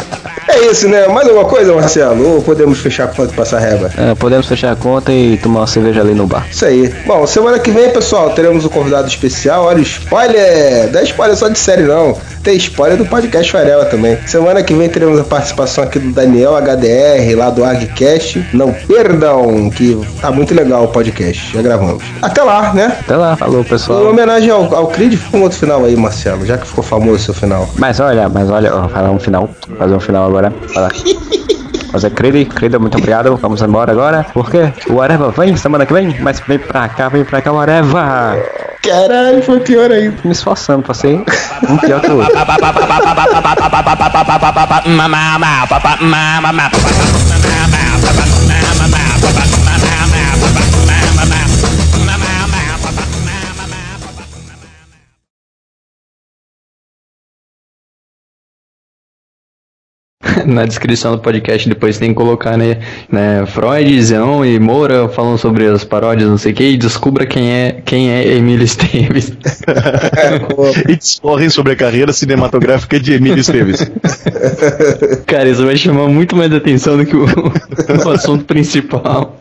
É 0.50 0.72
isso, 0.72 0.88
né? 0.88 1.08
Mais 1.08 1.28
alguma 1.28 1.46
coisa, 1.46 1.74
Marcelo? 1.74 2.36
Ou 2.36 2.42
podemos 2.42 2.80
fechar 2.80 3.06
a 3.06 3.08
conta 3.08 3.32
e 3.32 3.36
passar 3.36 3.60
régua? 3.60 3.92
É, 3.98 4.16
podemos 4.16 4.48
fechar 4.48 4.72
a 4.72 4.76
conta 4.76 5.12
e 5.12 5.37
tomar 5.38 5.62
uma 5.62 5.68
cerveja 5.68 6.02
ali 6.02 6.14
no 6.14 6.28
bar. 6.28 6.48
Isso 6.50 6.66
aí. 6.66 6.94
Bom, 7.06 7.26
semana 7.26 7.60
que 7.60 7.72
vem, 7.72 7.90
pessoal, 7.90 8.32
teremos 8.32 8.66
um 8.66 8.70
convidado 8.70 9.08
especial. 9.08 9.66
Olha, 9.66 9.82
spoiler! 9.82 10.92
Não 10.92 11.00
é 11.00 11.04
spoiler 11.04 11.36
só 11.38 11.48
de 11.48 11.58
série, 11.58 11.84
não. 11.84 12.18
Tem 12.44 12.56
spoiler 12.56 12.98
do 12.98 13.06
podcast 13.06 13.52
Farela 13.52 13.86
também. 13.86 14.18
Semana 14.26 14.64
que 14.64 14.74
vem 14.74 14.88
teremos 14.88 15.20
a 15.20 15.24
participação 15.24 15.84
aqui 15.84 16.00
do 16.00 16.12
Daniel 16.12 16.56
HDR, 16.56 17.36
lá 17.36 17.50
do 17.50 17.64
ArgCast. 17.64 18.48
Não 18.54 18.72
perdam, 18.72 19.70
que 19.70 20.00
tá 20.22 20.32
muito 20.32 20.54
legal 20.54 20.86
o 20.86 20.88
podcast. 20.88 21.54
Já 21.54 21.62
gravamos. 21.62 22.04
Até 22.22 22.42
lá, 22.44 22.74
né? 22.74 22.98
Até 23.02 23.16
lá. 23.16 23.36
Falou, 23.36 23.64
pessoal. 23.64 24.04
Em 24.04 24.08
homenagem 24.08 24.50
ao, 24.50 24.74
ao 24.74 24.88
Creed, 24.88 25.20
um 25.34 25.42
outro 25.42 25.58
final 25.58 25.84
aí, 25.84 25.96
Marcelo, 25.96 26.46
já 26.46 26.58
que 26.58 26.68
ficou 26.68 26.84
famoso 26.84 27.16
o 27.16 27.20
seu 27.20 27.34
final. 27.34 27.70
Mas 27.76 28.00
olha, 28.00 28.30
mas 28.30 28.50
olha, 28.50 28.74
ó, 28.74 28.88
fazer 28.88 29.10
um 29.10 29.20
final. 29.20 29.50
Fazer 29.78 29.94
um 29.94 30.00
final 30.00 30.28
agora. 30.28 30.54
Fala. 31.88 31.92
Fazer 31.92 32.10
Creed, 32.12 32.48
Creed, 32.50 32.74
muito 32.76 32.98
obrigado. 32.98 33.36
Vamos 33.38 33.62
embora 33.62 33.92
agora. 33.92 34.26
Por 34.34 34.50
quê? 34.50 34.72
O 34.90 35.02
Areva 35.02 35.32
vem 35.32 35.56
semana 35.56 35.86
que 35.86 35.94
vem, 35.94 36.16
mas 36.22 36.40
vem 36.42 36.60
pra 36.60 36.88
cá, 36.90 37.10
vem 37.10 37.24
pra 37.24 37.42
cá, 37.42 37.52
o 37.52 37.60
Areva. 37.60 38.38
Caralho, 38.84 39.42
foi 39.42 39.60
pior 39.60 39.92
ainda. 39.92 40.16
Me 40.24 40.32
esforçando 40.32 40.84
pra 40.84 40.94
ser 40.94 41.24
um 41.68 41.78
pior 41.78 42.00
que 42.02 42.12
o 42.12 42.18
outro. 42.18 42.38
Na 60.48 60.66
descrição 60.66 61.12
do 61.12 61.20
podcast 61.20 61.68
depois 61.68 61.98
tem 61.98 62.10
que 62.10 62.16
colocar, 62.16 62.58
né, 62.58 62.78
né 63.12 63.46
Freud, 63.46 64.02
Zenon 64.02 64.46
e 64.46 64.58
Moura 64.58 65.10
falando 65.10 65.38
sobre 65.38 65.68
as 65.68 65.84
paródias, 65.84 66.30
não 66.30 66.38
sei 66.38 66.54
o 66.54 66.56
que, 66.56 66.64
e 66.64 66.78
descubra 66.78 67.26
quem 67.26 67.52
é 67.52 67.82
quem 67.84 68.10
é 68.10 68.36
Emílio 68.36 68.64
Esteves. 68.64 69.34
e 70.88 70.96
discorrem 70.96 71.50
sobre 71.50 71.74
a 71.74 71.76
carreira 71.76 72.14
cinematográfica 72.14 72.98
de 72.98 73.14
Emílio 73.14 73.40
Esteves. 73.40 73.92
Cara, 75.28 75.50
isso 75.50 75.66
vai 75.66 75.76
chamar 75.76 76.08
muito 76.08 76.34
mais 76.34 76.54
atenção 76.54 76.96
do 76.96 77.06
que 77.06 77.16
o, 77.16 77.26
o 78.08 78.10
assunto 78.10 78.46
principal. 78.46 79.38